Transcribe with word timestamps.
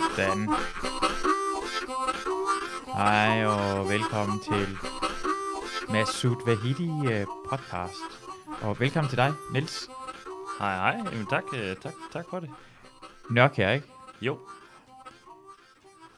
Sådan. 0.00 0.48
Hej 2.94 3.44
og 3.46 3.88
velkommen 3.88 4.40
til 4.40 4.66
Masud 5.92 6.36
Vahidi 6.46 7.12
øh, 7.14 7.26
podcast. 7.48 8.02
Og 8.62 8.80
velkommen 8.80 9.08
til 9.08 9.18
dig, 9.18 9.32
Niels 9.52 9.88
Hej, 10.58 10.74
hej. 10.76 11.10
Jamen, 11.12 11.26
tak, 11.26 11.42
øh, 11.56 11.76
tak, 11.76 11.92
tak 12.12 12.24
for 12.30 12.40
det. 12.40 12.50
Nørkær, 13.30 13.70
ikke? 13.70 13.86
Jo. 14.22 14.38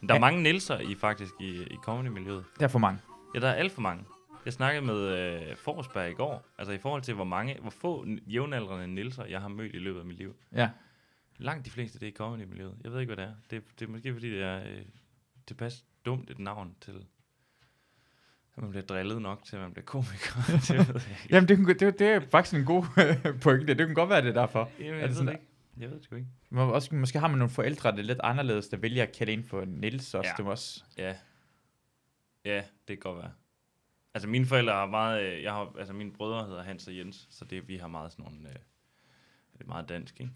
Der 0.01 0.09
er 0.09 0.15
Ja. 0.15 0.19
mange 0.21 0.43
Nielser 0.43 0.79
i 0.79 0.95
faktisk 0.95 1.33
i, 1.41 1.63
i 1.63 1.77
comedy-miljøet. 1.85 2.45
Der 2.59 2.65
er 2.65 2.69
for 2.69 2.79
mange. 2.79 3.01
Ja, 3.35 3.41
der 3.41 3.49
er 3.49 3.55
alt 3.55 3.73
for 3.73 3.81
mange. 3.81 4.05
Jeg 4.45 4.53
snakkede 4.53 4.87
med 4.87 4.97
øh, 4.97 5.57
Forsberg 5.57 6.11
i 6.11 6.15
går, 6.15 6.47
altså 6.59 6.73
i 6.73 6.79
forhold 6.79 7.03
til, 7.03 7.15
hvor 7.15 7.25
mange, 7.25 7.59
hvor 7.61 7.71
få 7.71 8.07
jævnaldrende 8.27 8.87
Nielser, 8.95 9.25
jeg 9.25 9.41
har 9.41 9.49
mødt 9.49 9.75
i 9.75 9.79
løbet 9.79 10.01
af 10.01 10.07
mit 10.07 10.19
liv. 10.19 10.35
Ja. 10.53 10.69
Langt 11.39 11.65
de 11.65 11.71
fleste, 11.71 11.99
det 11.99 12.07
er 12.07 12.11
i 12.11 12.15
comedy-miljøet. 12.15 12.77
Jeg 12.85 12.93
ved 12.93 13.01
ikke, 13.01 13.15
hvad 13.15 13.25
det 13.25 13.31
er. 13.33 13.37
Det, 13.51 13.63
det 13.81 13.87
er 13.87 13.91
måske, 13.91 14.13
fordi 14.13 14.31
det 14.31 14.43
er 14.43 14.63
øh, 14.65 14.83
tilpas 15.47 15.85
dumt 16.05 16.31
et 16.31 16.39
navn 16.39 16.75
til, 16.81 17.07
at 18.57 18.63
man 18.63 18.71
bliver 18.71 18.85
drillet 18.87 19.23
nok 19.23 19.45
til, 19.45 19.57
at 19.57 19.63
man 19.63 19.73
bliver 19.73 19.85
komiker. 19.85 20.41
det 20.69 20.95
ved. 20.95 21.01
Jamen, 21.31 21.49
det, 21.49 21.57
kunne- 21.57 21.75
det, 21.75 21.99
det 21.99 22.07
er 22.09 22.21
faktisk 22.31 22.55
en 22.61 22.65
god 22.67 22.85
pointe. 23.43 23.75
Det 23.75 23.87
kan 23.87 23.95
godt 23.95 24.11
være, 24.11 24.23
det 24.23 24.29
er 24.29 24.33
derfor. 24.41 24.71
Jamen, 24.79 24.93
Er 24.95 24.99
jeg 24.99 25.03
det 25.03 25.09
ved 25.09 25.15
sådan, 25.15 25.27
det 25.27 25.33
ikke. 25.33 25.47
Jeg 25.77 25.91
ved 25.91 25.97
det 25.97 26.05
sgu 26.05 26.17
ikke. 26.17 26.29
Må, 26.51 26.69
også, 26.71 26.95
måske 26.95 27.19
har 27.19 27.29
man 27.29 27.39
nogle 27.39 27.51
forældre, 27.51 27.91
der 27.93 27.99
er 27.99 28.03
lidt 28.03 28.21
anderledes, 28.23 28.69
der 28.69 28.77
vælger 28.77 29.03
at 29.03 29.13
kalde 29.13 29.33
ind 29.33 29.45
for 29.45 29.65
Niels 29.65 30.15
også. 30.15 30.29
Ja. 30.31 30.35
Det 30.37 30.45
må 30.45 30.51
også. 30.51 30.85
Ja. 30.99 31.15
Ja, 32.45 32.57
det 32.59 32.67
kan 32.89 32.99
godt 32.99 33.19
være. 33.19 33.33
Altså 34.15 34.29
mine 34.29 34.47
forældre 34.47 34.73
har 34.73 34.87
meget, 34.87 35.23
øh, 35.23 35.43
jeg 35.43 35.53
har, 35.53 35.73
altså 35.79 35.95
mine 35.95 36.13
brødre 36.13 36.47
hedder 36.47 36.63
Hans 36.63 36.87
og 36.89 36.97
Jens, 36.97 37.27
så 37.31 37.45
det, 37.45 37.69
vi 37.69 37.77
har 37.77 37.89
meget 37.89 38.13
sådan 38.13 38.25
nogle, 38.25 38.49
øh, 38.49 38.55
det 39.53 39.61
er 39.61 39.65
meget 39.67 39.89
dansk, 39.89 40.21
ikke? 40.21 40.33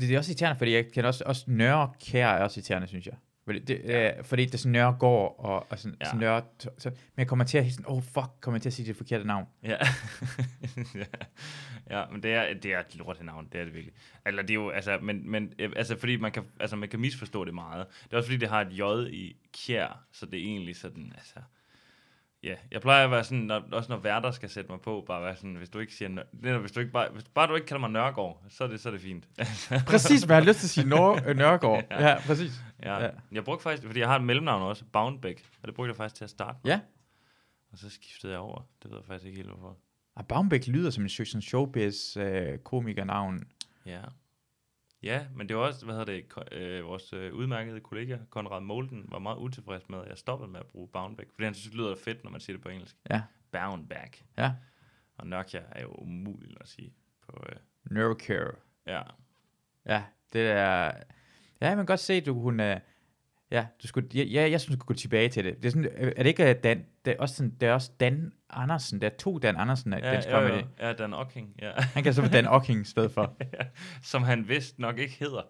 Det, 0.00 0.08
det 0.08 0.14
er 0.14 0.18
også 0.18 0.30
irriterende, 0.30 0.58
fordi 0.58 0.72
jeg 0.72 0.92
kan 0.92 1.04
også, 1.04 1.24
også 1.26 1.44
Nørrekær 1.46 2.28
er 2.28 2.42
også 2.42 2.60
irriterende, 2.60 2.88
synes 2.88 3.06
jeg. 3.06 3.14
Fordi 3.44 3.58
det, 3.58 3.80
ja. 3.84 4.18
øh, 4.18 4.24
fordi 4.24 4.44
det 4.44 4.54
er 4.54 4.58
sådan 4.58 4.72
Nørregård 4.72 5.34
og, 5.38 5.66
og 5.70 5.78
sådan, 5.78 5.96
ja. 6.00 6.04
Sådan 6.04 6.20
Nørre, 6.20 6.42
så, 6.58 6.88
men 6.88 7.18
jeg 7.18 7.26
kommer 7.26 7.44
til 7.44 7.58
at 7.58 7.72
sådan, 7.72 7.84
oh 7.88 8.02
fuck, 8.02 8.30
kommer 8.40 8.56
jeg 8.56 8.62
til 8.62 8.68
at 8.68 8.72
sige 8.72 8.86
det 8.86 8.96
forkerte 8.96 9.26
navn. 9.26 9.46
Ja. 9.62 9.68
ja. 10.94 11.04
ja, 11.90 12.04
men 12.12 12.22
det 12.22 12.34
er, 12.34 12.54
det 12.54 12.72
er 12.72 12.80
et 12.80 12.96
lortet 12.96 13.24
navn, 13.24 13.48
det 13.52 13.60
er 13.60 13.64
det 13.64 13.74
virkelig. 13.74 13.94
Eller 14.26 14.42
det 14.42 14.50
er 14.50 14.54
jo, 14.54 14.70
altså, 14.70 14.98
men, 15.02 15.30
men 15.30 15.52
øh, 15.58 15.72
altså, 15.76 15.98
fordi 15.98 16.16
man 16.16 16.32
kan, 16.32 16.42
altså, 16.60 16.76
man 16.76 16.88
kan 16.88 17.00
misforstå 17.00 17.44
det 17.44 17.54
meget. 17.54 17.86
Det 18.04 18.12
er 18.12 18.16
også 18.16 18.28
fordi, 18.28 18.40
det 18.40 18.48
har 18.48 18.60
et 18.60 18.78
J 18.78 19.12
i 19.12 19.36
kjær, 19.52 20.04
så 20.12 20.26
det 20.26 20.34
er 20.40 20.44
egentlig 20.44 20.76
sådan, 20.76 21.12
altså, 21.16 21.38
Ja, 22.42 22.54
jeg 22.70 22.80
plejer 22.80 23.04
at 23.04 23.10
være 23.10 23.24
sådan, 23.24 23.38
når, 23.38 23.62
også 23.72 23.92
når 23.92 23.98
værter 23.98 24.30
skal 24.30 24.48
sætte 24.50 24.70
mig 24.70 24.80
på, 24.80 25.04
bare 25.06 25.22
være 25.22 25.36
sådan, 25.36 25.54
hvis 25.54 25.68
du 25.68 25.78
ikke 25.78 25.94
siger, 25.94 26.08
Nør- 26.08 26.58
hvis 26.58 26.72
du 26.72 26.80
ikke 26.80 26.92
bare, 26.92 27.08
hvis 27.12 27.24
bare 27.34 27.46
du 27.48 27.54
ikke 27.54 27.66
kalder 27.66 27.80
mig 27.80 27.90
Nørgaard, 27.90 28.42
så 28.48 28.64
er 28.64 28.68
det, 28.68 28.80
så 28.80 28.88
er 28.88 28.92
det 28.92 29.00
fint. 29.00 29.28
Præcis, 29.86 30.26
jeg 30.26 30.36
har 30.36 30.44
lyst 30.44 30.58
til 30.58 30.66
at 30.66 30.70
sige 30.70 30.88
Nør, 30.88 31.28
øh, 31.28 31.36
Nørregård. 31.36 31.84
ja. 31.90 32.08
Ja. 32.08 32.20
præcis. 32.26 32.52
Ja. 32.82 33.04
Ja. 33.04 33.10
Jeg 33.32 33.44
brugte 33.44 33.62
faktisk, 33.62 33.86
fordi 33.86 34.00
jeg 34.00 34.08
har 34.08 34.16
et 34.16 34.24
mellemnavn 34.24 34.62
også, 34.62 34.84
Boundbeck, 34.92 35.42
og 35.62 35.68
det 35.68 35.74
brugte 35.74 35.88
jeg 35.88 35.96
faktisk 35.96 36.14
til 36.16 36.24
at 36.24 36.30
starte 36.30 36.58
med. 36.64 36.72
Ja. 36.72 36.80
Og 37.72 37.78
så 37.78 37.90
skiftede 37.90 38.32
jeg 38.32 38.40
over. 38.40 38.68
Det 38.82 38.90
ved 38.90 38.98
jeg 38.98 39.04
faktisk 39.06 39.26
ikke 39.26 39.36
helt, 39.36 39.48
hvorfor. 39.48 39.76
Og 40.16 40.26
Baumbæk 40.26 40.66
lyder 40.66 40.90
som 40.90 41.02
en 41.04 41.08
sådan 41.08 41.42
showbiz 41.42 42.16
øh, 42.16 42.58
komikernavn. 42.58 43.42
Ja. 43.86 44.00
Ja, 45.02 45.26
men 45.36 45.48
det 45.48 45.56
var 45.56 45.62
også, 45.62 45.84
hvad 45.84 45.94
hedder 45.94 46.12
det, 46.12 46.52
øh, 46.52 46.84
vores 46.84 47.12
øh, 47.12 47.34
udmærkede 47.34 47.80
kollega, 47.80 48.18
Konrad 48.30 48.60
Molden, 48.60 49.04
var 49.08 49.18
meget 49.18 49.36
utilfreds 49.38 49.88
med, 49.88 49.98
at 49.98 50.08
jeg 50.08 50.18
stoppede 50.18 50.50
med 50.50 50.60
at 50.60 50.66
bruge 50.66 50.88
Boundbeck, 50.88 51.30
fordi 51.34 51.44
han 51.44 51.54
synes, 51.54 51.70
det 51.70 51.78
lyder 51.78 51.96
fedt, 52.04 52.24
når 52.24 52.30
man 52.30 52.40
siger 52.40 52.56
det 52.56 52.62
på 52.62 52.68
engelsk. 52.68 52.96
Ja. 53.10 53.22
Boundback. 53.52 54.24
Ja. 54.38 54.52
Og 55.16 55.26
Nokia 55.26 55.62
er 55.70 55.82
jo 55.82 55.92
umuligt 55.92 56.58
at 56.60 56.68
sige 56.68 56.94
på, 57.26 57.44
øh, 57.48 57.56
Nørrekær. 57.90 58.50
ja. 58.86 59.02
Ja, 59.86 60.04
det 60.32 60.50
er... 60.50 60.92
Ja, 61.60 61.68
man 61.68 61.76
kan 61.76 61.86
godt 61.86 62.00
se, 62.00 62.20
du 62.20 62.34
kunne... 62.34 62.80
Ja, 63.50 63.66
du 63.82 63.86
skulle, 63.88 64.08
ja, 64.14 64.22
ja, 64.22 64.50
jeg 64.50 64.60
synes, 64.60 64.66
du 64.66 64.72
skulle 64.80 64.86
gå 64.86 64.94
tilbage 64.94 65.28
til 65.28 65.44
det. 65.44 65.56
Det 65.56 65.64
er, 65.64 65.70
sådan, 65.70 65.88
er 65.96 66.22
det 66.22 66.26
ikke 66.26 66.48
øh, 66.50 66.54
Dan, 66.64 66.84
det 67.04 67.10
er 67.12 67.16
også, 67.18 67.34
sådan, 67.34 67.54
det 67.60 67.68
er 67.68 67.72
også 67.72 67.90
Dan 68.00 68.32
Andersen, 68.50 69.00
der 69.00 69.06
er 69.06 69.10
to 69.18 69.38
Dan 69.38 69.56
Andersen 69.56 69.92
af 69.92 70.00
Ja, 70.00 70.12
dansk 70.12 70.28
ja, 70.28 70.34
comedy. 70.40 70.64
ja, 70.80 70.86
ja, 70.86 70.92
Dan 70.92 71.14
Ocking, 71.14 71.48
ja. 71.62 71.70
Han 71.76 72.02
kan 72.02 72.14
så 72.14 72.22
få 72.22 72.28
Dan 72.28 72.46
Ocking 72.46 72.80
i 72.80 72.84
stedet 72.84 73.10
for. 73.12 73.36
Som 74.02 74.22
han 74.22 74.48
vist 74.48 74.78
nok 74.78 74.98
ikke 74.98 75.16
hedder. 75.20 75.42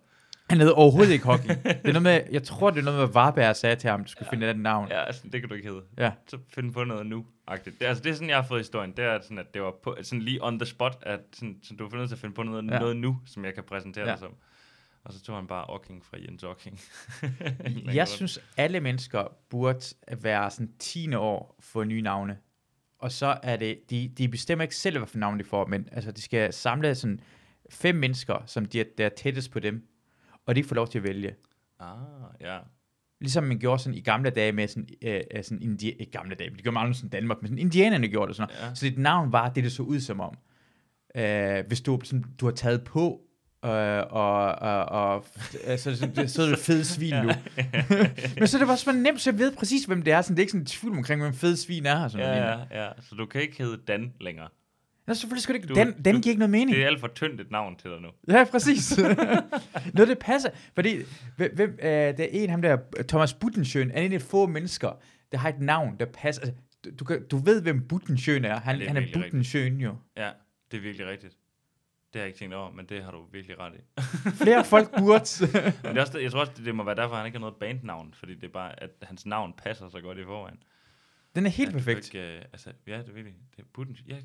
Han 0.50 0.58
hedder 0.58 0.72
overhovedet 0.74 1.12
ikke 1.12 1.24
Hocking. 1.24 1.64
Det 1.64 1.80
er 1.84 1.92
noget 1.92 2.02
med, 2.02 2.20
jeg 2.30 2.42
tror, 2.42 2.70
det 2.70 2.78
er 2.78 2.82
noget 2.84 3.00
med, 3.00 3.08
Varberg 3.08 3.56
sagde 3.56 3.76
til 3.76 3.90
ham, 3.90 4.04
du 4.04 4.10
skulle 4.10 4.26
ja. 4.32 4.34
finde 4.36 4.48
den 4.48 4.56
navn. 4.56 4.88
Ja, 4.88 5.04
altså, 5.04 5.22
det 5.32 5.40
kan 5.40 5.48
du 5.48 5.54
ikke 5.54 5.68
hedde. 5.68 5.82
Ja. 5.98 6.10
Så 6.26 6.38
find 6.54 6.72
på 6.72 6.84
noget 6.84 7.06
nu. 7.06 7.26
-agtigt. 7.50 7.64
Det, 7.64 7.82
altså, 7.82 8.02
det 8.04 8.10
er 8.10 8.14
sådan, 8.14 8.28
jeg 8.28 8.36
har 8.36 8.42
fået 8.48 8.60
historien. 8.60 8.92
Det 8.96 9.04
er 9.04 9.18
sådan, 9.22 9.38
at 9.38 9.54
det 9.54 9.62
var 9.62 9.74
på, 9.82 9.96
sådan 10.02 10.22
lige 10.22 10.44
on 10.44 10.58
the 10.58 10.66
spot, 10.66 10.96
at 11.02 11.20
sådan, 11.32 11.56
så 11.62 11.74
du 11.78 11.88
var 11.88 11.96
nødt 11.98 12.08
til 12.08 12.16
at 12.16 12.20
finde 12.20 12.34
på 12.34 12.42
noget, 12.42 12.70
Ja. 12.70 12.78
noget 12.78 12.96
nu, 12.96 13.18
som 13.26 13.44
jeg 13.44 13.54
kan 13.54 13.62
præsentere 13.64 14.04
ja. 14.04 14.10
dig 14.10 14.18
som. 14.18 14.34
Og 15.04 15.12
så 15.12 15.22
tog 15.22 15.36
han 15.36 15.46
bare 15.46 15.64
Ocking 15.64 16.04
fra 16.04 16.16
Jens 16.20 16.42
Ocking. 16.42 16.80
Jeg 17.94 18.08
synes, 18.08 18.38
alle 18.56 18.80
mennesker 18.80 19.36
burde 19.50 19.80
være 20.20 20.50
sådan 20.50 20.72
10 20.78 21.14
år 21.14 21.56
for 21.60 21.84
nye 21.84 22.02
navne. 22.02 22.38
Og 22.98 23.12
så 23.12 23.38
er 23.42 23.56
det, 23.56 23.78
de, 23.90 24.12
de 24.18 24.28
bestemmer 24.28 24.62
ikke 24.62 24.76
selv, 24.76 24.98
hvad 24.98 25.08
for 25.08 25.18
navn 25.18 25.38
de 25.38 25.44
får, 25.44 25.66
men 25.66 25.88
altså, 25.92 26.12
de 26.12 26.22
skal 26.22 26.52
samle 26.52 26.94
sådan 26.94 27.20
fem 27.70 27.94
mennesker, 27.94 28.42
som 28.46 28.66
de 28.66 28.80
er, 28.80 28.84
der 28.98 29.06
er 29.06 29.10
tættest 29.16 29.50
på 29.50 29.58
dem, 29.58 29.88
og 30.46 30.56
de 30.56 30.64
får 30.64 30.74
lov 30.74 30.88
til 30.88 30.98
at 30.98 31.04
vælge. 31.04 31.34
Ah, 31.80 31.96
ja. 32.40 32.58
Ligesom 33.20 33.44
man 33.44 33.58
gjorde 33.58 33.82
sådan 33.82 33.98
i 33.98 34.00
gamle 34.00 34.30
dage 34.30 34.52
med 34.52 34.68
sådan, 34.68 34.88
øh, 35.02 35.20
øh, 35.34 35.44
sådan 35.44 35.62
indi- 35.62 35.96
ikke 36.00 36.10
gamle 36.12 36.34
dage, 36.34 36.50
det 36.50 36.62
gjorde 36.62 36.74
man 36.74 36.80
aldrig 36.80 36.96
sådan 36.96 37.10
Danmark, 37.10 37.42
men 37.42 37.48
sådan 37.48 37.58
indianerne 37.58 38.08
gjorde 38.08 38.28
det 38.28 38.36
sådan 38.36 38.54
noget. 38.54 38.68
Ja. 38.70 38.74
Så 38.74 38.86
dit 38.86 38.98
navn 38.98 39.32
var 39.32 39.48
det, 39.48 39.64
det 39.64 39.72
så 39.72 39.82
ud 39.82 40.00
som 40.00 40.20
om. 40.20 40.34
Øh, 41.14 41.66
hvis 41.66 41.80
du, 41.80 42.00
sådan, 42.04 42.24
du 42.40 42.46
har 42.46 42.52
taget 42.52 42.84
på, 42.84 43.20
øh, 43.64 43.70
og, 44.10 44.44
og, 44.54 44.84
og 44.84 45.24
altså, 45.64 45.96
så, 45.96 46.08
så 46.26 46.42
er 46.42 46.46
du 46.46 46.52
et 46.52 46.58
fed 46.58 46.84
svin 46.84 47.14
nu. 47.14 47.30
men 48.38 48.46
så 48.46 48.56
er 48.56 48.58
det 48.58 48.66
bare 48.68 48.76
så 48.76 48.92
nemt, 48.92 49.20
så 49.20 49.30
jeg 49.30 49.38
ved 49.38 49.56
præcis, 49.56 49.84
hvem 49.84 50.02
det 50.02 50.12
er. 50.12 50.22
Sådan, 50.22 50.36
det 50.36 50.40
er 50.40 50.42
ikke 50.42 50.50
sådan 50.52 50.62
en 50.62 50.66
tvivl 50.66 50.96
omkring, 50.96 51.20
hvem 51.22 51.34
fed 51.34 51.56
svin 51.56 51.86
er. 51.86 52.08
Sådan 52.08 52.26
Ja, 52.26 52.40
noget. 52.40 52.66
ja, 52.70 52.84
ja. 52.84 52.90
Så 53.08 53.14
du 53.14 53.26
kan 53.26 53.42
ikke 53.42 53.58
hedde 53.62 53.78
Dan 53.88 54.12
længere. 54.20 54.48
Nå, 55.06 55.14
selvfølgelig 55.14 55.42
skal 55.42 55.54
det 55.54 55.62
ikke. 55.62 55.74
Den, 55.74 56.04
den 56.04 56.14
du- 56.14 56.20
giver 56.20 56.30
ikke 56.32 56.38
noget 56.38 56.50
mening. 56.50 56.76
Det 56.76 56.82
er 56.82 56.86
alt 56.86 57.00
for 57.00 57.06
tyndt 57.14 57.40
et 57.40 57.50
navn 57.50 57.76
til 57.76 57.90
dig 57.90 58.00
nu. 58.00 58.08
Ja, 58.28 58.44
præcis. 58.44 58.98
Noget, 59.94 60.08
det 60.08 60.18
passer. 60.18 60.50
Fordi, 60.74 60.96
hvem, 61.36 61.70
øh, 61.82 61.88
der 61.90 62.24
er 62.24 62.28
en, 62.32 62.50
ham 62.50 62.62
der, 62.62 62.76
Thomas 63.08 63.34
Buttensjøen, 63.34 63.90
er 63.90 64.00
en 64.02 64.12
af 64.12 64.18
de 64.20 64.24
få 64.24 64.46
mennesker, 64.46 64.90
der 65.32 65.38
har 65.38 65.48
et 65.48 65.60
navn, 65.60 65.96
der 66.00 66.06
passer. 66.06 66.42
Altså, 66.42 66.54
du, 66.84 66.90
du, 66.98 67.04
kan, 67.04 67.22
du 67.30 67.36
ved, 67.36 67.62
hvem 67.62 67.88
Buttensjøen 67.88 68.44
er. 68.44 68.60
Han, 68.60 68.78
Det 68.78 68.84
er 68.84 68.88
han 68.88 68.96
er. 68.96 69.06
Buttensjøen 69.14 69.80
jo. 69.80 69.94
Ja, 70.16 70.30
det 70.70 70.76
er 70.76 70.80
virkelig 70.82 71.06
rigtigt. 71.06 71.36
Det 72.12 72.20
har 72.20 72.20
jeg 72.20 72.26
ikke 72.26 72.38
tænkt 72.38 72.54
over, 72.54 72.70
men 72.70 72.86
det 72.86 73.04
har 73.04 73.10
du 73.10 73.24
virkelig 73.32 73.58
ret 73.58 73.74
i. 73.74 74.00
Flere 74.44 74.64
folk 74.64 74.90
burde. 74.98 75.24
Men 75.82 75.90
det 75.94 75.96
er 75.96 76.00
også, 76.00 76.18
jeg 76.18 76.30
tror 76.32 76.40
også, 76.40 76.52
det, 76.56 76.74
må 76.74 76.84
være 76.84 76.94
derfor, 76.94 77.14
han 77.16 77.26
ikke 77.26 77.36
har 77.38 77.40
noget 77.40 77.56
bandnavn, 77.56 78.14
fordi 78.14 78.34
det 78.34 78.44
er 78.44 78.48
bare, 78.52 78.82
at 78.82 78.90
hans 79.02 79.26
navn 79.26 79.52
passer 79.52 79.88
så 79.88 80.00
godt 80.00 80.18
i 80.18 80.24
forvejen. 80.24 80.62
Den 81.34 81.46
er 81.46 81.50
helt 81.50 81.70
Ja, 81.70 81.76
perfekt. 81.76 82.14
Ikke, 82.14 82.36
uh, 82.38 82.44
altså, 82.52 82.72
ja, 82.86 82.98
det 82.98 83.08
er 83.08 83.12
virkelig. 83.12 83.34
Det 83.56 83.62
er 83.62 83.66
Butten, 83.72 83.96
ja, 84.08 84.16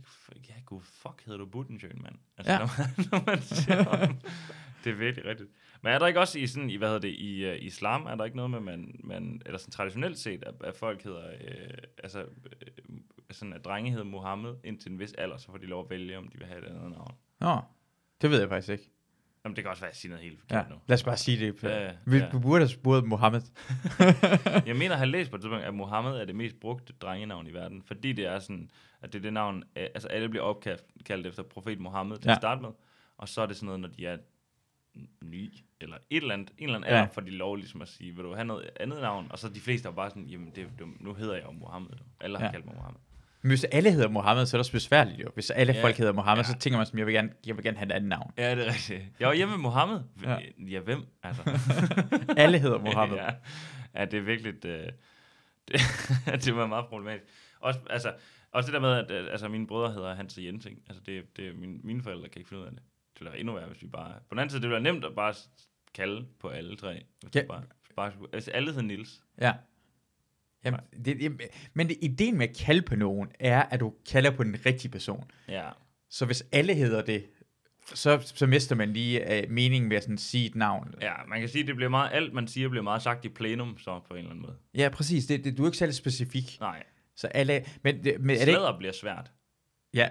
ja, 0.49 0.53
gud, 0.65 0.81
fuck 0.83 1.25
hedder 1.25 1.37
du 1.39 1.45
Buttensjøen, 1.45 2.01
mand. 2.01 2.15
Altså, 2.37 2.53
Ja. 2.53 2.59
når, 2.59 2.69
man, 2.77 2.87
når 3.11 3.23
man 3.31 3.41
siger. 3.41 4.07
Det 4.83 4.91
er 4.91 4.95
virkelig 4.95 5.25
rigtigt. 5.25 5.49
Men 5.81 5.93
er 5.93 5.99
der 5.99 6.07
ikke 6.07 6.19
også 6.19 6.39
i 6.39 6.47
sådan, 6.47 6.69
i, 6.69 6.75
hvad 6.75 6.87
hedder 6.87 7.01
det, 7.01 7.15
i 7.17 7.49
uh, 7.51 7.55
islam, 7.65 8.05
er 8.05 8.15
der 8.15 8.25
ikke 8.25 8.37
noget 8.37 8.51
med, 8.51 8.59
man, 8.59 8.99
man 9.03 9.41
eller 9.45 9.57
sådan 9.57 9.71
traditionelt 9.71 10.19
set, 10.19 10.43
at, 10.43 10.53
at 10.63 10.75
folk 10.75 11.03
hedder, 11.03 11.27
øh, 11.27 11.77
altså, 12.03 12.19
øh, 12.21 12.27
sådan 13.31 13.53
at 13.53 13.65
drenge 13.65 13.91
hedder 13.91 14.05
Mohammed 14.05 14.55
indtil 14.63 14.91
en 14.91 14.99
vis 14.99 15.13
alder, 15.13 15.37
så 15.37 15.45
får 15.51 15.57
de 15.57 15.65
lov 15.65 15.83
at 15.83 15.89
vælge, 15.89 16.17
om 16.17 16.27
de 16.27 16.37
vil 16.37 16.47
have 16.47 16.59
et 16.59 16.65
andet 16.69 16.91
navn. 16.91 17.15
Nå, 17.39 17.61
det 18.21 18.29
ved 18.31 18.39
jeg 18.39 18.49
faktisk 18.49 18.69
ikke. 18.71 18.91
Jamen, 19.43 19.55
det 19.55 19.63
kan 19.63 19.71
også 19.71 19.81
være, 19.81 19.89
at 19.89 19.93
jeg 19.93 19.97
siger 19.97 20.09
noget 20.09 20.23
helt 20.23 20.39
Ja, 20.51 20.57
forkert 20.57 20.69
nu. 20.71 20.75
lad 20.87 20.95
os 20.95 21.03
bare 21.03 21.17
sige 21.17 21.45
det. 21.47 21.63
Ja, 21.63 21.85
ja, 21.85 21.91
Vi 22.05 22.17
ja. 22.17 22.29
burde 22.41 22.61
have 22.61 22.69
spurgt 22.69 23.07
Mohammed. 23.07 23.41
Jeg 24.65 24.75
mener, 24.75 24.91
at 24.91 24.97
have 24.97 25.09
læst 25.09 25.29
på 25.29 25.35
et 25.35 25.41
tidspunkt, 25.41 25.65
at 25.65 25.73
Mohammed 25.73 26.11
er 26.11 26.25
det 26.25 26.35
mest 26.35 26.59
brugte 26.59 26.93
drengenavn 26.93 27.47
i 27.47 27.53
verden, 27.53 27.83
fordi 27.83 28.13
det 28.13 28.25
er 28.25 28.39
sådan, 28.39 28.69
at 29.01 29.13
det 29.13 29.19
er 29.19 29.21
det 29.23 29.33
navn, 29.33 29.57
øh, 29.75 29.83
altså 29.95 30.07
alle 30.07 30.29
bliver 30.29 30.43
opkaldt 30.43 30.83
kaldt 31.05 31.27
efter 31.27 31.43
profet 31.43 31.79
Mohammed 31.79 32.17
til 32.17 32.25
Ja. 32.29 32.31
at 32.31 32.37
starte 32.37 32.61
med, 32.61 32.69
og 33.17 33.29
så 33.29 33.41
er 33.41 33.45
det 33.45 33.55
sådan 33.55 33.65
noget, 33.65 33.79
når 33.79 33.87
de 33.89 34.05
er 34.05 34.17
ny, 35.23 35.53
eller 35.81 35.97
et 36.09 36.21
eller 36.21 36.33
andet, 36.33 36.51
en 36.57 36.63
eller 36.63 36.75
anden 36.75 36.89
Ja. 36.89 36.95
ja. 36.95 37.01
alder, 37.01 37.13
for 37.13 37.21
de 37.21 37.29
lov 37.31 37.55
ligesom 37.55 37.81
at 37.81 37.87
sige, 37.87 38.15
vil 38.15 38.23
du 38.23 38.33
have 38.33 38.45
noget 38.45 38.69
andet 38.79 39.01
navn, 39.01 39.27
og 39.29 39.39
så 39.39 39.49
de 39.49 39.59
fleste 39.59 39.87
er 39.89 39.93
bare 39.93 40.09
sådan, 40.09 40.23
jamen 40.25 40.51
det, 40.55 40.67
det, 40.79 40.87
nu 41.01 41.13
hedder 41.13 41.33
jeg 41.35 41.43
jo 41.45 41.51
Mohammed, 41.51 41.89
alle 42.19 42.37
har 42.37 42.43
Ja. 42.43 42.47
ja. 42.47 42.51
kaldt 42.51 42.65
mig 42.65 42.75
Mohammed. 42.75 42.99
Men 43.45 43.49
hvis 43.51 43.63
alle 43.63 43.91
hedder 43.91 44.09
Mohammed, 44.09 44.45
så 44.45 44.55
er 44.55 44.57
det 44.57 44.61
også 44.61 44.71
besværligt 44.71 45.19
jo. 45.19 45.29
Hvis 45.33 45.49
alle 45.49 45.73
Ja, 45.73 45.83
folk 45.83 45.97
hedder 45.97 46.13
Mohammed, 46.13 46.43
ja. 46.43 46.51
så 46.51 46.57
tænker 46.59 46.77
man 46.77 46.85
som, 46.85 46.99
jeg 46.99 47.05
vil 47.05 47.13
gerne, 47.13 47.29
jeg 47.45 47.55
vil 47.55 47.63
gerne 47.63 47.77
have 47.77 47.85
et 47.85 47.91
andet 47.91 48.09
navn. 48.09 48.31
Ja, 48.37 48.55
det 48.55 48.67
er 48.67 48.73
rigtigt. 48.73 49.03
Jeg 49.19 49.27
var 49.27 49.33
hjemme 49.33 49.51
med 49.51 49.61
Mohammed. 49.61 49.99
Ja. 50.23 50.37
Ja, 50.67 50.79
hvem? 50.79 51.05
Altså. 51.23 51.41
Alle 52.37 52.59
hedder 52.59 52.79
Mohammed. 52.79 53.17
ja. 53.17 53.29
ja, 53.95 54.05
det 54.05 54.17
er 54.17 54.21
virkelig... 54.21 54.65
Øh, 54.65 54.89
det, 55.67 55.79
det 56.45 56.55
var 56.55 56.67
meget 56.67 56.85
problematisk. 56.85 57.25
Også, 57.59 57.79
altså, 57.89 58.13
også 58.51 58.67
det 58.67 58.73
der 58.73 58.79
med, 58.79 58.91
at 59.17 59.29
altså, 59.31 59.47
mine 59.47 59.67
brødre 59.67 59.93
hedder 59.93 60.15
Hans 60.15 60.37
og 60.37 60.43
Jens, 60.45 60.65
ikke? 60.65 60.81
Altså, 60.87 61.03
det, 61.05 61.37
det, 61.37 61.55
mine, 61.59 61.77
mine 61.83 62.03
forældre 62.03 62.29
kan 62.29 62.39
ikke 62.39 62.49
finde 62.49 62.61
ud 62.61 62.67
af 62.67 62.71
det. 62.73 62.81
Det 63.13 63.19
ville 63.21 63.31
være 63.31 63.39
endnu 63.39 63.53
værre, 63.53 63.67
hvis 63.67 63.81
vi 63.81 63.87
bare... 63.87 64.11
På 64.13 64.27
den 64.31 64.39
anden 64.39 64.49
side, 64.49 64.61
det 64.61 64.69
ville 64.69 64.83
være 64.83 64.93
nemt 64.93 65.05
at 65.05 65.15
bare 65.15 65.33
kalde 65.93 66.25
på 66.39 66.47
alle 66.49 66.75
tre. 66.75 67.03
Hvis 67.23 67.35
Ja. 67.35 67.41
bare, 67.47 67.63
bare, 67.95 68.11
altså, 68.33 68.51
alle 68.51 68.67
hedder 68.69 68.81
Nils. 68.81 69.21
Ja. 69.41 69.53
Jamen, 70.65 70.79
det, 71.05 71.19
det, 71.19 71.41
men 71.73 71.87
det, 71.89 71.97
ideen 72.01 72.37
med 72.37 72.49
at 72.49 72.55
kalde 72.57 72.81
på 72.81 72.95
nogen, 72.95 73.29
er, 73.39 73.61
at 73.63 73.79
du 73.79 73.93
kalder 74.11 74.31
på 74.31 74.43
den 74.43 74.55
rigtige 74.65 74.91
person. 74.91 75.31
Ja. 75.49 75.69
Så 76.09 76.25
hvis 76.25 76.45
alle 76.51 76.73
hedder 76.73 77.01
det, 77.01 77.25
så, 77.93 78.31
så 78.35 78.47
mister 78.47 78.75
man 78.75 78.93
lige 78.93 79.43
uh, 79.45 79.51
meningen 79.51 79.89
ved 79.89 79.97
at 79.97 80.03
sådan 80.03 80.17
sige 80.17 80.45
et 80.45 80.55
navn. 80.55 80.93
Ja, 81.01 81.13
man 81.27 81.39
kan 81.39 81.49
sige, 81.49 81.61
at 81.61 81.67
det 81.67 81.75
bliver 81.75 81.89
meget, 81.89 82.09
alt 82.13 82.33
man 82.33 82.47
siger 82.47 82.69
bliver 82.69 82.83
meget 82.83 83.01
sagt 83.01 83.25
i 83.25 83.29
plenum, 83.29 83.77
så 83.77 83.99
på 84.07 84.13
en 84.13 84.17
eller 84.17 84.29
anden 84.31 84.41
måde. 84.41 84.55
Ja, 84.73 84.89
præcis. 84.89 85.25
Det, 85.25 85.43
det, 85.43 85.57
du 85.57 85.63
er 85.63 85.67
ikke 85.67 85.77
særlig 85.77 85.95
specifik. 85.95 86.57
Nej. 86.59 86.83
Så 87.15 87.27
alle... 87.27 87.65
Men, 87.83 88.03
det, 88.03 88.19
men 88.21 88.29
er 88.35 88.39
det 88.39 88.47
ikke... 88.47 88.75
Bliver 88.77 88.93
svært. 88.93 89.31
Ja. 89.93 90.09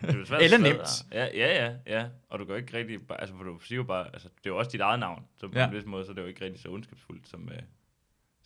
Det 0.00 0.20
er 0.20 0.24
svært 0.24 0.42
Eller 0.44 0.58
nemt. 0.58 1.04
Ja, 1.12 1.24
ja, 1.34 1.64
ja, 1.66 1.72
ja. 1.86 2.06
Og 2.28 2.38
du 2.38 2.44
kan 2.44 2.52
jo 2.52 2.56
ikke 2.60 2.76
rigtig, 2.78 2.98
altså 3.18 3.36
for 3.36 3.44
du 3.44 3.58
siger 3.58 3.76
jo 3.76 3.82
bare, 3.84 4.06
altså 4.12 4.28
det 4.28 4.46
er 4.46 4.50
jo 4.50 4.58
også 4.58 4.70
dit 4.70 4.80
eget 4.80 5.00
navn, 5.00 5.22
så 5.40 5.48
på 5.48 5.58
Ja. 5.58 5.68
en 5.68 5.74
vis 5.74 5.84
måde, 5.84 6.04
så 6.04 6.10
er 6.10 6.14
det 6.14 6.22
jo 6.22 6.26
ikke 6.26 6.44
rigtig 6.44 6.60
så 6.62 6.68
ondskabsfuldt 6.68 7.28
som, 7.28 7.48
øh. 7.52 7.58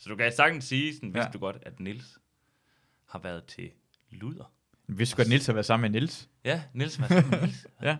Så 0.02 0.08
du 0.08 0.16
kan 0.16 0.32
sagtens 0.32 0.64
sige, 0.64 0.94
sådan, 0.94 1.14
vidste 1.14 1.26
Ja. 1.26 1.32
du 1.32 1.38
godt, 1.38 1.56
at 1.62 1.80
Nils 1.80 2.18
har 3.08 3.18
været 3.18 3.44
til 3.44 3.70
luder. 4.10 4.52
Vi 4.88 5.04
skulle 5.04 5.24
godt 5.24 5.28
Nils 5.30 5.48
at 5.48 5.54
være 5.54 5.64
sammen 5.64 5.92
med 5.92 6.00
Nils. 6.00 6.28
Ja, 6.44 6.62
Nils 6.74 7.00
var 7.00 7.06
sammen 7.06 7.30
med 7.30 7.40
Nils. 7.40 7.66
Ja. 7.82 7.96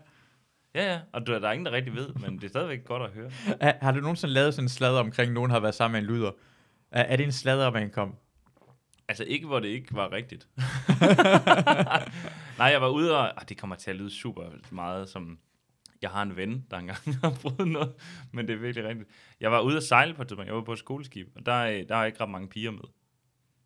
Ja, 0.74 0.92
ja, 0.92 1.00
og 1.12 1.26
du, 1.26 1.32
der 1.32 1.48
er 1.48 1.52
ingen, 1.52 1.66
der 1.66 1.72
rigtig 1.72 1.94
ved, 1.94 2.14
men 2.14 2.36
det 2.36 2.44
er 2.44 2.48
stadigvæk 2.48 2.84
godt 2.84 3.02
at 3.02 3.10
høre. 3.10 3.30
Har, 3.60 3.76
har 3.80 3.92
du 3.92 4.00
nogensinde 4.00 4.34
lavet 4.34 4.54
sådan 4.54 4.64
en 4.64 4.68
sladder 4.68 5.00
omkring, 5.00 5.28
at 5.28 5.34
nogen 5.34 5.50
har 5.50 5.60
været 5.60 5.74
sammen 5.74 6.02
med 6.02 6.08
en 6.10 6.16
luder? 6.16 6.30
Er, 6.90 7.02
er 7.02 7.16
det 7.16 7.24
en 7.24 7.32
sladder, 7.32 7.70
man 7.70 7.90
komme? 7.90 8.14
Altså 9.08 9.24
ikke, 9.24 9.46
hvor 9.46 9.60
det 9.60 9.68
ikke 9.68 9.94
var 9.94 10.12
rigtigt. 10.12 10.48
Nej, 12.58 12.66
jeg 12.68 12.80
var 12.80 12.88
ude 12.88 13.18
og... 13.18 13.40
Ah, 13.40 13.48
det 13.48 13.58
kommer 13.58 13.76
til 13.76 13.90
at 13.90 13.96
lyde 13.96 14.10
super 14.10 14.42
meget 14.70 15.08
som... 15.08 15.38
Jeg 16.02 16.10
har 16.10 16.22
en 16.22 16.36
ven, 16.36 16.66
der 16.70 16.78
engang 16.78 16.98
har 17.22 17.30
prøvet 17.42 17.68
noget, 17.72 17.94
men 18.32 18.48
det 18.48 18.54
er 18.54 18.58
virkelig 18.58 18.88
rigtigt. 18.88 19.08
Jeg 19.40 19.52
var 19.52 19.60
ude 19.60 19.76
at 19.76 19.82
sejle 19.82 20.14
på 20.14 20.22
et 20.22 20.28
tidspunkt. 20.28 20.46
Jeg 20.46 20.54
var 20.56 20.62
på 20.62 20.72
et 20.72 20.78
skoleskib, 20.78 21.28
og 21.36 21.46
der, 21.46 21.52
er- 21.52 21.84
der 21.84 21.96
er 21.96 22.04
ikke 22.04 22.20
ret 22.20 22.30
mange 22.30 22.48
piger 22.48 22.70
med. 22.70 22.84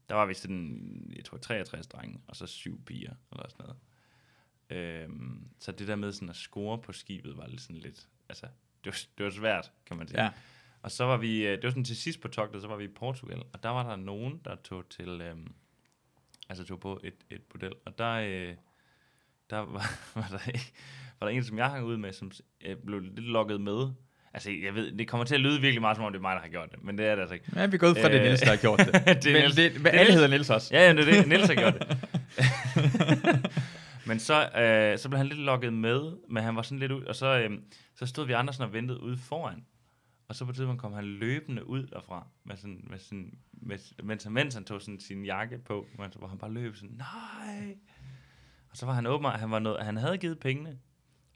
Der 0.09 0.15
var 0.15 0.27
vist 0.27 0.41
sådan, 0.43 1.13
jeg 1.17 1.25
tror, 1.25 1.39
63 1.39 1.87
drenge, 1.87 2.21
og 2.27 2.37
så 2.37 2.47
syv 2.47 2.85
piger, 2.85 3.13
eller 3.33 3.49
sådan 3.49 3.65
noget. 3.67 3.77
Øhm, 4.71 5.49
så 5.59 5.73
det 5.73 5.89
der 5.89 5.97
med 5.97 6.13
sådan 6.13 6.29
at 6.29 6.37
score 6.37 6.79
på 6.83 6.93
skibet, 6.93 7.37
var 7.37 7.47
lidt 7.47 7.61
sådan 7.61 7.77
lidt... 7.77 8.09
Altså, 8.29 8.47
det 8.85 8.93
var, 8.93 8.99
det 9.19 9.25
var 9.25 9.31
svært, 9.31 9.73
kan 9.87 9.97
man 9.97 10.09
sige. 10.09 10.23
Ja. 10.25 10.31
Og 10.83 10.91
så 10.91 11.05
var 11.05 11.17
vi, 11.17 11.47
øh, 11.47 11.53
det 11.53 11.63
var 11.65 11.71
sådan 11.71 11.85
til 11.85 11.97
sidst 11.97 12.21
på 12.21 12.29
togtet, 12.29 12.63
så 12.63 12.69
var 12.69 12.77
vi 12.77 12.85
i 12.85 12.89
Portugal, 12.89 13.43
og 13.53 13.63
der 13.63 13.69
var 13.69 13.89
der 13.89 13.97
nogen, 13.97 14.41
der 14.45 14.57
tog 14.57 14.89
til, 14.89 15.09
øhm, 15.21 15.53
altså 16.49 16.65
tog 16.65 16.81
på 16.81 17.01
et, 17.05 17.15
et 17.31 17.43
model, 17.55 17.73
og 17.87 17.99
der, 17.99 18.11
øh, 18.13 18.55
der 19.51 19.59
var, 19.75 19.87
var, 20.15 20.29
der, 20.29 20.47
ikke- 20.49 20.73
var 21.21 21.27
der 21.29 21.35
en, 21.37 21.45
som 21.45 21.59
jeg 21.59 21.67
hang 21.71 21.85
ud 21.85 21.97
med, 21.97 22.13
som 22.13 22.31
øh, 22.67 22.77
blev 22.87 23.01
lidt 23.01 23.19
lukket 23.19 23.61
med. 23.61 23.89
Altså, 24.35 24.51
jeg 24.65 24.75
ved, 24.75 24.93
det 24.93 25.09
kommer 25.09 25.25
til 25.25 25.35
at 25.35 25.41
lyde 25.41 25.61
virkelig 25.61 25.81
meget, 25.81 25.97
som 25.97 26.05
om 26.05 26.13
det 26.13 26.19
er 26.19 26.23
mig, 26.23 26.35
der 26.37 26.41
har 26.43 26.49
gjort 26.49 26.71
det, 26.73 26.85
men 26.85 26.99
det 26.99 27.07
er 27.07 27.15
det 27.15 27.21
altså 27.23 27.35
ikke. 27.35 27.47
Ja, 27.57 27.67
vi 27.67 27.75
er 27.75 27.79
gået 27.79 27.97
fra, 27.99 28.09
det 28.09 28.21
er 28.21 28.25
Nils, 28.29 28.41
der 28.41 28.51
har 28.51 28.57
gjort 28.57 28.79
det. 28.79 28.93
det 29.25 29.27
er 29.27 29.33
men 29.33 29.41
Niels. 29.43 29.55
det, 29.57 29.73
Det 29.75 29.87
alle 29.87 29.99
Niels. 29.99 30.15
hedder 30.15 30.29
Nils 30.29 30.51
også. 30.51 30.75
Ja, 30.75 30.87
ja, 30.87 30.93
det 30.95 31.09
er 31.09 31.13
det. 31.23 31.29
Niels 31.29 31.47
har 31.47 31.55
gjort 31.55 31.75
det. 31.79 31.99
men 34.09 34.19
så, 34.19 34.49
øh, 34.49 34.99
så 34.99 35.09
blev 35.09 35.19
han 35.19 35.27
lidt 35.27 35.39
lukket 35.41 35.73
med, 35.73 36.13
men 36.29 36.43
han 36.43 36.57
var 36.57 36.63
sådan 36.63 36.79
lidt 36.79 36.93
ud, 36.93 37.03
og 37.03 37.15
så, 37.15 37.39
øh, 37.41 37.51
så 37.95 38.07
stod 38.07 38.27
vi 38.27 38.33
andre 38.33 38.53
sådan 38.55 38.67
og 38.69 38.73
ventede 38.73 39.01
ude 39.01 39.17
foran. 39.17 39.65
Og 40.29 40.35
så 40.35 40.45
på 40.45 40.51
et 40.51 40.57
tidspunkt 40.57 40.81
kom 40.81 40.93
han 40.93 41.05
løbende 41.05 41.67
ud 41.69 41.87
derfra, 41.87 42.27
med 42.45 42.57
sådan, 42.57 42.85
med 42.91 42.99
sådan, 42.99 43.33
med, 43.53 43.79
mens, 44.03 44.25
han, 44.25 44.33
mens 44.33 44.55
han 44.55 44.65
tog 44.65 44.81
sådan 44.83 45.01
sin 45.01 45.25
jakke 45.25 45.59
på, 45.59 45.87
men 45.99 46.13
så 46.13 46.19
var 46.19 46.29
han 46.29 46.39
bare 46.39 46.53
løb 46.53 46.77
sådan, 46.77 46.97
nej. 46.97 47.77
Og 48.71 48.77
så 48.77 48.87
var 48.87 48.93
han 48.93 49.07
åben, 49.07 49.31
han, 49.31 49.51
var 49.51 49.59
nået, 49.59 49.85
han 49.85 49.97
havde 49.97 50.19
givet 50.19 50.39
pengene, 50.39 50.79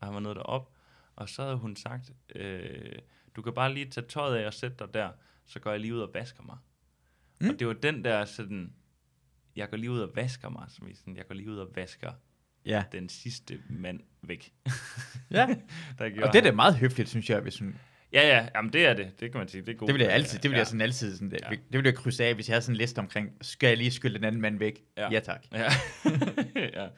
og 0.00 0.06
han 0.06 0.14
var 0.14 0.20
nået 0.20 0.37
derop, 0.37 0.73
og 1.17 1.29
så 1.29 1.43
havde 1.43 1.56
hun 1.56 1.76
sagt, 1.76 2.11
øh, 2.35 2.93
du 3.37 3.43
kan 3.43 3.52
bare 3.52 3.75
lige 3.75 3.87
tage 3.91 4.06
tøjet 4.06 4.37
af 4.37 4.47
og 4.47 4.55
sætte 4.55 4.76
dig 4.79 4.94
der, 4.94 5.11
så 5.47 5.58
går 5.61 5.70
jeg 5.70 5.81
lige 5.81 5.94
ud 5.94 6.00
og 6.00 6.11
vasker 6.14 6.43
mig. 6.43 6.56
Mm. 7.41 7.49
Og 7.49 7.58
det 7.58 7.67
var 7.67 7.73
den 7.73 8.05
der 8.05 8.25
sådan, 8.25 8.73
jeg 9.56 9.70
går 9.70 9.76
lige 9.76 9.91
ud 9.91 10.00
og 10.00 10.11
vasker 10.14 10.49
mig, 10.49 10.67
som 10.69 10.88
i 10.88 10.94
sådan, 10.94 11.17
jeg 11.17 11.26
går 11.29 11.35
lige 11.35 11.50
ud 11.50 11.56
og 11.56 11.69
vasker 11.75 12.12
Ja. 12.64 12.85
den 12.93 13.08
sidste 13.08 13.61
mand 13.70 14.00
væk. 14.23 14.52
ja. 15.31 15.47
der 15.99 16.05
Og 16.26 16.32
det 16.32 16.38
er 16.38 16.43
da 16.43 16.53
meget 16.53 16.76
høfligt, 16.76 17.08
synes 17.08 17.31
jeg, 17.31 17.41
hvis 17.41 17.58
hun... 17.58 17.76
Ja, 18.12 18.29
ja, 18.29 18.49
jamen 18.55 18.73
det 18.73 18.87
er 18.87 18.94
det, 18.94 19.20
det 19.20 19.32
kan 19.32 19.38
man 19.38 19.49
sige, 19.49 19.62
det 19.62 19.69
er 19.69 19.76
god. 19.76 19.87
Det 19.87 19.94
vil 19.94 20.03
jeg 20.03 20.12
altid, 20.12 20.38
det 20.38 20.50
vil 20.50 20.55
ja. 20.55 20.58
jeg 20.58 20.67
sådan 20.67 20.81
altid 20.81 21.14
sådan, 21.17 21.31
det, 21.31 21.38
Ja. 21.43 21.50
det 21.50 21.79
vil 21.79 21.85
jeg 21.85 21.94
krydse 21.94 22.25
af, 22.25 22.35
hvis 22.35 22.49
jeg 22.49 22.55
havde 22.55 22.62
sådan 22.62 22.75
en 22.75 22.79
liste 22.79 22.99
omkring, 22.99 23.31
skal 23.41 23.69
jeg 23.69 23.76
lige 23.76 23.91
skylde 23.91 24.14
den 24.14 24.25
anden 24.25 24.41
mand 24.41 24.58
væk? 24.58 24.82
Ja. 24.96 25.08
Ja, 25.12 25.20
tak. 25.20 25.44
Ja. 25.53 25.69
ja. 26.82 26.88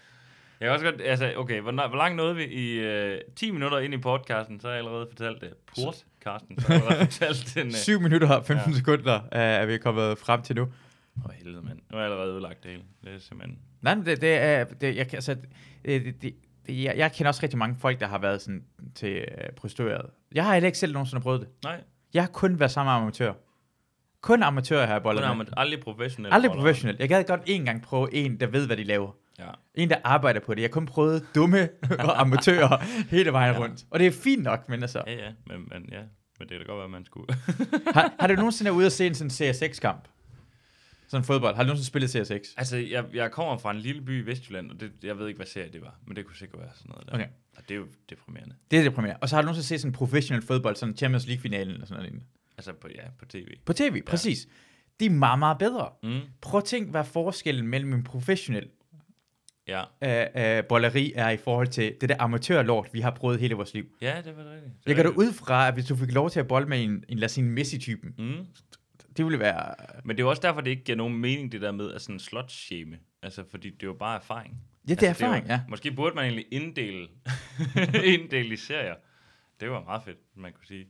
Jeg 0.62 0.68
kan 0.68 0.74
også 0.74 0.84
godt, 0.90 1.00
altså, 1.04 1.32
okay, 1.36 1.60
hvor, 1.60 1.72
hvor 1.88 1.96
langt 1.96 2.16
nåede 2.16 2.36
vi 2.36 2.44
i 2.44 2.78
øh, 2.80 3.20
10 3.36 3.50
minutter 3.50 3.78
ind 3.78 3.94
i 3.94 3.98
podcasten, 3.98 4.60
så 4.60 4.66
har 4.66 4.74
jeg 4.74 4.84
allerede 4.84 5.06
fortalt 5.10 5.40
det. 5.40 5.54
Podcasten, 5.66 6.60
så 6.60 6.66
har 6.66 6.74
jeg 6.74 6.82
allerede 6.82 7.04
fortalt 7.12 7.52
den. 7.54 7.66
Øh, 7.66 7.72
7 7.72 8.00
minutter 8.00 8.30
og 8.36 8.46
15 8.46 8.70
Ja. 8.72 8.76
sekunder 8.78 9.16
uh, 9.20 9.28
er 9.32 9.66
vi 9.66 9.78
kommet 9.78 10.18
frem 10.18 10.42
til 10.42 10.56
nu. 10.56 10.62
Åh, 10.62 11.30
helvede, 11.34 11.62
mand. 11.62 11.78
Nu 11.90 11.96
har 11.96 12.04
jeg 12.04 12.12
allerede 12.12 12.34
udlagt 12.34 12.62
det 12.62 12.70
hele. 12.70 12.82
Det 13.04 13.14
er 13.14 13.18
simpelthen... 13.18 13.58
Nej, 13.80 13.94
men 13.94 14.06
det, 14.06 14.20
det 14.20 14.34
er, 14.34 14.64
det, 14.64 14.96
jeg, 14.96 15.14
altså, 15.14 15.36
det, 15.84 16.04
det, 16.22 16.34
det, 16.66 16.82
jeg, 16.82 16.94
jeg 16.96 17.12
kender 17.12 17.28
også 17.28 17.42
rigtig 17.42 17.58
mange 17.58 17.76
folk, 17.80 18.00
der 18.00 18.06
har 18.06 18.18
været 18.18 18.42
sådan 18.42 18.64
til 18.94 19.16
uh, 19.38 19.54
prostitueret. 19.56 20.06
Jeg 20.34 20.44
har 20.44 20.52
heller 20.54 20.66
ikke 20.66 20.78
selv 20.78 20.92
nogensinde 20.92 21.22
prøvet 21.22 21.40
det. 21.40 21.48
Nej, 21.64 21.80
Jeg 22.14 22.22
har 22.22 22.30
kun 22.30 22.58
været 22.60 22.70
sammen 22.70 22.92
med 22.92 23.02
amatører. 23.02 23.34
Kun 24.20 24.42
amatører 24.42 24.86
har 24.86 24.92
jeg 24.94 25.00
kun 25.00 25.04
bollet 25.04 25.22
med. 25.28 25.34
man 25.34 25.46
aldrig 25.56 25.80
professionelt. 25.80 26.34
Aldrig 26.34 26.50
roller. 26.50 26.62
professionelt. 26.62 27.00
Jeg 27.00 27.08
gad 27.08 27.24
godt 27.24 27.40
en 27.46 27.64
gang 27.64 27.82
prøve 27.82 28.14
en, 28.14 28.40
der 28.40 28.46
ved, 28.46 28.66
hvad 28.66 28.76
de 28.76 28.84
laver. 28.84 29.10
Ja. 29.38 29.48
En, 29.74 29.90
der 29.90 29.96
arbejder 30.04 30.40
på 30.40 30.54
det. 30.54 30.60
Jeg 30.62 30.68
har 30.68 30.72
kun 30.72 30.86
prøvet 30.86 31.26
dumme 31.34 31.68
og 32.06 32.20
amatører 32.20 32.78
hele 33.10 33.32
vejen 33.32 33.54
Ja. 33.54 33.60
rundt. 33.60 33.84
Og 33.90 33.98
det 33.98 34.06
er 34.06 34.10
fint 34.10 34.42
nok, 34.42 34.68
men 34.68 34.82
altså... 34.82 35.02
Ja, 35.06 35.12
ja, 35.12 35.32
men, 35.46 35.68
men 35.70 35.88
ja. 35.92 36.00
Men 36.38 36.48
det 36.48 36.58
kan 36.58 36.58
da 36.58 36.64
godt 36.64 36.78
være, 36.78 36.88
man 36.88 37.04
skulle... 37.04 37.34
Har, 37.94 38.14
har 38.20 38.26
du 38.26 38.34
nogensinde 38.34 38.68
været 38.68 38.76
ude 38.76 38.86
og 38.86 38.92
se 38.92 39.06
en 39.06 39.14
sådan 39.14 39.30
CSX-kamp? 39.30 40.08
Sådan 41.08 41.24
fodbold. 41.24 41.54
Har 41.56 41.62
du 41.62 41.66
nogensinde 41.66 41.86
spillet 41.86 42.10
CSX? 42.10 42.54
altså, 42.56 42.76
jeg, 42.76 43.04
jeg 43.14 43.30
kommer 43.30 43.58
fra 43.58 43.70
en 43.70 43.78
lille 43.78 44.02
by 44.02 44.22
i 44.22 44.26
Vestjylland, 44.26 44.70
og 44.70 44.80
det, 44.80 44.92
jeg 45.02 45.18
ved 45.18 45.28
ikke, 45.28 45.38
hvad 45.38 45.46
serie 45.46 45.72
det 45.72 45.80
var, 45.82 45.98
men 46.06 46.16
det 46.16 46.26
kunne 46.26 46.36
sikkert 46.36 46.60
være 46.60 46.70
sådan 46.74 46.90
noget 46.90 47.06
der. 47.08 47.14
Okay. 47.14 47.26
Og 47.56 47.62
det 47.68 47.74
er 47.74 47.78
jo 47.78 47.86
deprimerende. 48.10 48.54
Det 48.70 48.78
er 48.78 48.82
det 48.82 48.94
primære. 48.94 49.16
Og 49.16 49.28
så 49.28 49.34
har 49.36 49.42
du 49.42 49.46
nogensinde 49.46 49.66
set 49.68 49.80
sådan 49.80 49.92
professionel 49.92 50.42
fodbold, 50.46 50.76
sådan 50.76 50.96
Champions 50.96 51.26
League-finalen 51.26 51.74
eller 51.74 51.86
sådan 51.86 52.04
noget. 52.04 52.22
Altså, 52.58 52.72
på, 52.72 52.88
ja, 52.94 53.02
på 53.18 53.24
tv. 53.24 53.46
På 53.64 53.72
tv, 53.72 53.92
ja. 53.94 54.10
præcis. 54.10 54.48
De 55.00 55.06
er 55.06 55.10
meget, 55.10 55.38
meget 55.38 55.58
bedre. 55.58 55.88
Mm. 56.02 56.20
Prøv 56.40 56.58
at 56.58 56.64
tænke, 56.64 56.90
hvad 56.90 57.04
forskellen 57.04 57.66
mellem 57.66 57.92
en 57.92 58.04
professionel 58.04 58.68
Ja. 59.68 59.82
øh, 60.04 60.58
øh, 60.58 60.64
bolleri 60.64 61.12
er 61.16 61.30
i 61.30 61.36
forhold 61.36 61.66
til 61.68 61.94
det 62.00 62.08
der 62.08 62.16
amatørlort, 62.18 62.88
vi 62.92 63.00
har 63.00 63.10
prøvet 63.10 63.40
hele 63.40 63.54
vores 63.54 63.74
liv. 63.74 63.84
Ja, 64.00 64.22
det 64.24 64.36
var 64.36 64.44
rigtigt. 64.52 64.72
Det 64.86 64.86
Jeg 64.86 64.96
var 64.96 65.02
går 65.02 65.02
da 65.02 65.08
rigtigt. 65.20 65.28
ud 65.28 65.32
fra, 65.46 65.68
at 65.68 65.74
hvis 65.74 65.84
du 65.86 65.96
fik 65.96 66.12
lov 66.12 66.30
til 66.30 66.40
at 66.40 66.48
bolle 66.48 66.68
med 66.68 66.84
en, 66.84 67.04
en 67.08 67.22
en 67.38 67.50
Messi-typen, 67.50 68.14
Mm. 68.18 68.46
det 69.16 69.24
ville 69.24 69.38
være... 69.38 69.74
Men 70.04 70.16
det 70.16 70.22
er 70.22 70.24
jo 70.24 70.30
også 70.30 70.42
derfor, 70.42 70.60
det 70.60 70.70
ikke 70.70 70.84
giver 70.84 70.96
nogen 70.96 71.18
mening, 71.18 71.52
det 71.52 71.60
der 71.60 71.72
med 71.72 71.92
at 71.92 72.02
sådan 72.02 72.18
slot-shame. 72.18 72.96
Altså, 73.22 73.44
fordi 73.50 73.70
det 73.70 73.82
er 73.82 73.86
jo 73.86 73.92
bare 73.98 74.16
erfaring. 74.16 74.54
Ja, 74.88 74.94
det 74.94 75.02
er 75.02 75.08
altså, 75.08 75.24
erfaring, 75.24 75.46
jo, 75.46 75.52
ja. 75.52 75.60
Måske 75.68 75.92
burde 75.92 76.14
man 76.14 76.24
egentlig 76.24 76.46
inddele, 76.50 77.08
inddele 78.14 78.52
i 78.52 78.56
serier. 78.56 78.94
Det 79.60 79.70
var 79.70 79.84
meget 79.84 80.02
fedt, 80.02 80.18
man 80.36 80.52
kunne 80.52 80.66
sige. 80.66 80.86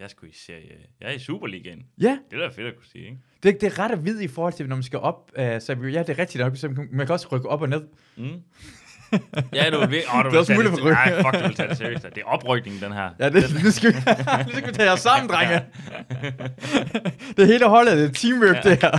Jeg 0.00 0.10
skulle 0.10 0.30
i 0.32 0.36
serie. 0.36 0.76
Jeg 1.00 1.08
er 1.08 1.12
i 1.12 1.18
Superligaen. 1.18 1.82
Ja, 2.00 2.18
Det 2.30 2.36
er 2.42 2.48
da 2.48 2.48
fedt 2.54 2.66
at 2.66 2.74
kunne 2.76 2.86
sige, 2.92 3.04
ikke? 3.04 3.18
det, 3.42 3.60
det 3.60 3.66
er 3.66 3.78
ret 3.78 3.90
at 3.90 4.04
vide 4.04 4.24
i 4.24 4.28
forhold 4.28 4.52
til, 4.52 4.68
når 4.68 4.76
man 4.76 4.82
skal 4.82 4.98
op. 4.98 5.30
Uh, 5.38 5.42
så 5.44 5.76
ja, 5.82 5.98
det 6.02 6.08
er 6.10 6.18
rigtigt 6.18 6.44
nok, 6.44 6.56
så 6.56 6.68
man, 6.68 6.88
man 6.92 7.06
kan 7.06 7.12
også 7.12 7.28
rykke 7.32 7.48
op 7.48 7.62
og 7.62 7.68
ned. 7.68 7.82
Mm. 8.16 8.24
ja, 9.54 9.70
du 9.70 9.78
vil 9.78 9.90
virkelig... 9.90 10.14
Oh, 10.14 10.24
du 10.24 10.28
Det 10.28 10.34
er 10.34 10.38
også 10.38 10.54
muligt 10.54 10.70
for 10.78 10.84
ryg. 10.86 10.92
Nej, 10.92 11.22
fuck, 11.22 11.34
du 11.42 11.46
vil 11.46 11.54
tage 11.56 11.68
det 11.68 11.76
seriøst. 11.78 12.02
Det 12.04 12.18
er 12.18 12.24
oprykning, 12.24 12.80
den 12.80 12.92
her. 12.92 13.10
Ja, 13.18 13.28
det, 13.30 13.64
nu, 13.64 13.70
skal 13.70 13.90
vi, 13.92 13.96
nu 14.46 14.52
skal 14.52 14.68
vi 14.68 14.72
tage 14.72 14.90
os 14.92 15.00
sammen, 15.00 15.30
drenge. 15.30 15.54
det 17.36 17.42
er 17.42 17.46
hele 17.46 17.68
holdet, 17.68 17.96
det 17.96 18.04
er 18.08 18.12
teamwork, 18.12 18.56
Ja. 18.64 18.70
det 18.70 18.82
her. 18.82 18.90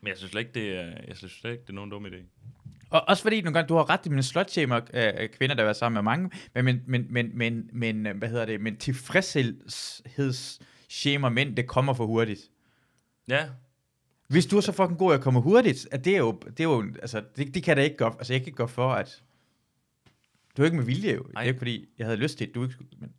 Men 0.00 0.08
jeg 0.08 0.16
synes 0.16 0.30
slet 0.30 0.40
ikke, 0.40 0.52
det 0.54 0.68
er, 0.80 0.90
jeg 1.08 1.16
synes 1.16 1.32
slet 1.32 1.50
ikke, 1.50 1.62
det 1.62 1.70
er 1.70 1.74
nogen 1.74 1.90
dum 1.90 2.06
idé. 2.06 2.22
Og 2.92 3.08
også 3.08 3.22
fordi, 3.22 3.40
nogle 3.40 3.54
gange, 3.54 3.68
du 3.68 3.74
har 3.74 3.90
ret, 3.90 4.10
men 4.10 4.22
slutshamer 4.22 4.80
øh, 4.94 5.28
kvinder, 5.28 5.54
der 5.56 5.62
været 5.62 5.76
sammen 5.76 5.94
med 5.94 6.02
mange, 6.02 6.30
men, 6.54 6.64
men, 6.64 6.82
men, 6.86 7.06
men, 7.10 7.30
men, 7.38 7.70
men 7.72 8.06
øh, 8.06 8.16
hvad 8.18 8.28
hedder 8.28 8.44
det, 8.44 8.60
men 8.60 8.76
tilfredshedsshamer 8.76 11.28
mænd, 11.28 11.56
det 11.56 11.66
kommer 11.66 11.94
for 11.94 12.06
hurtigt. 12.06 12.40
Ja, 13.28 13.48
Hvis 14.28 14.46
du 14.46 14.56
er 14.56 14.60
så 14.60 14.72
fucking 14.72 14.98
god 14.98 15.14
at 15.14 15.20
komme 15.20 15.40
hurtigt, 15.40 15.88
at 15.92 16.04
det 16.04 16.14
er 16.14 16.18
jo, 16.18 16.40
det 16.46 16.60
er 16.60 16.64
jo, 16.64 16.84
altså, 17.02 17.22
det, 17.36 17.54
det 17.54 17.62
kan 17.62 17.76
da 17.76 17.82
ikke 17.82 17.96
gå, 17.96 18.04
altså 18.04 18.32
jeg 18.32 18.40
kan 18.40 18.46
ikke 18.46 18.56
gå 18.56 18.66
for, 18.66 18.92
at 18.92 19.22
du 20.56 20.62
er 20.62 20.66
ikke 20.66 20.76
med 20.76 20.84
vilje 20.84 21.14
jo. 21.14 21.22
Det 21.22 21.32
er 21.36 21.40
ikke 21.40 21.58
fordi, 21.58 21.88
jeg 21.98 22.06
havde 22.06 22.16
lyst 22.18 22.38
til 22.38 22.46
det, 22.46 22.54
du 22.54 22.62
ikke, 22.64 22.74
men 22.98 23.12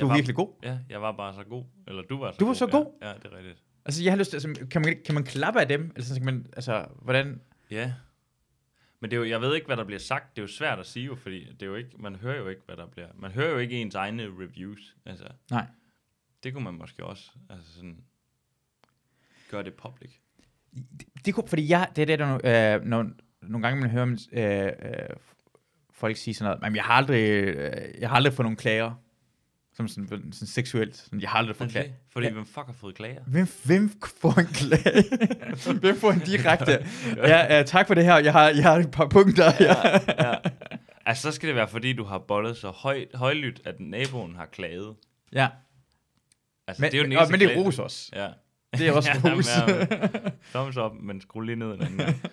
du 0.00 0.04
er 0.04 0.08
var- 0.08 0.14
virkelig 0.16 0.36
god. 0.36 0.48
ja, 0.62 0.78
jeg 0.90 1.02
var 1.02 1.12
bare 1.12 1.34
så 1.34 1.42
god. 1.48 1.64
Eller 1.86 2.02
du 2.02 2.18
var 2.18 2.30
så 2.32 2.36
Du 2.38 2.44
var 2.44 2.50
god. 2.50 2.54
så 2.56 2.66
god. 2.66 2.86
Ja, 3.02 3.08
ja, 3.08 3.14
det 3.14 3.24
er 3.32 3.36
rigtigt. 3.36 3.62
Altså 3.84 4.02
jeg 4.02 4.12
har 4.12 4.18
lyst 4.18 4.30
til, 4.30 4.36
altså, 4.36 4.66
kan 4.70 4.82
man, 4.82 4.96
kan 5.06 5.14
man 5.14 5.24
klappe 5.24 5.60
af 5.60 5.68
dem? 5.68 5.90
Eller 5.94 6.04
sådan, 6.04 6.22
kan 6.24 6.34
man, 6.34 6.46
altså, 6.56 6.86
hvordan, 7.02 7.40
Ja. 7.70 7.92
Men 9.00 9.10
det 9.10 9.16
er 9.16 9.20
jo, 9.20 9.28
jeg 9.28 9.40
ved 9.40 9.54
ikke, 9.54 9.66
hvad 9.66 9.76
der 9.76 9.84
bliver 9.84 9.98
sagt. 9.98 10.36
Det 10.36 10.42
er 10.42 10.44
jo 10.44 10.52
svært 10.52 10.78
at 10.78 10.86
sige 10.86 11.06
jo, 11.06 11.14
fordi 11.14 11.52
det 11.52 11.62
er 11.62 11.66
jo 11.66 11.74
ikke, 11.74 11.90
man 11.98 12.16
hører 12.16 12.38
jo 12.38 12.48
ikke, 12.48 12.62
hvad 12.66 12.76
der 12.76 12.86
bliver. 12.86 13.08
Man 13.14 13.30
hører 13.30 13.50
jo 13.50 13.58
ikke 13.58 13.80
ens 13.80 13.94
egne 13.94 14.24
reviews. 14.24 14.96
Altså, 15.06 15.28
nej. 15.50 15.66
det 16.42 16.52
kunne 16.52 16.64
man 16.64 16.74
måske 16.74 17.04
også 17.04 17.30
altså 17.50 17.72
sådan, 17.72 18.04
gøre 19.50 19.62
det 19.62 19.74
public. 19.74 20.10
Det, 20.74 21.24
det 21.24 21.34
kunne, 21.34 21.48
fordi 21.48 21.68
jeg, 21.68 21.88
det 21.96 22.02
er 22.02 22.06
det, 22.06 22.18
der, 22.18 22.74
øh, 22.76 22.84
når, 22.84 23.10
nogle 23.42 23.66
gange 23.66 23.80
man 23.80 23.90
hører 23.90 24.26
øh, 24.32 24.90
øh, 24.90 25.16
folk 25.90 26.16
sige 26.16 26.34
sådan 26.34 26.50
noget, 26.50 26.62
men 26.62 26.76
jeg 26.76 26.84
har 26.84 26.94
aldrig, 26.94 27.30
øh, 27.30 28.00
jeg 28.00 28.08
har 28.08 28.16
aldrig 28.16 28.32
fået 28.32 28.44
nogen 28.44 28.56
klager, 28.56 28.94
som 29.86 30.08
sådan, 30.08 30.32
sådan 30.32 30.48
seksuelt, 30.48 30.96
sådan, 30.96 31.20
jeg 31.20 31.30
har 31.30 31.38
aldrig 31.38 31.56
fået 31.56 31.70
klager. 31.70 31.92
Fordi 32.12 32.26
Ja. 32.26 32.32
hvem 32.32 32.46
fuck 32.46 32.66
har 32.66 32.72
fået 32.80 32.94
klager? 32.94 33.20
Hvem, 33.26 33.48
hvem 33.64 33.90
får 34.20 34.38
en 34.40 34.46
klage? 34.46 35.04
hvem 35.80 35.96
får 36.00 36.12
en 36.12 36.18
direkte? 36.20 36.86
Ja, 37.16 37.56
ja, 37.56 37.62
tak 37.62 37.86
for 37.86 37.94
det 37.94 38.04
her, 38.04 38.18
jeg 38.18 38.32
har, 38.32 38.48
jeg 38.48 38.62
har 38.62 38.76
et 38.76 38.90
par 38.90 39.06
punkter. 39.08 39.52
Ja. 39.60 39.74
ja. 40.28 40.34
Altså, 41.06 41.22
så 41.22 41.32
skal 41.32 41.46
det 41.48 41.56
være, 41.56 41.68
fordi 41.68 41.92
du 41.92 42.04
har 42.04 42.18
bollet 42.18 42.56
så 42.56 42.70
højt, 42.70 43.08
højlydt, 43.14 43.60
at 43.64 43.80
naboen 43.80 44.36
har 44.36 44.46
klaget. 44.46 44.94
Ja. 45.32 45.48
Altså, 46.66 46.82
Men, 46.82 46.90
det 46.92 46.96
er 46.98 47.02
jo 47.02 47.04
den 47.04 47.12
og, 47.12 47.18
eneste 47.22 47.32
men 47.32 47.40
det 47.40 47.56
er 47.58 47.60
ros 47.64 47.78
også. 47.78 48.10
Ja. 48.14 48.28
Det 48.78 48.88
er 48.88 48.92
også 48.92 49.10
Ja, 49.24 49.34
ros. 49.34 49.48
Thumbs 50.54 50.76
up, 50.76 50.92
men 51.00 51.20
skru 51.20 51.40
lige 51.40 51.56
ned 51.56 51.66
en 51.74 51.82
anden 51.82 51.98
gang. 51.98 52.22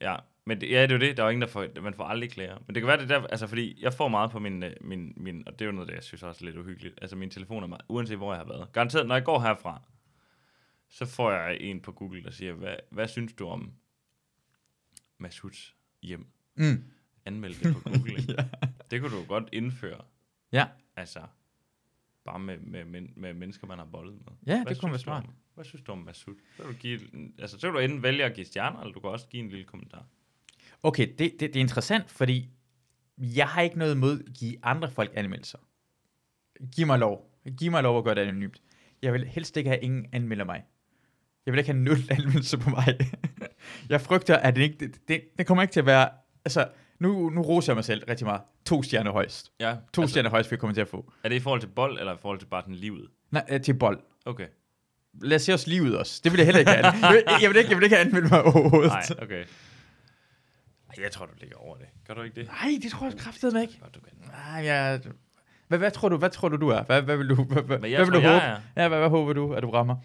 Ja, 0.00 0.16
men 0.48 0.60
det, 0.60 0.70
ja, 0.70 0.82
det 0.82 0.90
er 0.90 0.94
jo 0.94 1.00
det. 1.00 1.16
Der 1.16 1.22
er 1.22 1.26
jo 1.26 1.30
ingen, 1.30 1.42
der 1.42 1.48
får, 1.48 1.80
man 1.80 1.94
får 1.94 2.04
aldrig 2.04 2.30
klager. 2.30 2.58
Men 2.66 2.74
det 2.74 2.80
kan 2.82 2.86
være 2.88 3.00
det 3.00 3.08
der, 3.08 3.26
altså 3.26 3.46
fordi 3.46 3.82
jeg 3.82 3.92
får 3.94 4.08
meget 4.08 4.30
på 4.30 4.38
min, 4.38 4.62
øh, 4.62 4.72
min, 4.80 5.12
min 5.16 5.42
og 5.48 5.52
det 5.52 5.60
er 5.60 5.66
jo 5.66 5.72
noget, 5.72 5.88
der 5.88 5.94
jeg 5.94 6.02
synes 6.02 6.22
også 6.22 6.44
er 6.44 6.46
lidt 6.46 6.56
uhyggeligt. 6.56 6.98
Altså 7.02 7.16
min 7.16 7.30
telefon 7.30 7.62
er 7.62 7.66
meget, 7.66 7.82
uanset 7.88 8.16
hvor 8.16 8.32
jeg 8.32 8.40
har 8.40 8.48
været. 8.48 8.72
Garanteret, 8.72 9.06
når 9.06 9.14
jeg 9.14 9.24
går 9.24 9.40
herfra, 9.40 9.82
så 10.88 11.06
får 11.06 11.32
jeg 11.32 11.56
en 11.60 11.80
på 11.80 11.92
Google, 11.92 12.22
der 12.22 12.30
siger, 12.30 12.52
hvad, 12.52 12.76
hvad 12.90 13.08
synes 13.08 13.32
du 13.32 13.46
om 13.48 13.72
Masuds 15.18 15.74
hjem? 16.02 16.26
Mm. 16.54 16.84
Anmeld 17.24 17.54
det 17.64 17.74
på 17.74 17.80
Google. 17.90 18.14
Ja. 18.38 18.44
Det 18.90 19.00
kunne 19.00 19.16
du 19.16 19.24
godt 19.24 19.48
indføre. 19.52 20.00
Ja. 20.52 20.66
Altså, 20.96 21.20
bare 22.24 22.38
med, 22.38 22.58
med, 22.58 22.84
med, 22.84 23.02
med 23.16 23.34
mennesker, 23.34 23.66
man 23.66 23.78
har 23.78 23.84
bollet 23.84 24.14
med. 24.14 24.32
Ja, 24.46 24.62
Hvad 24.62 24.74
det 24.74 24.80
kunne 24.80 24.90
være 24.90 24.98
smart. 24.98 25.24
om- 25.24 25.34
Hvad 25.54 25.64
synes 25.64 25.82
du 25.84 25.92
om 25.92 25.98
Masud? 25.98 26.34
Så 26.56 26.62
du, 26.62 26.72
give, 26.72 27.00
altså, 27.38 27.58
så 27.58 27.66
kan 27.66 27.74
du 27.74 27.78
enten 27.80 28.02
vælge 28.02 28.24
at 28.24 28.34
give 28.34 28.46
stjerner, 28.46 28.80
eller 28.80 28.92
du 28.92 29.00
kan 29.00 29.10
også 29.10 29.28
give 29.28 29.42
en 29.42 29.48
lille 29.48 29.64
kommentar. 29.64 30.04
Okay, 30.86 31.08
det, 31.18 31.18
det, 31.18 31.40
det 31.40 31.56
er 31.56 31.60
interessant, 31.60 32.10
fordi 32.10 32.50
jeg 33.18 33.48
har 33.48 33.60
ikke 33.62 33.78
noget 33.78 33.94
imod 33.94 34.20
at 34.26 34.34
give 34.34 34.56
andre 34.62 34.90
folk 34.90 35.10
anmeldelser. 35.14 35.58
Giv 36.76 36.86
mig 36.86 36.98
lov. 36.98 37.30
Giv 37.58 37.70
mig 37.70 37.82
lov 37.82 37.98
at 37.98 38.04
gøre 38.04 38.14
det 38.14 38.20
anonymt. 38.20 38.62
Jeg 39.02 39.12
vil 39.12 39.24
helst 39.24 39.56
ikke 39.56 39.70
have 39.70 39.80
ingen 39.80 40.06
anmelder 40.12 40.44
mig. 40.44 40.64
Jeg 41.46 41.52
vil 41.52 41.58
ikke 41.58 41.72
have 41.72 41.82
nul 41.82 41.96
anmeldelse 42.18 42.58
på 42.58 42.70
mig. 42.70 42.98
jeg 43.90 44.00
frygter, 44.00 44.36
at 44.36 44.56
det 44.56 44.62
ikke, 44.62 44.76
det, 44.80 45.08
det, 45.08 45.20
det 45.38 45.46
kommer 45.46 45.62
ikke 45.62 45.72
til 45.72 45.80
at 45.80 45.86
være, 45.86 46.08
altså, 46.44 46.68
nu, 46.98 47.30
nu 47.30 47.42
roser 47.42 47.72
jeg 47.72 47.76
mig 47.76 47.84
selv 47.84 48.04
rigtig 48.08 48.26
meget. 48.26 48.40
To 48.66 48.82
stjerner 48.82 49.12
højst. 49.12 49.52
Ja, 49.60 49.76
To 49.92 50.02
altså, 50.02 50.12
stjerner 50.12 50.30
højst 50.30 50.50
vil 50.50 50.56
jeg 50.56 50.60
komme 50.60 50.74
til 50.74 50.80
at 50.80 50.88
få. 50.88 51.12
Er 51.24 51.28
det 51.28 51.36
i 51.36 51.40
forhold 51.40 51.60
til 51.60 51.68
bold, 51.68 51.98
eller 51.98 52.14
i 52.14 52.18
forhold 52.20 52.38
til 52.38 52.46
bare 52.46 52.62
sådan 52.62 52.74
livet? 52.74 53.08
Nej, 53.30 53.44
øh, 53.50 53.60
til 53.60 53.74
bold. 53.74 54.00
Okay. 54.24 54.46
Lad 55.20 55.36
os 55.36 55.42
se 55.42 55.54
os 55.54 55.66
livet 55.66 55.98
også. 55.98 56.20
Det 56.24 56.32
vil 56.32 56.38
jeg 56.38 56.46
heller 56.46 56.58
ikke 56.58 56.70
have. 56.70 56.86
Jeg 57.02 57.12
vil, 57.12 57.22
jeg 57.42 57.50
vil 57.50 57.56
ikke, 57.56 57.70
jeg 57.70 57.76
vil 57.78 57.84
ikke 57.84 57.96
have 57.96 58.06
anmeldt 58.06 58.30
mig 58.30 58.42
overhovedet. 58.42 58.92
Nej, 58.92 59.02
okay. 59.22 59.44
Jeg 60.98 61.12
tror, 61.12 61.26
du 61.26 61.32
ligger 61.40 61.56
over 61.56 61.76
det. 61.76 61.86
Gør 62.06 62.14
du 62.14 62.22
ikke 62.22 62.40
det? 62.40 62.46
Nej, 62.48 62.78
det 62.82 62.90
tror 62.90 63.06
jeg 63.06 63.18
kraftedeme 63.18 63.62
ikke. 63.62 63.78
Godt, 63.80 63.94
du 63.94 64.00
kan. 64.00 64.12
Nej, 64.32 64.64
jeg... 64.64 65.00
Hvad, 65.68 65.78
hvad, 65.78 65.90
tror 65.90 66.08
du, 66.08 66.16
hvad 66.16 66.30
tror 66.30 66.48
du, 66.48 66.56
du 66.56 66.68
er? 66.68 66.82
Hvad, 66.82 67.02
hvad 67.02 67.16
vil 67.16 67.28
du, 67.28 67.34
hvad, 67.34 67.62
hvad, 67.62 67.78
hvad 67.78 68.04
vil 68.04 68.14
du 68.14 68.20
håbe? 68.20 68.26
er. 68.26 68.60
Ja, 68.76 68.88
hvad, 68.88 68.98
hvad 68.98 69.08
håber 69.08 69.32
du, 69.32 69.52
at 69.52 69.62
du 69.62 69.70
rammer? 69.70 69.96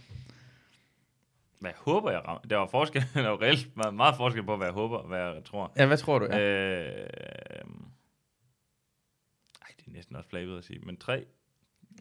Hvad 1.60 1.72
håber, 1.78 2.12
jeg 2.12 2.22
rammer. 2.28 2.42
Der 2.42 2.58
var 2.58 2.68
forskel, 2.68 3.04
der 3.14 3.30
var 3.30 3.42
reelt 3.42 3.78
meget, 3.78 3.94
meget 3.94 4.16
forskel 4.18 4.44
på, 4.44 4.58
hvad 4.58 4.68
jeg 4.68 4.74
håber 4.74 4.98
og 4.98 5.08
hvad 5.08 5.34
jeg 5.34 5.44
tror. 5.44 5.72
Ja, 5.78 5.86
hvad 5.86 5.98
tror 5.98 6.20
du? 6.20 6.26
Ja. 6.26 6.40
Øh, 6.40 7.08
ej, 9.62 9.68
det 9.78 9.88
er 9.88 9.92
næsten 9.92 10.16
også 10.16 10.30
flabet 10.30 10.58
at 10.58 10.64
sige, 10.64 10.80
men 10.80 10.98
tre. 10.98 11.26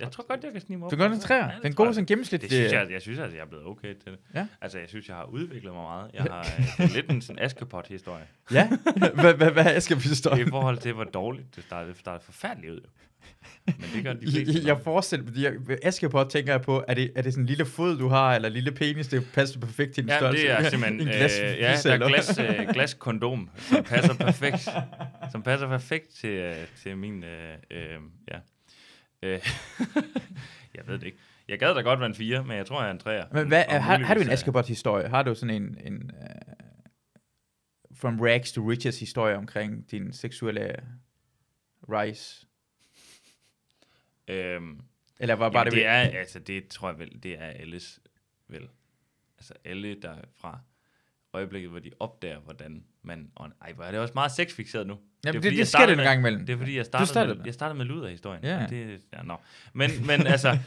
Jeg 0.00 0.12
tror 0.12 0.26
godt, 0.28 0.45
jeg 0.45 0.52
kan 0.52 0.61
snige 0.61 0.78
mig 0.78 0.87
op. 0.87 0.90
Du 0.92 0.97
gør 0.97 1.09
den 1.09 1.21
træer. 1.21 1.45
Ja, 1.45 1.50
Den 1.62 1.75
gode 1.75 1.95
sådan 1.95 2.07
gennemsnit. 2.07 2.40
Det 2.42 2.50
synes 2.52 2.73
jeg, 2.73 2.87
jeg 2.90 3.02
synes, 3.02 3.19
at 3.19 3.33
jeg 3.33 3.40
er 3.40 3.47
blevet 3.47 3.66
okay 3.66 3.95
til 3.95 4.12
det. 4.12 4.19
Ja. 4.35 4.47
Altså, 4.61 4.78
jeg 4.78 4.88
synes, 4.88 5.09
jeg 5.09 5.16
har 5.16 5.25
udviklet 5.25 5.73
mig 5.73 5.83
meget. 5.83 6.11
Jeg 6.14 6.23
har 6.23 6.40
øh, 6.40 6.85
er 6.87 6.95
lidt 6.95 7.11
en 7.11 7.23
sådan 7.23 7.42
Askepot-historie. 7.42 8.25
Ja, 8.52 8.69
hvad, 9.14 9.35
hvad, 9.35 9.50
hvad 9.50 9.80
skal 9.80 10.00
forstå? 10.00 10.35
I 10.35 10.45
forhold 10.49 10.78
til, 10.78 10.92
hvor 10.92 11.04
dårligt 11.04 11.57
det 11.57 11.64
startede. 11.64 11.92
Det 11.92 12.00
startede 12.00 12.25
forfærdeligt 12.25 12.73
ud. 12.73 12.80
Men 13.66 13.85
det 13.95 14.04
gør 14.04 14.12
de 14.12 14.19
fleste. 14.21 14.52
Jeg, 14.54 14.66
jeg 14.66 14.80
forestiller 14.85 15.26
mig, 15.26 15.42
jeg, 15.42 15.52
ved 15.66 15.76
Askepot 15.83 16.30
tænker 16.30 16.52
jeg 16.52 16.62
på, 16.62 16.85
er 16.88 16.95
det, 16.95 17.12
er 17.16 17.23
det 17.23 17.33
sådan 17.33 17.42
en 17.42 17.47
lille 17.47 17.64
fod, 17.66 17.99
du 17.99 18.09
har, 18.09 18.35
eller 18.35 18.49
lille 18.49 18.73
penis, 18.73 19.09
det 19.09 19.26
passer 19.35 19.61
perfekt 19.61 19.95
til 19.95 20.02
din 20.04 20.11
Ja, 20.11 20.16
størrelse? 20.19 20.42
det 20.42 20.50
er 20.52 20.71
simpelthen... 20.71 21.00
en 21.00 21.09
øh, 21.09 21.14
glas, 21.14 21.38
ja, 21.40 21.76
der 21.90 22.04
er 22.04 22.09
glas, 22.09 22.38
øh, 22.38 22.69
glaskondom, 22.73 23.50
som 23.57 23.85
passer 23.85 24.14
perfekt. 24.26 24.69
som 25.33 25.42
passer 25.42 25.69
perfekt 25.69 26.09
til, 26.09 26.30
øh, 26.30 26.54
til 26.83 26.97
min... 26.97 27.25
Øh, 27.25 27.54
øh, 27.71 27.78
ja. 28.30 28.38
Øh, 29.23 29.41
jeg 30.75 30.87
ved 30.87 30.99
det 30.99 31.07
ikke. 31.07 31.19
Jeg 31.49 31.59
gad 31.59 31.75
da 31.75 31.81
godt 31.81 31.99
være 32.00 32.09
en 32.09 32.15
fire, 32.15 32.45
men 32.45 32.57
jeg 32.57 32.67
tror, 32.67 32.81
jeg 32.81 32.89
er 32.89 32.93
en 32.93 32.99
træer. 32.99 33.27
Men 33.33 33.49
hvad, 33.49 33.65
Og 33.69 33.85
har, 33.85 33.99
har 33.99 34.15
du 34.15 34.21
en 34.21 34.29
er- 34.29 34.33
Askepot-historie? 34.33 35.09
Har 35.09 35.23
du 35.23 35.35
sådan 35.35 35.62
en, 35.62 35.79
en 35.93 36.11
uh, 36.15 36.27
From 37.97 38.21
Rags 38.21 38.53
to 38.53 38.71
Riches 38.71 39.00
historie 39.00 39.37
omkring 39.37 39.91
din 39.91 40.12
seksuelle 40.12 40.77
rise? 41.93 42.47
Øhm, 44.29 44.81
Eller 45.21 45.35
var 45.35 45.50
bare 45.50 45.65
det... 45.65 45.73
det 45.73 45.87
er, 45.87 45.93
altså, 45.93 46.39
det 46.39 46.69
tror 46.69 46.91
jeg 46.91 46.99
vel, 46.99 47.23
det 47.23 47.39
er 47.41 47.45
alles, 47.47 48.00
vel. 48.49 48.69
Altså, 49.39 49.55
alle, 49.65 50.00
der 50.03 50.17
fra 50.37 50.61
øjeblikket, 51.33 51.71
hvor 51.71 51.79
de 51.79 51.91
opdager, 52.00 52.39
hvordan 52.41 52.85
man... 53.03 53.31
Og, 53.35 53.50
ej, 53.61 53.73
hvor 53.73 53.85
er 53.85 53.91
det 53.91 54.00
også 54.00 54.15
meget 54.15 54.33
sexfixeret 54.33 54.87
nu. 54.87 54.99
Jamen, 55.25 55.35
det, 55.35 55.43
fordi, 55.43 55.55
det, 55.55 55.59
jeg 55.59 55.67
sker 55.67 55.87
det 55.87 55.93
en 55.93 56.05
gang 56.05 56.19
imellem. 56.19 56.47
Det 56.47 56.53
er 56.53 56.57
fordi, 56.57 56.77
jeg 56.77 56.87
startede, 56.87 57.09
startede 57.09 57.35
med, 57.35 57.39
med. 57.39 57.47
jeg 57.47 57.55
startede 57.55 57.79
med 57.79 57.87
luderhistorien. 57.87 58.45
Ja. 58.45 58.65
Og 58.65 58.71
Det, 58.71 59.00
ja, 59.12 59.23
no. 59.23 59.37
Men, 59.73 59.91
men 60.07 60.27
altså... 60.35 60.59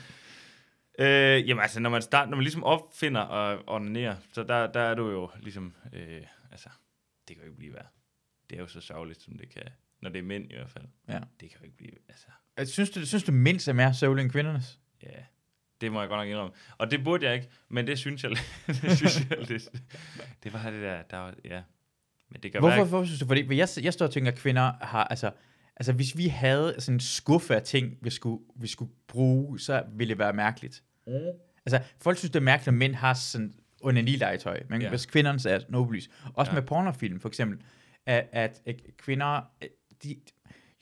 Øh, 0.99 1.47
jamen 1.49 1.61
altså, 1.61 1.79
når 1.79 1.89
man, 1.89 2.01
start, 2.01 2.29
når 2.29 2.37
man 2.37 2.43
ligesom 2.43 2.63
opfinder 2.63 3.21
og 3.21 3.63
onanerer, 3.67 4.15
så 4.33 4.43
der, 4.43 4.67
der 4.71 4.79
er 4.79 4.95
du 4.95 5.09
jo 5.09 5.29
ligesom, 5.41 5.73
øh, 5.93 6.21
altså, 6.51 6.69
det 7.27 7.35
kan 7.35 7.37
jo 7.37 7.43
ikke 7.43 7.57
blive 7.57 7.73
værd. 7.73 7.87
Det 8.49 8.55
er 8.55 8.61
jo 8.61 8.67
så 8.67 8.81
sørgeligt, 8.81 9.21
som 9.21 9.37
det 9.37 9.49
kan, 9.49 9.63
når 10.01 10.09
det 10.09 10.19
er 10.19 10.23
mænd 10.23 10.51
i 10.51 10.55
hvert 10.55 10.69
fald. 10.69 10.85
Ja. 11.07 11.19
Det 11.39 11.49
kan 11.49 11.59
jo 11.59 11.65
ikke 11.65 11.77
blive, 11.77 11.91
altså, 12.09 12.27
Altså, 12.57 12.73
Synes 12.73 12.89
du, 12.89 13.05
synes 13.05 13.23
du 13.23 13.31
mindst 13.31 13.67
er 13.67 13.73
mere 13.73 13.93
sørgelig 13.93 14.23
end 14.23 14.31
kvindernes? 14.31 14.79
Ja, 15.03 15.07
det 15.81 15.91
må 15.91 15.99
jeg 15.99 16.09
godt 16.09 16.19
nok 16.19 16.27
indrømme. 16.27 16.53
Og 16.77 16.91
det 16.91 17.03
burde 17.03 17.25
jeg 17.25 17.35
ikke, 17.35 17.49
men 17.69 17.87
det 17.87 17.99
synes 17.99 18.23
jeg, 18.23 18.31
det 18.67 18.97
synes 18.97 19.29
jeg 19.29 19.49
lidt. 19.49 19.69
Det 20.43 20.53
var 20.53 20.69
det 20.69 20.81
der, 20.81 21.01
der 21.01 21.17
var, 21.17 21.33
ja. 21.45 21.61
Men 22.33 22.41
det 22.43 22.51
kan 22.51 22.61
Hvorfor, 22.61 22.75
være, 22.75 22.85
hvorfor 22.85 23.05
synes 23.05 23.19
du? 23.19 23.25
Fordi 23.27 23.57
jeg, 23.57 23.67
jeg 23.83 23.93
står 23.93 24.05
og 24.05 24.11
tænker, 24.11 24.31
at 24.31 24.37
kvinder 24.37 24.71
har, 24.81 25.03
altså, 25.03 25.31
altså 25.75 25.93
hvis 25.93 26.17
vi 26.17 26.27
havde 26.27 26.75
sådan 26.79 26.95
en 26.95 26.99
skuffe 26.99 27.55
af 27.55 27.61
ting, 27.63 27.97
vi 28.01 28.09
skulle, 28.09 28.43
vi 28.55 28.67
skulle 28.67 28.91
bruge, 29.07 29.59
så 29.59 29.83
ville 29.95 30.09
det 30.09 30.19
være 30.19 30.33
mærkeligt. 30.33 30.83
Mm. 31.07 31.13
Altså, 31.65 31.79
folk 32.01 32.17
synes, 32.17 32.31
det 32.31 32.39
er 32.39 32.43
mærkeligt, 32.43 32.67
at 32.67 32.73
mænd 32.73 32.95
har 32.95 33.13
sådan 33.13 33.53
onani-legetøj, 33.83 34.63
men 34.69 34.81
Ja. 34.81 34.89
hvis 34.89 35.05
kvinderne 35.05 35.49
er 35.49 35.59
nobelys. 35.69 36.09
Også 36.33 36.51
Ja. 36.51 36.55
med 36.55 36.61
pornofilm, 36.63 37.19
for 37.19 37.27
eksempel, 37.29 37.57
at, 38.05 38.25
at, 38.31 38.61
at 38.65 38.75
kvinder, 38.97 39.41
øh, 39.63 39.69
de, 40.03 40.15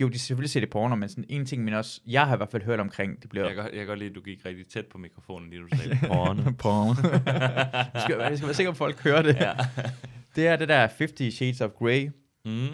jo, 0.01 0.07
de 0.07 0.19
selvfølgelig 0.19 0.49
ser 0.49 0.59
det 0.59 0.69
porno, 0.69 0.95
men 0.95 1.09
sådan 1.09 1.25
en 1.29 1.45
ting, 1.45 1.63
men 1.63 1.73
også, 1.73 2.01
jeg 2.07 2.27
har 2.27 2.33
i 2.33 2.37
hvert 2.37 2.49
fald 2.51 2.63
hørt 2.63 2.79
omkring, 2.79 3.21
det 3.21 3.29
bliver... 3.29 3.45
jeg, 3.47 3.55
kan, 3.55 3.63
jeg 3.65 3.73
kan 3.73 3.87
godt 3.87 3.99
lide, 3.99 4.09
at 4.09 4.15
du 4.15 4.21
gik 4.21 4.45
rigtig 4.45 4.67
tæt 4.67 4.85
på 4.85 4.97
mikrofonen, 4.97 5.49
lige 5.49 5.61
du 5.61 5.67
sagde 5.77 5.97
porno. 6.07 6.51
porno. 6.63 7.09
jeg, 7.93 8.01
skal, 8.03 8.17
jeg 8.19 8.37
skal 8.37 8.47
være 8.47 8.53
sikker 8.53 8.71
at 8.71 8.77
folk 8.77 9.03
hører 9.03 9.21
det. 9.21 9.35
ja. 9.35 9.53
Det 10.35 10.47
er 10.47 10.55
det 10.55 10.69
der 10.69 10.79
50 10.79 11.33
Shades 11.35 11.61
of 11.61 11.69
Grey, 11.71 12.09
Mm. 12.45 12.67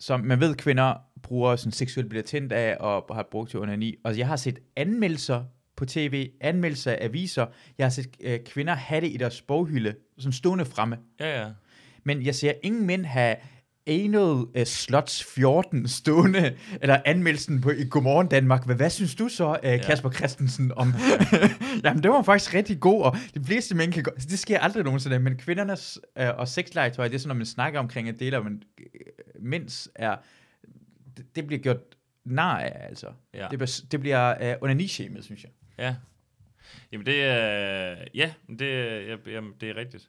som 0.00 0.20
man 0.20 0.40
ved, 0.40 0.54
kvinder 0.54 0.94
bruger 1.22 1.56
sådan 1.56 1.72
seksuelt 1.72 2.08
bliver 2.08 2.22
tændt 2.22 2.52
af 2.52 2.76
og 2.80 3.14
har 3.14 3.28
brugt 3.30 3.50
til 3.50 3.60
onani. 3.60 3.94
Og 4.04 4.18
jeg 4.18 4.26
har 4.26 4.36
set 4.36 4.58
anmeldelser 4.76 5.44
på 5.76 5.84
tv, 5.86 6.30
anmeldelser 6.40 6.92
af 6.92 6.98
aviser. 7.00 7.46
Jeg 7.78 7.84
har 7.84 7.90
set 7.90 8.16
øh, 8.20 8.40
kvinder 8.46 8.74
have 8.74 9.00
det 9.00 9.12
i 9.12 9.16
deres 9.16 9.42
boghylde, 9.42 9.94
sådan 10.18 10.32
stående 10.32 10.64
fremme. 10.64 10.98
Ja, 11.20 11.40
ja. 11.42 11.48
Men 12.04 12.22
jeg 12.22 12.34
ser 12.34 12.52
ingen 12.62 12.86
mænd 12.86 13.04
have 13.04 13.36
anal 13.86 14.20
uh, 14.32 14.64
slots 14.64 15.24
14 15.24 15.88
stående, 15.88 16.56
eller 16.82 17.00
anmeldelsen 17.04 17.60
på 17.60 17.70
i 17.70 17.84
Godmorgen 17.90 18.28
Danmark. 18.28 18.66
Hvad, 18.66 18.76
hvad 18.76 18.90
synes 18.90 19.14
du 19.14 19.28
så, 19.28 19.48
uh, 19.48 19.86
Kasper 19.86 20.10
Christensen, 20.10 20.72
om... 20.76 20.92
Jamen, 21.84 22.02
det 22.02 22.10
var 22.10 22.22
faktisk 22.22 22.54
rigtig 22.54 22.80
god, 22.80 23.02
og 23.02 23.16
de 23.34 23.44
fleste 23.44 23.74
mænd 23.74 23.92
kan. 23.92 24.04
Det 24.04 24.38
sker 24.38 24.58
aldrig 24.60 24.84
nogensinde, 24.84 25.18
men 25.18 25.36
kvindernes 25.36 25.98
uh, 26.20 26.26
og 26.28 26.48
sexlegetøj, 26.48 27.08
det 27.08 27.14
er 27.14 27.18
sådan, 27.18 27.28
når 27.28 27.34
man 27.34 27.46
snakker 27.46 27.80
omkring 27.80 28.08
en 28.08 28.18
del 28.18 28.34
af, 28.34 28.44
men 28.44 28.62
uh, 28.80 29.44
mænds 29.44 29.88
er... 29.94 30.16
Det, 31.16 31.36
det 31.36 31.46
bliver 31.46 31.62
gjort 31.62 31.80
nar 32.24 32.58
af, 32.58 32.86
altså. 32.88 33.06
Ja. 33.34 33.46
Det 33.50 33.58
bliver, 33.58 33.80
det 33.90 34.00
bliver 34.00 34.54
uh, 34.56 34.62
onani-shamed, 34.62 35.22
synes 35.22 35.42
jeg. 35.44 35.50
Ja. 35.78 35.94
Jamen 36.92 37.06
det 37.06 37.24
er, 37.24 37.96
ja, 38.14 38.32
det, 38.58 38.72
er- 38.72 39.00
ja, 39.00 39.16
jamen, 39.32 39.52
det 39.60 39.70
er 39.70 39.76
rigtigt. 39.76 40.08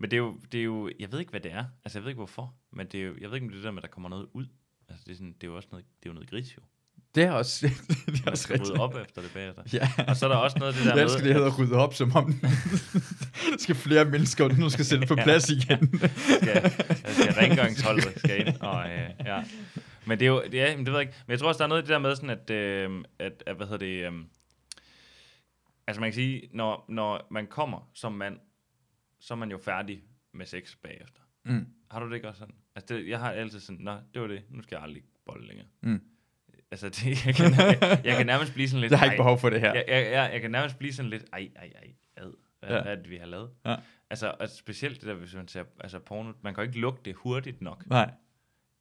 Men 0.00 0.10
det 0.10 0.16
er, 0.16 0.18
jo, 0.18 0.36
det 0.52 0.60
er 0.60 0.64
jo, 0.64 0.90
jeg 1.00 1.12
ved 1.12 1.18
ikke, 1.18 1.30
hvad 1.30 1.40
det 1.40 1.52
er. 1.52 1.64
Altså, 1.84 1.98
jeg 1.98 2.04
ved 2.04 2.10
ikke, 2.10 2.18
hvorfor. 2.18 2.54
Men 2.78 2.86
det 2.86 3.00
er 3.00 3.04
jo, 3.04 3.14
jeg 3.20 3.28
ved 3.30 3.36
ikke, 3.36 3.44
om 3.46 3.48
det 3.50 3.56
er 3.56 3.60
det 3.60 3.64
der 3.64 3.70
med, 3.70 3.78
at 3.82 3.82
der 3.88 3.94
kommer 3.94 4.08
noget 4.08 4.26
ud. 4.32 4.46
Altså, 4.88 5.04
det 5.06 5.12
er, 5.12 5.16
sådan, 5.16 5.32
det 5.32 5.42
er 5.44 5.48
jo 5.48 5.56
også 5.56 5.68
noget, 5.70 5.84
det 6.02 6.06
er 6.06 6.10
jo 6.10 6.14
noget 6.14 6.30
gris, 6.30 6.56
jo. 6.56 6.62
Det 7.14 7.22
er 7.24 7.30
også, 7.32 7.66
det 8.06 8.26
er 8.26 8.30
også 8.30 8.42
skal 8.42 8.52
rigtigt. 8.52 8.70
rydde 8.72 8.82
op 8.82 8.94
efter 8.96 9.22
det 9.22 9.30
bagefter. 9.34 9.62
Ja. 9.72 9.88
Og 10.08 10.16
så 10.16 10.26
er 10.26 10.30
der 10.30 10.36
også 10.36 10.58
noget 10.58 10.72
af 10.72 10.78
det 10.78 10.86
der 10.88 10.94
Jeg 10.96 11.02
elsker, 11.04 11.22
det 11.22 11.34
hedder 11.34 11.58
rydde 11.58 11.76
op, 11.76 11.94
som 11.94 12.12
om 12.16 12.32
der 13.50 13.58
skal 13.58 13.74
flere 13.74 14.04
mennesker, 14.04 14.48
nu 14.48 14.68
skal 14.70 14.84
sætte 14.84 15.06
på 15.06 15.14
Ja. 15.18 15.24
plads 15.24 15.50
igen. 15.50 15.98
skal, 15.98 16.70
skal 17.12 17.32
rengøringsholdet 17.32 18.12
skal 18.18 18.46
ind. 18.46 18.60
Og, 18.60 18.90
øh, 18.90 19.10
ja. 19.26 19.44
Men 20.06 20.18
det 20.18 20.24
er 20.26 20.30
jo, 20.30 20.42
det, 20.52 20.60
er, 20.60 20.76
men 20.76 20.86
det 20.86 20.92
ved 20.92 21.00
jeg 21.00 21.08
ikke. 21.08 21.18
Men 21.26 21.30
jeg 21.30 21.38
tror 21.38 21.48
også, 21.48 21.58
der 21.58 21.64
er 21.64 21.68
noget 21.68 21.82
af 21.82 21.86
det 21.86 21.92
der 21.92 21.98
med 21.98 22.16
sådan, 22.16 22.30
at, 22.30 22.50
øh, 22.50 23.04
at, 23.18 23.42
at 23.46 23.56
hvad 23.56 23.66
hedder 23.66 23.86
det, 23.86 24.06
øh, 24.06 24.12
altså 25.86 26.00
man 26.00 26.06
kan 26.10 26.14
sige, 26.14 26.48
når, 26.52 26.84
når 26.88 27.26
man 27.30 27.46
kommer 27.46 27.90
som 27.94 28.12
mand, 28.12 28.38
så 29.20 29.34
er 29.34 29.38
man 29.38 29.50
jo 29.50 29.58
færdig 29.58 30.00
med 30.34 30.46
sex 30.46 30.76
bagefter. 30.82 31.20
Mm. 31.48 31.66
Har 31.90 32.00
du 32.00 32.08
det 32.08 32.14
ikke 32.14 32.28
også 32.28 32.38
sådan? 32.38 32.54
Altså 32.76 32.94
det, 32.94 33.08
jeg 33.08 33.18
har 33.18 33.30
altid 33.30 33.60
sådan, 33.60 33.84
nå, 33.84 33.96
det 34.14 34.22
var 34.22 34.28
det, 34.28 34.42
nu 34.50 34.62
skal 34.62 34.76
jeg 34.76 34.82
aldrig 34.82 35.02
bolle 35.26 35.46
længere. 35.48 35.66
Mm. 35.82 36.00
Altså, 36.70 36.88
det, 36.88 37.06
jeg, 37.26 37.34
kan, 37.34 37.52
jeg, 37.54 38.00
jeg 38.04 38.16
kan 38.16 38.26
nærmest 38.26 38.54
blive 38.54 38.68
sådan 38.68 38.80
lidt... 38.80 38.90
Jeg 38.90 38.98
har 38.98 39.06
ikke 39.06 39.16
behov 39.16 39.38
for 39.38 39.50
det 39.50 39.60
her. 39.60 39.74
jeg, 39.74 39.84
jeg, 39.88 40.12
jeg, 40.12 40.30
jeg 40.32 40.40
kan 40.40 40.50
nærmest 40.50 40.78
blive 40.78 40.92
sådan 40.92 41.10
lidt, 41.10 41.24
ej, 41.32 41.48
ej, 41.56 41.72
ej, 41.82 41.90
ad. 42.16 42.22
Hvad, 42.60 42.70
Ja. 42.70 42.76
ja. 42.76 42.82
er 42.82 42.94
det, 42.94 43.10
vi 43.10 43.16
har 43.16 43.26
lavet? 43.26 43.50
Ja. 43.66 43.76
Altså, 44.10 44.34
og 44.40 44.48
specielt 44.48 45.00
det 45.00 45.08
der, 45.08 45.14
hvis 45.14 45.34
man 45.34 45.48
ser 45.48 45.64
altså 45.80 45.98
porno, 45.98 46.32
man 46.42 46.54
kan 46.54 46.64
jo 46.64 46.68
ikke 46.68 46.80
lugte 46.80 47.02
det 47.04 47.14
hurtigt 47.16 47.60
nok. 47.62 47.86
Nej. 47.86 48.10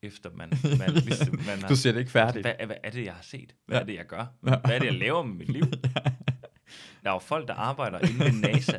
efter 0.02 0.30
man, 0.36 0.50
man, 0.80 0.90
ligesom, 1.06 1.36
man 1.46 1.60
har... 1.62 1.68
Du 1.68 1.76
ser 1.76 1.92
det 1.92 2.00
ikke 2.00 2.12
færdigt. 2.12 2.46
Hvad, 2.46 2.66
hvad 2.66 2.76
er 2.84 2.90
det, 2.90 3.06
jeg 3.06 3.14
har 3.14 3.22
set? 3.22 3.56
Hvad 3.66 3.78
Ja. 3.78 3.82
er 3.82 3.86
det, 3.86 3.96
jeg 3.96 4.06
gør? 4.06 4.18
Ja. 4.18 4.58
Hvad 4.66 4.76
er 4.76 4.80
det, 4.80 4.86
jeg 4.86 4.94
laver 4.94 5.24
med 5.24 5.36
mit 5.36 5.50
liv? 5.50 5.64
Der 7.04 7.10
er 7.10 7.14
jo 7.14 7.20
folk, 7.20 7.48
der 7.48 7.54
arbejder 7.54 8.00
inde 8.00 8.20
ved 8.20 8.32
NASA 8.32 8.78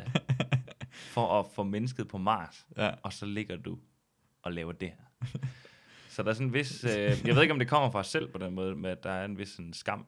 for 1.27 1.39
at 1.39 1.45
få 1.55 1.63
mennesket 1.63 2.07
på 2.07 2.17
Mars, 2.17 2.67
Ja. 2.77 2.91
og 3.03 3.13
så 3.13 3.25
ligger 3.25 3.57
du 3.57 3.79
og 4.43 4.53
laver 4.53 4.71
det 4.71 4.89
her. 4.89 5.27
Så 6.09 6.23
der 6.23 6.29
er 6.29 6.33
sådan 6.33 6.47
en 6.47 6.53
vis... 6.53 6.83
Øh, 6.83 6.91
jeg 7.25 7.35
ved 7.35 7.41
ikke, 7.41 7.53
om 7.53 7.59
det 7.59 7.67
kommer 7.67 7.91
fra 7.91 7.99
os 7.99 8.07
selv 8.07 8.31
på 8.31 8.37
den 8.37 8.53
måde, 8.55 8.89
at 8.89 9.03
der 9.03 9.09
er 9.11 9.25
en 9.25 9.37
vis 9.37 9.49
sådan, 9.49 9.73
skam 9.73 10.05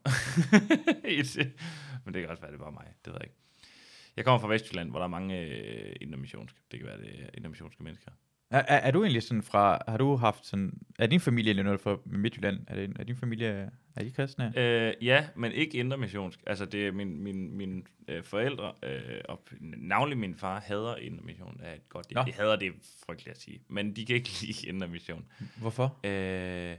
i 1.08 1.22
det. 1.22 1.54
Men 2.06 2.14
det 2.14 2.22
kan 2.22 2.30
også 2.30 2.42
være, 2.42 2.52
det 2.52 2.60
bare 2.60 2.72
mig. 2.72 2.88
Det 3.06 3.14
ved 3.14 3.20
jeg 3.22 3.24
ikke. 3.24 3.36
Jeg 4.18 4.26
kommer 4.26 4.40
fra 4.40 4.48
Vestjylland, 4.48 4.90
hvor 4.90 5.00
der 5.00 5.04
er 5.04 5.10
mange 5.10 5.40
øh, 5.40 5.96
intermissionske. 6.02 6.60
Det 6.72 6.80
kan 6.80 6.88
være, 6.88 6.98
det 6.98 7.22
er 7.24 7.28
intermissionske 7.34 7.84
mennesker. 7.84 8.12
Er, 8.52 8.64
er, 8.68 8.78
er 8.78 8.92
du 8.92 9.04
egentlig 9.04 9.24
sådan 9.24 9.44
fra, 9.44 9.84
har 9.88 9.98
du 9.98 10.16
haft 10.16 10.46
sådan, 10.46 10.74
er 11.00 11.08
din 11.08 11.20
familie 11.20 11.50
egentlig 11.50 11.64
noget 11.64 11.82
fra 11.82 11.98
Midtjylland? 12.06 12.60
Er, 12.68 12.76
det, 12.76 12.96
er 13.00 13.04
din 13.04 13.16
familie, 13.16 13.70
er 13.96 14.04
de 14.04 14.12
kristne? 14.12 14.54
Øh, 14.58 14.94
ja, 15.02 15.26
men 15.36 15.52
ikke 15.52 15.78
intermissionsk. 15.78 16.40
Altså, 16.48 16.66
det 16.66 16.88
er 16.88 16.92
min, 16.92 17.24
min, 17.24 17.58
mine 17.58 17.82
øh, 18.08 18.24
forældre, 18.24 18.72
øh, 18.84 19.22
og 19.26 19.42
navnlig 19.62 20.18
min 20.18 20.36
far, 20.36 20.60
hader 20.60 20.96
intermission. 20.96 21.58
Det 21.58 21.68
er 21.68 21.74
et 21.74 21.90
godt, 21.90 22.12
Nå. 22.12 22.24
de 22.28 22.32
hader 22.32 22.56
det 22.56 22.72
frygteligt 23.06 23.36
at 23.36 23.42
sige, 23.42 23.62
men 23.68 23.96
de 23.96 24.06
kan 24.06 24.16
ikke 24.16 24.30
lide 24.42 24.68
intermission. 24.68 25.26
Hvorfor? 25.58 26.00
Øh, 26.04 26.76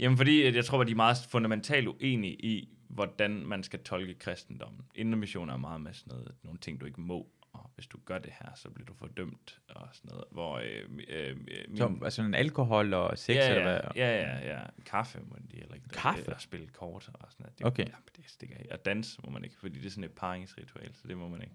jamen, 0.00 0.16
fordi 0.16 0.54
jeg 0.54 0.64
tror, 0.64 0.80
at 0.80 0.86
de 0.86 0.92
er 0.92 0.96
meget 0.96 1.16
fundamentalt 1.30 1.88
uenige 1.88 2.34
i, 2.44 2.68
hvordan 2.88 3.46
man 3.46 3.62
skal 3.62 3.78
tolke 3.78 4.14
kristendommen. 4.14 4.80
Intermission 4.94 5.48
er 5.48 5.56
meget 5.56 5.80
med 5.80 5.92
sådan 5.92 6.10
noget, 6.10 6.34
nogle 6.42 6.58
ting, 6.58 6.80
du 6.80 6.86
ikke 6.86 7.00
må, 7.00 7.28
og 7.52 7.70
hvis 7.74 7.86
du 7.86 7.98
gør 8.04 8.18
det 8.18 8.32
her, 8.42 8.54
så 8.54 8.70
bliver 8.70 8.86
du 8.86 8.94
fordømt, 8.94 9.60
og 9.68 9.88
sådan 9.92 10.08
noget. 10.10 10.24
Hvor 10.30 10.58
øh, 10.58 10.84
øh, 11.08 11.36
min, 11.68 11.76
Som, 11.76 12.04
altså 12.04 12.22
en 12.22 12.34
alkohol 12.34 12.94
og 12.94 13.18
sex, 13.18 13.36
ja, 13.36 13.48
eller 13.48 13.70
ja, 13.70 13.80
hvad? 13.80 13.90
Ja, 13.96 14.20
ja, 14.20 14.54
ja. 14.54 14.62
Kaffe 14.86 15.20
må 15.20 15.36
de 15.50 15.56
heller 15.56 15.74
ikke. 15.74 15.88
Kaffe? 15.88 16.22
Eller 16.22 16.38
spille 16.38 16.66
kort 16.66 17.10
og 17.14 17.32
sådan 17.32 17.44
noget. 17.44 17.58
Det, 17.58 17.66
Okay. 17.66 17.84
Ja, 17.84 17.94
men 17.96 18.08
det 18.16 18.30
stikker 18.30 18.56
af. 18.56 18.66
Og 18.70 18.84
dans 18.84 19.22
må 19.24 19.30
man 19.30 19.44
ikke, 19.44 19.56
fordi 19.56 19.78
det 19.78 19.86
er 19.86 19.90
sådan 19.90 20.04
et 20.04 20.12
paringsritual, 20.12 20.94
så 20.94 21.08
det 21.08 21.18
må 21.18 21.28
man 21.28 21.42
ikke. 21.42 21.54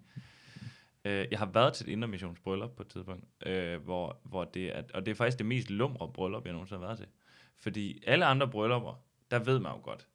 Øh, 1.04 1.26
jeg 1.30 1.38
har 1.38 1.46
været 1.46 1.74
til 1.74 1.88
et 1.88 1.92
intermissionsbryllup 1.92 2.70
på 2.76 2.82
et 2.82 2.88
tidspunkt, 2.88 3.24
øh, 3.46 3.82
hvor, 3.82 4.20
hvor 4.22 4.44
det 4.44 4.76
er, 4.76 4.82
og 4.94 5.06
det 5.06 5.12
er 5.12 5.16
faktisk 5.16 5.38
det 5.38 5.46
mest 5.46 5.70
lumre 5.70 6.12
bryllup, 6.12 6.44
jeg 6.44 6.52
nogensinde 6.52 6.80
har 6.80 6.86
været 6.86 6.98
til. 6.98 7.08
Fordi 7.56 8.02
alle 8.06 8.24
andre 8.24 8.48
bryllupper, 8.50 9.04
der 9.30 9.38
ved 9.38 9.58
man 9.58 9.72
jo 9.72 9.80
godt, 9.82 10.08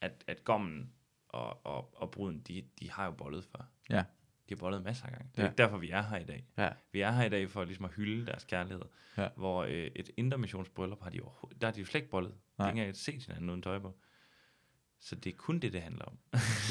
at, 0.00 0.24
at 0.26 0.44
gommen 0.44 0.92
og, 1.28 1.66
og, 1.66 1.94
og 1.96 2.10
bruden, 2.10 2.40
de, 2.40 2.64
de 2.80 2.90
har 2.90 3.04
jo 3.04 3.10
bollet 3.10 3.44
før. 3.44 3.64
Ja. 3.90 4.04
De 4.52 4.56
har 4.56 4.60
bollet 4.60 4.82
masser 4.82 5.06
af 5.06 5.12
gange. 5.12 5.28
Det 5.32 5.38
er 5.38 5.42
Ja. 5.42 5.48
ikke 5.48 5.58
derfor, 5.58 5.76
vi 5.78 5.90
er 5.90 6.02
her 6.02 6.16
i 6.18 6.24
dag. 6.24 6.44
Ja. 6.58 6.68
Vi 6.92 7.00
er 7.00 7.10
her 7.10 7.24
i 7.24 7.28
dag 7.28 7.50
for 7.50 7.64
ligesom 7.64 7.84
at 7.84 7.90
hylde 7.90 8.26
deres 8.26 8.44
kærlighed. 8.44 8.82
Ja. 9.16 9.28
Hvor 9.36 9.62
øh, 9.64 9.90
et 9.96 10.10
intermissionsbryllup 10.16 11.02
har 11.02 11.10
de 11.10 11.20
der 11.60 11.66
har 11.66 11.72
de 11.72 11.80
jo 11.80 11.86
slet 11.86 12.00
ikke 12.00 12.10
bollet. 12.10 12.32
De 12.32 12.38
Nej. 12.58 12.74
har 12.74 12.82
ikke 12.82 12.94
set 12.98 13.22
hinanden 13.26 13.50
uden 13.50 13.62
tøj 13.62 13.78
på. 13.78 13.98
Så 15.00 15.14
det 15.14 15.32
er 15.32 15.36
kun 15.36 15.58
det, 15.58 15.72
det 15.72 15.82
handler 15.82 16.04
om. 16.04 16.18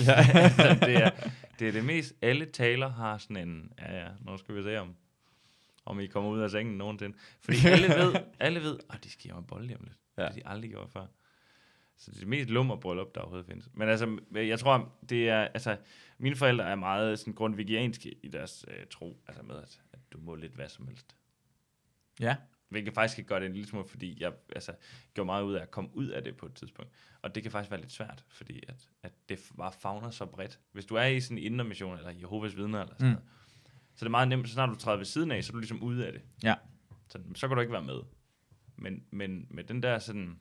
Ja. 0.05 0.13
altså, 0.43 0.85
det, 0.85 0.95
er, 0.95 1.09
det 1.59 1.67
er 1.67 1.71
det 1.71 1.85
mest, 1.85 2.13
alle 2.21 2.45
taler 2.45 2.87
har 2.89 3.17
sådan 3.17 3.37
en, 3.49 3.71
ja 3.79 4.03
ja, 4.03 4.07
nu 4.21 4.37
skal 4.37 4.55
vi 4.55 4.63
se 4.63 4.77
om, 4.79 4.95
om 5.85 5.99
I 5.99 6.05
kommer 6.07 6.29
ud 6.29 6.39
af 6.39 6.49
sengen 6.51 6.77
nogensinde. 6.77 7.17
Fordi 7.41 7.57
alle 7.67 7.87
ved, 7.87 8.13
alle 8.39 8.61
ved, 8.61 8.79
at 8.89 9.03
de 9.03 9.09
skal 9.09 9.23
hjem 9.23 9.35
og 9.35 9.47
bolle 9.47 9.75
om 9.75 9.83
lidt. 9.83 9.97
Ja. 10.17 10.25
Det 10.27 10.35
de 10.35 10.47
aldrig 10.47 10.69
gjort 10.69 10.89
før. 10.89 11.05
Så 12.01 12.11
det 12.11 12.15
er 12.17 12.19
det 12.19 12.27
mest 12.27 12.49
lummer 12.49 12.75
bryllup, 12.75 13.15
der 13.15 13.21
overhovedet 13.21 13.45
findes. 13.47 13.69
Men 13.73 13.89
altså, 13.89 14.17
jeg 14.33 14.59
tror, 14.59 14.93
det 15.09 15.29
er, 15.29 15.41
altså, 15.41 15.77
mine 16.17 16.35
forældre 16.35 16.69
er 16.69 16.75
meget 16.75 17.19
sådan 17.19 17.33
grundvigianske 17.33 18.15
i 18.23 18.27
deres 18.27 18.65
øh, 18.67 18.85
tro, 18.91 19.21
altså 19.27 19.43
med, 19.43 19.55
at, 19.55 19.81
at 19.93 19.99
du 20.13 20.17
må 20.17 20.35
lidt 20.35 20.53
hvad 20.53 20.69
som 20.69 20.87
helst. 20.87 21.15
ja. 22.19 22.35
Hvilket 22.69 22.93
faktisk 22.93 23.15
kan 23.15 23.25
gøre 23.25 23.39
det 23.39 23.45
en 23.45 23.53
lille 23.53 23.67
smule, 23.67 23.87
fordi 23.87 24.17
jeg 24.19 24.33
altså, 24.55 24.71
gjorde 25.13 25.25
meget 25.25 25.43
ud 25.43 25.53
af 25.53 25.61
at 25.61 25.71
komme 25.71 25.89
ud 25.95 26.07
af 26.07 26.23
det 26.23 26.37
på 26.37 26.45
et 26.45 26.53
tidspunkt. 26.53 26.91
Og 27.21 27.35
det 27.35 27.43
kan 27.43 27.51
faktisk 27.51 27.71
være 27.71 27.79
lidt 27.81 27.91
svært, 27.91 28.25
fordi 28.29 28.63
at, 28.67 28.89
at 29.03 29.11
det 29.29 29.39
bare 29.57 29.71
fagner 29.71 30.09
så 30.09 30.25
bredt. 30.25 30.59
Hvis 30.71 30.85
du 30.85 30.95
er 30.95 31.03
i 31.05 31.19
sådan 31.21 31.37
en 31.37 31.43
indermission, 31.43 31.97
eller 31.97 32.11
Jehovas 32.11 32.55
vidner, 32.57 32.81
eller 32.81 32.93
sådan 32.93 33.07
Mm. 33.07 33.13
noget, 33.13 33.29
så 33.95 34.03
er 34.05 34.07
det 34.07 34.11
meget 34.11 34.27
nemt, 34.27 34.47
så 34.47 34.53
snart 34.53 34.69
du 34.69 34.75
træder 34.75 34.97
ved 34.97 35.05
siden 35.05 35.31
af, 35.31 35.43
så 35.43 35.49
er 35.49 35.51
du 35.51 35.57
ligesom 35.59 35.83
ude 35.83 36.07
af 36.07 36.11
det. 36.13 36.21
Ja. 36.43 36.55
Så, 37.07 37.19
så 37.35 37.47
kan 37.47 37.55
du 37.57 37.61
ikke 37.61 37.73
være 37.73 37.83
med. 37.83 37.99
Men, 38.75 39.03
men 39.11 39.47
med 39.49 39.63
den 39.63 39.83
der 39.83 39.99
sådan 39.99 40.39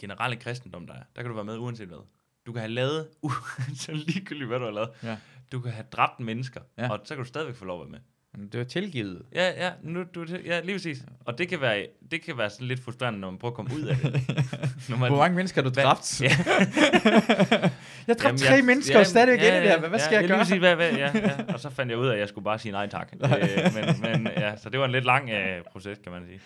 generelle 0.00 0.36
kristendom, 0.36 0.86
der 0.86 0.94
er, 0.94 1.02
der 1.16 1.22
kan 1.22 1.28
du 1.28 1.34
være 1.34 1.44
med 1.44 1.58
uanset 1.58 1.88
hvad. 1.88 1.98
Du 2.46 2.52
kan 2.52 2.60
have 2.60 2.72
lavet, 2.72 3.08
uh, 3.22 3.32
så 3.76 3.92
ligegyldigt 3.92 4.48
hvad 4.48 4.58
du 4.58 4.64
har 4.64 4.72
lavet. 4.72 4.90
Ja. 5.02 5.16
Du 5.52 5.60
kan 5.60 5.72
have 5.72 5.84
dræbt 5.92 6.20
mennesker, 6.20 6.60
Ja. 6.78 6.84
ja. 6.84 6.90
og 6.92 7.00
så 7.04 7.14
kan 7.14 7.22
du 7.24 7.28
stadigvæk 7.28 7.56
få 7.56 7.64
lov 7.64 7.80
at 7.80 7.86
være 7.86 7.90
med. 7.90 7.98
Men 8.38 8.48
Det 8.48 8.58
var 8.58 8.64
tilgivet. 8.64 9.22
Ja, 9.34 9.64
ja, 9.66 9.70
nu, 9.82 10.04
du, 10.14 10.26
ja 10.44 10.60
lige 10.60 10.74
præcis. 10.74 11.04
Og 11.24 11.38
det 11.38 11.48
kan, 11.48 11.60
være, 11.60 11.86
det 12.10 12.22
kan 12.22 12.38
være 12.38 12.50
sådan 12.50 12.66
lidt 12.66 12.80
frustrerende, 12.84 13.20
når 13.20 13.30
man 13.30 13.38
prøver 13.38 13.52
at 13.52 13.56
komme 13.56 13.74
ud 13.74 13.82
af 13.82 13.96
det. 13.96 14.12
når 14.88 14.96
man, 14.96 15.10
Hvor 15.10 15.18
mange 15.18 15.36
mennesker 15.36 15.62
har 15.62 15.70
du 15.70 15.80
dræbt? 15.80 16.20
Ja. 16.22 16.30
jeg 18.08 18.18
dræbte 18.18 18.24
Jamen, 18.26 18.38
tre 18.38 18.54
jeg- 18.54 18.64
mennesker 18.64 18.94
ja, 18.94 19.00
og 19.00 19.06
stadigvæk 19.06 19.40
ja, 19.40 19.56
inde 19.56 19.68
der. 19.68 19.78
Hvad, 19.78 19.88
hvad 19.88 19.98
ja, 19.98 20.04
skal 20.04 20.14
jeg 20.14 20.22
lige 20.22 20.28
gøre? 20.28 20.38
præcis, 20.38 20.58
hvad, 20.58 20.76
hvad, 20.76 20.92
ja, 20.92 21.10
ja. 21.14 21.52
Og 21.54 21.60
så 21.60 21.70
fandt 21.70 21.90
jeg 21.90 21.98
ud 21.98 22.06
af, 22.06 22.12
at 22.12 22.18
jeg 22.20 22.28
skulle 22.28 22.44
bare 22.44 22.58
sige 22.58 22.72
nej 22.72 22.86
tak. 22.88 23.12
øh, 23.14 23.30
men, 23.74 24.22
men, 24.22 24.32
ja, 24.36 24.56
så 24.56 24.70
det 24.70 24.80
var 24.80 24.86
en 24.86 24.92
lidt 24.92 25.04
lang 25.04 25.30
øh, 25.30 25.62
proces, 25.72 25.98
kan 26.04 26.12
man 26.12 26.26
sige. 26.26 26.40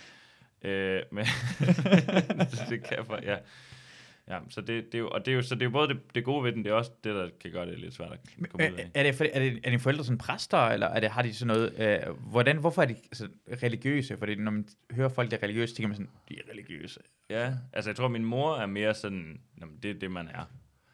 Øh, 0.65 1.03
men 1.11 1.25
det 2.71 2.85
kan 2.85 3.05
for, 3.05 3.19
ja. 3.23 3.37
Ja, 4.29 4.39
så 4.51 4.61
det, 4.61 4.85
det 4.85 4.95
er 4.95 4.99
jo, 4.99 5.09
og 5.09 5.27
det 5.27 5.33
er 5.33 5.37
jo, 5.37 5.43
så 5.43 5.55
det 5.55 5.63
er 5.63 5.67
jo 5.67 5.71
både 5.71 5.89
det, 5.89 6.15
det 6.15 6.25
gode 6.25 6.45
ved 6.45 6.53
den, 6.53 6.65
det 6.65 6.71
er 6.71 6.75
også 6.75 6.91
det, 7.05 7.15
der 7.15 7.29
kan 7.41 7.51
gøre 7.53 7.67
det 7.67 7.79
lidt 7.79 7.95
svært 7.95 8.13
at 8.13 8.19
komme 8.51 8.67
ud 8.73 8.79
Er, 8.79 8.83
af. 8.83 8.91
er, 8.95 9.03
det, 9.03 9.15
for- 9.15 9.25
er, 9.33 9.39
det, 9.39 9.61
er 9.65 9.71
dine 9.71 9.79
forældre 9.81 10.05
sådan 10.05 10.19
præster, 10.19 10.59
eller 10.59 10.87
er 10.87 11.01
det, 11.01 11.11
har 11.11 11.23
de 11.23 11.35
sådan 11.35 11.47
noget, 11.57 11.75
øh, 12.09 12.17
hvordan, 12.31 12.57
hvorfor 12.57 12.83
er 12.83 12.87
de 12.87 12.97
altså, 13.05 13.29
religiøse? 13.63 14.17
Fordi 14.17 14.35
når 14.35 14.51
man 14.51 14.69
hører 14.93 15.09
folk, 15.09 15.31
der 15.31 15.37
er 15.37 15.43
religiøse, 15.43 15.75
tænker 15.75 15.89
man 15.89 15.97
sådan, 15.97 16.11
de 16.29 16.35
er 16.39 16.51
religiøse. 16.53 17.01
Ja, 17.31 17.53
altså 17.73 17.91
jeg 17.91 17.97
tror, 17.97 18.09
min 18.09 18.25
mor 18.25 18.57
er 18.57 18.67
mere 18.67 18.95
sådan, 18.95 19.41
jamen, 19.61 19.79
det 19.83 19.91
er 19.91 19.95
det, 19.95 20.11
man 20.11 20.29
er. 20.29 20.45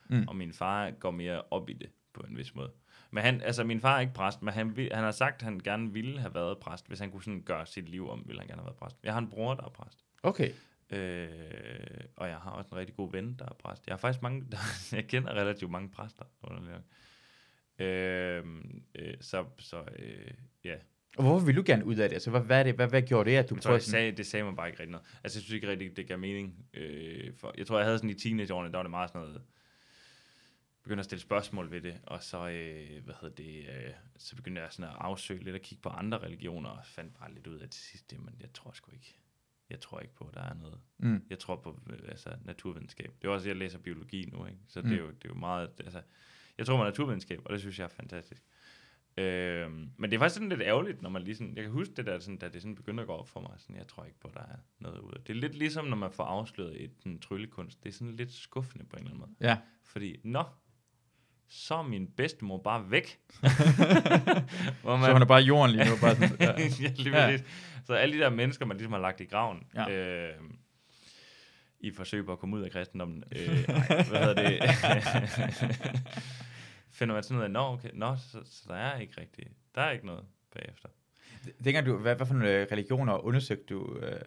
Mm. 0.08 0.28
Og 0.28 0.36
min 0.36 0.52
far 0.52 0.90
går 0.90 1.10
mere 1.10 1.42
op 1.50 1.70
i 1.70 1.72
det, 1.72 1.88
på 2.14 2.20
en 2.30 2.36
vis 2.38 2.54
måde. 2.54 2.70
Men 3.10 3.22
han, 3.24 3.42
altså 3.42 3.64
min 3.64 3.80
far 3.80 3.96
er 3.96 4.00
ikke 4.00 4.12
præst, 4.12 4.42
men 4.42 4.54
han, 4.54 4.76
han 4.76 5.04
har 5.04 5.10
sagt, 5.10 5.36
at 5.36 5.42
han 5.42 5.58
gerne 5.58 5.92
ville 5.92 6.20
have 6.20 6.34
været 6.34 6.58
præst. 6.58 6.88
Hvis 6.88 6.98
han 6.98 7.10
kunne 7.10 7.22
sådan 7.22 7.42
gøre 7.42 7.66
sit 7.66 7.88
liv 7.88 8.10
om, 8.10 8.22
ville 8.26 8.40
han 8.40 8.48
gerne 8.48 8.60
have 8.60 8.66
været 8.66 8.76
præst. 8.76 8.96
Jeg 9.02 9.12
har 9.12 9.20
en 9.20 9.30
bror, 9.30 9.54
der 9.54 9.64
er 9.64 9.68
præst. 9.68 10.04
Okay. 10.22 10.52
Øh, 10.90 11.28
og 12.16 12.28
jeg 12.28 12.36
har 12.36 12.50
også 12.50 12.68
en 12.72 12.76
rigtig 12.76 12.96
god 12.96 13.12
ven, 13.12 13.36
der 13.38 13.44
er 13.44 13.52
præst. 13.58 13.86
Jeg 13.86 13.92
har 13.92 13.98
faktisk 13.98 14.22
mange, 14.22 14.44
der, 14.50 14.58
jeg 14.96 15.06
kender 15.06 15.32
relativt 15.32 15.70
mange 15.70 15.88
præster. 15.88 16.24
Øh, 17.78 18.44
øh, 18.94 19.14
så, 19.20 19.44
så 19.58 19.84
øh, 19.98 20.30
ja. 20.64 20.74
Og 21.16 21.24
hvorfor 21.24 21.46
vil 21.46 21.56
du 21.56 21.62
gerne 21.66 21.84
ud 21.84 21.96
af 21.96 22.08
det? 22.08 22.14
Altså, 22.14 22.30
hvad, 22.30 22.40
hvad, 22.40 22.58
er 22.58 22.62
det, 22.62 22.74
hvad, 22.74 22.88
hvad 22.88 23.02
gjorde 23.02 23.30
det, 23.30 23.36
at 23.36 23.50
du 23.50 23.54
Jeg 23.54 23.62
tror, 23.62 23.78
sådan... 23.78 23.90
sagde, 23.90 24.12
det 24.12 24.26
sagde 24.26 24.44
mig 24.44 24.56
bare 24.56 24.68
ikke 24.68 24.80
rigtig 24.80 24.92
noget. 24.92 25.06
Altså, 25.24 25.38
jeg 25.38 25.42
synes 25.42 25.54
ikke 25.54 25.68
rigtig, 25.68 25.96
det 25.96 26.06
gav 26.06 26.18
mening. 26.18 26.66
Øh, 26.74 27.32
for, 27.36 27.54
jeg 27.58 27.66
tror, 27.66 27.76
jeg 27.76 27.86
havde 27.86 27.98
sådan 27.98 28.10
i 28.10 28.14
teenageårene, 28.14 28.70
der 28.70 28.78
var 28.78 28.82
det 28.82 28.90
meget 28.90 29.10
sådan 29.10 29.20
noget, 29.20 29.42
begyndte 30.82 31.00
at 31.00 31.04
stille 31.04 31.22
spørgsmål 31.22 31.70
ved 31.70 31.80
det, 31.80 32.00
og 32.06 32.22
så, 32.22 32.48
øh, 32.48 33.04
hvad 33.04 33.14
hedder 33.20 33.34
det, 33.34 33.68
øh, 33.68 33.92
så 34.16 34.36
begyndte 34.36 34.62
jeg 34.62 34.72
sådan 34.72 34.90
at 34.90 34.96
afsøge 34.98 35.44
lidt 35.44 35.54
og 35.56 35.60
kigge 35.62 35.82
på 35.82 35.88
andre 35.88 36.18
religioner, 36.18 36.70
og 36.70 36.84
fandt 36.84 37.14
bare 37.18 37.34
lidt 37.34 37.46
ud 37.46 37.58
af 37.58 37.68
til 37.70 37.82
sidst, 37.82 38.10
det, 38.10 38.20
men 38.20 38.36
jeg 38.40 38.52
tror 38.52 38.72
sgu 38.72 38.92
ikke, 38.92 39.16
jeg 39.70 39.80
tror 39.80 40.00
ikke 40.00 40.14
på, 40.14 40.24
at 40.24 40.34
der 40.34 40.42
er 40.42 40.54
noget. 40.54 40.80
Mm. 40.98 41.22
Jeg 41.30 41.38
tror 41.38 41.56
på 41.56 41.80
øh, 41.90 41.98
altså, 42.08 42.30
naturvidenskab. 42.44 43.14
Det 43.22 43.28
er 43.28 43.32
også, 43.32 43.48
jeg 43.48 43.56
læser 43.56 43.78
biologi 43.78 44.24
nu, 44.32 44.46
ikke? 44.46 44.58
så 44.68 44.80
Mm. 44.82 44.88
det, 44.88 44.98
er 44.98 45.00
jo, 45.02 45.10
det 45.10 45.24
er 45.24 45.28
jo 45.28 45.34
meget, 45.34 45.70
altså, 45.78 46.02
jeg 46.58 46.66
tror 46.66 46.76
på 46.76 46.84
naturvidenskab, 46.84 47.40
og 47.44 47.52
det 47.52 47.60
synes 47.60 47.78
jeg 47.78 47.84
er 47.84 47.88
fantastisk. 47.88 48.42
Øhm, 49.16 49.90
men 49.96 50.10
det 50.10 50.16
er 50.16 50.20
faktisk 50.20 50.34
sådan 50.34 50.48
lidt 50.48 50.60
ærgerligt, 50.62 51.02
når 51.02 51.10
man 51.10 51.22
lige 51.22 51.34
sådan, 51.36 51.56
jeg 51.56 51.64
kan 51.64 51.72
huske 51.72 51.94
det 51.94 52.06
der, 52.06 52.18
sådan, 52.18 52.36
da 52.38 52.48
det 52.48 52.62
sådan 52.62 52.74
begynder 52.74 53.02
at 53.02 53.06
gå 53.06 53.12
op 53.12 53.28
for 53.28 53.40
mig, 53.40 53.50
sådan, 53.58 53.76
jeg 53.76 53.86
tror 53.88 54.04
ikke 54.04 54.20
på, 54.20 54.28
at 54.28 54.34
der 54.34 54.40
er 54.40 54.56
noget 54.78 54.98
ude. 54.98 55.16
Det 55.26 55.30
er 55.30 55.34
lidt 55.40 55.54
ligesom, 55.54 55.84
når 55.86 55.96
man 55.96 56.12
får 56.12 56.24
afsløret 56.24 56.84
et 56.84 56.90
en 57.06 57.18
tryllekunst. 57.20 57.82
Det 57.84 57.88
er 57.88 57.92
sådan 57.92 58.16
lidt 58.16 58.32
skuffende 58.32 58.84
på 58.84 58.96
en 58.96 59.02
eller 59.02 59.10
anden 59.10 59.20
måde. 59.20 59.48
Ja. 59.50 59.58
Fordi, 59.84 60.20
nå, 60.24 60.44
så 61.50 61.74
er 61.74 61.82
min 61.82 62.06
bedstemor 62.16 62.58
bare 62.62 62.90
væk. 62.90 63.18
Hvor 64.82 65.04
Så 65.04 65.12
hun 65.12 65.22
er 65.22 65.26
bare 65.26 65.40
jorden 65.42 65.76
lige 65.76 65.84
nu. 65.90 65.96
Bare 66.00 66.14
sådan, 66.16 66.36
ja. 66.40 66.46
ja, 66.82 66.88
lige 66.96 67.16
Ja. 67.28 67.38
Så 67.84 67.94
alle 67.94 68.14
de 68.16 68.20
der 68.20 68.30
mennesker, 68.30 68.66
man 68.66 68.76
ligesom 68.76 68.92
har 68.92 69.00
lagt 69.00 69.20
i 69.20 69.24
graven, 69.24 69.62
Ja. 69.74 69.90
øh, 69.90 70.34
i 71.80 71.90
forsøg 71.92 72.24
på 72.26 72.32
at 72.32 72.38
komme 72.38 72.56
ud 72.56 72.62
af 72.62 72.70
kristendommen, 72.70 73.24
øh, 73.36 73.48
ej, 73.68 74.04
hvad 74.08 74.20
hedder 74.20 74.34
det, 74.34 74.60
finder 76.92 77.14
man 77.14 77.22
sådan 77.22 77.38
ud 77.38 77.42
af, 77.42 77.50
nå, 77.50 77.60
okay, 77.60 77.90
nå 77.92 78.16
så, 78.16 78.38
så 78.44 78.64
der 78.68 78.74
er 78.74 78.98
ikke 79.00 79.20
rigtig, 79.20 79.46
der 79.74 79.80
er 79.80 79.90
ikke 79.90 80.06
noget 80.06 80.24
bagefter. 80.54 80.88
Dengang 81.64 81.86
du, 81.86 81.96
hvad, 81.96 82.16
hvad 82.16 82.26
for 82.26 82.34
nogle 82.34 82.50
øh, 82.50 82.66
religioner 82.72 83.24
undersøgte 83.24 83.74
du? 83.74 83.96
Øh, 84.02 84.20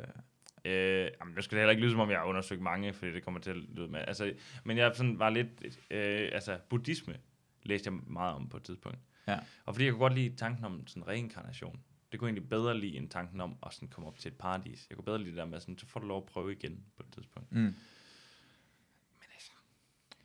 Øh, 0.66 1.10
jamen, 1.20 1.34
nu 1.36 1.42
skal 1.42 1.56
det 1.56 1.62
heller 1.62 1.72
ikke 1.72 1.82
lyde, 1.82 1.92
som 1.92 2.00
om 2.00 2.10
jeg 2.10 2.20
har 2.20 2.26
undersøgt 2.26 2.62
mange, 2.62 2.94
fordi 2.94 3.14
det 3.14 3.24
kommer 3.24 3.40
til 3.40 3.50
at 3.50 3.56
lyde 3.58 3.88
med. 3.88 4.00
Altså, 4.08 4.34
men 4.64 4.78
jeg 4.78 4.92
sådan 4.96 5.20
var 5.20 5.30
lidt, 5.30 5.48
øh, 5.92 6.30
altså 6.34 6.58
buddhisme 6.70 7.18
læste 7.64 7.88
jeg 7.92 8.00
meget 8.08 8.36
om 8.36 8.50
på 8.50 8.58
et 8.58 8.64
tidspunkt. 8.64 8.98
Ja. 9.28 9.40
Og 9.66 9.76
fordi 9.76 9.86
jeg 9.86 9.94
kunne 9.94 10.00
godt 10.00 10.14
lide 10.16 10.36
tanken 10.36 10.66
om 10.66 10.88
sådan 10.88 11.08
reinkarnation. 11.08 11.80
Det 12.12 12.20
kunne 12.20 12.28
jeg 12.28 12.32
egentlig 12.34 12.50
bedre 12.50 12.78
lide 12.78 12.98
end 12.98 13.10
tanken 13.10 13.42
om 13.42 13.56
at 13.66 13.74
sådan 13.74 13.88
komme 13.88 14.08
op 14.08 14.18
til 14.20 14.30
et 14.32 14.38
paradis. 14.38 14.86
Jeg 14.90 14.96
kunne 14.98 15.06
bedre 15.06 15.18
lide 15.18 15.30
det 15.30 15.38
der 15.38 15.46
med, 15.46 15.60
sådan, 15.60 15.78
så 15.78 15.86
får 15.86 16.00
du 16.00 16.08
lov 16.08 16.18
at 16.18 16.26
prøve 16.26 16.52
igen 16.52 16.84
på 16.98 17.04
et 17.04 17.14
tidspunkt. 17.14 17.52
mm. 17.52 17.76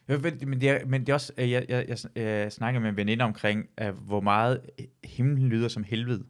Ja, 0.09 0.18
men, 0.18 0.48
men, 0.48 0.61
det 0.61 0.70
er, 0.70 0.87
men 0.87 1.01
det 1.01 1.09
er 1.09 1.14
også, 1.14 1.33
øh, 1.38 1.51
jeg, 1.51 1.66
jeg, 1.68 1.88
jeg, 1.88 1.98
jeg 2.16 2.53
snakker 2.53 2.81
med 2.81 2.88
en 2.90 2.96
veninde 2.96 3.24
omkring, 3.24 3.68
uh, 3.83 3.88
hvor 3.88 4.20
meget 4.20 4.70
himlen 5.05 5.48
lyder 5.48 5.68
som 5.68 5.83
helvede. 5.83 6.27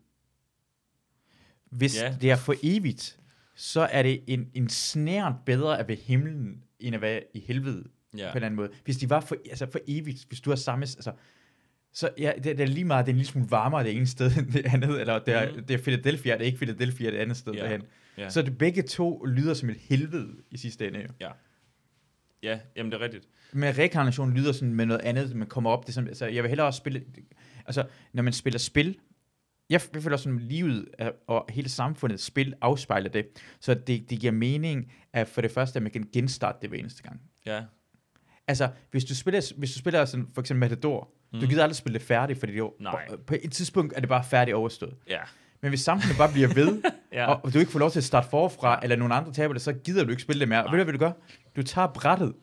Hvis 1.64 2.03
Ja. 2.03 2.16
det 2.21 2.31
er 2.31 2.37
for 2.37 2.55
evigt, 2.62 3.21
så 3.61 3.81
er 3.81 4.03
det 4.03 4.21
en, 4.27 4.49
en 4.55 4.68
snært 4.68 5.33
bedre 5.47 5.79
at 5.79 5.88
være 5.88 5.97
himlen, 5.97 6.62
end 6.81 6.94
at 6.94 7.01
være 7.01 7.21
i 7.35 7.40
helvede, 7.40 7.85
Ja. 8.16 8.25
på 8.25 8.31
en 8.31 8.37
eller 8.37 8.47
anden 8.47 8.57
måde. 8.57 8.68
Hvis 8.85 8.97
de 8.97 9.11
var 9.11 9.21
for, 9.21 9.37
altså 9.51 9.66
for 9.73 9.79
evigt, 9.88 10.25
hvis 10.29 10.40
du 10.40 10.51
har 10.51 10.57
samme, 10.57 10.83
altså, 10.83 11.12
så 11.92 12.11
ja, 12.18 12.33
det, 12.37 12.44
det 12.44 12.61
er 12.61 12.66
lige 12.66 12.85
meget, 12.85 13.07
det 13.07 13.11
er 13.11 13.14
en 13.14 13.18
lille 13.18 13.31
smule 13.31 13.51
varmere 13.51 13.85
det 13.85 13.97
ene 13.97 14.07
sted 14.07 14.31
end 14.38 14.53
det 14.53 14.66
andet, 14.66 15.01
eller 15.01 15.18
det 15.18 15.35
er, 15.35 15.53
Mhm. 15.53 15.64
det 15.64 15.75
er 15.75 15.79
Philadelphia, 15.83 16.33
det 16.35 16.40
er 16.40 16.44
ikke 16.44 16.59
Philadelphia 16.59 17.11
det 17.11 17.16
andet 17.18 17.37
sted 17.37 17.53
Ja. 17.53 17.62
derhen. 17.62 17.83
Ja. 18.18 18.31
Så 18.31 18.42
det 18.42 18.59
begge 18.59 18.83
to 18.83 19.25
lyder 19.25 19.55
som 19.55 19.71
et 19.71 19.77
helvede 19.81 20.29
i 20.51 20.57
sidste 20.57 20.87
ende. 20.88 21.01
Jo. 21.21 21.29
ja, 22.42 22.59
jamen 22.77 22.92
det 22.92 22.99
er 23.01 23.05
rigtigt. 23.05 23.29
Men 23.53 23.79
rekarnation 23.79 24.35
lyder 24.35 24.53
sådan 24.53 24.75
med 24.75 24.87
noget 24.87 25.01
andet, 25.03 25.35
man 25.37 25.49
kommer 25.49 25.71
op, 25.71 25.83
det 25.83 25.88
er 25.88 25.92
sådan, 25.92 26.09
altså, 26.09 26.27
jeg 26.27 26.42
vil 26.42 26.49
hellere 26.49 26.73
spille, 26.73 27.03
altså, 27.66 27.85
når 28.12 28.23
man 28.23 28.33
spiller 28.33 28.59
spil, 28.59 28.99
jeg, 29.70 29.81
føler 29.81 30.16
sådan, 30.16 30.38
livet 30.38 30.88
og 31.26 31.46
hele 31.48 31.68
samfundet 31.68 32.20
spil 32.20 32.54
afspejler 32.61 33.11
det, 33.11 33.26
så 33.61 33.74
det, 33.74 34.11
det 34.11 34.20
giver 34.20 34.33
mening, 34.33 34.92
at 35.12 35.28
for 35.28 35.40
det 35.40 35.50
første, 35.50 35.76
at 35.76 35.83
man 35.83 35.92
kan 35.92 36.09
genstarte 36.12 36.59
det 36.62 36.68
hver 36.68 36.78
eneste 36.78 37.02
gang. 37.02 37.20
Ja. 37.46 37.62
Altså, 38.48 38.68
hvis 38.90 39.04
du 39.04 39.14
spiller, 39.14 39.52
hvis 39.57 39.72
du 39.72 39.78
spiller 39.78 40.04
sådan, 40.04 40.28
for 40.35 40.40
eksempel 40.40 40.61
Matador, 40.61 41.11
mm. 41.33 41.40
du 41.40 41.46
gider 41.46 41.62
aldrig 41.62 41.76
spille 41.76 41.98
det 41.98 42.07
færdigt, 42.07 42.38
fordi 42.38 42.52
det 42.52 42.59
jo, 42.59 42.74
Nej. 42.81 43.09
på 43.26 43.35
et 43.42 43.52
tidspunkt 43.52 43.92
er 43.96 44.00
det 44.00 44.09
bare 44.09 44.24
færdigt 44.24 44.54
overstået. 44.54 44.94
Ja. 45.09 45.20
Men 45.62 45.68
hvis 45.68 45.81
samfundet 45.81 46.18
bare 46.18 46.33
bliver 46.33 46.54
ved, 46.54 46.83
ja. 47.12 47.35
og 47.35 47.54
du 47.54 47.59
ikke 47.59 47.72
får 47.72 47.78
lov 47.78 47.90
til 47.90 47.98
at 47.98 48.04
starte 48.04 48.28
forfra, 48.28 48.81
eller 48.83 48.96
nogen 48.96 49.12
andre 49.12 49.33
taber 49.33 49.52
det, 49.52 49.62
så 49.62 49.72
gider 49.72 50.04
du 50.04 50.11
ikke 50.11 50.22
spille 50.22 50.40
det 50.40 50.48
mere. 50.48 50.64
Og 50.64 50.72
ved 50.72 50.78
du, 50.78 50.85
hvad 50.85 50.92
du 50.92 50.98
gør? 50.98 51.12
Du 51.57 51.62
tager 51.62 51.87
brættet 51.87 52.35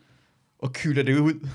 og 0.60 0.74
kylder 0.74 1.04
det 1.04 1.20
ud. 1.20 1.48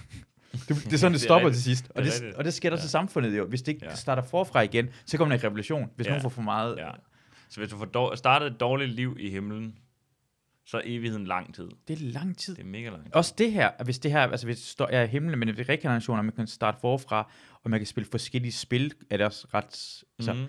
Du, 0.53 0.75
det 0.75 0.93
er 0.93 0.97
sådan, 0.97 1.13
det 1.13 1.21
Det 1.21 1.25
er 1.27 1.29
stopper 1.29 1.49
rigtigt. 1.49 1.65
til 1.65 1.77
sidst. 1.77 1.93
Og 1.95 2.03
Det 2.05 2.13
det, 2.21 2.35
og 2.35 2.45
det 2.45 2.55
sker 2.55 2.71
der 2.71 2.77
Ja. 2.77 2.81
til 2.81 2.91
samfundet 2.91 3.39
jo. 3.39 3.47
Hvis 3.47 3.63
det 3.63 3.73
ikke 3.73 3.87
Ja. 3.87 3.95
starter 3.95 4.23
forfra 4.23 4.61
igen, 4.61 4.89
så 5.07 5.17
kommer 5.17 5.35
der 5.37 5.41
en 5.43 5.45
revolution. 5.45 5.91
Hvis 5.97 6.07
Ja. 6.07 6.11
nogen 6.11 6.23
får 6.23 6.29
for 6.29 6.43
meget. 6.43 6.77
ja. 6.79 6.91
Så 7.49 7.61
hvis 7.61 7.71
du 7.71 7.77
får 7.79 7.85
dår- 7.85 8.15
startet 8.15 8.47
et 8.53 8.61
dårligt 8.61 8.91
liv 8.91 9.17
i 9.21 9.31
himlen, 9.31 9.79
så 10.67 10.77
er 10.77 10.83
evigheden 10.85 11.27
lang 11.27 11.55
tid. 11.55 11.69
Det 11.89 11.99
er 12.03 12.05
lang 12.13 12.39
tid. 12.39 12.55
Det 12.55 12.63
er 12.63 12.67
mega 12.67 12.89
lang 12.91 13.05
tid. 13.05 13.15
Også 13.15 13.35
det 13.39 13.53
her, 13.53 13.71
hvis 13.85 13.99
det 13.99 14.11
her, 14.11 14.21
altså 14.21 14.47
hvis 14.47 14.57
det 14.57 14.67
står, 14.67 14.87
er 14.93 15.03
i 15.03 15.07
himlen, 15.07 15.39
men 15.39 15.49
det 15.49 15.59
er 15.61 15.69
rekarnationer, 15.69 16.23
man 16.23 16.33
kan 16.33 16.47
starte 16.47 16.79
forfra, 16.81 17.31
og 17.63 17.71
man 17.71 17.81
kan 17.81 17.87
spille 17.87 18.09
forskellige 18.11 18.53
spil, 18.53 18.93
er 19.11 19.17
det 19.17 19.27
også 19.27 19.47
ret, 19.55 19.75
så 20.21 20.33
Mhm. 20.33 20.47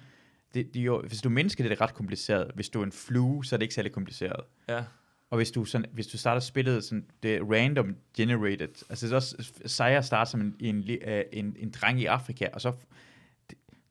det, 0.53 0.73
det 0.73 0.79
er 0.79 0.83
jo, 0.83 1.01
hvis 1.07 1.21
du 1.21 1.29
er 1.29 1.33
menneske, 1.33 1.63
det 1.63 1.71
er 1.71 1.75
det 1.75 1.81
ret 1.81 1.93
kompliceret. 1.93 2.51
Hvis 2.55 2.69
du 2.69 2.79
er 2.81 2.85
en 2.85 2.91
flue, 2.91 3.45
så 3.45 3.55
er 3.55 3.57
det 3.57 3.61
ikke 3.63 3.73
særlig 3.75 3.91
kompliceret. 3.91 4.41
Ja. 4.69 4.83
Og 5.31 5.37
hvis 5.37 5.51
du, 5.51 5.65
sådan, 5.65 5.85
hvis 5.93 6.07
du 6.07 6.17
starter 6.17 6.39
spillet, 6.39 6.83
sådan, 6.83 7.05
det 7.23 7.35
er 7.35 7.41
random 7.43 7.95
generated, 8.17 8.85
altså 8.89 9.05
det 9.05 9.11
er 9.11 9.15
også 9.15 9.51
sejre 9.65 9.97
at 9.97 10.05
starte 10.05 10.31
som 10.31 10.41
en, 10.41 10.55
en, 10.59 10.89
øh, 11.07 11.23
en, 11.33 11.55
en 11.59 11.71
dreng 11.71 12.01
i 12.01 12.05
Afrika, 12.05 12.47
og 12.53 12.61
så, 12.61 12.73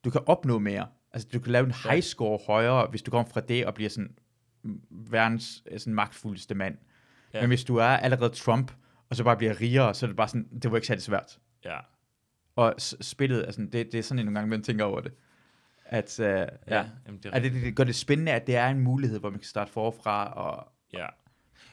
du 0.04 0.10
kan 0.10 0.20
opnå 0.26 0.58
mere. 0.58 0.86
Altså 1.12 1.28
du 1.32 1.38
kan 1.40 1.52
lave 1.52 1.66
en 1.66 1.74
high 1.90 2.02
score 2.02 2.38
højere, 2.46 2.86
hvis 2.86 3.02
du 3.02 3.10
kommer 3.10 3.30
fra 3.30 3.40
det 3.40 3.66
og 3.66 3.74
bliver 3.74 3.90
sådan 3.90 4.14
mm, 4.62 4.80
verdens 4.90 5.62
øh, 5.70 5.78
sådan, 5.78 5.94
magtfuldeste 5.94 6.54
mand. 6.54 6.78
Ja. 7.34 7.40
Men 7.40 7.48
hvis 7.48 7.64
du 7.64 7.76
er 7.76 7.84
allerede 7.84 8.30
Trump, 8.30 8.72
og 9.10 9.16
så 9.16 9.24
bare 9.24 9.36
bliver 9.36 9.60
rigere, 9.60 9.94
så 9.94 10.06
er 10.06 10.08
det 10.08 10.16
bare 10.16 10.28
sådan, 10.28 10.48
det 10.62 10.70
var 10.70 10.76
ikke 10.76 10.86
særlig 10.86 11.02
svært. 11.02 11.38
Ja. 11.64 11.78
Og 12.56 12.74
spillet, 12.78 13.44
altså, 13.44 13.60
det, 13.60 13.72
det 13.72 13.94
er 13.94 14.02
sådan 14.02 14.28
en 14.28 14.34
gange, 14.34 14.50
man 14.50 14.62
tænker 14.62 14.84
over 14.84 15.00
det. 15.00 15.12
At, 15.86 16.18
uh, 16.18 16.24
ja, 16.24 16.34
Ja. 16.38 16.46
ja. 16.66 16.84
Jamen, 17.06 17.20
det 17.22 17.26
er 17.26 17.34
At 17.34 17.42
det, 17.42 17.52
det 17.52 17.76
gør 17.76 17.84
det 17.84 17.94
spændende, 17.94 18.32
at 18.32 18.46
det 18.46 18.56
er 18.56 18.68
en 18.68 18.80
mulighed, 18.80 19.20
hvor 19.20 19.30
man 19.30 19.38
kan 19.38 19.46
starte 19.46 19.72
forfra, 19.72 20.32
og 20.32 20.72
Ja. 20.92 21.06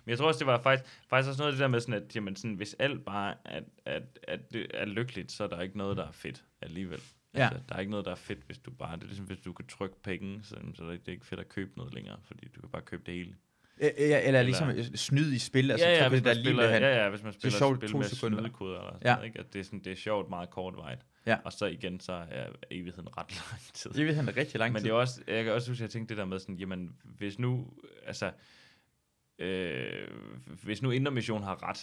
Men 0.07 0.09
jeg 0.11 0.17
tror 0.17 0.27
også, 0.27 0.39
det 0.39 0.47
var 0.47 0.61
faktisk, 0.61 0.89
faktisk 1.07 1.29
også 1.29 1.41
noget 1.41 1.51
af 1.51 1.55
det 1.55 1.59
der 1.61 1.67
med, 1.67 1.79
sådan, 1.79 1.93
at 1.93 2.15
jamen, 2.15 2.35
sådan, 2.35 2.53
hvis 2.55 2.75
alt 2.79 3.05
bare 3.05 3.35
er, 3.45 3.61
at, 3.85 4.03
at 4.23 4.53
det 4.53 4.67
er 4.73 4.85
lykkeligt, 4.85 5.31
så 5.31 5.43
er 5.43 5.47
der 5.47 5.61
ikke 5.61 5.77
noget, 5.77 5.97
der 5.97 6.07
er 6.07 6.11
fedt 6.11 6.43
alligevel. 6.61 6.99
Ja. 7.33 7.43
Altså, 7.43 7.59
der 7.69 7.75
er 7.75 7.79
ikke 7.79 7.91
noget, 7.91 8.05
der 8.05 8.11
er 8.11 8.15
fedt, 8.15 8.39
hvis 8.45 8.57
du 8.57 8.71
bare... 8.71 8.95
Det 8.95 9.03
er 9.03 9.07
ligesom, 9.07 9.25
hvis 9.25 9.39
du 9.39 9.53
kan 9.53 9.65
trykke 9.67 9.95
penge, 10.03 10.39
så, 10.43 10.55
så 10.75 10.83
er 10.83 10.87
det 10.87 11.07
ikke 11.07 11.25
fedt 11.25 11.39
at 11.39 11.49
købe 11.49 11.71
noget 11.77 11.93
længere, 11.93 12.17
fordi 12.23 12.47
du 12.55 12.61
kan 12.61 12.69
bare 12.69 12.81
købe 12.81 13.03
det 13.05 13.13
hele. 13.13 13.35
Ja, 13.81 13.89
eller, 13.97 14.17
eller 14.19 14.41
ligesom 14.41 14.71
snyd 14.95 15.31
i 15.33 15.39
spil, 15.39 15.71
altså 15.71 15.87
ja, 15.87 16.03
ja, 16.03 16.09
hvis 16.09 16.17
det 16.21 16.25
der 16.25 16.29
man 16.29 16.37
lige 16.37 16.45
spiller, 16.45 16.73
hen. 16.73 16.81
ja, 16.81 17.03
ja, 17.03 17.09
hvis 17.09 17.23
man 17.23 17.33
spiller 17.33 17.57
sjovt 17.57 17.77
spil 17.77 17.89
to 17.89 17.97
med 17.97 18.05
sekunder. 18.05 18.37
snydekoder 18.39 18.79
eller 18.79 18.93
sådan 18.93 19.07
Ja. 19.07 19.13
noget, 19.13 19.25
ikke? 19.27 19.39
At 19.39 19.53
det 19.53 19.59
er, 19.59 19.63
sådan, 19.63 19.79
det 19.79 19.91
er 19.91 19.95
sjovt 19.95 20.29
meget 20.29 20.49
kortvejt. 20.49 20.99
Ja. 21.25 21.37
Og 21.43 21.53
så 21.53 21.65
igen, 21.65 21.99
så 21.99 22.13
er 22.13 22.47
evigheden 22.71 23.17
ret 23.17 23.31
lang 23.51 23.61
tid. 23.73 23.91
Det 23.91 24.05
vil 24.05 24.15
han 24.15 24.37
rigtig 24.37 24.59
lang 24.59 24.73
Men 24.73 24.79
tid. 24.81 24.85
det 24.89 24.91
er 24.95 24.97
også, 24.99 25.21
jeg 25.27 25.43
kan 25.43 25.53
også 25.53 25.71
huske, 25.71 25.81
at 25.81 25.85
jeg 25.85 25.89
tænkte 25.89 26.15
det 26.15 26.19
der 26.19 26.25
med 26.25 26.39
sådan, 26.39 26.55
jamen, 26.55 26.95
hvis 27.03 27.39
nu, 27.39 27.67
altså, 28.05 28.31
øh, 29.39 30.07
hvis 30.63 30.81
nu 30.81 30.91
Indre 30.91 31.11
Mission 31.11 31.43
har 31.43 31.63
ret, 31.69 31.77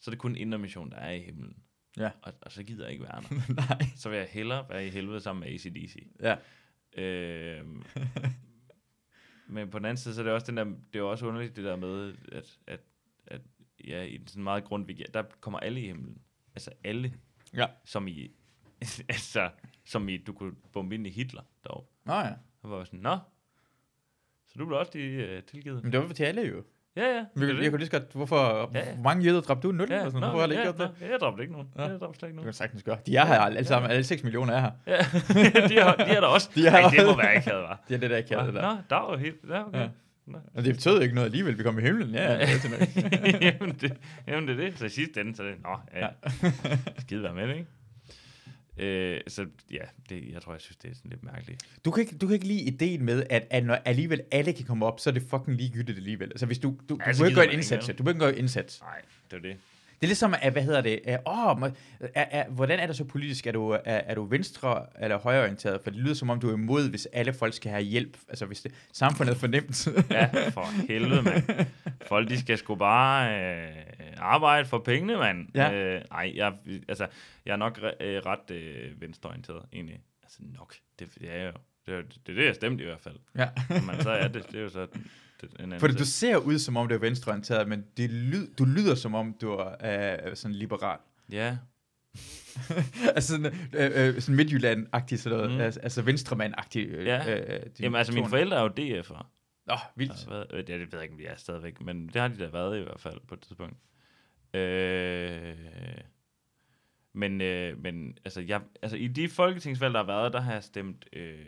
så 0.00 0.10
er 0.10 0.10
det 0.10 0.18
kun 0.18 0.36
Indre 0.36 0.58
Mission, 0.58 0.90
der 0.90 0.96
er 0.96 1.10
i 1.12 1.20
himlen. 1.20 1.56
Ja. 1.96 2.10
Og, 2.22 2.32
og 2.42 2.52
så 2.52 2.62
gider 2.62 2.84
jeg 2.84 2.92
ikke 2.92 3.04
være 3.04 3.22
der. 3.22 3.54
Nej. 3.68 3.82
Så 3.96 4.08
vil 4.08 4.18
jeg 4.18 4.28
hellere 4.30 4.68
være 4.68 4.86
i 4.86 4.90
helvede 4.90 5.20
sammen 5.20 5.40
med 5.40 5.54
ACDC. 5.54 6.06
Ja. 6.20 6.36
Øh, 7.02 7.66
men 9.54 9.70
på 9.70 9.78
den 9.78 9.84
anden 9.84 9.96
side, 9.96 10.14
så 10.14 10.20
er 10.20 10.24
det 10.24 10.32
også, 10.32 10.46
den 10.46 10.56
der, 10.56 10.64
det 10.92 10.98
er 10.98 11.02
også 11.02 11.26
underligt 11.26 11.56
det 11.56 11.64
der 11.64 11.76
med, 11.76 12.14
at, 12.32 12.58
at, 12.66 12.80
at 13.26 13.40
ja, 13.84 14.02
i 14.02 14.20
sådan 14.26 14.42
meget 14.42 14.64
grundvig, 14.64 15.04
der 15.14 15.22
kommer 15.40 15.58
alle 15.58 15.80
i 15.82 15.86
himlen. 15.86 16.22
Altså 16.54 16.70
alle, 16.84 17.14
Ja. 17.54 17.66
som 17.84 18.08
i, 18.08 18.30
altså, 19.08 19.50
som 19.84 20.08
i, 20.08 20.16
du 20.16 20.32
kunne 20.32 20.54
bombe 20.72 20.94
ind 20.94 21.06
i 21.06 21.10
Hitler 21.10 21.42
deroppe. 21.64 21.90
Nå 22.04 22.14
ja. 22.14 22.34
Så 22.60 22.68
var 22.68 22.84
sådan, 22.84 23.00
nå, 23.00 23.18
så 24.48 24.58
du 24.58 24.66
blev 24.66 24.78
også 24.78 24.92
lige 24.98 25.36
uh, 25.38 25.42
tilgivet. 25.44 25.82
Men 25.82 25.92
det 25.92 26.00
var 26.00 26.08
til 26.08 26.24
alle 26.24 26.42
jo. 26.42 26.64
Ja, 26.96 27.02
ja. 27.16 27.24
Vi, 27.34 27.46
jeg 27.46 27.54
det. 27.56 27.70
kunne 27.70 27.78
lige 27.78 27.90
så 27.90 27.98
godt, 27.98 28.12
hvorfor, 28.12 28.70
Ja, 28.74 28.78
ja. 28.78 28.94
hvor 28.94 29.02
mange 29.04 29.24
jøder 29.24 29.40
dræbte 29.40 29.68
du? 29.68 29.72
Nul? 29.72 29.86
Ja, 29.90 29.94
eller 29.96 30.04
sådan, 30.10 30.20
nå, 30.20 30.26
hvorfor 30.26 30.40
har 30.40 30.46
jeg 30.46 30.50
ikke 30.50 30.60
ja, 30.60 30.64
gjort 30.72 30.78
det? 30.78 30.90
nå, 31.00 31.06
Jeg 31.06 31.20
dræbte 31.20 31.42
ikke 31.42 31.52
nogen. 31.52 31.68
Ja. 31.76 31.82
Jeg 31.82 32.00
dræbte 32.00 32.18
slet 32.18 32.28
ikke 32.28 32.36
Det 32.36 32.40
kan 32.40 32.44
nogen. 32.44 32.52
sagtens 32.52 32.82
gøre. 32.82 32.96
De 33.06 33.16
er 33.16 33.24
her 33.24 33.40
alle 33.40 33.64
sammen. 33.64 33.90
Alle 33.90 34.04
6 34.04 34.22
millioner 34.22 34.54
er 34.54 34.60
her. 34.60 34.70
Ja, 34.86 34.96
de, 35.68 35.76
er, 35.78 35.92
de 35.94 36.02
er 36.16 36.20
der 36.20 36.26
også. 36.26 36.50
De 36.54 36.66
er- 36.66 36.70
Ej, 36.72 36.90
det 36.90 37.06
må 37.06 37.16
være 37.16 37.34
ikke 37.36 37.50
havde, 37.50 37.62
var. 37.62 37.80
Det 37.88 37.94
er 37.94 37.98
det, 37.98 38.10
der 38.10 38.16
ikke 38.16 38.28
kalder 38.28 38.44
det 38.44 38.54
der. 38.54 38.62
Nå, 38.62 38.76
der 38.90 38.96
var 39.10 39.16
helt... 39.16 39.36
Ja, 39.48 39.66
okay. 39.68 39.78
Ja. 39.80 39.88
Nå. 40.26 40.38
Og 40.54 40.64
det 40.64 40.74
betød 40.74 41.02
ikke 41.02 41.14
noget 41.14 41.26
alligevel, 41.26 41.58
vi 41.58 41.62
kom 41.62 41.78
i 41.78 41.82
himlen. 41.82 42.10
Ja, 42.14 42.32
ja. 42.32 42.38
jamen, 43.42 43.76
det, 43.80 43.96
jamen, 44.28 44.48
det 44.48 44.60
er 44.60 44.64
det. 44.64 44.78
Så 44.78 44.84
i 44.84 44.88
sidste 44.88 45.20
ende, 45.20 45.36
så 45.36 45.42
det... 45.42 45.54
Nå, 45.62 45.76
ja. 46.00 46.08
Skide 46.98 47.22
være 47.22 47.34
med 47.34 47.48
ikke? 47.48 47.66
Øh, 48.78 49.20
så 49.28 49.46
ja, 49.70 49.82
det, 50.08 50.32
jeg 50.32 50.42
tror, 50.42 50.52
jeg 50.52 50.60
synes, 50.60 50.76
det 50.76 50.90
er 50.90 50.94
sådan 50.94 51.10
lidt 51.10 51.22
mærkeligt. 51.22 51.62
Du 51.84 51.90
kan, 51.90 52.00
ikke, 52.00 52.18
du 52.18 52.26
kan 52.26 52.34
ikke 52.34 52.46
lide 52.46 52.60
ideen 52.60 53.04
med, 53.04 53.24
at, 53.30 53.46
at 53.50 53.64
når 53.64 53.74
alligevel 53.74 54.22
alle 54.30 54.52
kan 54.52 54.64
komme 54.64 54.86
op, 54.86 55.00
så 55.00 55.10
er 55.10 55.14
det 55.14 55.22
fucking 55.30 55.56
ligegyldigt 55.56 55.98
alligevel. 55.98 56.28
Altså 56.28 56.46
hvis 56.46 56.58
du, 56.58 56.68
du, 56.88 56.94
du 56.94 56.98
Ja, 57.06 57.12
så 57.12 57.22
må 57.22 57.26
ikke 57.26 57.34
gøre 57.34 57.46
en 57.46 57.52
indsats. 57.52 57.90
Du 57.98 58.02
må 58.02 58.10
ikke 58.10 58.20
gøre 58.20 58.32
en 58.32 58.38
indsats. 58.38 58.80
Nej, 58.80 59.02
det 59.30 59.36
er 59.36 59.40
det. 59.40 59.56
Det 60.02 60.06
er 60.06 60.08
ligesom, 60.08 60.34
at, 60.42 60.52
hvad 60.52 60.62
hedder 60.62 60.80
det, 60.80 61.00
uh, 61.06 61.12
åh, 61.12 61.70
er, 62.00 62.24
er, 62.30 62.48
hvordan 62.48 62.78
er 62.78 62.86
det 62.86 62.96
så 62.96 63.04
politisk? 63.04 63.46
Er 63.46 63.52
du, 63.52 63.70
er, 63.70 63.80
er 63.84 64.14
du 64.14 64.24
venstre 64.24 64.86
eller 65.00 65.18
højreorienteret? 65.18 65.80
For 65.82 65.90
det 65.90 65.98
lyder 65.98 66.14
som 66.14 66.30
om, 66.30 66.40
du 66.40 66.48
er 66.48 66.54
imod, 66.54 66.90
hvis 66.90 67.06
alle 67.12 67.32
folk 67.32 67.54
skal 67.54 67.70
have 67.70 67.82
hjælp. 67.82 68.16
Altså 68.28 68.46
hvis 68.46 68.60
det, 68.60 68.72
samfundet 68.92 69.34
er 69.34 69.38
for 69.38 69.46
nemt. 69.46 69.88
Ja, 70.10 70.48
for 70.48 70.86
helvede, 70.88 71.22
mand. 71.22 71.66
Folk, 72.06 72.28
de 72.28 72.40
skal 72.40 72.58
sgu 72.58 72.74
bare 72.74 73.40
øh, 73.40 73.68
arbejde 74.18 74.68
for 74.68 74.78
pengene, 74.78 75.16
mand. 75.16 75.48
Ja. 75.54 75.72
Øh, 75.72 76.02
ej, 76.10 76.32
jeg, 76.34 76.52
altså, 76.88 77.06
jeg 77.46 77.52
er 77.52 77.56
nok 77.56 77.78
re, 77.82 77.92
øh, 78.00 78.22
ret 78.26 78.50
øh, 78.50 79.00
venstreorienteret, 79.00 79.62
egentlig. 79.72 80.00
Altså 80.22 80.38
nok, 80.58 80.74
det, 80.98 81.08
det 81.20 81.28
er 81.30 81.44
jo. 81.44 81.52
Det 81.86 81.94
er, 81.94 82.02
det 82.26 82.36
det, 82.36 82.44
jeg 82.46 82.54
stemte 82.54 82.84
i 82.84 82.86
hvert 82.86 83.00
fald. 83.00 83.16
ja. 83.38 83.48
Men 83.68 84.02
så 84.02 84.10
er 84.10 84.28
det, 84.28 84.46
det 84.52 84.58
er 84.58 84.62
jo 84.62 84.68
så 84.68 84.86
en 85.42 85.60
anden 85.60 85.80
For 85.80 85.86
du 85.86 86.04
ser 86.04 86.36
ud, 86.36 86.58
som 86.58 86.76
om 86.76 86.88
du 86.88 86.94
er 86.94 86.98
venstreorienteret, 86.98 87.68
men 87.68 87.84
det 87.96 88.10
lyd, 88.10 88.46
du 88.58 88.64
lyder, 88.64 88.94
som 88.94 89.14
om 89.14 89.34
du 89.40 89.50
er 89.80 90.30
uh, 90.30 90.36
sådan 90.36 90.54
liberal. 90.54 90.98
Ja, 91.32 91.58
altså 93.16 93.28
sådan, 93.36 93.54
øh, 93.72 93.90
øh, 93.94 94.20
sådan 94.20 94.34
Midtjylland-agtig, 94.40 95.16
sådan 95.16 95.38
noget. 95.38 95.52
Mm. 95.52 95.60
Altså, 95.60 95.80
altså 95.80 96.02
venstremand-agtig. 96.02 96.78
Øh, 96.86 97.06
Ja. 97.06 97.40
øh, 97.40 97.62
din 97.62 97.70
Jamen 97.80 97.98
altså, 97.98 98.12
mine 98.12 98.28
forældre 98.28 98.56
er 98.56 98.62
jo 98.62 98.68
DF'ere. 99.00 99.24
Nå, 99.66 99.74
vildt. 99.96 100.12
Altså, 100.12 100.44
øh, 100.50 100.58
det, 100.58 100.66
det 100.66 100.78
ved 100.80 100.88
jeg 100.92 101.02
ikke, 101.02 101.12
om 101.12 101.18
de 101.18 101.26
er 101.26 101.36
stadigvæk, 101.36 101.80
men 101.80 102.06
det 102.06 102.16
har 102.16 102.28
de 102.28 102.38
da 102.38 102.46
været 102.46 102.78
i 102.78 102.82
hvert 102.82 103.00
fald 103.00 103.20
på 103.28 103.34
et 103.34 103.40
tidspunkt. 103.40 103.76
Øh, 104.54 105.56
men, 107.12 107.40
øh, 107.40 107.82
men 107.82 108.18
altså, 108.24 108.40
jeg, 108.40 108.60
altså, 108.82 108.96
i 108.96 109.06
de 109.06 109.28
folketingsvalg, 109.28 109.94
der 109.94 110.00
har 110.00 110.06
været, 110.06 110.32
der 110.32 110.40
har 110.40 110.52
jeg 110.52 110.64
stemt 110.64 111.04
øh, 111.12 111.38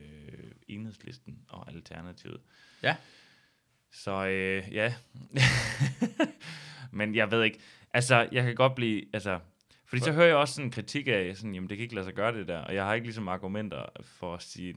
enhedslisten 0.68 1.38
og 1.48 1.70
alternativet. 1.72 2.40
Ja. 2.83 2.96
Så 3.94 4.26
øh, 4.26 4.74
ja. 4.74 4.94
men 6.98 7.14
jeg 7.14 7.30
ved 7.30 7.42
ikke, 7.42 7.59
altså, 7.90 8.28
jeg 8.33 8.44
kan 8.44 8.54
godt 8.54 8.74
blive, 8.74 9.04
altså, 9.12 9.38
fordi 9.87 10.02
så 10.02 10.12
hører 10.12 10.26
jeg 10.26 10.37
også 10.37 10.54
sådan 10.54 10.66
en 10.66 10.70
kritik 10.72 11.09
af, 11.09 11.37
sådan, 11.37 11.54
jamen, 11.54 11.68
det 11.70 11.76
kan 11.76 11.83
ikke 11.83 11.94
lade 11.94 12.07
sig 12.07 12.14
gøre 12.14 12.38
det 12.38 12.48
der, 12.48 12.59
og 12.59 12.74
jeg 12.74 12.85
har 12.85 12.94
ikke 12.94 13.07
ligesom 13.07 13.28
argumenter 13.28 13.87
for 14.02 14.35
at 14.35 14.42
sige, 14.42 14.74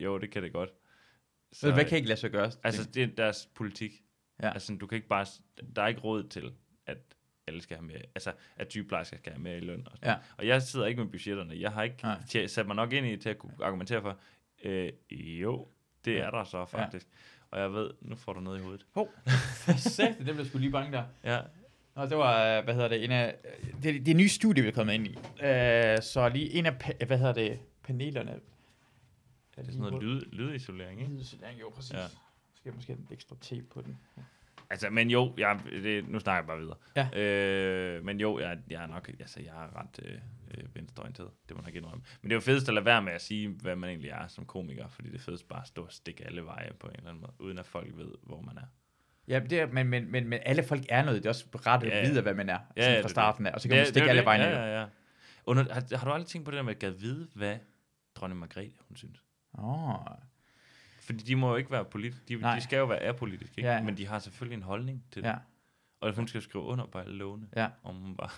jo, 0.00 0.18
det 0.18 0.30
kan 0.30 0.42
det 0.42 0.52
godt. 0.52 0.70
Så, 1.52 1.72
hvad 1.72 1.84
kan 1.84 1.96
ikke 1.96 2.08
lade 2.08 2.20
sig 2.20 2.30
gøre? 2.30 2.50
Altså, 2.64 2.84
det 2.84 3.02
er 3.02 3.06
deres 3.06 3.48
politik. 3.54 3.92
Ja. 4.42 4.52
Altså, 4.52 4.76
du 4.76 4.86
kan 4.86 4.96
ikke 4.96 5.08
bare... 5.08 5.26
Der 5.76 5.82
er 5.82 5.86
ikke 5.86 6.00
råd 6.00 6.28
til, 6.28 6.52
at 6.86 6.98
alle 7.46 7.62
skal 7.62 7.76
have 7.76 7.86
mere... 7.86 7.98
Altså, 8.14 8.32
at 8.56 8.70
sygeplejersker 8.70 9.16
skal 9.16 9.32
have 9.32 9.42
mere 9.42 9.56
i 9.56 9.60
løn. 9.60 9.86
Og, 9.86 9.92
sådan. 9.96 10.10
Ja. 10.10 10.16
og 10.36 10.46
jeg 10.46 10.62
sidder 10.62 10.86
ikke 10.86 11.02
med 11.02 11.10
budgetterne. 11.10 11.60
Jeg 11.60 11.72
har 11.72 11.82
ikke 11.82 11.96
tje- 12.06 12.46
sat 12.46 12.66
mig 12.66 12.76
nok 12.76 12.92
ind 12.92 13.06
i 13.06 13.16
til 13.16 13.28
at 13.28 13.38
kunne 13.38 13.52
argumentere 13.62 14.02
for, 14.02 14.18
øh, 14.64 14.92
jo, 15.42 15.68
det 16.04 16.18
er 16.20 16.30
der 16.30 16.44
så 16.44 16.64
faktisk. 16.64 17.08
Og 17.52 17.60
jeg 17.60 17.72
ved, 17.72 17.90
nu 18.00 18.16
får 18.16 18.32
du 18.32 18.40
noget 18.40 18.58
i 18.58 18.62
hovedet. 18.62 18.86
Hov, 18.94 19.08
sæt, 19.76 20.14
det 20.18 20.34
blev 20.34 20.46
sgu 20.46 20.58
lige 20.58 20.70
bange 20.70 20.92
der. 20.92 21.04
Ja, 21.24 21.40
Og 21.94 22.10
det 22.10 22.18
var, 22.18 22.58
øh, 22.58 22.64
hvad 22.64 22.74
hedder 22.74 22.88
det, 22.88 23.04
en 23.04 23.10
af, 23.10 23.34
det, 23.82 23.82
det 23.82 24.08
er 24.08 24.10
en 24.10 24.16
ny 24.16 24.26
studie, 24.26 24.62
vi 24.62 24.68
er 24.68 24.72
kommet 24.72 24.94
ind 24.94 25.06
i. 25.06 25.16
Uh, 25.16 26.02
så 26.02 26.30
lige 26.34 26.50
en 26.50 26.66
af, 26.66 26.94
hvad 27.06 27.18
hedder 27.18 27.32
det, 27.32 27.58
panelerne. 27.82 28.32
det 28.32 28.40
er 29.56 29.64
sådan 29.64 29.78
noget 29.78 30.02
lyd, 30.02 30.20
lydisolering, 30.32 31.00
ikke? 31.00 31.12
Lydisolering, 31.12 31.60
jo, 31.60 31.70
præcis. 31.70 31.92
Ja. 31.92 32.00
Ja. 32.00 32.06
Skal 32.54 32.68
jeg 32.70 32.74
måske 32.74 32.92
have 32.92 33.00
en 33.00 33.08
ekstra 33.10 33.36
te 33.40 33.62
på 33.62 33.80
den? 33.80 33.98
Altså, 34.72 34.90
men 34.90 35.10
jo, 35.10 35.34
jeg, 35.38 35.60
det, 35.70 36.08
nu 36.08 36.18
snakker 36.20 36.38
jeg 36.42 36.46
bare 36.46 36.58
videre. 36.58 36.76
Ja. 36.96 37.20
Øh, 37.20 38.04
men 38.04 38.20
jo, 38.20 38.38
jeg, 38.38 38.58
jeg 38.70 38.82
er 38.82 38.86
nok, 38.86 39.08
altså, 39.20 39.40
jeg 39.40 39.64
er 39.64 39.80
ret 39.80 40.00
øh, 40.04 40.14
øh, 40.58 40.74
venstreorienteret. 40.76 41.30
Det 41.48 41.56
må 41.56 41.62
jeg 41.62 41.66
nok 41.72 41.74
indrømme. 41.74 42.04
Men 42.22 42.30
det 42.30 42.34
er 42.34 42.36
jo 42.36 42.40
fedest 42.40 42.68
at 42.68 42.74
lade 42.74 42.84
være 42.86 43.02
med 43.02 43.12
at 43.12 43.22
sige, 43.22 43.48
hvad 43.48 43.76
man 43.76 43.90
egentlig 43.90 44.10
er 44.10 44.26
som 44.26 44.44
komiker, 44.46 44.88
fordi 44.88 45.08
det 45.08 45.14
er 45.14 45.22
fedest 45.22 45.48
bare 45.48 45.60
at 45.62 45.68
stå 45.68 45.82
og 45.84 45.92
stikke 45.92 46.24
alle 46.26 46.44
veje 46.44 46.70
på 46.80 46.86
en 46.86 46.94
eller 46.96 47.08
anden 47.10 47.20
måde, 47.20 47.32
uden 47.38 47.58
at 47.58 47.66
folk 47.66 47.88
ved, 47.96 48.12
hvor 48.22 48.40
man 48.40 48.56
er. 48.56 48.66
Ja, 49.28 49.38
det 49.38 49.60
er, 49.60 49.66
men, 49.66 49.88
men, 49.88 50.10
men, 50.12 50.28
men 50.28 50.38
alle 50.42 50.62
folk 50.62 50.82
er 50.88 51.04
noget. 51.04 51.22
Det 51.22 51.26
er 51.26 51.30
også 51.30 51.46
ret 51.66 51.82
at 51.82 51.88
Ja, 51.88 51.96
ja. 51.98 52.08
vide, 52.08 52.22
hvad 52.22 52.34
man 52.34 52.48
er 52.48 52.58
Ja, 52.76 52.92
ja, 52.92 53.00
fra 53.02 53.08
starten 53.08 53.46
af. 53.46 53.52
Og 53.54 53.60
så 53.60 53.68
kan 53.68 53.76
Ja, 53.76 53.82
man 53.82 53.86
stikke 53.86 54.08
alle 54.08 54.18
det. 54.18 54.26
vejen 54.26 54.40
ja, 54.40 54.64
ja, 54.64 54.80
ja. 54.80 54.86
Under, 55.46 55.74
har, 55.74 55.96
har, 55.96 56.06
du 56.06 56.12
aldrig 56.12 56.26
tænkt 56.28 56.44
på 56.44 56.50
det 56.50 56.56
der 56.56 56.62
med, 56.62 56.74
at 56.74 56.78
gad 56.78 56.90
vide, 56.90 57.28
hvad 57.34 57.56
dronning 58.14 58.40
Margrethe, 58.40 58.72
hun 58.88 58.96
synes? 58.96 59.24
Åh, 59.58 59.94
Fordi 61.02 61.24
de 61.24 61.36
må 61.36 61.50
jo 61.50 61.56
ikke 61.56 61.70
være 61.70 61.84
politiske. 61.84 62.24
De, 62.28 62.36
Nej. 62.36 62.54
de 62.54 62.60
skal 62.60 62.76
jo 62.76 62.84
være 62.84 63.00
apolitiske, 63.02 63.54
ikke? 63.58 63.68
Ja, 63.70 63.76
ja. 63.76 63.82
men 63.82 63.96
de 63.96 64.06
har 64.06 64.18
selvfølgelig 64.18 64.56
en 64.56 64.62
holdning 64.62 65.04
til 65.12 65.22
det. 65.22 65.28
ja, 65.28 65.34
Og 66.00 66.14
hun 66.14 66.28
skal 66.28 66.42
skrive 66.42 66.64
under 66.64 66.86
på 66.86 66.98
alle 66.98 67.14
lovene. 67.16 67.48
ja. 67.56 67.68
Om 67.82 67.94
hun 67.96 68.16
bare. 68.16 68.30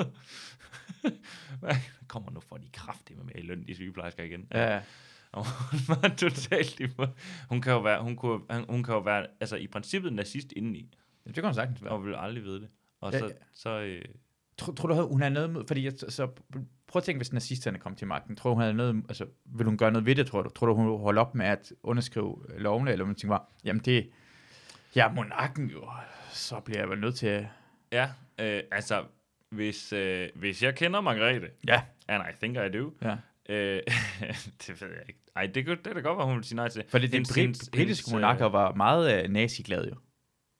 Hvad 1.60 1.74
kommer 2.08 2.30
nu 2.30 2.40
for 2.40 2.56
de 2.56 2.68
kraftige 2.72 3.18
med 3.24 3.34
i 3.34 3.40
løn, 3.42 3.66
de 3.66 3.74
sygeplejersker 3.74 4.22
igen? 4.24 4.46
ja. 4.54 4.74
ja. 4.74 4.82
Og 5.32 5.44
hun 5.70 5.80
var 5.88 6.08
totalt 6.16 6.80
imod. 6.80 7.08
Hun 7.48 7.60
kan 7.60 7.72
jo 7.72 7.78
være, 7.80 8.02
hun 8.02 8.16
kunne, 8.16 8.40
hun, 8.50 8.64
hun 8.68 8.82
kan 8.84 8.94
jo 8.94 9.00
være, 9.00 9.26
altså 9.40 9.56
i 9.56 9.66
princippet 9.66 10.12
nazist 10.12 10.52
indeni, 10.52 10.96
Det 11.26 11.34
kan 11.34 11.44
man 11.44 11.54
sagtens 11.54 11.82
være. 11.84 11.92
og 11.92 12.04
vil 12.04 12.14
aldrig 12.14 12.44
vide 12.44 12.60
det. 12.60 12.68
Og 13.00 13.12
Ja, 13.12 13.18
så, 13.18 13.24
ja. 13.26 13.32
så 13.52 13.70
øh, 13.80 14.04
Tror, 14.58 14.72
tror 14.72 14.88
du, 14.88 15.08
hun 15.08 15.22
har 15.22 15.28
noget 15.28 15.64
fordi 15.68 15.84
jeg, 15.84 15.92
så, 16.08 16.28
prøv 16.86 17.00
at 17.00 17.04
tænke, 17.04 17.18
hvis 17.18 17.32
nazisterne 17.32 17.78
kom 17.78 17.94
til 17.94 18.06
magten. 18.06 18.36
Tror 18.36 18.50
du, 18.50 18.54
hun 18.54 18.62
havde 18.62 18.74
noget, 18.74 19.04
altså, 19.08 19.26
vil 19.44 19.66
hun 19.66 19.78
gøre 19.78 19.90
noget 19.90 20.06
ved 20.06 20.14
det, 20.14 20.26
tror 20.26 20.42
du? 20.42 20.48
Tror 20.48 20.66
du, 20.66 20.74
hun 20.74 21.00
holde 21.00 21.20
op 21.20 21.34
med 21.34 21.46
at 21.46 21.72
underskrive 21.82 22.36
lovene, 22.58 22.92
eller 22.92 23.04
hun 23.04 23.14
tænker 23.14 23.36
bare, 23.36 23.46
jamen 23.64 23.82
det, 23.82 24.10
ja, 24.96 25.12
monarken 25.12 25.70
jo, 25.70 25.88
så 26.30 26.60
bliver 26.60 26.80
jeg 26.80 26.88
vel 26.90 27.00
nødt 27.00 27.16
til 27.16 27.26
at, 27.26 27.46
ja, 27.92 28.10
øh, 28.40 28.62
altså, 28.72 29.04
hvis, 29.50 29.92
øh, 29.92 30.28
hvis 30.34 30.62
jeg 30.62 30.74
kender 30.74 31.00
Margrethe, 31.00 31.48
ja, 31.66 31.82
and 32.08 32.22
I 32.30 32.36
think 32.36 32.56
I 32.56 32.78
do, 32.78 32.92
ja. 33.02 33.16
øh, 33.48 33.82
det 34.66 34.82
ved 34.82 34.88
jeg 34.88 35.02
ikke. 35.08 35.20
Ej, 35.36 35.46
det, 35.46 35.66
det 35.66 35.86
er 35.86 35.94
da 35.94 36.00
godt, 36.00 36.18
at 36.18 36.26
hun 36.26 36.36
vil 36.36 36.44
sige 36.44 36.56
nej 36.56 36.68
til. 36.68 36.84
Fordi 36.88 37.06
den 37.06 37.22
brit, 37.22 37.34
britiske 37.36 37.76
hendes, 37.78 38.12
monarker 38.12 38.46
øh, 38.46 38.52
var 38.52 38.74
meget 38.74 39.24
uh, 39.24 39.30
naziglade 39.30 39.88
jo. 39.88 39.94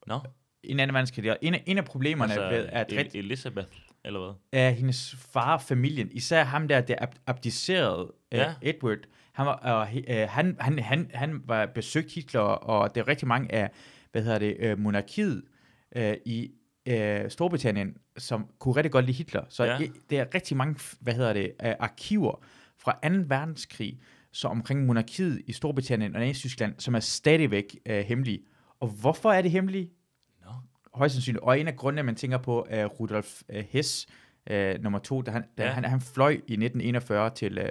Nå, 0.07 0.19
I 0.63 0.71
en 0.71 0.79
anden 0.79 0.93
verdenskrig, 0.93 1.35
en, 1.41 1.55
en 1.65 1.77
af 1.77 1.85
problemerne 1.85 2.33
altså, 2.33 2.49
ved, 2.49 2.65
at 2.71 2.91
El- 2.91 2.97
ret, 2.97 3.15
Elizabeth, 3.15 3.67
eller 4.05 4.19
hvad? 4.19 4.33
af 4.59 4.73
hendes 4.75 5.15
far 5.31 5.53
og 5.53 5.61
familien, 5.61 6.09
især 6.11 6.43
ham 6.43 6.67
der, 6.67 6.81
der 6.81 6.95
ab- 6.95 7.21
abdicerede 7.27 8.03
uh, 8.05 8.11
Ja. 8.31 8.53
Edward, 8.61 8.97
han 9.33 9.45
var, 9.45 9.87
uh, 9.91 9.95
uh, 9.95 10.15
han, 10.29 10.57
han, 10.59 10.79
han, 10.79 11.11
han 11.13 11.41
var 11.45 11.65
besøgt 11.65 12.13
Hitler, 12.13 12.39
og 12.41 12.95
der 12.95 13.01
er 13.01 13.07
rigtig 13.07 13.27
mange 13.27 13.51
af, 13.55 13.69
hvad 14.11 14.23
hedder 14.23 14.39
det, 14.39 14.71
uh, 14.73 14.79
monarkiet 14.79 15.43
uh, 15.95 16.01
i 16.25 16.51
uh, 16.89 16.95
Storbritannien, 17.29 17.97
som 18.17 18.47
kunne 18.59 18.75
rigtig 18.75 18.91
godt 18.91 19.05
lide 19.05 19.17
Hitler. 19.17 19.43
Så 19.49 19.63
Ja. 19.63 19.77
ja. 19.79 19.87
der 20.09 20.21
er 20.21 20.25
rigtig 20.35 20.57
mange, 20.57 20.79
hvad 20.99 21.13
hedder 21.13 21.33
det, 21.33 21.51
uh, 21.63 21.69
arkiver 21.79 22.43
fra 22.77 22.91
2. 23.09 23.15
verdenskrig, 23.27 23.99
så 24.31 24.47
omkring 24.47 24.85
monarkiet 24.85 25.41
i 25.47 25.51
Storbritannien 25.53 26.15
og 26.15 26.21
Nazi-Tyskland, 26.21 26.73
som 26.77 26.95
er 26.95 26.99
stadigvæk 26.99 27.75
uh, 27.89 27.95
hemmelige. 27.95 28.39
Og 28.79 28.87
hvorfor 28.87 29.31
er 29.31 29.41
det 29.41 29.51
hemmelige? 29.51 29.89
Højst 30.93 31.13
sandsynligt. 31.15 31.43
Og 31.43 31.59
en 31.59 31.67
af 31.67 31.75
grundene, 31.75 32.03
man 32.03 32.15
tænker 32.15 32.37
på, 32.37 32.67
er 32.69 32.85
Rudolf 32.85 33.41
uh, 33.49 33.59
Hess, 33.69 34.07
uh, 34.51 34.55
nummer 34.83 34.99
to, 34.99 35.21
da 35.21 35.31
han, 35.31 35.43
da 35.57 35.63
Ja. 35.63 35.69
han, 35.71 35.85
han 35.85 36.01
fløj 36.01 36.29
i 36.31 36.35
1941 36.35 37.29
til 37.29 37.57
uh, 37.59 37.65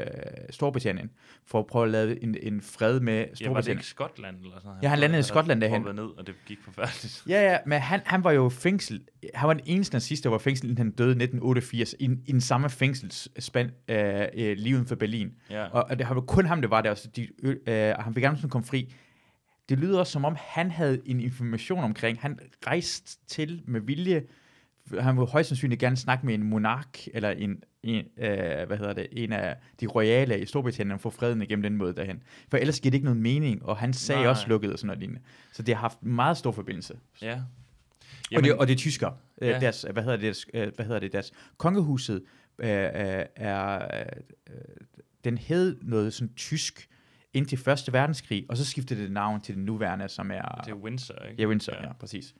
Storbritannien, 0.51 1.11
for 1.47 1.59
at 1.59 1.67
prøve 1.67 1.85
at 1.85 1.91
lave 1.91 2.23
en, 2.23 2.37
en 2.43 2.61
fred 2.63 3.01
med 3.01 3.15
ja, 3.15 3.21
var 3.21 3.27
det 3.29 3.37
Storbritannien. 3.39 3.79
ikke 3.79 3.87
Skotland 3.87 4.37
eller 4.37 4.51
sådan 4.57 4.67
noget? 4.69 4.83
Ja, 4.83 4.89
han 4.89 4.99
landede 4.99 5.21
i 5.21 5.23
Skotland 5.23 5.61
der 5.61 5.67
derhen. 5.67 5.83
hoppede 5.83 6.07
ned, 6.07 6.19
og 6.19 6.27
det 6.27 6.35
gik 6.47 6.59
forfærdeligt. 6.63 7.23
Ja, 7.29 7.51
ja, 7.53 7.59
men 7.67 7.81
han, 7.81 8.01
han 8.05 8.25
var 8.25 8.31
jo 8.33 8.49
fængsel. 8.49 9.01
Han 9.35 9.47
var 9.49 9.55
den 9.55 9.63
eneste 9.67 9.95
nazist, 9.95 10.25
der 10.25 10.31
var 10.31 10.39
fængsel, 10.39 10.65
inden 10.71 10.79
han 10.79 10.91
døde 10.91 11.09
i 11.09 11.23
1988, 11.23 11.95
i, 11.99 12.05
i 12.27 12.33
den 12.33 12.41
samme 12.41 12.71
fængselsspand 12.71 13.71
øh, 13.89 14.21
øh, 14.35 14.57
lige 14.57 14.75
uden 14.75 14.87
for 14.87 14.95
Berlin. 14.95 15.33
Ja. 15.51 15.65
Og, 15.67 15.85
og 15.91 15.99
det 15.99 16.09
var 16.09 16.21
kun 16.21 16.47
ham, 16.47 16.61
der 16.63 16.69
var 16.69 16.81
der, 16.81 16.95
så 16.95 17.09
de, 17.17 17.29
øh, 17.43 17.57
øh, 17.67 17.95
han 17.99 18.15
fik 18.15 18.23
gerne 18.23 18.37
sådan 18.37 18.51
komme 18.51 18.67
fri. 18.67 18.95
Det 19.69 19.79
lyder 19.79 19.99
også, 19.99 20.13
som 20.13 20.25
om 20.25 20.37
han 20.39 20.71
havde 20.71 21.01
en 21.05 21.21
information 21.21 21.85
omkring, 21.85 22.21
han 22.21 22.39
rejste 22.67 23.19
til 23.27 23.63
med 23.67 23.81
vilje, 23.81 24.23
han 25.01 25.17
ville 25.17 25.29
højst 25.29 25.49
sandsynligt 25.49 25.81
gerne 25.81 25.97
snakke 25.97 26.27
med 26.27 26.35
en 26.35 26.43
monark, 26.43 26.99
eller 27.15 27.31
en, 27.31 27.63
en, 27.83 28.05
øh, 28.19 28.67
hvad 28.67 28.77
hedder 28.79 28.93
det, 28.93 29.07
en 29.13 29.33
af 29.33 29.57
de 29.81 29.87
royale 29.87 30.41
i 30.41 30.47
Storbritannien, 30.47 30.99
få 30.99 31.11
freden 31.11 31.43
igennem 31.43 31.63
den 31.63 31.77
måde 31.77 31.95
derhen. 31.95 32.23
For 32.49 32.57
ellers 32.57 32.81
giver 32.81 32.91
det 32.91 32.97
ikke 32.97 33.05
nogen 33.05 33.23
mening, 33.23 33.65
og 33.65 33.77
han 33.77 33.93
sagde 33.93 34.23
Nej. 34.23 34.31
også 34.31 34.49
lukket 34.49 34.73
og 34.73 34.79
sådan 34.79 34.87
noget 34.87 34.99
lignende. 34.99 35.21
Så 35.53 35.63
det 35.63 35.75
har 35.75 35.81
haft 35.81 36.03
meget 36.03 36.37
stor 36.37 36.53
forbindelse. 36.53 36.99
Ja. 37.23 37.41
Og 38.37 38.43
det, 38.43 38.55
og 38.55 38.67
det 38.67 38.73
er 38.73 38.79
tysker. 38.79 39.11
Ja. 39.41 39.47
Ja. 39.47 39.61
Deres, 39.61 39.87
hvad 39.93 40.03
hedder 40.03 40.17
det, 40.17 40.25
deres, 40.25 40.47
øh, 40.55 40.73
hvad 40.77 40.87
hedder 40.87 41.01
det, 41.01 41.13
deres 41.13 41.33
kongehuset 41.57 42.23
øh, 42.59 42.69
øh, 42.69 43.25
er, 43.37 43.75
øh, 44.01 44.57
den 45.25 45.39
hed 45.39 45.77
noget 45.83 46.15
sådan 46.15 46.35
tysk 46.35 46.89
indtil 47.33 47.59
Første 47.59 47.93
Verdenskrig, 47.93 48.47
og 48.49 48.57
så 48.57 48.65
skiftede 48.65 49.03
det 49.03 49.13
navn 49.13 49.41
til 49.41 49.55
den 49.55 49.65
nuværende, 49.65 50.09
som 50.09 50.31
er, 50.31 50.43
det 50.65 50.71
er 50.71 50.75
Windsor, 50.75 51.15
ikke? 51.15 51.43
ja, 51.43 51.49
Windsor, 51.49 51.73
ja. 51.75 51.87
ja, 51.87 51.93
præcis. 51.93 52.35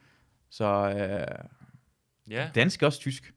Så 0.51 0.65
øh, 0.65 1.45
Ja. 2.31 2.51
dansk 2.55 2.83
er 2.83 2.87
også 2.87 3.01
tysk. 3.01 3.35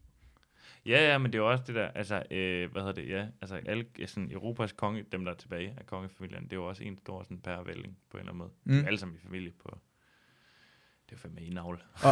ja, 0.86 1.12
ja, 1.12 1.18
men 1.18 1.32
det 1.34 1.38
er 1.40 1.44
jo 1.44 1.52
også 1.52 1.64
det 1.68 1.76
der, 1.76 1.88
altså, 1.88 2.24
øh, 2.32 2.72
hvad 2.72 2.82
hedder 2.82 2.94
det, 3.02 3.10
ja, 3.10 3.28
altså 3.42 3.56
alle 3.66 3.86
sådan, 4.06 4.32
Europas 4.32 4.72
konge, 4.72 5.06
dem 5.12 5.26
der 5.26 5.32
er 5.32 5.36
tilbage 5.36 5.74
af 5.78 5.86
kongefamilien, 5.86 6.44
det 6.44 6.52
er 6.54 6.56
jo 6.56 6.66
også 6.68 6.84
en 6.84 6.98
stor 6.98 7.24
sådan 7.24 7.40
pærevælling 7.40 7.98
på 8.10 8.18
en 8.18 8.20
eller 8.20 8.32
anden 8.32 8.38
måde. 8.38 8.50
Mm. 8.64 8.74
Mm. 8.74 8.86
Alle 8.86 9.00
sammen 9.00 9.18
i 9.18 9.20
familie 9.20 9.52
på, 9.52 9.78
det 11.12 11.18
er 11.18 11.22
fandme 11.22 11.42
en 11.42 11.54
navl. 11.54 11.82
Og, 12.04 12.10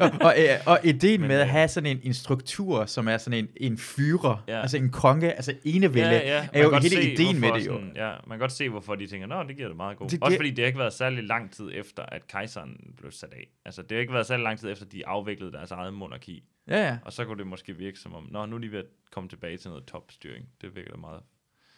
og, 0.00 0.10
og, 0.26 0.34
øh, 0.38 0.48
og 0.66 0.80
ideen 0.84 1.20
Men, 1.20 1.28
med 1.28 1.36
at 1.36 1.42
øh, 1.46 1.48
have 1.50 1.68
sådan 1.68 1.90
en, 1.96 2.00
en 2.02 2.14
struktur, 2.14 2.86
som 2.86 3.08
er 3.08 3.16
sådan 3.18 3.38
en, 3.38 3.48
en 3.56 3.78
fyrer, 3.78 4.44
Ja. 4.48 4.54
ja. 4.54 4.60
altså 4.60 4.76
en 4.76 4.90
konge, 4.90 5.32
altså 5.32 5.54
enevælde, 5.64 6.08
ja, 6.10 6.18
er 6.20 6.48
man 6.52 6.62
jo 6.62 6.70
hele 6.76 6.88
se, 6.88 7.12
ideen 7.12 7.40
med 7.40 7.52
det 7.52 7.66
jo. 7.66 7.72
Sådan, 7.72 7.92
ja, 7.96 8.10
man 8.10 8.30
kan 8.30 8.38
godt 8.38 8.52
se, 8.52 8.68
hvorfor 8.68 8.94
de 8.94 9.06
tænker, 9.06 9.26
nå, 9.26 9.42
det 9.42 9.56
giver 9.56 9.68
det 9.68 9.76
meget 9.76 9.98
godt. 9.98 10.10
Det- 10.10 10.22
Også 10.22 10.30
det- 10.30 10.38
fordi 10.38 10.50
det 10.50 10.58
har 10.58 10.66
ikke 10.66 10.78
været 10.78 10.92
særlig 10.92 11.24
lang 11.24 11.50
tid 11.52 11.70
efter, 11.74 12.02
at 12.02 12.26
kejseren 12.26 12.94
blev 12.96 13.10
sat 13.12 13.32
af. 13.32 13.46
Altså, 13.64 13.82
det 13.82 13.90
har 13.92 13.98
ikke 14.00 14.12
været 14.12 14.26
særlig 14.26 14.44
lang 14.44 14.58
tid 14.58 14.72
efter, 14.72 14.84
de 14.84 15.06
afviklede 15.06 15.52
deres 15.52 15.70
eget 15.70 15.94
monarki. 15.94 16.42
Ja, 16.68 16.86
ja, 16.86 16.98
Og 17.04 17.12
så 17.12 17.24
kunne 17.24 17.38
det 17.38 17.46
måske 17.46 17.72
virke 17.76 17.98
som 17.98 18.14
om, 18.14 18.28
nå, 18.30 18.46
nu 18.46 18.56
er 18.56 18.60
de 18.60 18.72
ved 18.72 18.78
at 18.78 18.84
komme 19.12 19.28
tilbage 19.28 19.56
til 19.56 19.70
noget 19.70 19.84
topstyring. 19.86 20.46
Det 20.60 20.76
virker 20.76 20.90
da 20.90 20.96
meget. 20.96 21.20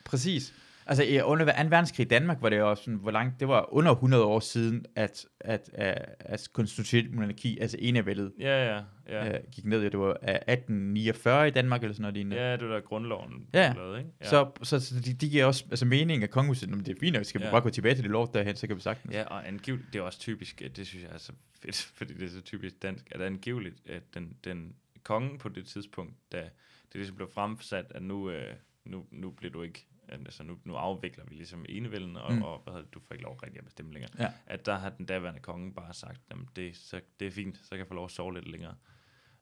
Præcis. 0.04 0.54
Altså 0.88 1.02
i- 1.04 1.20
under 1.20 1.44
2. 1.62 1.68
verdenskrig 1.68 2.04
i 2.04 2.08
Danmark 2.08 2.38
var 2.42 2.48
det 2.48 2.58
jo 2.58 2.70
også 2.70 2.82
sådan, 2.84 2.98
hvor 2.98 3.10
langt, 3.10 3.40
det 3.40 3.48
var 3.48 3.74
under 3.74 3.92
100 3.92 4.24
år 4.24 4.40
siden, 4.40 4.86
at, 4.96 5.26
at, 5.40 5.70
at, 5.74 6.14
at 6.20 6.48
konstitueret 6.52 7.14
monarki, 7.14 7.58
altså 7.58 7.76
enevældet, 7.80 8.32
Ja, 8.40 8.64
ja, 8.76 8.82
ja. 9.08 9.24
ja. 9.26 9.38
øh, 9.38 9.40
gik 9.52 9.64
ned. 9.64 9.82
Det 9.82 9.98
var 9.98 10.16
af 10.22 10.42
1849 10.52 11.48
i 11.48 11.50
Danmark, 11.50 11.82
eller 11.82 11.94
sådan 11.94 12.02
noget 12.02 12.14
lignende. 12.14 12.36
Ja, 12.36 12.52
det 12.56 12.68
var 12.68 12.74
der 12.74 12.80
grundloven 12.80 13.46
Ja. 13.54 13.72
lavet, 13.76 13.98
ikke? 13.98 14.10
Ja. 14.20 14.26
Så, 14.28 14.50
så, 14.62 14.80
så 14.80 15.00
de, 15.00 15.12
de 15.14 15.28
giver 15.28 15.44
også 15.44 15.64
altså, 15.70 15.86
mening 15.86 16.22
af 16.22 16.30
kongehuset, 16.30 16.68
men 16.70 16.78
det 16.80 16.88
er 16.88 17.00
fint 17.00 17.26
skal 17.26 17.40
vi 17.40 17.44
Ja. 17.46 17.50
bare 17.50 17.60
gå 17.60 17.70
tilbage 17.70 17.94
til 17.94 18.02
det 18.04 18.10
lort 18.10 18.34
derhen, 18.34 18.56
så 18.56 18.66
kan 18.66 18.76
vi 18.76 18.80
sagtens. 18.80 19.14
Ja, 19.14 19.24
og 19.24 19.48
angiveligt, 19.48 19.92
det 19.92 19.98
er 19.98 20.02
også 20.02 20.18
typisk, 20.18 20.62
øh, 20.64 20.70
det 20.76 20.86
synes 20.86 21.04
jeg 21.04 21.12
er 21.14 21.18
så 21.18 21.32
fedt, 21.62 21.76
fordi 21.98 22.14
det 22.14 22.22
er 22.24 22.28
så 22.28 22.40
typisk 22.40 22.82
dansk, 22.82 23.04
at 23.10 23.20
angiveligt, 23.22 23.76
at 23.88 24.02
den, 24.14 24.36
den 24.44 24.72
kongen 25.02 25.38
på 25.38 25.48
det 25.48 25.66
tidspunkt, 25.66 26.14
da 26.32 26.38
det 26.38 26.94
ligesom 26.94 27.16
blev 27.16 27.28
fremsat, 27.34 27.84
at 27.90 28.02
nu, 28.02 28.30
øh, 28.30 28.54
nu, 28.84 29.04
nu 29.12 29.30
bliver 29.30 29.52
du 29.52 29.62
ikke, 29.62 29.86
altså 30.12 30.42
nu, 30.42 30.58
nu 30.64 30.74
afvikler 30.74 31.24
vi 31.28 31.34
ligesom 31.34 31.64
enevælden, 31.68 32.16
og, 32.16 32.32
mm. 32.34 32.42
Og 32.42 32.60
hvad 32.64 32.72
hedder 32.74 32.84
det, 32.86 32.94
du 32.94 33.00
får 33.08 33.14
ikke 33.14 33.24
lov 33.24 33.36
rigtig 33.42 33.58
at 33.58 33.64
bestemme 33.64 33.92
længere. 33.92 34.10
Ja. 34.18 34.28
At 34.46 34.66
der 34.66 34.74
har 34.78 34.90
den 34.90 35.06
daværende 35.06 35.40
konge 35.40 35.72
bare 35.74 35.94
sagt, 35.94 36.20
jamen 36.30 36.48
det, 36.56 36.76
så, 36.76 37.00
det 37.20 37.26
er 37.26 37.30
fint, 37.30 37.56
så 37.56 37.68
kan 37.70 37.78
jeg 37.78 37.86
få 37.86 37.94
lov 37.94 38.04
at 38.04 38.10
sove 38.10 38.34
lidt 38.34 38.48
længere. 38.50 38.74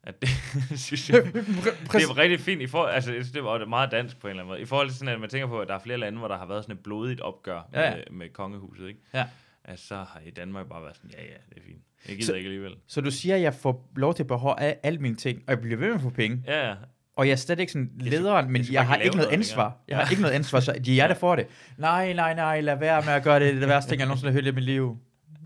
At 0.02 0.22
det, 0.22 0.29
synes 0.87 1.11
jeg, 1.11 1.24
det 1.92 2.02
er 2.02 2.16
rigtig 2.18 2.40
fint, 2.40 2.62
i 2.62 2.66
for, 2.66 2.85
altså 2.85 3.12
det 3.35 3.44
var 3.44 3.64
meget 3.64 3.90
dansk 3.90 4.18
på 4.18 4.26
en 4.26 4.31
eller 4.31 4.42
anden 4.42 4.50
måde. 4.52 4.61
I 4.61 4.64
forhold 4.64 4.88
til 4.88 4.98
sådan, 4.98 5.14
at 5.14 5.20
man 5.20 5.31
tænker 5.31 5.46
på, 5.46 5.61
at 5.61 5.68
der 5.68 5.74
er 5.74 5.79
flere 5.79 5.98
lande, 5.98 6.18
hvor 6.18 6.29
der 6.29 6.38
har 6.38 6.46
været 6.46 6.64
sådan 6.64 6.76
et 6.76 6.83
blodigt 6.83 7.20
opgør 7.20 7.62
Ja, 7.72 7.83
ja. 7.90 7.94
med, 7.96 8.05
med 8.11 8.29
kongehuset, 8.29 8.88
ikke? 8.88 9.00
Ja. 9.14 9.26
Altså, 9.64 9.87
så 9.87 9.94
har 9.96 10.20
i 10.26 10.31
Danmark 10.31 10.66
bare 10.68 10.83
været 10.83 10.96
sådan, 10.96 11.11
ja, 11.11 11.22
ja, 11.24 11.37
det 11.48 11.57
er 11.59 11.62
fint. 11.66 11.83
Jeg 12.09 12.16
gider 12.16 12.26
Så- 12.26 12.35
ikke 12.35 12.46
alligevel. 12.46 12.76
Så 12.87 13.00
du 13.00 13.11
siger, 13.11 13.35
at 13.37 13.42
jeg 13.42 13.55
får 13.55 13.90
lov 13.96 14.14
til 14.14 14.22
at 14.22 14.26
beholde 14.26 14.62
al- 14.62 14.76
alle 14.83 14.98
mine 14.98 15.16
ting, 15.16 15.38
og 15.46 15.50
jeg 15.50 15.61
bliver 15.61 15.76
ved 15.76 15.87
med 15.87 15.94
at 15.94 16.00
få 16.00 16.11
penge, 16.11 16.42
Ja, 16.46 16.68
ja. 16.68 16.74
Og 17.16 17.26
jeg 17.26 17.33
er 17.33 17.37
slet 17.37 17.61
ikke 17.61 17.72
sådan 17.72 17.90
skal- 18.00 18.11
lederen, 18.12 18.46
men 18.46 18.57
jeg 18.57 18.66
skal 18.66 18.83
har 18.85 18.96
ikke 18.96 19.16
noget 19.16 19.31
ansvar. 19.33 19.62
længere. 19.62 19.79
Jeg 19.88 19.96
har 19.96 20.11
ikke 20.11 20.22
noget 20.22 20.35
ansvar, 20.35 20.61
så 20.61 20.72
de 20.85 20.92
er 20.92 20.96
jer, 20.96 21.09
der 21.09 21.14
får 21.14 21.37
det. 21.37 21.46
Nej, 21.79 22.12
nej, 22.12 22.35
nej, 22.35 22.61
lad 22.61 22.76
være 22.79 23.02
med 23.02 23.12
at 23.12 23.22
gøre 23.24 23.40
det. 23.40 23.46
Det 23.48 23.55
er 23.57 23.61
det 23.61 23.68
værste 23.68 23.90
ting, 23.90 23.98
jeg 23.98 24.07
nogensinde 24.09 24.33
har 24.33 24.40
hørt 24.42 24.52
i 24.52 24.55
mit 24.55 24.64
liv. 24.64 24.98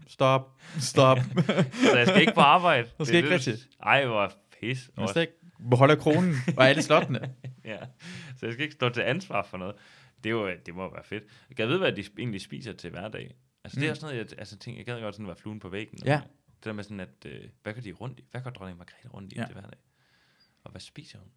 Stop, 0.07 0.61
stop. 0.79 1.19
Så 1.91 1.99
jeg 1.99 2.07
skal 2.07 2.21
ikke 2.21 2.33
på 2.35 2.41
arbejde. 2.41 2.89
Du 2.99 3.05
skal 3.05 3.07
Det 3.07 3.13
er 3.13 3.17
ikke 3.17 3.29
det, 3.29 3.47
rigtig. 3.47 3.55
du- 3.55 3.85
Ej, 3.87 4.07
hvor 4.07 4.33
pis. 4.61 4.91
Jeg 4.99 5.09
skal 5.09 5.21
ikke 5.21 5.33
beholde 5.71 5.97
kronen 5.97 6.35
og 6.57 6.69
alle 6.69 6.83
slottene. 6.83 7.21
Ja. 7.65 7.77
Så 8.37 8.47
jeg 8.47 8.53
skal 8.53 8.63
ikke 8.63 8.75
stå 8.75 8.89
til 8.89 9.01
ansvar 9.01 9.43
for 9.51 9.59
noget. 9.59 9.75
Det, 10.25 10.31
er 10.31 10.35
jo, 10.35 10.51
det 10.67 10.75
må 10.75 10.93
være 10.93 11.05
fedt. 11.05 11.23
Jeg 11.49 11.57
kan 11.57 11.69
vide, 11.69 11.79
hvad 11.79 11.93
de 11.93 12.05
egentlig 12.19 12.41
spiser 12.41 12.73
til 12.73 12.91
hverdag. 12.91 13.35
Altså, 13.65 13.81
det 13.81 13.87
er 13.87 13.89
Mm. 13.89 13.91
også 13.91 14.07
noget, 14.07 14.19
jeg, 14.19 14.39
altså, 14.39 14.57
tænker, 14.59 14.79
jeg 14.79 14.87
gad 14.87 15.01
godt 15.01 15.15
sådan 15.15 15.27
være 15.27 15.37
fluen 15.37 15.61
på 15.61 15.69
væggen. 15.69 15.99
Ja. 16.05 16.21
Det 16.57 16.65
der 16.65 16.73
med 16.73 16.85
sådan, 16.85 17.01
at, 17.01 17.09
øh, 17.27 17.41
hvad 17.63 17.75
går 17.75 17.81
de 17.81 17.93
rundt 17.93 18.19
i? 18.21 18.25
Hvad 18.31 18.41
går 18.41 18.51
dronning 18.51 18.79
Margrethe 18.79 19.09
rundt 19.09 19.33
i 19.33 19.37
Ja. 19.37 19.45
til 19.45 19.53
hverdag? 19.53 19.79
Og 20.65 20.71
hvad 20.71 20.81
spiser 20.81 21.19
hun? 21.19 21.29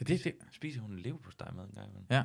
Så 0.00 0.04
det, 0.04 0.24
det. 0.24 0.34
Spiser 0.52 0.80
hun 0.80 0.96
leverpostej 0.98 1.50
med 1.54 1.62
en 1.64 1.70
gang 1.74 1.88
imellem? 1.88 2.06
Ja. 2.10 2.22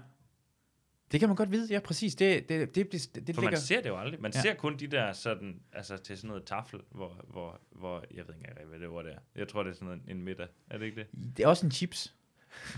Det 1.11 1.19
kan 1.19 1.29
man 1.29 1.35
godt 1.35 1.51
vide, 1.51 1.67
ja, 1.73 1.79
præcis. 1.79 2.15
Det, 2.15 2.49
det, 2.49 2.75
det, 2.75 2.91
det, 2.91 2.91
det, 3.15 3.27
det 3.27 3.35
For 3.35 3.41
ligger... 3.41 3.51
man 3.57 3.61
ser 3.61 3.81
det 3.81 3.89
jo 3.89 3.97
aldrig. 3.97 4.21
Man 4.21 4.31
Ja. 4.33 4.37
ja. 4.37 4.41
ser 4.41 4.53
kun 4.53 4.77
de 4.77 4.87
der 4.87 5.13
sådan, 5.13 5.59
altså 5.73 5.97
til 5.97 6.17
sådan 6.17 6.27
noget 6.27 6.43
tafel, 6.43 6.79
hvor, 6.91 7.25
hvor, 7.27 7.61
hvor 7.71 8.03
jeg 8.11 8.23
ved 8.27 8.35
ikke 8.35 8.47
engang, 8.49 8.69
hvad 8.69 8.79
det 8.79 8.87
ord 8.87 9.05
er. 9.05 9.17
Jeg 9.35 9.47
tror, 9.47 9.63
det 9.63 9.69
er 9.69 9.73
sådan 9.73 9.85
noget, 9.87 10.01
en 10.07 10.23
middag. 10.23 10.47
Er 10.69 10.77
det 10.77 10.85
ikke 10.85 10.97
det? 11.13 11.37
Det 11.37 11.43
er 11.43 11.47
også 11.47 11.65
en 11.65 11.71
chips. 11.71 12.15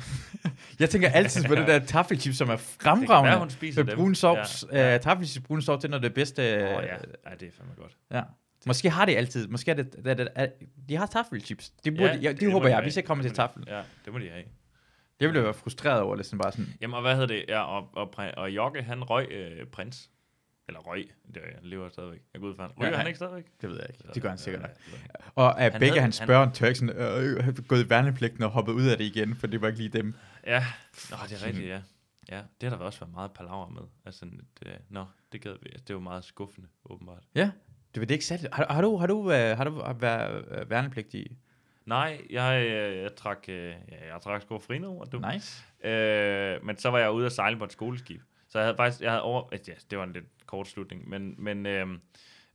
jeg 0.80 0.90
tænker 0.90 1.10
altid 1.10 1.44
på 1.44 1.56
det 1.56 1.68
der 1.68 1.80
taffelchips, 1.96 2.38
som 2.38 2.48
er 2.50 2.52
Det 2.56 2.60
fremragende. 2.62 3.40
hun 3.40 3.50
spiser 3.50 3.84
Med 3.84 3.96
brun 3.96 4.16
sovs. 4.16 4.66
Ja, 4.72 4.78
Ja, 4.80 4.90
ja. 4.90 4.96
Uh, 4.96 5.02
taffelchips 5.02 5.46
brun 5.48 5.62
sovs, 5.62 5.82
det 5.82 5.86
er 5.86 5.90
noget 5.90 6.04
af 6.04 6.10
det 6.10 6.16
bedste. 6.16 6.42
Åh, 6.42 6.50
øh, 6.58 6.62
ja. 6.64 6.98
Ej, 7.26 7.36
det 7.36 7.48
er 7.48 7.52
fandme 7.52 7.74
godt. 7.78 7.98
ja. 8.12 8.24
Måske 8.66 8.90
har 8.90 9.06
det 9.06 9.16
altid. 9.16 9.48
Måske 9.48 9.72
er 9.72 9.76
det, 9.76 9.94
det, 10.06 10.06
det, 10.18 10.28
det, 10.38 10.52
de 10.90 10.96
har 10.96 11.06
taffelchips. 11.06 11.70
Det, 11.70 11.98
burde, 11.98 12.14
ja, 12.22 12.30
det, 12.32 12.40
det 12.40 12.48
må 12.48 12.54
håber 12.54 12.68
de 12.68 12.76
jeg, 12.76 12.84
hvis 12.84 12.96
jeg 12.96 13.06
kommer 13.06 13.24
til 13.24 13.30
Det 13.30 13.38
de- 13.38 13.42
tafel. 13.42 13.64
Ja, 13.68 13.84
det 14.06 14.14
må 14.14 14.20
de 14.20 14.30
have. 14.30 14.44
Jeg 15.20 15.30
ville 15.30 15.44
være 15.44 15.54
frustreret 15.54 16.02
over 16.02 16.16
det, 16.16 16.26
sådan 16.26 16.40
bare 16.40 16.52
sådan, 16.52 16.74
Jamen, 16.82 16.94
og 16.94 17.02
hvad 17.02 17.14
hedder 17.14 17.28
det? 17.28 17.46
Ja, 17.48 17.62
og, 17.62 17.90
og, 17.94 18.14
og 18.38 18.52
Jokke, 18.52 18.82
han 18.84 19.04
røg 19.04 19.28
øh, 19.32 19.66
prins. 19.68 20.10
Eller 20.68 20.80
røg. 20.80 21.10
Det 21.28 21.38
er, 21.38 21.42
han 21.56 21.64
lever 21.64 21.90
stadigvæk. 21.90 22.20
Jeg 22.34 22.42
går 22.42 22.48
ud 22.48 22.56
fra, 22.56 22.64
han. 22.64 22.72
Ryger 22.80 22.92
Ja, 22.92 22.98
han 22.98 23.08
ikke 23.08 23.18
stadigvæk? 23.18 23.46
det 23.62 23.70
ved 23.70 23.76
jeg 23.78 23.86
ikke. 23.90 24.04
Det 24.14 24.22
gør 24.22 24.30
han 24.30 24.38
sikkert 24.38 24.62
nok. 24.62 24.72
Ja, 24.92 24.98
Og 25.36 25.62
at 25.62 25.72
Han 25.72 25.80
begge 25.80 26.02
hans 26.02 26.18
han- 26.18 26.28
børn 26.28 26.52
tør 26.52 26.68
ikke 26.68 26.80
sådan, 26.80 26.96
øh, 26.98 27.44
have 27.44 27.56
gået 27.68 27.86
i 27.86 27.90
værnepligten 27.90 28.44
og 28.44 28.50
hoppet 28.50 28.74
ud 28.74 28.86
af 28.88 28.98
det 28.98 29.06
igen, 29.06 29.36
for 29.36 29.48
det 29.48 29.62
var 29.62 29.68
ikke 29.68 29.80
lige 29.80 29.90
dem. 29.90 30.14
Ja, 30.48 30.66
Nå, 31.12 31.18
det 31.30 31.42
er 31.44 31.46
rigtigt, 31.48 31.68
ja. 31.68 31.82
Ja, 32.32 32.42
det 32.62 32.70
har 32.70 32.78
der 32.78 32.86
også 32.86 33.00
været 33.00 33.14
meget 33.14 33.32
palaver 33.32 33.70
med. 33.70 33.82
Altså, 34.06 34.26
det, 34.60 34.78
nå, 34.90 35.06
det 35.32 35.42
gad 35.42 35.54
vi. 35.62 35.70
Det 35.88 35.96
var 35.96 36.02
meget 36.02 36.24
skuffende, 36.24 36.68
åbenbart. 36.86 37.24
Ja, 37.36 37.52
det 37.94 38.00
var 38.02 38.06
det 38.06 38.12
ikke 38.16 38.26
sat. 38.26 38.48
Har, 38.54 38.66
har 38.74 38.82
du, 38.82 38.98
har 38.98 39.08
du, 39.08 39.32
øh, 39.32 39.58
har 39.58 39.64
du 39.64 39.94
været 40.00 40.46
øh, 40.52 40.70
værnepligtig? 40.70 41.38
Nej, 41.88 42.22
jeg, 42.30 42.66
øh, 42.66 42.98
jeg 42.98 43.16
trak, 43.16 43.46
øh, 43.50 43.76
ja, 43.92 44.14
jeg 44.14 44.22
trak 44.22 44.42
sgu 44.42 44.60
frino, 44.60 44.98
og 44.98 45.12
du. 45.12 45.20
Nice. 45.34 45.64
Øh, 45.84 46.66
men 46.66 46.78
så 46.78 46.90
var 46.90 47.00
jeg 47.00 47.12
ude 47.12 47.26
at 47.26 47.32
sejle 47.32 47.58
på 47.58 47.64
et 47.64 47.72
skoleskib. 47.72 48.22
Så 48.48 48.60
jeg 48.60 48.66
havde 48.66 48.78
faktisk, 48.78 49.02
jeg 49.02 49.12
havde 49.12 49.22
over, 49.22 49.50
ja, 49.68 49.74
det 49.90 49.98
var 49.98 50.04
en 50.04 50.14
lidt 50.14 50.26
kort 50.46 50.68
slutning, 50.68 51.10
men, 51.10 51.36
men, 51.38 51.66
øh, 51.66 51.88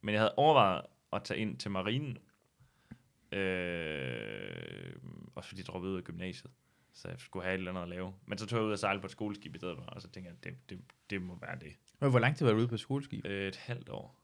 men 0.00 0.12
jeg 0.12 0.20
havde 0.20 0.34
overvejet 0.36 0.82
at 1.12 1.22
tage 1.24 1.40
ind 1.40 1.56
til 1.56 1.70
marinen, 1.70 2.18
øh, 3.32 4.96
også 5.34 5.48
fordi 5.48 5.60
jeg 5.60 5.66
droppede 5.66 5.92
ud 5.92 5.98
af 5.98 6.04
gymnasiet, 6.04 6.52
så 6.92 7.08
jeg 7.08 7.18
skulle 7.18 7.44
have 7.44 7.54
et 7.54 7.58
eller 7.58 7.70
andet 7.70 7.82
at 7.82 7.88
lave. 7.88 8.14
Men 8.26 8.38
så 8.38 8.46
tog 8.46 8.58
jeg 8.58 8.66
ud 8.66 8.72
og 8.72 8.78
sejle 8.78 9.00
på 9.00 9.06
et 9.06 9.10
skoleskib 9.10 9.54
i 9.54 9.58
stedet 9.58 9.76
for, 9.76 9.84
og 9.84 10.02
så 10.02 10.08
tænkte 10.08 10.30
jeg, 10.30 10.44
det, 10.44 10.70
det, 10.70 10.80
det 11.10 11.22
må 11.22 11.38
være 11.40 11.58
det. 11.58 11.72
Men 12.00 12.10
Hvor 12.10 12.18
lang 12.18 12.36
tid 12.36 12.46
var 12.46 12.52
du 12.52 12.58
ude 12.58 12.68
på 12.68 12.76
skoleskib? 12.76 13.26
Øh, 13.26 13.48
et 13.48 13.56
halvt 13.56 13.88
år 13.88 14.21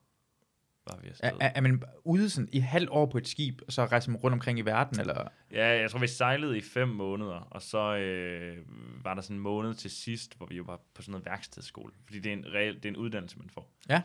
var 0.95 0.99
vi 1.03 1.07
Er, 1.07 1.11
afsted. 1.11 1.31
er, 1.41 1.53
er 1.55 1.61
man 1.61 1.83
ude 2.05 2.31
sådan 2.31 2.49
i 2.53 2.59
halv 2.59 2.89
år 2.91 3.07
på 3.07 3.19
et 3.19 3.29
skib, 3.29 3.61
og 3.67 3.73
så 3.73 3.85
rejser 3.85 4.11
man 4.11 4.21
rundt 4.21 4.33
omkring 4.35 4.59
i 4.59 4.63
verden, 4.63 5.01
eller? 5.01 5.29
Ja, 5.53 5.67
jeg 5.81 5.91
tror, 5.91 5.99
vi 5.99 6.07
sejlede 6.07 6.59
i 6.59 6.61
fem 6.61 6.89
måneder, 6.89 7.35
og 7.51 7.63
så 7.63 7.97
øh, 7.97 8.57
var 9.05 9.15
der 9.15 9.23
sådan 9.23 9.37
en 9.37 9.43
måned 9.43 9.75
til 9.75 9.91
sidst, 9.91 10.37
hvor 10.37 10.47
vi 10.47 10.57
jo 10.57 10.63
var 10.63 10.81
på 10.95 11.03
sådan 11.03 11.13
noget 11.13 11.27
værkstedsskole. 11.27 11.93
Fordi 12.05 12.19
det 12.19 12.33
er 12.33 12.37
en, 12.37 12.47
reel, 12.55 12.75
det 12.75 12.85
er 12.85 12.89
en 12.89 12.97
uddannelse, 12.97 13.39
man 13.39 13.51
får. 13.51 13.73
Ja. 13.89 14.03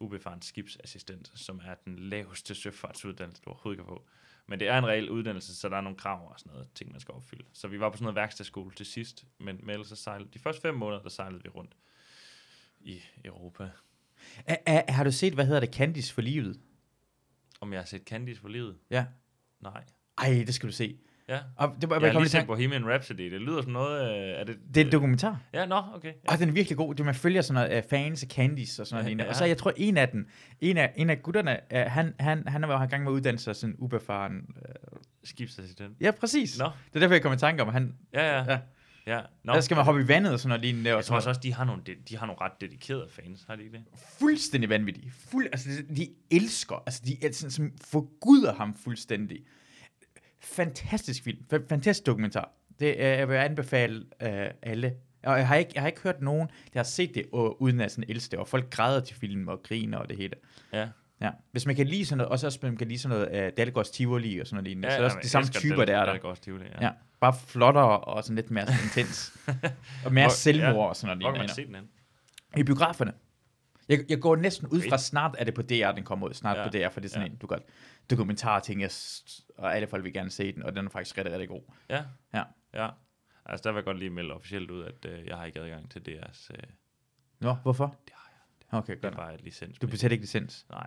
Ubefaren 0.00 0.42
skibsassistent, 0.42 1.32
som 1.34 1.60
er 1.66 1.74
den 1.84 1.98
laveste 1.98 2.54
søfartsuddannelse, 2.54 3.42
du 3.42 3.50
overhovedet 3.50 3.78
kan 3.84 3.86
få. 3.88 4.06
Men 4.48 4.60
det 4.60 4.68
er 4.68 4.78
en 4.78 4.86
reel 4.86 5.10
uddannelse, 5.10 5.56
så 5.56 5.68
der 5.68 5.76
er 5.76 5.80
nogle 5.80 5.98
krav 5.98 6.32
og 6.32 6.38
sådan 6.40 6.52
noget, 6.52 6.68
ting, 6.74 6.90
man 6.92 7.00
skal 7.00 7.14
opfylde. 7.14 7.44
Så 7.52 7.68
vi 7.68 7.80
var 7.80 7.90
på 7.90 7.96
sådan 7.96 8.04
noget 8.04 8.16
værkstedsskole 8.16 8.70
til 8.74 8.86
sidst, 8.86 9.24
men, 9.38 9.56
men 9.62 9.70
ellers 9.70 9.88
så 9.88 9.96
sejlede, 9.96 10.28
de 10.34 10.38
første 10.38 10.62
fem 10.62 10.74
måneder, 10.74 11.02
der 11.02 11.08
sejlede 11.08 11.42
vi 11.42 11.48
rundt 11.48 11.72
i 12.80 13.00
Europa. 13.24 13.70
Er, 14.46 14.56
er, 14.66 14.92
har 14.92 15.04
du 15.04 15.12
set, 15.12 15.34
hvad 15.34 15.46
hedder 15.46 15.60
det, 15.60 15.74
Candice 15.74 16.14
for 16.14 16.22
livet? 16.22 16.60
Om 17.60 17.72
jeg 17.72 17.80
har 17.80 17.86
set 17.86 18.02
Candice 18.06 18.40
for 18.40 18.48
livet? 18.48 18.76
Ja. 18.90 19.04
Nej. 19.62 19.82
Ej, 20.18 20.44
det 20.46 20.54
skal 20.54 20.68
du 20.68 20.74
se. 20.74 20.96
Ja. 21.28 21.38
Og 21.56 21.74
det, 21.80 21.90
Jeg 21.90 22.02
jeg 22.02 22.12
har 22.12 22.20
lige 22.20 22.28
set 22.28 22.46
Bohemian 22.46 22.86
Rhapsody. 22.90 23.30
Det 23.32 23.40
lyder 23.40 23.62
som 23.62 23.72
noget... 23.72 24.10
Øh, 24.10 24.40
er 24.40 24.44
det, 24.44 24.58
det 24.74 24.80
er 24.80 24.84
en 24.84 24.92
dokumentar. 24.92 25.40
Ja, 25.54 25.66
nå, 25.66 25.82
okay. 25.94 26.08
Ja. 26.08 26.32
Og 26.32 26.38
den 26.38 26.48
er 26.48 26.52
virkelig 26.52 26.76
god. 26.76 26.94
Det 26.94 27.04
man 27.06 27.14
følger 27.14 27.42
sådan 27.42 27.68
noget 27.68 27.84
uh, 27.84 27.90
fans 27.90 28.22
af 28.22 28.28
Candice 28.28 28.82
og 28.82 28.86
sådan 28.86 29.04
noget. 29.04 29.18
Ja, 29.18 29.24
ja. 29.24 29.28
Og 29.30 29.36
så 29.36 29.44
jeg 29.44 29.58
tror, 29.58 29.72
en 29.76 29.96
af 29.96 30.08
den, 30.08 30.26
en 30.60 30.76
af, 30.76 30.92
en 30.96 31.10
af 31.10 31.22
gutterne, 31.22 31.58
uh, 31.74 31.78
han, 31.78 32.14
han, 32.20 32.48
han 32.48 32.62
var 32.62 32.84
i 32.84 32.86
gang 32.86 33.04
med 33.04 33.12
at 33.12 33.14
uddanne 33.14 33.38
sig 33.38 33.56
sådan 33.56 33.76
ubefaren. 33.78 34.36
Uh, 34.48 34.98
Skibsassistent. 35.24 35.96
ja, 36.00 36.10
præcis. 36.10 36.58
Nå, 36.58 36.64
Det 36.64 36.96
er 36.96 37.00
derfor, 37.00 37.14
jeg 37.14 37.22
kom 37.22 37.32
i 37.32 37.36
tanke 37.36 37.62
om, 37.62 37.68
han, 37.68 37.94
ja, 38.12 38.36
ja. 38.38 38.52
Ja. 38.52 38.58
Ja. 39.06 39.20
Nå. 39.44 39.52
der 39.52 39.60
skal 39.60 39.74
man 39.74 39.84
hoppe 39.84 40.00
i 40.00 40.08
vandet 40.08 40.32
og 40.32 40.40
sådan 40.40 40.48
noget 40.48 40.60
lignende. 40.60 40.90
Og 40.90 40.96
Jeg 40.96 41.04
tror 41.04 41.16
også, 41.16 41.40
de 41.42 41.54
har 41.54 41.64
nogle, 41.64 41.82
de, 42.08 42.16
har 42.16 42.26
nogle 42.26 42.40
ret 42.40 42.52
dedikerede 42.60 43.08
fans, 43.10 43.44
har 43.48 43.56
de 43.56 43.62
ikke 43.62 43.76
det? 43.76 43.84
fuldstændig 44.18 44.70
vanvittige. 44.70 45.12
Fuld, 45.18 45.46
altså, 45.52 45.68
de 45.96 46.08
elsker, 46.30 46.82
altså 46.86 47.02
de 47.06 47.26
er 47.26 47.32
sådan, 47.32 47.50
som 47.50 47.72
forguder 47.84 48.54
ham 48.54 48.74
fuldstændig. 48.74 49.38
Fantastisk 50.40 51.22
film, 51.22 51.38
fa- 51.54 51.66
fantastisk 51.68 52.06
dokumentar. 52.06 52.50
Det, 52.80 52.86
øh, 52.86 52.98
jeg 52.98 53.28
vil 53.28 53.34
anbefale 53.34 54.04
øh, 54.22 54.50
alle. 54.62 54.94
Og 55.24 55.38
jeg 55.38 55.48
har, 55.48 55.56
ikke, 55.56 55.70
jeg 55.74 55.82
har 55.82 55.88
ikke 55.88 56.00
hørt 56.00 56.20
nogen, 56.22 56.48
der 56.72 56.78
har 56.78 56.84
set 56.84 57.14
det, 57.14 57.24
og, 57.32 57.62
uden 57.62 57.80
at 57.80 57.90
sådan 57.92 58.10
elske 58.10 58.30
det, 58.30 58.38
og 58.38 58.48
folk 58.48 58.70
græder 58.70 59.00
til 59.00 59.16
film 59.16 59.48
og 59.48 59.62
griner 59.62 59.98
og 59.98 60.08
det 60.08 60.16
hele. 60.16 60.32
Ja. 60.72 60.88
Ja. 61.20 61.30
Hvis 61.52 61.66
man 61.66 61.76
kan 61.76 61.86
lide 61.86 62.04
sådan 62.06 62.18
noget, 62.18 62.30
også 62.32 62.48
hvis 62.50 62.62
man 62.62 62.76
kan 62.76 62.88
lide 62.88 62.98
sådan 62.98 63.18
noget 63.18 63.46
uh, 63.46 63.52
Dalgårds 63.56 63.90
Tivoli 63.90 64.38
og 64.38 64.46
sådan 64.46 64.54
noget 64.56 64.64
lignende, 64.68 64.88
ja 64.88 64.92
så 64.92 64.96
er 64.96 65.08
det 65.08 65.16
også 65.16 65.18
de 65.22 65.28
samme 65.28 65.48
typer, 65.48 65.84
der 65.84 65.96
er 65.98 66.04
der. 66.04 66.12
Er 66.12 66.18
også 66.22 66.42
Tivoli, 66.42 66.64
ja. 66.64 66.84
Ja. 66.86 66.90
Bare 67.20 67.34
flottere 67.46 68.00
og 68.00 68.24
sådan 68.24 68.36
lidt 68.36 68.50
mere 68.50 68.66
intens. 68.84 69.32
og 70.04 70.12
mere 70.12 70.24
Hvor- 70.24 70.30
selvmord 70.30 70.74
ja. 70.74 70.88
og 70.88 70.96
sådan 70.96 71.16
Hvor 71.16 71.22
noget 71.22 71.34
kan 71.34 71.40
man 71.42 71.54
se 71.54 71.66
den 71.66 71.74
hen? 71.74 71.88
I 72.56 72.62
biograferne. 72.62 73.12
Jeg, 73.88 73.98
jeg 74.08 74.20
går 74.20 74.36
næsten 74.36 74.66
ud 74.68 74.82
fra, 74.88 74.98
snart 74.98 75.34
er 75.38 75.44
det 75.44 75.54
på 75.54 75.62
DR, 75.62 75.92
den 75.92 76.04
kommer 76.04 76.28
ud. 76.28 76.34
Snart 76.34 76.56
Ja, 76.56 76.62
på 76.64 76.68
DR, 76.70 76.88
for 76.92 77.00
det 77.00 77.08
er 77.08 77.12
sådan 77.12 77.26
ja. 77.26 77.32
en, 77.32 77.38
du 77.38 77.46
godt, 77.46 77.62
dokumentar 78.10 78.60
ting, 78.60 78.80
jeg, 78.80 78.90
og 79.58 79.76
alle 79.76 79.88
folk 79.88 80.04
vil 80.04 80.12
gerne 80.12 80.30
se 80.30 80.52
den, 80.52 80.62
og 80.62 80.76
den 80.76 80.86
er 80.86 80.90
faktisk 80.90 81.18
rigtig, 81.18 81.32
rigtig 81.32 81.48
god. 81.48 81.60
Ja. 81.90 82.02
Ja. 82.34 82.42
Ja. 82.74 82.88
Altså, 83.46 83.62
der 83.64 83.72
vil 83.72 83.78
jeg 83.78 83.84
godt 83.84 83.98
lige 83.98 84.10
melde 84.10 84.34
officielt 84.34 84.70
ud, 84.70 84.84
at 84.84 85.04
øh, 85.10 85.26
jeg 85.26 85.36
har 85.36 85.44
ikke 85.44 85.60
adgang 85.60 85.90
til 85.90 86.06
deres... 86.06 86.50
Øh, 86.54 86.62
Nå, 87.40 87.54
hvorfor? 87.54 87.96
Det 88.04 88.12
har 88.68 88.78
Okay, 88.78 88.92
det 88.96 89.04
er 89.04 89.08
godt. 89.08 89.16
bare 89.16 89.34
et 89.34 89.42
licens. 89.42 89.78
Du 89.78 89.86
betaler 89.86 90.12
ikke 90.12 90.22
licens. 90.22 90.66
Nej. 90.70 90.86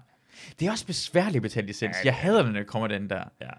Det 0.59 0.67
er 0.67 0.71
også 0.71 0.85
besværligt 0.85 1.35
at 1.35 1.41
betale 1.41 1.67
licens. 1.67 1.95
Ja, 1.97 2.01
Jeg 2.03 2.09
er 2.11 2.15
hader 2.15 2.43
når 2.43 2.51
det 2.59 2.67
kommer 2.67 2.87
den 2.87 3.09
der. 3.09 3.23
Ja. 3.41 3.49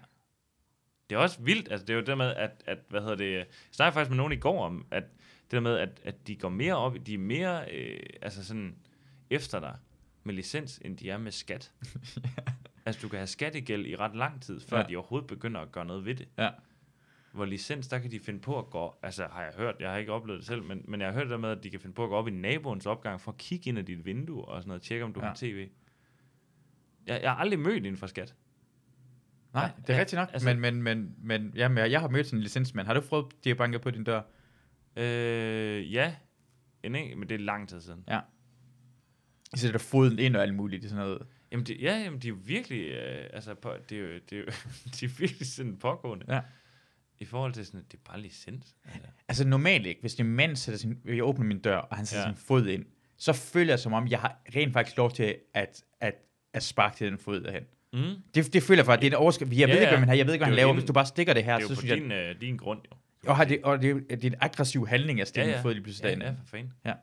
Det 1.11 1.17
er 1.17 1.21
også 1.21 1.41
vildt, 1.41 1.71
altså 1.71 1.85
det 1.85 1.93
er 1.93 1.97
jo 1.97 2.03
det 2.05 2.17
med, 2.17 2.35
at, 2.35 2.63
at 2.65 2.77
hvad 2.89 3.01
hedder 3.01 3.15
det, 3.15 3.33
jeg 3.33 3.45
snakkede 3.71 3.93
faktisk 3.93 4.09
med 4.09 4.17
nogen 4.17 4.33
i 4.33 4.35
går 4.35 4.65
om, 4.65 4.85
at 4.91 5.03
det 5.43 5.51
der 5.51 5.59
med, 5.59 5.77
at, 5.77 6.01
at 6.03 6.27
de 6.27 6.35
går 6.35 6.49
mere 6.49 6.75
op, 6.77 6.95
de 7.05 7.13
er 7.13 7.17
mere, 7.17 7.71
øh, 7.73 7.99
altså 8.21 8.45
sådan, 8.45 8.75
efter 9.29 9.59
dig 9.59 9.75
med 10.23 10.33
licens, 10.33 10.77
end 10.85 10.97
de 10.97 11.09
er 11.09 11.17
med 11.17 11.31
skat. 11.31 11.71
Altså 12.85 13.01
du 13.01 13.09
kan 13.09 13.19
have 13.19 13.27
skattegæld 13.27 13.85
i 13.85 13.95
ret 13.95 14.15
lang 14.15 14.41
tid, 14.41 14.59
før 14.59 14.77
Ja. 14.77 14.83
ja. 14.83 14.89
de 14.89 14.95
overhovedet 14.95 15.27
begynder 15.27 15.61
at 15.61 15.71
gøre 15.71 15.85
noget 15.85 16.05
ved 16.05 16.15
det. 16.15 16.27
Ja. 16.37 16.49
Hvor 17.31 17.45
licens, 17.45 17.87
der 17.87 17.99
kan 17.99 18.11
de 18.11 18.19
finde 18.19 18.39
på 18.39 18.59
at 18.59 18.69
gå, 18.69 18.95
altså 19.03 19.27
har 19.31 19.43
jeg 19.43 19.53
hørt, 19.57 19.75
jeg 19.79 19.91
har 19.91 19.97
ikke 19.97 20.11
oplevet 20.11 20.39
det 20.39 20.47
selv, 20.47 20.63
men, 20.63 20.81
men 20.87 21.01
jeg 21.01 21.07
har 21.09 21.13
hørt 21.13 21.23
det 21.23 21.31
der 21.31 21.37
med, 21.37 21.49
at 21.49 21.63
de 21.63 21.69
kan 21.69 21.79
finde 21.79 21.95
på 21.95 22.03
at 22.03 22.09
gå 22.09 22.15
op 22.15 22.27
i 22.27 22.31
naboens 22.31 22.85
opgang 22.85 23.21
for 23.21 23.31
at 23.31 23.37
kigge 23.37 23.69
ind 23.69 23.77
ad 23.79 23.83
dit 23.83 24.05
vindue 24.05 24.45
og 24.45 24.61
sådan 24.61 24.67
noget, 24.67 24.81
tjekke 24.81 25.05
om 25.05 25.13
du 25.13 25.19
Ja. 25.19 25.25
ja. 25.25 25.29
har 25.29 25.35
tv. 25.35 25.67
Jeg, 27.07 27.19
jeg 27.21 27.31
har 27.31 27.37
aldrig 27.37 27.59
mødt 27.59 27.85
en 27.85 27.97
fra 27.97 28.07
skat. 28.07 28.35
Nej, 29.53 29.63
Ja, 29.63 29.69
det 29.81 29.89
er 29.89 29.93
ja, 29.93 29.99
rigtigt 29.99 30.19
nok. 30.19 30.29
altså- 30.33 30.47
men, 30.47 30.59
men, 30.59 30.83
men, 30.83 31.15
men 31.23 31.51
jamen, 31.55 31.77
jeg, 31.77 31.91
jeg 31.91 31.99
har 32.01 32.07
mødt 32.09 32.25
sådan 32.25 32.39
en 32.39 32.43
licensmand. 32.43 32.87
Har 32.87 32.93
du 32.93 33.01
prøvet, 33.01 33.25
de 33.43 33.49
har 33.49 33.55
banket 33.55 33.81
på 33.81 33.91
din 33.91 34.03
dør? 34.03 34.21
Øh, 34.95 35.93
ja. 35.93 36.15
En 36.83 36.91
men 36.91 37.21
det 37.29 37.31
er 37.31 37.39
lang 37.39 37.69
tid 37.69 37.81
siden. 37.81 38.03
De 39.53 39.59
sætter 39.59 39.79
foden 39.79 40.19
ind 40.19 40.35
og 40.35 40.41
alt 40.41 40.53
muligt. 40.53 40.81
Det 40.81 40.87
er 40.87 40.89
sådan 40.89 41.05
noget. 41.05 41.27
Jamen, 41.51 41.65
det, 41.65 41.81
ja, 41.81 41.97
jamen, 41.97 42.19
de 42.19 42.27
er 42.27 42.33
virkelig, 42.33 42.87
øh, 42.87 43.29
altså, 43.33 43.53
på, 43.53 43.73
det 43.89 43.97
er 43.97 44.01
jo, 44.01 44.13
det 44.29 44.37
er 44.37 44.37
jo, 44.37 44.45
de 44.99 45.05
er 45.05 45.09
virkelig 45.19 45.47
sådan 45.47 45.77
pågående. 45.77 46.25
Ja. 46.35 46.41
I 47.19 47.25
forhold 47.25 47.53
til 47.53 47.65
sådan, 47.65 47.85
det 47.91 47.93
er 47.93 48.11
bare 48.11 48.21
licens. 48.21 48.75
Altså. 48.85 49.09
Altså 49.27 49.47
normalt 49.47 49.85
ikke, 49.85 50.01
hvis 50.01 50.15
en 50.15 50.25
mand 50.25 50.55
sætter 50.55 50.79
sin, 50.79 51.01
jeg 51.05 51.23
åbner 51.23 51.45
min 51.45 51.59
dør, 51.59 51.77
og 51.77 51.95
han 51.95 52.05
sætter 52.05 52.21
ja. 52.23 52.29
Ja. 52.29 52.35
sin 52.35 52.45
fod 52.45 52.67
ind, 52.67 52.85
så 53.17 53.33
føler 53.33 53.71
jeg 53.71 53.79
som 53.79 53.93
om, 53.93 54.07
jeg 54.07 54.19
har 54.19 54.41
rent 54.55 54.73
faktisk 54.73 54.97
lov 54.97 55.11
til 55.11 55.35
at, 55.53 55.83
at, 55.99 56.15
at 56.53 56.63
sparke 56.63 56.95
til 56.95 57.07
den 57.07 57.17
fod 57.17 57.41
derhen. 57.41 57.63
Mm. 57.93 57.99
Det, 58.35 58.53
det 58.53 58.63
føler 58.63 58.77
jeg 58.79 58.85
faktisk, 58.85 59.01
det 59.01 59.13
er 59.13 59.17
en 59.17 59.21
overskrift. 59.23 59.51
Jeg 59.51 59.57
Ja, 59.59 59.65
ved 59.65 59.73
ikke, 59.81 59.89
hvad 59.89 59.99
man 59.99 60.07
har, 60.09 60.15
jeg 60.15 60.25
ved 60.27 60.33
ikke, 60.33 60.45
hvad 60.45 60.51
Det 60.51 60.57
han 60.59 60.59
er 60.59 60.67
laver. 60.67 60.71
din- 60.73 60.79
Hvis 60.79 60.87
du 60.87 60.93
bare 60.93 61.05
stikker 61.05 61.33
det 61.33 61.43
her, 61.43 61.55
Det 61.55 61.63
er 61.63 61.67
så 61.67 61.75
synes 61.75 61.89
jeg, 61.91 61.97
din, 61.97 62.11
øh, 62.11 62.41
din 62.41 62.57
grund, 62.57 62.79
jo. 62.91 62.97
og, 63.29 63.35
har 63.37 63.45
det, 63.45 63.59
og 63.63 63.81
det, 63.81 63.89
er, 63.89 64.15
det 64.15 64.23
er 64.25 64.29
en 64.29 64.35
aggressiv 64.41 64.87
handling 64.87 65.21
at 65.21 65.27
stikke 65.27 65.49
Ja, 65.49 65.55
ja, 65.57 65.61
fod 65.63 65.73
lige 65.73 65.83
pludselig 65.83 66.03
Ja, 66.03 66.09
derinde. 66.09 66.25
ja, 66.25 66.31
for 66.31 66.45
fanden. 66.45 66.73
Ja. 66.85 66.93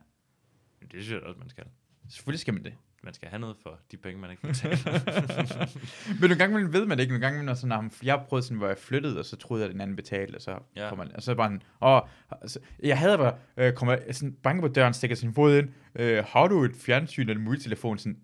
Men 0.81 0.89
det 0.93 1.03
synes 1.03 1.11
jeg 1.11 1.21
også, 1.29 1.39
man 1.39 1.49
skal. 1.49 1.65
Selvfølgelig 2.09 2.41
skal 2.41 2.55
man 2.55 2.65
det. 2.65 2.73
Man 3.05 3.15
skal 3.15 3.29
have 3.29 3.41
noget 3.41 3.57
for 3.63 3.79
de 3.93 3.97
penge, 3.97 4.21
man 4.21 4.31
ikke 4.31 4.43
betaler. 4.43 4.77
Men 6.21 6.31
nogle 6.31 6.37
gange 6.37 6.73
ved 6.73 6.87
man 6.87 6.99
det 6.99 7.03
ikke. 7.05 7.13
Nogle 7.13 7.27
gange 7.27 7.39
imellem, 7.41 7.57
sådan, 7.57 7.69
når 7.69 7.91
jeg 8.05 8.21
prøvede 8.29 8.47
sådan, 8.47 8.59
hvor 8.59 8.67
jeg 8.69 8.79
flyttede, 8.79 9.19
og 9.19 9.25
så 9.25 9.37
troede 9.37 9.63
jeg, 9.63 9.69
at 9.69 9.73
den 9.73 9.81
anden 9.81 9.97
betalte, 9.97 10.37
og 10.37 10.43
så 10.43 10.51
ja. 10.51 10.83
Ja. 10.83 10.89
kommer 10.89 11.05
og 11.15 11.23
så 11.23 11.35
bare 11.35 11.51
en, 11.53 11.63
åh, 11.83 12.01
altså, 12.43 12.59
jeg 12.83 12.99
havde 12.99 13.19
bare, 13.19 13.35
øh, 13.57 13.73
kommer 13.73 13.97
sådan, 14.13 14.33
banker 14.43 14.69
på 14.69 14.73
døren, 14.75 14.95
stikker 14.95 15.17
sin 15.17 15.35
fod 15.35 15.59
ind, 15.59 15.69
øh, 15.95 16.25
har 16.29 16.49
du 16.49 16.65
et 16.65 16.73
fjernsyn 16.77 17.23
eller 17.23 17.35
en 17.35 17.45
mobiltelefon? 17.45 17.99
Sådan, 17.99 18.19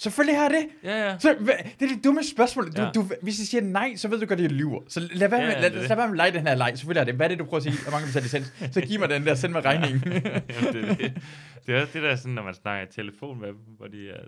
Selvfølgelig 0.00 0.40
har 0.40 0.48
det. 0.48 0.68
ja, 0.82 1.08
ja. 1.10 1.18
Så, 1.18 1.36
det 1.80 1.90
er 1.90 1.94
det 1.94 2.04
dumme 2.04 2.24
spørgsmål. 2.24 2.72
Du, 2.76 2.82
Ja. 2.82 2.90
du, 2.94 3.02
hvis 3.22 3.38
jeg 3.38 3.46
siger 3.46 3.60
nej, 3.60 3.96
så 3.96 4.08
ved 4.08 4.18
du 4.20 4.26
godt, 4.26 4.38
at 4.38 4.42
jeg 4.42 4.52
lyver. 4.52 4.80
Så 4.88 5.00
lad 5.12 5.28
være 5.28 5.40
med, 5.40 5.48
Ja, 5.48 5.54
ja, 5.54 5.60
lad, 5.68 5.70
lad 5.70 5.96
være 5.96 5.96
med 5.96 6.04
at 6.04 6.16
lege 6.16 6.32
den 6.32 6.46
her 6.46 6.54
leg. 6.54 6.72
Selvfølgelig 6.74 7.00
er 7.00 7.04
det. 7.04 7.14
Hvad 7.14 7.26
er 7.26 7.28
det, 7.28 7.38
du 7.38 7.44
prøver 7.44 7.56
at 7.56 7.62
sige? 7.62 7.82
Hvor 7.82 7.90
mange 7.90 8.06
betaler 8.06 8.22
licens? 8.22 8.74
Så 8.74 8.80
giv 8.80 9.00
mig 9.00 9.08
den 9.08 9.26
der, 9.26 9.34
send 9.34 9.52
mig 9.52 9.64
regningen. 9.64 10.00
Jamen, 10.12 10.72
det, 10.72 10.88
er 10.90 10.94
det. 10.94 11.22
det 11.66 11.74
er 11.76 11.80
også 11.80 11.92
det 11.92 12.02
der 12.02 12.16
sådan, 12.16 12.32
når 12.32 12.42
man 12.42 12.54
snakker 12.54 12.86
i 12.86 12.92
telefon 12.92 13.40
med 13.40 13.48
dem, 13.48 13.56
hvor 13.76 13.86
de 13.86 14.10
er 14.10 14.20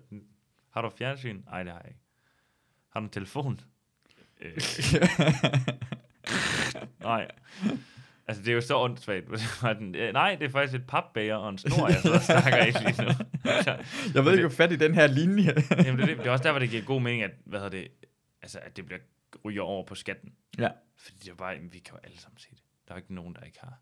har 0.75 0.83
du 0.83 0.91
fjernsyn? 0.99 1.41
Nej, 1.51 1.63
det 1.63 1.73
har 1.73 1.79
jeg 1.81 1.89
ikke. 1.89 2.01
Har 2.93 3.01
du 3.01 3.05
en 3.07 3.11
telefon? 3.11 3.61
Øh, 4.41 4.53
nej. 7.03 7.27
Altså, 8.31 8.43
det 8.43 8.51
er 8.51 8.55
jo 8.55 8.61
så 8.61 8.77
åndssvagt. 8.77 9.31
Nej, 10.13 10.35
det 10.35 10.47
er 10.47 10.51
faktisk 10.51 10.81
et 10.81 10.87
papbager 10.87 11.35
og 11.35 11.51
en 11.51 11.59
snor, 11.59 11.89
jeg 11.89 12.01
sidder 12.03 12.17
og 12.17 12.23
snakker 12.23 12.65
i 12.65 12.71
lige 12.71 13.03
nu. 13.03 13.09
jeg 14.15 14.25
ved 14.25 14.33
ikke, 14.33 14.47
hvor 14.47 14.57
fat 14.57 14.73
i 14.73 14.77
den 14.77 14.95
her 14.95 15.07
linje. 15.07 15.45
Jamen, 15.85 15.97
det, 15.97 16.03
er 16.03 16.07
det, 16.07 16.19
det 16.19 16.27
er 16.27 16.31
også 16.31 16.45
derfor, 16.45 16.59
det 16.59 16.71
giver 16.71 16.83
god 16.83 17.01
mening, 17.01 17.23
at, 17.23 17.31
hvad 17.45 17.61
hedder 17.61 17.79
det, 17.79 17.89
altså, 18.43 18.59
at 18.59 18.77
det 18.77 18.87
bliver 18.87 19.01
ryger 19.45 19.63
over 19.63 19.87
på 19.87 19.95
skatten. 19.95 20.33
Ja. 20.59 20.69
Fordi 20.97 21.19
det 21.19 21.31
er 21.31 21.35
bare, 21.35 21.57
vi 21.61 21.79
kan 21.79 21.95
jo 21.95 22.01
alle 22.05 22.19
sammen 22.19 22.39
se 22.39 22.51
det. 22.51 22.63
Der 22.89 22.95
er 22.95 22.99
ikke 22.99 23.15
nogen, 23.15 23.35
der 23.35 23.41
ikke 23.41 23.59
har. 23.61 23.81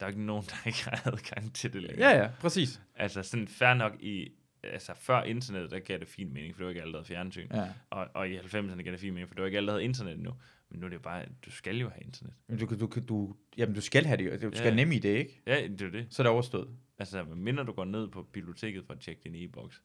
Der 0.00 0.06
er 0.06 0.08
ikke 0.10 0.22
nogen, 0.22 0.44
der 0.44 0.66
ikke 0.66 0.84
har 0.84 1.02
adgang 1.12 1.54
til 1.54 1.72
det 1.72 1.82
længere. 1.82 2.10
Ja, 2.10 2.22
ja, 2.22 2.28
præcis. 2.40 2.80
Altså 2.94 3.22
sådan 3.22 3.48
fair 3.48 3.74
nok 3.74 3.92
i, 4.00 4.28
altså 4.62 4.94
før 4.94 5.22
internettet, 5.22 5.70
der 5.70 5.78
gav 5.78 5.98
det 5.98 6.08
fin 6.08 6.32
mening, 6.32 6.54
for 6.54 6.58
det 6.58 6.64
var 6.64 6.70
ikke 6.70 6.82
alle, 6.82 6.92
der 6.92 6.98
havde 6.98 7.08
fjernsyn. 7.08 7.48
Ja. 7.54 7.68
Og, 7.90 8.08
og 8.14 8.28
i 8.28 8.38
90'erne 8.38 8.82
gav 8.82 8.92
det 8.92 9.00
fin 9.00 9.14
mening, 9.14 9.28
for 9.28 9.34
det 9.34 9.42
var 9.42 9.46
ikke 9.46 9.58
alle, 9.58 9.66
der 9.66 9.72
havde 9.72 9.84
internet 9.84 10.18
nu. 10.18 10.34
Men 10.70 10.80
nu 10.80 10.86
er 10.86 10.88
det 10.88 10.96
jo 10.96 11.00
bare, 11.02 11.24
du 11.46 11.50
skal 11.50 11.76
jo 11.76 11.88
have 11.88 12.02
internet. 12.04 12.34
Men 12.48 12.58
du, 12.58 12.66
kan- 12.66 12.78
du, 12.78 12.86
kan- 12.86 13.06
du, 13.06 13.36
jamen, 13.56 13.74
du 13.74 13.80
skal 13.80 14.04
have 14.06 14.16
det. 14.16 14.42
Du 14.42 14.50
skal 14.54 14.68
Ja. 14.68 14.74
nemme 14.74 14.94
i 14.94 14.98
det, 14.98 15.08
ikke? 15.08 15.42
Ja, 15.46 15.66
det 15.68 15.82
er 15.82 15.90
det. 15.90 16.06
Så 16.10 16.22
er 16.22 16.24
det 16.24 16.32
overstået. 16.32 16.68
Altså, 16.98 17.24
mindre 17.24 17.64
du 17.64 17.72
går 17.72 17.84
ned 17.84 18.08
på 18.08 18.22
biblioteket 18.22 18.84
for 18.86 18.92
at 18.94 19.00
tjekke 19.00 19.20
din 19.24 19.34
e-boks. 19.34 19.82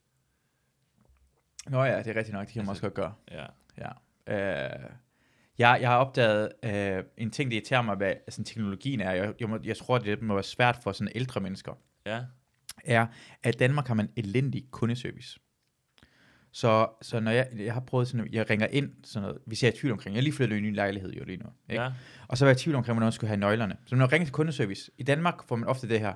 Nå 1.68 1.84
ja, 1.84 1.98
det 1.98 2.06
er 2.06 2.16
rigtigt 2.16 2.32
nok. 2.32 2.46
Det 2.46 2.52
kan 2.54 2.64
man 2.64 2.68
Altså- 2.70 2.86
også 2.86 2.94
godt 2.94 2.94
gøre. 2.94 3.14
Ja. 3.30 3.46
Ja. 3.78 3.90
Øh, 4.84 4.90
jeg, 5.58 5.78
jeg 5.80 5.88
har 5.90 5.96
opdaget 5.96 6.52
øh, 6.64 7.04
en 7.16 7.30
ting, 7.30 7.50
der 7.50 7.56
irriterer 7.56 7.82
mig, 7.82 7.96
hvad 7.96 8.14
sådan, 8.28 8.44
teknologien 8.44 9.00
er. 9.00 9.10
Jeg, 9.12 9.34
jeg, 9.40 9.48
må, 9.48 9.58
jeg 9.64 9.76
tror, 9.76 9.98
det 9.98 10.22
må 10.22 10.34
være 10.34 10.42
svært 10.42 10.76
for 10.82 10.92
sådan 10.92 11.12
ældre 11.14 11.40
mennesker. 11.40 11.72
Ja. 12.06 12.24
er, 12.84 13.06
at 13.42 13.58
Danmark 13.58 13.86
har 13.86 13.94
man 13.94 14.08
elendig 14.16 14.66
kundeservice. 14.70 15.38
Så, 16.56 16.86
så 17.02 17.20
når 17.20 17.30
jeg, 17.30 17.46
jeg 17.58 17.72
har 17.72 17.80
prøvet 17.80 18.08
sådan, 18.08 18.28
jeg 18.32 18.50
ringer 18.50 18.66
ind, 18.66 18.90
sådan 19.04 19.22
noget, 19.22 19.38
hvis 19.46 19.62
jeg 19.62 19.68
er 19.68 19.72
i 19.72 19.76
tvivl 19.76 19.92
omkring, 19.92 20.14
jeg 20.14 20.22
lige 20.22 20.34
flyttet 20.34 20.56
i 20.56 20.58
en 20.58 20.64
ny 20.64 20.74
lejlighed 20.74 21.12
jo 21.12 21.24
lige 21.24 21.36
nu, 21.38 21.46
ikke? 21.68 21.82
Ja. 21.82 21.92
og 22.28 22.38
så 22.38 22.44
var 22.44 22.50
jeg 22.50 22.60
i 22.60 22.62
tvivl 22.62 22.76
omkring, 22.76 22.94
hvordan 22.94 23.06
jeg 23.06 23.12
skulle 23.12 23.28
have 23.28 23.40
nøglerne. 23.40 23.76
Så 23.86 23.96
når 23.96 24.04
jeg 24.04 24.12
ringer 24.12 24.26
til 24.26 24.32
kundeservice, 24.32 24.90
i 24.98 25.02
Danmark 25.02 25.48
får 25.48 25.56
man 25.56 25.68
ofte 25.68 25.88
det 25.88 26.00
her, 26.00 26.12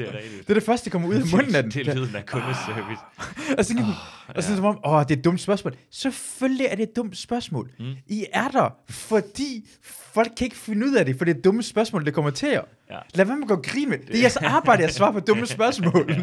Det 0.00 0.08
er 0.14 0.18
rigtigt. 0.18 0.42
det 0.42 0.50
er 0.50 0.54
det 0.54 0.62
første, 0.62 0.84
der 0.84 0.90
kommer 0.90 1.08
ud 1.08 1.14
af 1.14 1.22
munden 1.34 1.54
af 1.54 1.62
den. 1.62 1.70
Det 1.72 1.88
er 1.88 1.94
lyden 1.94 2.16
af 2.16 2.26
kundeservice. 2.26 3.02
Og 3.58 3.64
så, 3.64 3.74
oh, 3.78 4.36
og 4.36 4.42
så 4.42 4.56
som 4.56 4.64
om, 4.64 4.78
åh, 4.84 5.02
det 5.02 5.10
er 5.10 5.16
et 5.18 5.24
dumt 5.24 5.40
spørgsmål. 5.40 5.74
Selvfølgelig 5.90 6.66
er 6.66 6.74
det 6.76 6.82
et 6.82 6.96
dumt 6.96 7.16
spørgsmål. 7.16 7.70
Mm. 7.78 7.84
I 8.06 8.26
er 8.32 8.48
der, 8.48 8.74
fordi 8.90 9.68
folk 10.12 10.32
kan 10.36 10.44
ikke 10.44 10.56
finde 10.56 10.86
ud 10.86 10.94
af 10.94 11.04
det, 11.04 11.18
for 11.18 11.24
det 11.24 11.34
er 11.34 11.38
et 11.38 11.44
dumt 11.44 11.64
spørgsmål, 11.64 12.04
det 12.06 12.14
kommer 12.14 12.30
til 12.30 12.48
jer. 12.48 12.62
Ja. 12.90 12.98
Lad 13.14 13.24
være 13.24 13.36
med 13.36 13.44
at 13.44 13.48
gå 13.48 13.54
og 13.54 13.62
grine 13.62 13.90
med 13.90 13.98
det. 13.98 14.08
Det 14.08 14.16
er 14.16 14.20
jeres 14.20 14.36
arbejde 14.36 14.84
at 14.84 14.94
svare 14.94 15.12
på 15.12 15.20
dumme 15.20 15.46
spørgsmål. 15.56 16.10
Ja. 16.10 16.14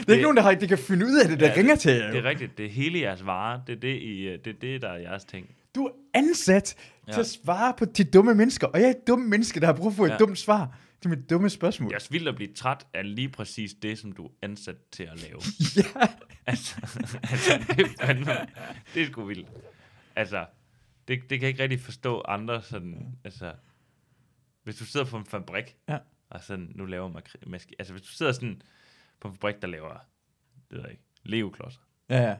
Det 0.00 0.08
er 0.08 0.12
ikke 0.12 0.22
nogen, 0.22 0.36
der, 0.36 0.42
har, 0.42 0.54
de 0.54 0.66
kan 0.68 0.78
finde 0.78 1.06
ud 1.06 1.18
af 1.22 1.28
det, 1.28 1.40
der 1.40 1.46
Ja, 1.46 1.52
ja, 1.52 1.58
ringer 1.58 1.74
til 1.76 1.92
jer. 1.92 2.10
Det 2.10 2.18
er 2.18 2.24
rigtigt. 2.24 2.58
Det 2.58 2.66
er 2.66 2.70
hele 2.70 2.98
jeres 3.00 3.26
vare. 3.26 3.60
Det 3.66 3.76
er 3.76 3.80
det, 3.80 3.94
I, 4.02 4.20
øh, 4.28 4.38
det, 4.44 4.50
er 4.50 4.54
det 4.60 4.82
der 4.82 4.88
er 4.88 4.98
jeres 4.98 5.24
ting. 5.24 5.46
Du 5.74 5.84
er 5.86 5.90
ansat 6.14 6.74
ja. 6.78 6.82
Ja. 7.08 7.12
til 7.12 7.20
at 7.20 7.26
svare 7.26 7.74
på 7.78 7.84
de 7.84 8.04
dumme 8.04 8.34
mennesker, 8.34 8.66
og 8.66 8.80
jeg 8.80 8.86
er 8.86 8.90
et 8.90 9.06
dumt 9.06 9.28
menneske, 9.28 9.60
der 9.60 9.66
har 9.66 9.72
brug 9.72 9.94
for 9.94 10.06
et 10.06 10.10
Ja. 10.10 10.16
dumt 10.16 10.38
svar 10.38 10.78
til 11.04 11.18
mit 11.18 11.30
dumme 11.30 11.50
spørgsmål. 11.50 11.90
Jeg 11.92 11.96
er 11.96 12.08
vildt 12.10 12.28
at 12.28 12.34
blive 12.34 12.52
træt 12.54 12.86
af 12.94 13.14
lige 13.14 13.28
præcis 13.28 13.74
det, 13.82 13.98
som 13.98 14.12
du 14.12 14.26
er 14.26 14.30
ansat 14.42 14.76
til 14.92 15.02
at 15.04 15.20
lave. 15.22 15.40
Ja. 15.76 16.06
altså, 16.46 16.76
altså 17.22 17.64
det, 17.76 17.80
er 17.80 18.06
fandme, 18.06 18.32
det 18.94 19.02
er 19.02 19.06
sgu 19.06 19.24
vildt. 19.24 19.48
Altså, 20.16 20.46
det, 21.08 21.20
det 21.20 21.28
kan 21.28 21.40
jeg 21.40 21.48
ikke 21.48 21.62
rigtig 21.62 21.80
forstå 21.80 22.20
andre 22.28 22.62
sådan, 22.62 23.18
altså, 23.24 23.52
hvis 24.62 24.76
du 24.76 24.84
sidder 24.84 25.06
på 25.06 25.16
en 25.16 25.26
fabrik, 25.26 25.76
Ja. 25.88 25.98
og 26.30 26.42
sådan, 26.42 26.72
nu 26.74 26.84
laver 26.84 27.08
man, 27.08 27.22
maski- 27.46 27.74
altså 27.78 27.92
hvis 27.92 28.02
du 28.02 28.08
sidder 28.08 28.32
sådan 28.32 28.62
på 29.20 29.28
en 29.28 29.34
fabrik, 29.34 29.54
der 29.62 29.68
laver, 29.68 29.92
det 30.70 30.76
ved 30.76 30.80
jeg 30.80 30.90
ikke, 30.90 31.02
Lego-klodser. 31.22 31.80
Ja, 32.10 32.22
ja. 32.22 32.36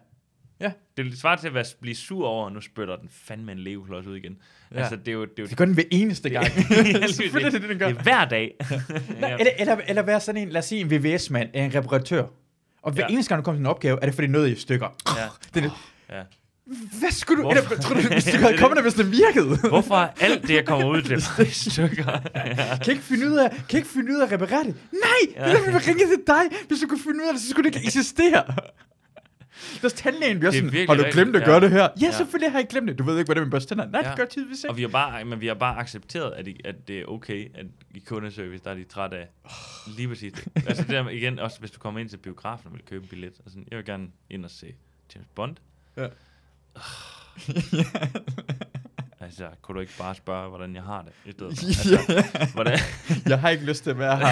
Det 0.97 1.13
er 1.13 1.17
svaret 1.17 1.41
til 1.41 1.49
at 1.49 1.55
være, 1.55 1.65
blive 1.81 1.97
sur 1.97 2.27
over, 2.27 2.45
og 2.45 2.53
nu 2.53 2.61
spytter 2.61 2.97
den 2.97 3.09
fandme 3.13 3.53
en 3.53 3.59
Lego-klods 3.59 4.07
ud 4.07 4.17
igen. 4.17 4.37
Ja. 4.75 4.79
Altså, 4.79 4.97
det 4.97 5.09
er 5.09 5.13
jo... 5.13 5.25
Det 5.25 5.31
er 5.39 5.43
jo 5.43 5.47
Det 5.47 5.57
gør 5.57 5.65
den 5.65 5.75
hver 5.75 5.85
eneste 5.91 6.31
gang. 6.31 6.47
det, 6.55 7.11
Selvfølgelig 7.15 7.53
det 7.53 7.61
det, 7.63 7.71
den 7.71 7.79
gør. 7.79 7.89
det 7.89 7.99
er 7.99 8.03
hver 8.03 8.25
dag. 8.25 8.55
Nej, 9.21 9.31
eller, 9.39 9.53
eller, 9.59 9.77
eller 9.89 10.03
være 10.03 10.21
sådan 10.21 10.43
en, 10.43 10.49
lad 10.49 10.59
os 10.59 10.65
sige 10.65 10.81
en 10.81 10.91
VVS-mand, 10.91 11.51
en 11.55 11.75
reparatør. 11.75 12.25
Og 12.83 12.93
hver 12.93 13.03
Ja. 13.03 13.07
ja. 13.09 13.13
eneste 13.13 13.29
gang, 13.29 13.39
du 13.39 13.45
kommer 13.45 13.57
til 13.59 13.61
en 13.63 13.67
opgave, 13.67 13.99
er 14.03 14.07
det 14.07 14.15
fordi 14.15 14.29
noget 14.29 14.49
i 14.51 14.61
stykker. 14.61 14.89
ja. 15.17 15.27
Det 15.55 15.63
det. 15.63 15.73
Ja. 16.11 16.23
Hvad 17.01 17.11
skulle 17.11 17.43
du... 17.43 17.49
Eller, 17.51 17.63
tror 17.69 17.95
du, 17.95 18.01
hvis 18.09 18.25
du 18.25 18.37
havde 18.39 18.59
kommet 18.59 18.77
der, 18.77 18.83
hvis 18.83 18.95
det 18.95 19.13
virkede? 19.13 19.69
Hvorfor 19.69 19.95
alt 20.21 20.43
det, 20.43 20.55
jeg 20.55 20.65
kommer 20.67 20.87
ud 20.89 21.03
til, 21.03 21.47
i 21.47 21.51
stykker? 21.71 22.21
ja. 22.35 22.79
Kan 22.85 22.93
ikke 22.93 23.03
finde 23.05 23.27
ud 23.31 23.37
af, 23.37 23.51
kan 23.69 23.77
ikke 23.79 23.89
finde 23.89 24.13
ud 24.13 24.21
af 24.21 24.27
at 24.27 24.33
reparere 24.33 24.65
det? 24.65 24.75
Nej, 24.93 25.35
ja. 25.35 25.41
Ja. 25.41 25.49
det 25.53 25.59
er 25.59 25.65
derfor, 25.65 25.79
vi 25.79 25.85
ringe 25.91 26.07
til 26.07 26.23
dig. 26.27 26.43
Hvis 26.69 26.81
du 26.81 26.87
kunne 26.89 27.01
finde 27.01 27.23
ud 27.23 27.29
af 27.29 27.33
det, 27.35 27.43
så 27.43 27.51
skulle 27.51 27.71
det 27.71 27.77
ikke 27.77 27.87
eksistere. 27.87 28.45
Deres 29.81 29.93
tandlægen 29.93 30.39
bliver 30.39 30.51
Det 30.51 30.65
er 30.65 30.71
sådan, 30.71 30.87
har 30.89 30.95
du 30.95 31.05
glemt 31.13 31.37
at 31.37 31.43
ja. 31.43 31.47
gøre 31.47 31.61
det 31.61 31.71
her? 31.71 31.83
Ja, 31.83 31.89
Ja. 32.01 32.11
selvfølgelig 32.13 32.53
har 32.53 32.59
jeg 32.59 32.69
glemt 32.69 32.89
det. 32.89 32.99
Du 32.99 33.05
ved 33.05 33.19
ikke, 33.19 33.27
hvordan 33.29 33.43
man 33.43 33.51
børster 33.51 33.69
tænder. 33.69 33.91
Nej, 33.91 34.01
Ja. 34.05 34.09
det 34.09 34.17
gør 34.19 34.25
tydeligvis 34.25 34.65
Og 34.65 34.71
ikke. 34.71 34.77
vi 34.77 34.83
har 34.83 34.89
bare, 34.89 35.25
men 35.25 35.41
vi 35.41 35.47
har 35.47 35.55
bare 35.55 35.77
accepteret, 35.79 36.33
at, 36.33 36.47
I, 36.47 36.61
at 36.65 36.89
det 36.89 37.01
er 37.01 37.05
okay, 37.07 37.49
at 37.55 37.67
i 37.95 37.99
kundeservice, 37.99 38.65
der 38.65 38.71
er 38.71 38.75
de 38.75 38.85
træt 38.85 39.13
af 39.13 39.29
lige 39.97 40.09
præcis 40.09 40.33
det. 40.33 40.45
Altså 40.69 40.83
det 40.83 40.91
der, 40.91 41.09
igen, 41.09 41.39
også 41.39 41.61
hvis 41.61 41.71
du 41.71 41.79
kommer 41.79 42.01
ind 42.01 42.09
til 42.09 42.17
biografen 42.17 42.67
og 42.67 42.73
vil 42.73 42.83
købe 42.89 43.03
en 43.03 43.09
billet, 43.09 43.33
og 43.45 43.51
sådan, 43.51 43.67
jeg 43.71 43.77
vil 43.79 43.85
gerne 43.87 44.07
ind 44.31 44.45
og 44.45 44.51
se 44.51 44.75
James 45.15 45.29
Bond. 45.35 45.57
Ja. 45.97 46.07
Altså, 49.25 49.49
kunne 49.63 49.75
du 49.75 49.81
ikke 49.81 49.93
bare 49.99 50.15
spørge, 50.15 50.49
hvordan 50.49 50.75
jeg 50.75 50.83
har 50.83 51.03
det? 51.03 51.13
I 51.27 51.33
stedet 51.33 51.59
for? 51.59 52.13
Altså, 52.41 52.55
hvordan, 52.55 52.79
Jeg 53.31 53.41
har 53.41 53.49
ikke 53.49 53.65
lyst 53.65 53.83
til 53.85 53.91
at 53.91 53.99
være 53.99 54.17
her. 54.17 54.27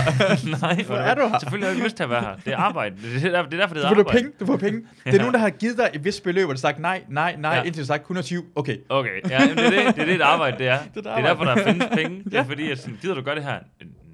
nej, 0.60 0.82
Hvor 0.82 0.96
er 0.96 1.14
du 1.14 1.28
her? 1.28 1.38
Selvfølgelig 1.38 1.66
har 1.68 1.70
jeg 1.70 1.76
ikke 1.76 1.86
lyst 1.86 1.96
til 1.96 2.02
at 2.02 2.10
være 2.10 2.20
her. 2.20 2.36
Det 2.36 2.52
er 2.52 2.56
arbejde. 2.56 2.96
Det 2.96 3.04
er, 3.16 3.20
det 3.20 3.34
er, 3.38 3.42
det 3.42 3.54
er 3.54 3.58
derfor, 3.60 3.74
det 3.74 3.82
Du 3.82 3.86
er 3.86 3.90
får 3.90 3.94
du 3.94 4.00
arbejde. 4.00 4.18
penge, 4.18 4.32
du 4.40 4.46
får 4.46 4.56
penge. 4.56 4.80
Det 5.04 5.14
er 5.14 5.18
nogen, 5.18 5.34
der 5.34 5.40
har 5.40 5.50
givet 5.50 5.78
dig 5.78 5.90
et 5.94 6.04
vist 6.04 6.22
beløb, 6.22 6.42
og 6.44 6.48
du 6.48 6.52
har 6.52 6.56
sagt 6.58 6.78
nej, 6.78 7.04
nej, 7.08 7.36
nej, 7.36 7.54
Ja. 7.54 7.62
indtil 7.62 7.82
du 7.82 7.86
sagt 7.86 8.00
120. 8.02 8.44
Okay. 8.54 8.76
Okay, 8.88 9.20
ja, 9.30 9.42
jamen, 9.42 9.56
det, 9.56 9.64
er 9.66 9.70
det, 9.70 9.94
det 9.96 10.02
er 10.02 10.06
det, 10.06 10.14
et 10.14 10.20
arbejde 10.20 10.58
det 10.58 10.68
er. 10.68 10.78
Det 10.78 10.86
er, 10.94 10.98
et 10.98 11.04
det 11.04 11.06
er 11.12 11.20
derfor, 11.26 11.44
der 11.44 11.50
arbejde. 11.50 11.70
findes 11.72 11.88
penge. 11.96 12.24
Det 12.24 12.34
er 12.34 12.38
Ja. 12.38 12.42
fordi, 12.42 12.68
jeg 12.68 12.78
sådan, 12.78 12.98
gider 13.02 13.14
du 13.14 13.20
gøre 13.22 13.34
det 13.34 13.44
her? 13.44 13.58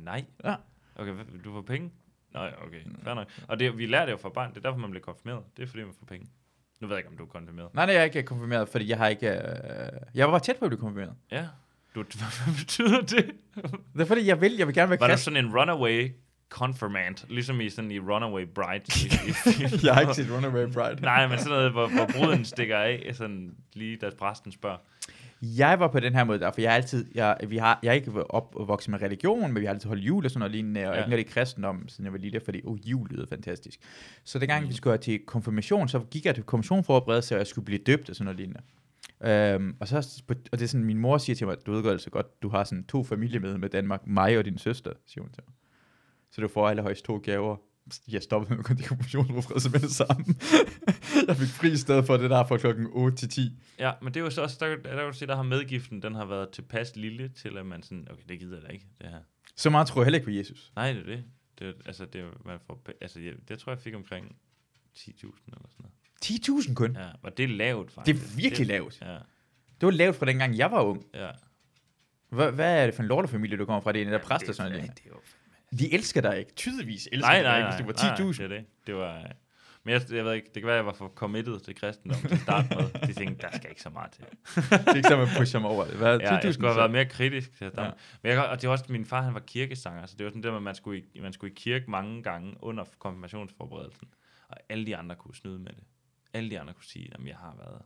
Nej. 0.05 0.25
Ja. 0.45 0.55
Okay, 0.97 1.13
du 1.45 1.53
får 1.53 1.63
penge? 1.63 1.91
Nej, 2.35 2.51
okay, 2.67 2.79
fair 3.05 3.15
nok. 3.15 3.27
Og 3.49 3.61
det, 3.61 3.79
vi 3.79 3.87
lærer 3.87 4.05
det 4.05 4.13
jo 4.13 4.17
fra 4.17 4.29
barn, 4.29 4.51
det 4.51 4.57
er 4.57 4.61
derfor, 4.61 4.79
man 4.79 4.91
bliver 4.91 5.03
konfirmeret. 5.05 5.43
Det 5.57 5.63
er 5.63 5.67
fordi, 5.67 5.83
man 5.85 5.93
får 5.99 6.07
penge. 6.07 6.27
Nu 6.81 6.87
ved 6.87 6.97
jeg 6.97 6.99
ikke, 6.99 7.11
om 7.11 7.17
du 7.17 7.23
er 7.25 7.29
konfirmeret. 7.29 7.75
Nej, 7.75 7.87
nej, 7.87 7.95
jeg 7.95 8.01
er 8.01 8.05
ikke 8.05 8.23
konfirmeret, 8.23 8.69
fordi 8.69 8.89
jeg 8.89 8.99
har 8.99 9.09
ikke... 9.09 9.29
Øh... 9.29 9.39
Jeg 10.15 10.33
var 10.33 10.39
tæt 10.39 10.57
på 10.57 10.65
at 10.65 10.71
blive 10.71 10.81
konfirmeret. 10.81 11.15
Ja. 11.31 11.47
Du, 11.95 12.03
hvad 12.19 12.55
betyder 12.59 13.01
det? 13.01 13.31
Det 13.93 14.01
er 14.01 14.05
fordi, 14.05 14.27
jeg 14.27 14.41
vil, 14.41 14.57
jeg 14.57 14.67
vil 14.67 14.75
gerne 14.75 14.91
være 14.91 15.01
Var 15.01 15.07
du 15.07 15.13
kristen. 15.13 15.35
sådan 15.35 15.47
en 15.47 15.57
runaway 15.57 16.13
confirmant, 16.51 17.25
ligesom 17.29 17.61
i 17.61 17.71
sådan 17.71 17.91
i 17.91 17.99
Runaway 17.99 18.47
Bride? 18.55 18.85
I, 19.05 19.07
i, 19.29 19.33
Jeg 19.87 19.95
har 19.95 20.01
ikke 20.01 20.15
set 20.15 20.31
Runaway 20.31 20.73
Bride. 20.73 21.03
Nej, 21.03 21.27
men 21.27 21.39
sådan 21.39 21.53
noget, 21.53 21.71
hvor, 21.73 21.89
hvor 21.89 22.07
bruden 22.19 22.45
stikker 22.45 22.79
af, 22.79 23.11
sådan 23.15 23.55
lige 23.75 23.97
da 23.97 24.11
præsten 24.19 24.53
spørger. 24.53 24.77
Jeg 25.43 25.81
var 25.81 25.89
på 25.89 26.01
den 26.01 26.15
her 26.15 26.25
måde 26.25 26.39
der, 26.39 26.51
for 26.53 26.61
jeg 26.61 26.71
har 26.71 26.77
altid, 26.77 27.07
jeg, 27.15 27.37
vi 27.49 27.57
har, 27.57 27.79
jeg 27.83 27.89
er 27.89 27.93
ikke 27.93 28.31
opvokset 28.31 28.91
med 28.91 29.03
religion, 29.03 29.53
men 29.53 29.61
vi 29.61 29.67
har 29.67 29.73
altid 29.75 29.89
holdt 29.89 30.03
jul 30.03 30.25
og 30.25 30.31
sådan 30.31 30.39
noget 30.39 30.53
lignende, 30.53 30.81
og 30.89 30.95
Ja. 30.95 31.05
ikke 31.05 31.17
rigtig 31.17 31.33
kristendom, 31.35 31.89
siden 31.89 32.05
jeg 32.05 32.13
var 32.13 32.19
lille, 32.19 32.41
fordi 32.41 32.61
oh, 32.65 32.79
jul 32.91 33.09
lyder 33.11 33.27
fantastisk. 33.27 33.81
Så 34.25 34.39
dengang 34.39 34.63
mm. 34.63 34.69
vi 34.69 34.75
skulle 34.75 34.99
til 34.99 35.19
konfirmation, 35.27 35.89
så 35.89 35.99
gik 36.11 36.27
jeg 36.27 36.35
til 36.35 36.45
konfirmationforberedelse, 36.45 37.35
og 37.35 37.39
jeg 37.39 37.47
skulle 37.47 37.65
blive 37.65 37.79
døbt 37.87 38.11
og 38.11 38.17
sådan 38.17 38.25
noget 38.25 38.37
lignende. 38.37 38.61
Øhm, 39.25 39.77
og, 39.81 39.89
så, 39.89 40.23
og 40.29 40.59
det 40.59 40.63
er 40.63 40.67
sådan, 40.67 40.85
min 40.87 40.99
mor 40.99 41.19
siger 41.19 41.37
til 41.37 41.47
mig, 41.47 41.57
du 41.67 41.73
ved 41.73 41.83
godt 41.83 42.03
så 42.03 42.11
godt, 42.11 42.43
du 42.43 42.49
har 42.49 42.65
sådan 42.65 42.85
to 42.85 43.05
familiemedlemmer 43.05 43.61
med 43.61 43.69
Danmark, 43.69 44.07
mig 44.07 44.39
og 44.39 44.45
din 44.45 44.59
søster, 44.59 44.93
siger 45.07 45.23
hun 45.23 45.33
til 45.33 45.43
mig. 45.47 45.55
Så 46.31 46.41
du 46.41 46.49
får 46.49 46.69
allerhøjst 46.69 47.05
to 47.05 47.17
gaver. 47.17 47.57
Jeg 48.09 48.23
stoppede 48.23 48.51
med 48.51 48.59
at 48.59 48.65
gå 48.65 48.75
til 48.75 48.87
konfirmationsforberedelse 48.89 49.71
med 49.71 49.81
det 49.81 49.91
samme. 49.91 50.25
jeg 51.29 51.37
fik 51.37 51.49
fri 51.49 51.73
i 51.73 51.77
stedet 51.77 52.07
for 52.07 52.17
det 52.17 52.31
der 52.31 52.47
fra 52.47 52.57
klokken 52.57 52.87
8 52.93 53.17
til 53.17 53.29
10. 53.29 53.53
Ja, 53.79 53.93
men 54.03 54.15
det 54.15 54.21
er 54.21 54.25
jo 54.25 54.31
så 54.31 54.43
også, 54.43 54.57
der, 54.61 54.97
der 54.97 55.13
sige, 55.13 55.29
der 55.29 55.37
har 55.37 55.43
medgiften, 55.43 56.03
den 56.03 56.15
har 56.15 56.25
været 56.25 56.51
tilpas 56.51 56.97
lille 56.97 57.29
til, 57.29 57.59
at 57.59 57.67
man 57.67 57.83
sådan, 57.83 58.07
okay, 58.11 58.23
det 58.29 58.39
gider 58.39 58.57
jeg 58.57 58.67
da 58.67 58.73
ikke, 58.73 58.87
det 59.01 59.09
her. 59.11 59.19
Så 59.57 59.71
meget 59.71 59.87
tror 59.87 60.01
jeg 60.01 60.05
heller 60.07 60.19
ikke 60.19 60.25
på 60.25 60.31
Jesus. 60.31 60.73
Nej, 60.77 60.93
det 60.93 61.01
er 61.03 61.07
det. 61.07 61.25
det 61.59 61.75
altså, 61.87 62.05
det, 62.05 62.25
man 62.45 62.59
får, 62.67 62.83
altså, 63.01 63.21
jeg, 63.21 63.33
det 63.49 63.59
tror 63.59 63.73
jeg, 63.73 63.81
fik 63.81 63.95
omkring 63.95 64.37
10.000 64.99 65.07
eller 65.07 65.33
sådan 65.47 65.63
noget. 65.79 66.65
10.000 66.65 66.75
kun. 66.75 66.97
Ja, 66.97 67.09
og 67.23 67.37
det 67.37 67.45
er 67.45 67.49
lavt, 67.49 67.87
Det 67.87 67.95
faktisk. 67.95 68.25
er 68.25 68.37
virkelig 68.37 68.67
lavt. 68.67 69.01
Ja, 69.03 69.13
Det 69.81 69.87
var 69.87 69.91
lavt 69.91 70.17
fra 70.17 70.27
dengang 70.27 70.59
jeg 70.59 70.71
var 70.71 70.83
ung. 70.83 71.05
ja. 71.15 71.31
Hvad, 72.31 72.53
hvad 72.53 72.83
er 72.83 72.87
det 72.87 72.95
for 72.95 73.03
en 73.03 73.09
lortefamilie, 73.09 73.57
du 73.59 73.65
kommer 73.65 73.81
fra? 73.81 73.93
Det 73.93 74.03
er 74.03 74.07
en 74.07 74.13
der 74.13 74.19
præster 74.19 74.47
det, 74.47 74.57
sådan 74.57 74.73
det, 74.73 74.81
noget. 74.81 74.99
det 74.99 75.05
er 75.05 75.11
jo 75.11 75.21
De 75.79 75.95
elsker 75.95 76.21
dig 76.21 76.39
ikke. 76.39 76.53
Tydeligvis 76.53 77.09
elsker 77.13 77.29
nej, 77.29 77.43
nej, 77.43 77.53
dig 77.53 77.61
nej, 77.61 77.79
ikke, 77.79 77.85
hvis 77.93 78.03
nej, 78.03 78.17
det 78.17 78.27
var 78.27 78.33
10.000. 78.33 78.37
det 78.37 78.45
er 78.45 78.49
det. 78.49 78.65
Det 78.87 78.95
var... 78.95 79.27
Men 79.85 79.93
jeg, 79.93 80.13
jeg 80.13 80.25
ved 80.25 80.33
ikke, 80.33 80.47
det 80.55 80.63
kan 80.63 80.67
være, 80.67 80.75
at 80.75 80.79
jeg 80.79 80.87
var 80.87 80.93
for 80.93 81.09
committed 81.15 81.61
til 81.61 81.75
kristendom 81.75 82.21
til 82.21 82.35
at 82.35 82.41
starte 82.41 82.69
med. 82.77 83.07
De 83.07 83.13
tænkte, 83.13 83.47
der 83.47 83.57
skal 83.57 83.71
ikke 83.71 83.83
så 83.83 83.91
meget 83.91 84.11
til. 84.13 84.25
det 84.55 84.89
er 84.89 84.95
ikke 84.95 85.09
så, 85.09 85.17
man 85.17 85.29
pusher 85.39 85.61
mig 85.61 85.71
over. 85.71 85.85
det. 85.85 85.95
Hvad, 85.95 86.19
Ja, 86.19 86.33
jeg 86.35 86.45
10.000 86.45 86.53
skulle 86.53 86.69
have 86.69 86.77
været 86.79 86.91
mere 86.91 87.05
kritisk 87.07 87.57
til 87.59 87.65
at. 87.65 87.73
Ja. 87.77 87.91
Men 88.23 88.33
jeg, 88.33 88.45
og 88.47 88.61
det 88.61 88.69
var 88.69 88.73
også, 88.73 88.85
min 88.89 89.05
far 89.05 89.23
han 89.23 89.35
var 89.35 89.41
kirkesanger, 89.41 90.07
så 90.07 90.15
det 90.19 90.25
var 90.25 90.31
sådan 90.31 90.43
der, 90.43 90.57
at 90.57 90.63
man 90.63 90.75
skulle, 90.75 91.03
i, 91.15 91.21
man 91.21 91.33
skulle 91.33 91.51
i 91.51 91.55
kirke 91.57 91.91
mange 91.91 92.23
gange 92.23 92.55
under 92.61 92.85
konfirmationsforberedelsen. 92.99 94.09
Og 94.49 94.57
alle 94.69 94.87
de 94.87 94.97
andre 94.97 95.17
kunne 95.17 95.35
snyde 95.35 95.59
med 95.59 95.73
det. 95.73 95.85
Alle 96.35 96.51
de 96.51 96.61
andre 96.61 96.73
kunne 96.75 96.85
sige, 96.85 97.11
at 97.13 97.27
jeg 97.27 97.37
har 97.37 97.55
været. 97.59 97.83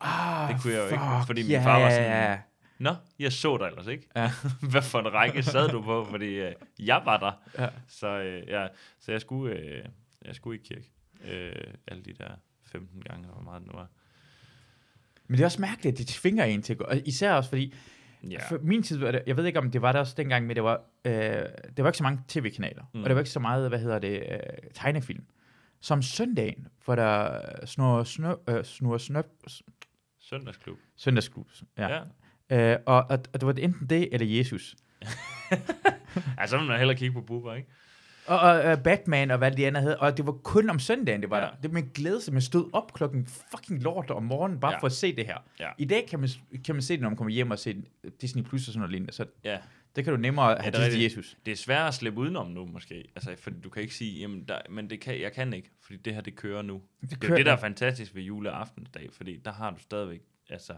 Ah, 0.00 0.54
Det 0.54 0.62
kunne 0.62 0.72
jeg 0.72 0.80
jo 0.80 0.84
ikke, 0.86 1.04
fuck, 1.16 1.26
fordi 1.26 1.42
min 1.42 1.62
far 1.62 1.80
var 1.80 1.90
sådan-. 1.90 2.38
Nå, 2.84 2.94
jeg 3.18 3.32
så 3.32 3.56
dig 3.56 3.66
ellers 3.66 3.86
ikke. 3.86 4.08
Ja. 4.16 4.30
Hvad 4.70 4.82
for 4.82 4.98
en 4.98 5.12
række 5.12 5.42
sad 5.42 5.68
du 5.68 5.82
på? 5.82 6.04
Fordi 6.10 6.26
øh, 6.34 6.52
jeg 6.78 7.02
var 7.04 7.16
der. 7.18 7.62
Ja. 7.64 7.68
Så, 7.88 8.08
øh, 8.08 8.48
ja, 8.48 8.66
så 9.00 9.12
jeg 9.12 9.20
skulle, 9.20 9.56
øh, 9.56 9.84
jeg 10.24 10.34
skulle 10.34 10.58
i 10.60 10.62
kirke. 10.62 10.90
Øh, 11.24 11.74
alle 11.88 12.02
de 12.02 12.12
der 12.12 12.30
15 12.62 13.00
gange, 13.00 13.26
hvor 13.28 13.42
meget 13.42 13.62
det 13.62 13.72
nu 13.72 13.78
var. 13.78 13.88
Men 15.26 15.36
det 15.36 15.40
er 15.40 15.46
også 15.46 15.60
mærkeligt, 15.60 15.92
at 15.92 15.98
de 15.98 16.12
tvinger 16.12 16.44
en 16.44 16.62
til 16.62 16.72
at 16.72 16.78
gå. 16.78 16.84
Og 16.84 16.96
især 17.08 17.32
også 17.32 17.48
fordi, 17.50 17.74
Ja. 18.30 18.48
for 18.48 18.58
min 18.62 18.82
tid, 18.82 19.06
jeg 19.26 19.36
ved 19.36 19.44
ikke 19.46 19.58
om 19.58 19.70
det 19.70 19.82
var 19.82 19.92
der 19.92 19.98
også 20.00 20.14
dengang, 20.16 20.46
men 20.46 20.56
det 20.56 20.64
var, 20.64 20.80
øh, 21.04 21.12
det 21.76 21.78
var 21.78 21.86
ikke 21.86 21.98
så 21.98 22.02
mange 22.02 22.22
tv-kanaler. 22.28 22.82
Mm. 22.82 22.88
Mm. 22.98 23.02
Og 23.02 23.08
det 23.10 23.14
var 23.16 23.20
ikke 23.20 23.30
så 23.30 23.40
meget, 23.40 23.68
hvad 23.68 23.78
hedder 23.78 23.98
det, 23.98 24.22
øh, 24.30 24.38
tegnefilm. 24.74 25.24
Som 25.80 26.02
søndagen, 26.02 26.68
hvor 26.84 26.94
der 26.94 27.40
snor, 27.66 28.04
snø, 28.04 28.32
øh, 28.48 28.64
snor 28.64 28.98
snø, 28.98 29.20
Søndagsklub. 30.20 30.78
søndagsklub. 30.96 31.48
Ja. 31.78 31.88
Ja. 31.94 32.02
Øh, 32.52 32.76
og, 32.86 32.96
og, 32.96 33.06
og, 33.10 33.40
det 33.40 33.46
var 33.46 33.52
enten 33.52 33.86
det, 33.90 34.08
eller 34.12 34.26
Jesus. 34.38 34.76
ja, 36.40 36.46
så 36.46 36.58
vil 36.58 36.66
man 36.66 36.78
hellere 36.78 36.96
kigge 36.96 37.12
på 37.14 37.20
Bubber, 37.20 37.54
ikke? 37.54 37.68
Og, 38.26 38.38
og 38.40 38.72
uh, 38.72 38.82
Batman 38.82 39.30
og 39.30 39.38
hvad 39.38 39.50
de 39.50 39.66
andre 39.66 39.80
havde. 39.80 39.98
Og 40.00 40.16
det 40.16 40.26
var 40.26 40.32
kun 40.32 40.70
om 40.70 40.78
søndagen, 40.78 41.22
det 41.22 41.30
var 41.30 41.38
Ja. 41.38 41.44
der. 41.44 41.50
Det 41.62 41.72
med 41.72 41.92
glæde, 41.94 42.20
som 42.20 42.34
man 42.34 42.42
stod 42.42 42.70
op 42.72 42.94
klokken 42.94 43.26
fucking 43.26 43.82
lort 43.82 44.10
om 44.10 44.22
morgenen, 44.22 44.60
bare 44.60 44.72
Ja. 44.72 44.78
for 44.78 44.86
at 44.86 44.92
se 44.92 45.16
det 45.16 45.26
her. 45.26 45.38
Ja. 45.60 45.70
I 45.78 45.84
dag 45.84 46.06
kan 46.08 46.20
man, 46.20 46.28
kan 46.64 46.74
man 46.74 46.82
se 46.82 46.92
det, 46.94 47.00
når 47.00 47.08
man 47.08 47.16
kommer 47.16 47.32
hjem 47.32 47.50
og 47.50 47.58
ser 47.58 47.74
Disney 48.20 48.42
Plus 48.42 48.60
og 48.68 48.72
sådan 48.72 48.78
noget 48.78 48.90
lignende. 48.90 49.12
Så 49.12 49.26
Ja. 49.44 49.58
det 49.96 50.04
kan 50.04 50.12
du 50.12 50.20
nemmere 50.20 50.56
have 50.60 50.72
det 50.72 50.78
ja, 50.78 50.90
til. 50.90 51.00
Jesus. 51.02 51.36
Det 51.46 51.52
er 51.52 51.56
svært 51.56 51.88
at 51.88 51.94
slippe 51.94 52.20
udenom 52.20 52.46
nu, 52.50 52.66
måske. 52.66 53.04
Altså, 53.16 53.34
fordi 53.38 53.60
du 53.60 53.68
kan 53.70 53.82
ikke 53.82 53.94
sige, 53.94 54.20
jamen, 54.20 54.44
der, 54.48 54.58
men 54.70 54.90
det 54.90 55.00
kan, 55.00 55.20
jeg 55.20 55.32
kan 55.32 55.52
ikke, 55.54 55.70
fordi 55.82 55.96
det 55.98 56.14
her, 56.14 56.20
det 56.20 56.36
kører 56.36 56.62
nu. 56.62 56.82
Det, 57.00 57.22
Det 57.22 57.30
er 57.30 57.36
det, 57.36 57.46
der 57.46 57.52
er 57.52 57.56
fantastisk 57.56 58.14
ved 58.14 58.22
juleaftensdag, 58.22 59.08
fordi 59.12 59.36
der 59.44 59.52
har 59.52 59.70
du 59.70 59.78
stadigvæk, 59.80 60.20
altså, 60.50 60.72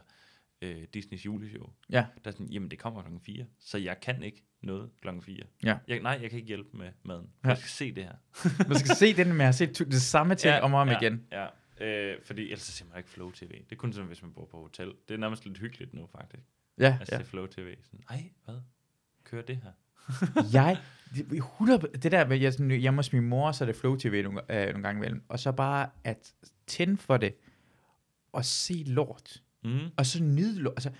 øh, 0.63 0.85
Disneys 0.95 1.27
juleshow. 1.27 1.71
Ja. 1.91 2.07
Der 2.25 2.31
er 2.31 2.33
sådan, 2.33 2.47
jamen, 2.47 2.71
det 2.71 2.79
kommer 2.79 3.03
klokken 3.03 3.21
4, 3.21 3.47
så 3.59 3.79
jeg 3.79 4.01
kan 4.01 4.23
ikke 4.23 4.45
noget 4.63 4.91
klokken 5.01 5.23
4. 5.23 5.43
Ja. 5.65 5.79
Jeg, 5.89 6.01
nej, 6.01 6.19
jeg 6.23 6.31
kan 6.31 6.37
ikke 6.39 6.49
hjælpe 6.49 6.77
med 6.77 6.91
maden. 7.03 7.31
Ja. 7.45 7.49
Jeg 7.49 7.59
skal 7.59 7.71
se 7.71 7.95
det 7.95 8.05
her. 8.05 8.15
Man 8.69 8.79
skal 8.79 8.97
se 8.97 9.13
den, 9.17 9.29
med 9.29 9.35
at 9.35 9.45
have 9.45 9.53
set 9.53 9.79
det 9.79 10.03
samme 10.03 10.35
ting 10.45 10.55
ja, 10.55 10.61
om 10.61 10.75
og 10.75 10.81
om 10.81 10.89
ja, 10.89 10.99
igen. 11.01 11.27
Ja, 11.33 11.47
øh, 11.81 12.17
fordi 12.25 12.43
ellers 12.43 12.63
ser 12.63 12.85
man 12.85 12.99
ikke 12.99 13.11
Flow 13.11 13.31
TV. 13.31 13.49
Det 13.49 13.73
er 13.73 13.77
kun 13.77 13.93
sådan, 13.93 14.07
hvis 14.07 14.23
man 14.23 14.33
bor 14.33 14.45
på 14.45 14.61
hotel. 14.61 14.93
Det 15.09 15.15
er 15.15 15.19
nærmest 15.19 15.45
lidt 15.45 15.59
hyggeligt 15.59 15.95
nu, 15.95 16.07
faktisk. 16.07 16.45
Ja, 16.79 16.97
Altså, 17.01 17.15
ja. 17.15 17.23
se 17.23 17.29
Flow 17.29 17.47
TV. 17.47 17.77
Sådan, 17.85 18.05
ej, 18.11 18.31
hvad? 18.45 18.61
Kører 19.25 19.43
det 19.43 19.57
her? 19.57 19.73
jeg, 20.53 20.79
det, 21.15 21.33
100, 21.33 21.89
det 22.03 22.13
der 22.13 22.35
jeg, 22.35 22.53
sådan, 22.53 22.71
hjemme 22.71 22.99
hos 22.99 23.13
min 23.13 23.29
mor, 23.29 23.53
så 23.53 23.65
er 23.65 23.67
det 23.67 23.77
Flow 23.77 23.97
TV 23.97 24.23
nogle, 24.23 24.41
øh, 24.53 24.67
nogle 24.67 24.83
gange 24.83 24.99
imellem, 24.99 25.23
og 25.29 25.39
så 25.39 25.53
bare 25.53 25.91
at 26.05 26.35
tænde 26.67 26.97
for 26.97 27.17
det, 27.17 27.35
og 28.33 28.45
se 28.45 28.85
lort, 28.87 29.43
Mm. 29.67 29.79
og 29.97 30.07
så 30.07 30.23
nyde. 30.23 30.69
Altså, 30.71 30.91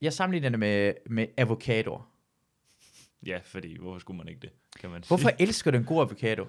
jeg 0.00 0.12
sammenligner 0.12 0.48
det 0.48 0.58
med, 0.58 0.94
med 1.10 1.26
avocadoer. 1.36 2.12
Ja, 3.26 3.38
fordi 3.44 3.78
hvorfor 3.78 3.98
skulle 3.98 4.18
man 4.18 4.28
ikke 4.28 4.40
det, 4.40 4.50
kan 4.80 4.90
man 4.90 5.02
Hvorfor 5.08 5.28
sige. 5.28 5.42
elsker 5.42 5.70
du 5.70 5.76
en 5.78 5.84
god 5.84 6.00
avocado? 6.00 6.46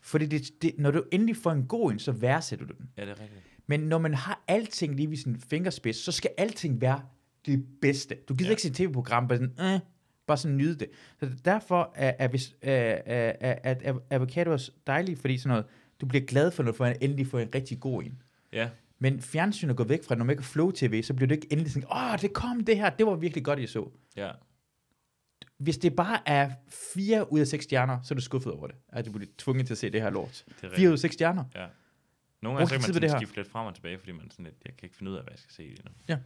Fordi 0.00 0.26
det, 0.26 0.62
det, 0.62 0.74
når 0.78 0.90
du 0.90 1.04
endelig 1.12 1.36
får 1.36 1.52
en 1.52 1.66
god 1.66 1.92
en, 1.92 1.98
så 1.98 2.12
værdsætter 2.12 2.66
du 2.66 2.74
den. 2.78 2.90
Ja, 2.96 3.02
det 3.02 3.10
er 3.10 3.20
rigtigt. 3.20 3.40
Men 3.66 3.80
når 3.80 3.98
man 3.98 4.14
har 4.14 4.44
alting 4.48 4.94
lige 4.96 5.10
ved 5.10 5.16
sin 5.16 5.40
fingerspids, 5.40 5.96
så 5.96 6.12
skal 6.12 6.30
alting 6.38 6.80
være 6.80 7.02
det 7.46 7.66
bedste. 7.80 8.14
Du 8.28 8.34
gider 8.34 8.48
Ja. 8.48 8.50
ikke 8.50 8.62
se 8.62 8.68
et 8.68 8.74
tv-program, 8.74 9.28
bare 9.28 9.38
sådan, 9.38 9.74
øh, 9.74 9.80
bare 10.26 10.36
sådan 10.36 10.56
nyde 10.56 10.74
det. 10.78 10.88
Så 11.20 11.30
derfor 11.44 11.92
er, 11.94 12.14
er, 12.18 12.28
hvis, 12.28 12.54
er, 12.62 13.02
er, 13.06 13.54
er, 13.62 13.74
er 13.82 13.98
avocado 14.10 14.52
også 14.52 14.72
dejlige, 14.86 15.16
fordi 15.16 15.38
sådan 15.38 15.48
noget, 15.48 15.64
du 16.00 16.06
bliver 16.06 16.24
glad 16.26 16.50
for, 16.50 16.62
når 16.62 16.70
du 16.72 16.76
får 16.76 16.86
en, 16.86 16.96
endelig 17.00 17.26
får 17.26 17.38
en 17.38 17.48
rigtig 17.54 17.80
god 17.80 18.02
en. 18.02 18.22
Ja, 18.52 18.68
Men 19.02 19.20
fjernsynet 19.20 19.76
går 19.76 19.84
væk 19.84 20.04
fra, 20.04 20.14
når 20.14 20.24
man 20.24 20.32
ikke 20.32 20.42
Flow 20.42 20.70
TV, 20.70 21.02
så 21.02 21.14
bliver 21.14 21.28
du 21.28 21.34
ikke 21.34 21.46
endelig 21.52 21.72
sådan, 21.72 21.88
åh, 21.92 22.18
det 22.20 22.32
kom 22.32 22.64
det 22.64 22.76
her, 22.76 22.90
det 22.90 23.06
var 23.06 23.14
virkelig 23.14 23.44
godt, 23.44 23.58
jeg 23.60 23.68
så. 23.68 23.90
ja. 24.16 24.30
Hvis 25.58 25.78
det 25.78 25.96
bare 25.96 26.28
er 26.28 26.50
4 26.94 27.32
ud 27.32 27.40
af 27.40 27.46
6 27.46 27.64
stjerner, 27.64 28.02
så 28.02 28.14
er 28.14 28.16
du 28.16 28.22
skuffet 28.22 28.52
over 28.52 28.66
det. 28.66 28.76
At 28.88 29.06
du 29.06 29.12
bliver 29.12 29.30
tvunget 29.38 29.66
til 29.66 29.74
at 29.74 29.78
se 29.78 29.90
det 29.90 30.02
her 30.02 30.10
lort. 30.10 30.44
Det 30.46 30.54
er 30.54 30.60
4 30.60 30.70
rigtigt. 30.70 30.88
ud 30.88 30.92
af 30.92 30.98
6 30.98 31.14
stjerner. 31.14 31.44
Ja. 31.54 31.66
Nogle 32.42 32.58
gange 32.58 32.68
så 32.68 32.74
kan 32.74 32.94
man 32.94 33.02
det 33.02 33.10
sådan 33.10 33.20
skifte 33.20 33.36
lidt 33.36 33.50
frem 33.50 33.66
og 33.66 33.74
tilbage, 33.74 33.98
fordi 33.98 34.12
man 34.12 34.30
sådan 34.30 34.44
lidt, 34.44 34.56
jeg 34.64 34.76
kan 34.76 34.86
ikke 34.86 34.96
finde 34.96 35.12
ud 35.12 35.16
af, 35.16 35.22
hvad 35.22 35.32
jeg 35.32 35.38
skal 35.38 35.52
se 35.52 35.62
lige 35.62 35.82
nu. 35.84 35.90
Ja. 36.08 36.18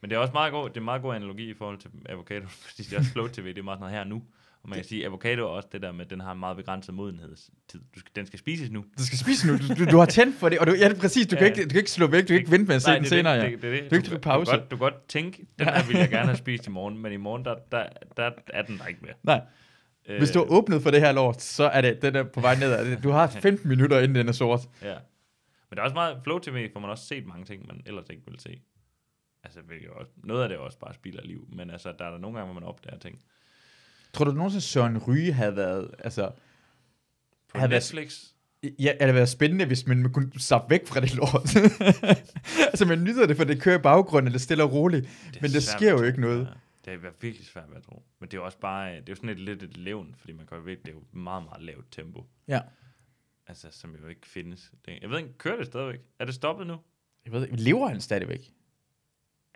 Men 0.00 0.10
det 0.10 0.16
er 0.16 0.20
også 0.20 0.32
meget 0.32 0.52
god, 0.52 0.68
det 0.68 0.76
er 0.76 0.80
meget 0.80 1.02
god 1.02 1.14
analogi 1.14 1.50
i 1.50 1.54
forhold 1.54 1.78
til 1.78 1.90
avocado, 2.08 2.46
fordi 2.66 2.82
det 2.82 2.92
er 2.92 2.98
også 2.98 3.10
Flow 3.10 3.26
TV, 3.26 3.44
det 3.48 3.58
er 3.58 3.62
meget 3.62 3.78
sådan 3.78 3.92
noget 3.92 4.04
her 4.04 4.14
nu. 4.14 4.22
Og 4.62 4.68
man 4.68 4.76
kan 4.76 4.84
sige, 4.84 5.06
avocado 5.06 5.42
er 5.42 5.46
også 5.48 5.68
det 5.72 5.82
der 5.82 5.92
med, 5.92 6.04
at 6.04 6.10
den 6.10 6.20
har 6.20 6.32
en 6.32 6.38
meget 6.38 6.56
begrænset 6.56 6.94
modenhedstid. 6.94 7.80
Du 7.94 8.00
skal, 8.00 8.10
den 8.16 8.26
skal 8.26 8.38
spises 8.38 8.70
nu. 8.70 8.84
Du 8.98 9.04
skal 9.06 9.18
spise 9.18 9.46
nu. 9.46 9.52
Du, 9.58 9.84
du, 9.84 9.90
du 9.90 9.98
har 9.98 10.06
tændt 10.06 10.36
for 10.36 10.48
det, 10.48 10.58
og 10.58 10.66
du, 10.66 10.72
ja, 10.72 10.88
det 10.88 10.96
er 10.96 11.00
præcis. 11.00 11.26
Du, 11.26 11.34
Ja. 11.36 11.38
kan 11.38 11.46
ikke, 11.48 11.62
du 11.64 11.68
kan 11.68 11.78
ikke 11.78 11.90
slå 11.90 12.06
væk. 12.06 12.22
Du 12.22 12.26
kan 12.26 12.36
ikke 12.36 12.50
vente 12.50 12.66
med 12.66 12.74
at 12.76 12.82
se 12.82 12.90
den 12.94 13.04
er 13.04 13.08
senere. 13.08 13.36
det, 13.36 13.42
Ja. 13.42 13.50
det, 13.50 13.62
det, 13.62 13.72
det. 13.72 13.82
Du 13.84 13.88
kan 13.88 13.96
ikke 13.98 14.08
trykke 14.08 14.22
pause. 14.22 14.52
Du, 14.52 14.56
godt, 14.58 14.70
du 14.70 14.76
kan 14.76 14.78
godt 14.78 15.08
tænke, 15.08 15.46
den 15.58 15.66
her 15.68 15.86
vil 15.86 15.96
jeg 15.96 16.08
gerne 16.10 16.26
have 16.26 16.36
spist 16.36 16.66
i 16.66 16.70
morgen, 16.70 16.98
men 16.98 17.12
i 17.12 17.16
morgen, 17.16 17.44
der, 17.44 17.54
der, 17.72 17.86
der 18.16 18.30
er 18.46 18.62
den 18.62 18.78
der 18.78 18.86
ikke 18.86 19.00
mere. 19.02 19.14
Nej. 19.22 19.40
Hvis 20.18 20.30
du 20.30 20.38
har 20.38 20.46
åbnet 20.46 20.82
for 20.82 20.90
det 20.90 21.00
her 21.00 21.12
lort, 21.12 21.42
så 21.42 21.64
er 21.64 21.80
det 21.80 22.02
den 22.02 22.16
er 22.16 22.22
på 22.22 22.40
vej 22.40 22.54
nedad. 22.54 22.96
Du 23.02 23.10
har 23.10 23.26
15 23.42 23.68
minutter, 23.68 23.98
inden 24.00 24.14
den 24.14 24.28
er 24.28 24.32
sort. 24.32 24.60
Ja. 24.82 24.94
Men 25.70 25.76
der 25.76 25.80
er 25.80 25.84
også 25.84 25.94
meget, 25.94 26.18
Flow 26.24 26.38
TV 26.38 26.72
får 26.72 26.80
man 26.80 26.90
også 26.90 27.04
set 27.06 27.26
mange 27.26 27.44
ting, 27.44 27.66
man 27.66 27.82
ellers 27.86 28.04
ikke 28.10 28.22
vil 28.28 28.40
se. 28.40 28.60
Altså, 29.44 29.60
noget 30.16 30.42
af 30.42 30.48
det 30.48 30.58
også 30.58 30.78
bare 30.78 30.94
spild 30.94 31.16
af 31.18 31.26
liv, 31.26 31.48
men 31.52 31.70
altså, 31.70 31.92
der 31.98 32.04
er 32.04 32.10
der 32.10 32.18
nogle 32.18 32.38
gange, 32.38 32.52
hvor 32.52 32.60
man 32.60 32.68
opdager 32.68 32.98
ting. 32.98 33.18
Tror 34.12 34.24
du 34.24 34.32
nogensinde, 34.32 34.64
Søren 34.64 34.98
Ryge 34.98 35.32
havde 35.32 35.56
været, 35.56 35.90
altså, 35.98 36.30
På 37.48 37.58
Havde 37.58 37.70
været- 37.70 37.82
Netflix, 37.82 38.24
ja, 38.62 38.68
det 38.92 38.96
havde 39.00 39.14
været 39.14 39.28
spændende, 39.28 39.64
hvis 39.64 39.86
man 39.86 40.12
kunne 40.12 40.30
sappe 40.40 40.70
væk 40.70 40.86
fra 40.86 41.00
det 41.00 41.14
lort. 41.14 41.56
altså, 42.70 42.84
man 42.84 43.04
nyder 43.04 43.26
det, 43.26 43.36
for 43.36 43.44
det 43.44 43.62
kører 43.62 43.78
i 43.78 43.82
baggrunden, 43.82 44.32
det 44.32 44.38
er 44.38 44.40
stille 44.42 44.62
og 44.64 44.72
roligt. 44.72 45.08
det 45.34 45.42
Men 45.42 45.50
der 45.50 45.60
sker 45.60 45.90
jo 45.90 46.02
ikke 46.02 46.20
noget. 46.20 46.56
Det 46.84 46.92
er 46.92 46.96
hvert 46.96 47.12
fald 47.12 47.22
virkelig 47.22 47.46
svært 47.46 47.68
ved 47.70 47.76
at 47.76 47.82
tro. 47.82 48.02
Men 48.20 48.28
det 48.28 48.34
er 48.36 48.38
jo 48.40 48.44
også 48.44 48.58
bare, 48.58 48.90
det 48.90 48.96
er 48.98 49.02
jo 49.08 49.14
sådan 49.14 49.28
et 49.30 49.38
lidt 49.40 49.62
et 49.62 49.76
levn, 49.76 50.14
fordi 50.18 50.32
man 50.32 50.46
kan 50.46 50.56
jo 50.56 50.62
virkelig, 50.62 50.86
det 50.86 50.90
er 50.92 50.96
jo 50.96 51.18
meget, 51.20 51.44
meget 51.44 51.62
lavt 51.62 51.86
tempo. 51.92 52.26
Ja. 52.48 52.60
Altså, 53.46 53.66
som 53.70 53.96
jo 54.02 54.06
ikke 54.08 54.26
findes. 54.26 54.72
Jeg 55.02 55.10
ved 55.10 55.18
ikke, 55.18 55.38
kører 55.38 55.56
det 55.56 55.66
stadigvæk? 55.66 56.00
Er 56.18 56.24
det 56.24 56.34
stoppet 56.34 56.66
nu? 56.66 56.76
Jeg 57.24 57.32
ved 57.32 57.42
ikke, 57.44 57.56
lever 57.56 57.88
han 57.88 58.00
stadigvæk? 58.00 58.52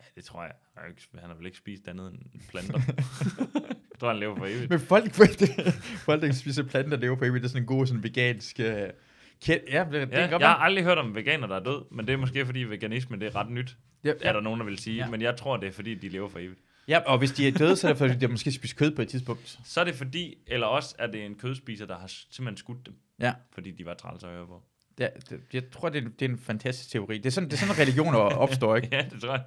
Ja, 0.01 0.05
det 0.17 0.25
tror 0.25 0.43
jeg. 0.43 0.53
Han 0.75 0.83
har, 0.83 0.89
ikke, 0.89 1.03
han 1.19 1.29
har 1.29 1.35
vel 1.37 1.47
ikke 1.47 1.59
spist 1.59 1.89
andet 1.89 2.13
end 2.13 2.41
planter. 2.49 2.81
jeg 3.95 4.01
tror, 4.01 4.09
han 4.09 4.18
lever 4.20 4.36
for 4.36 4.47
evigt. 4.47 4.70
Men 4.70 4.80
folk, 4.80 5.14
folk 6.07 6.22
der 6.22 6.32
spiser 6.32 6.62
planter, 6.62 6.97
lever 6.97 7.16
på 7.16 7.24
evigt, 7.24 7.42
det 7.42 7.49
er 7.49 7.51
sådan 7.51 7.62
en 7.62 7.66
god, 7.66 7.86
sådan 7.86 8.03
vegansk... 8.03 8.61
Uh, 8.61 8.66
kæld. 9.45 9.61
Ja, 9.70 9.84
det, 9.92 9.92
det 9.92 10.12
Ja, 10.12 10.38
jeg 10.38 10.49
har 10.49 10.55
aldrig 10.57 10.84
hørt 10.84 10.99
om 10.99 11.14
veganer, 11.14 11.47
der 11.47 11.57
er 11.57 11.62
død, 11.64 11.84
men 11.90 12.07
det 12.07 12.12
er 12.12 12.16
måske, 12.16 12.47
fordi 12.47 12.61
veganisme 12.61 13.18
det 13.18 13.26
er 13.26 13.36
ret 13.36 13.51
nyt, 13.51 13.76
Ja, 14.05 14.12
er 14.20 14.32
der 14.32 14.40
nogen, 14.40 14.61
der 14.61 14.66
vil 14.66 14.78
sige. 14.78 14.97
Ja. 14.97 15.09
Men 15.11 15.22
jeg 15.22 15.36
tror, 15.36 15.57
det 15.57 15.66
er, 15.68 15.72
fordi 15.72 15.95
de 15.95 16.09
lever 16.09 16.28
for 16.28 16.38
evigt. 16.38 16.61
ja, 16.88 16.99
og 16.99 17.18
hvis 17.18 17.32
de 17.32 17.49
er 17.49 17.53
døde, 17.53 17.76
så 17.76 17.86
er 17.88 17.92
det 17.92 17.99
fordi, 17.99 18.14
de 18.14 18.28
måske 18.28 18.53
spist 18.53 18.76
kød 18.76 18.90
på 18.97 19.03
et 19.03 19.09
tidspunkt. 19.09 19.59
Så 19.64 19.80
er 19.80 19.84
det 19.84 19.95
fordi, 19.95 20.34
eller 20.47 20.66
også 20.66 20.95
er 20.99 21.07
det 21.07 21.24
en 21.26 21.34
kødspiser, 21.34 21.86
der 21.86 21.99
har 21.99 22.07
simpelthen 22.07 22.57
skudt 22.57 22.86
dem, 22.86 22.95
Ja. 23.20 23.32
fordi 23.55 23.70
de 23.70 23.86
var 23.86 23.95
træls 23.95 24.24
at 24.24 24.30
høre 24.30 24.47
på. 24.47 24.62
Ja, 24.99 25.09
det, 25.30 25.40
jeg 25.53 25.70
tror, 25.70 25.88
det 25.88 26.05
er, 26.05 26.09
det 26.09 26.24
er 26.24 26.28
en 26.28 26.38
fantastisk 26.38 26.90
teori. 26.90 27.18
Det 27.18 27.26
er 27.26 27.30
sådan, 27.30 27.51
det 27.51 27.55
er 27.62 27.66
sådan 27.66 27.78
religioner 27.78 28.18
opstår, 28.18 28.76
ikke? 28.78 28.88
ja, 28.92 29.03
det 29.11 29.20
tror 29.20 29.30
jeg. 29.32 29.45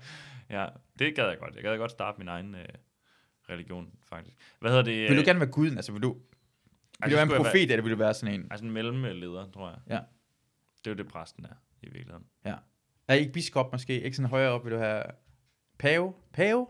Ja, 0.49 0.65
det 0.99 1.15
gad 1.15 1.27
jeg 1.27 1.37
godt. 1.39 1.55
Jeg 1.55 1.63
gad 1.63 1.77
godt 1.77 1.91
starte 1.91 2.17
min 2.19 2.27
egen 2.27 2.55
øh, 2.55 2.65
religion, 3.49 3.91
faktisk. 4.09 4.37
Hvad 4.59 4.71
hedder 4.71 4.83
det? 4.83 5.01
Vil 5.01 5.15
du 5.15 5.21
øh, 5.21 5.25
gerne 5.25 5.39
være 5.39 5.49
guden? 5.51 5.75
Altså, 5.77 5.91
vil 5.91 6.01
du, 6.03 6.13
vil 6.13 6.21
altså, 7.01 7.09
du 7.21 7.27
være 7.27 7.37
en 7.37 7.43
profet, 7.43 7.71
eller 7.71 7.81
vil 7.81 7.91
du 7.91 7.97
være 7.97 8.13
sådan 8.13 8.35
en? 8.39 8.47
Altså 8.51 8.65
en 8.65 8.71
mellemleder, 8.71 9.51
tror 9.51 9.69
jeg. 9.69 9.79
Ja. 9.89 9.99
Det 10.77 10.87
er 10.87 10.91
jo 10.91 10.95
det, 10.95 11.07
præsten 11.07 11.45
er, 11.45 11.53
i 11.83 11.85
virkeligheden. 11.89 12.25
Er 13.07 13.13
I 13.13 13.19
ikke 13.19 13.31
biskop 13.33 13.71
måske? 13.71 14.01
Ikke 14.01 14.17
sådan 14.17 14.29
højere 14.29 14.51
op, 14.51 14.65
vil 14.65 14.73
du 14.73 14.77
have 14.77 15.03
pave? 15.79 16.13
Pave? 16.33 16.67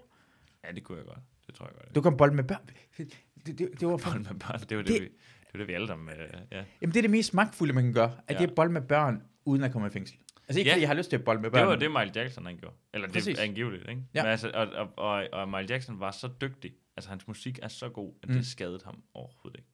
Ja, 0.64 0.72
det 0.72 0.84
kunne 0.84 0.98
jeg 0.98 1.06
godt. 1.06 1.20
Det 1.48 1.56
tror 1.56 1.66
jeg 1.66 1.74
godt. 1.76 1.96
Du 1.96 2.02
kan 2.02 2.18
bolde 2.18 2.36
med 2.36 2.44
børn. 2.44 2.70
Det, 2.98 3.14
det, 3.46 3.80
det, 3.80 3.88
var 3.88 3.98
for, 3.98 4.10
Bold 4.12 4.20
med 4.24 4.40
børn, 4.40 4.60
det 4.60 4.72
er 4.72 4.76
jo 4.76 4.82
det, 4.82 4.88
Det- 4.88 5.02
vi, 5.02 5.06
det, 5.08 5.54
er 5.54 5.58
det, 5.58 5.68
vi 5.68 5.74
alle 5.74 5.88
sammen... 5.88 6.10
Øh, 6.10 6.30
ja. 6.52 6.64
jamen, 6.82 6.94
det 6.94 6.98
er 6.98 7.02
det 7.02 7.12
mest 7.12 7.34
magtfulde, 7.34 7.74
man 7.74 7.84
kan 7.84 7.94
gøre. 7.94 8.12
At 8.28 8.36
Ja. 8.36 8.42
det 8.42 8.50
er 8.52 8.56
bold 8.56 8.70
med 8.70 8.82
børn, 8.82 9.24
uden 9.46 9.64
at 9.64 9.72
komme 9.72 9.88
i 9.88 9.92
fængsel. 9.92 10.18
Altså 10.48 10.60
ikke 10.60 10.70
Ja. 10.70 10.74
fordi 10.74 10.82
jeg 10.82 10.90
har 10.90 10.94
lyst 10.96 11.10
til 11.10 11.18
at 11.18 11.24
bolde 11.24 11.42
med 11.42 11.52
børn. 11.52 11.62
Det 11.62 11.68
var 11.68 11.76
det, 11.76 11.92
Michael 11.92 12.12
Jackson 12.16 12.46
han 12.46 12.58
gjorde. 12.58 12.76
Eller 12.94 13.08
Præcis. 13.08 13.24
det 13.26 13.40
er 13.40 13.44
angiveligt, 13.44 13.90
ikke? 13.90 14.02
Ja. 14.14 14.24
Men 14.24 14.32
altså, 14.32 14.52
og, 14.54 14.68
og, 14.68 14.94
og, 14.98 15.28
og 15.32 15.48
Michael 15.50 15.70
Jackson 15.70 16.00
var 16.00 16.12
så 16.12 16.30
dygtig. 16.42 16.74
Altså, 16.98 17.10
hans 17.10 17.28
musik 17.28 17.60
er 17.62 17.68
så 17.68 17.90
god, 17.90 18.14
at 18.24 18.30
Mm. 18.30 18.36
det 18.36 18.48
skadede 18.48 18.80
ham 18.86 19.04
overhovedet 19.14 19.58
ikke. 19.60 19.70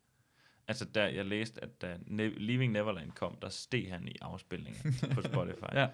Altså, 0.68 0.86
da 0.86 1.04
jeg 1.16 1.26
læste, 1.26 1.64
at 1.64 1.82
da 1.82 1.96
ne- 1.96 2.40
Leaving 2.40 2.72
Neverland 2.74 3.12
kom, 3.12 3.38
der 3.42 3.50
steg 3.50 3.90
han 3.92 4.08
i 4.08 4.16
afspilninger 4.22 4.92
på 5.14 5.22
Spotify. 5.32 5.74
Ja. 5.74 5.88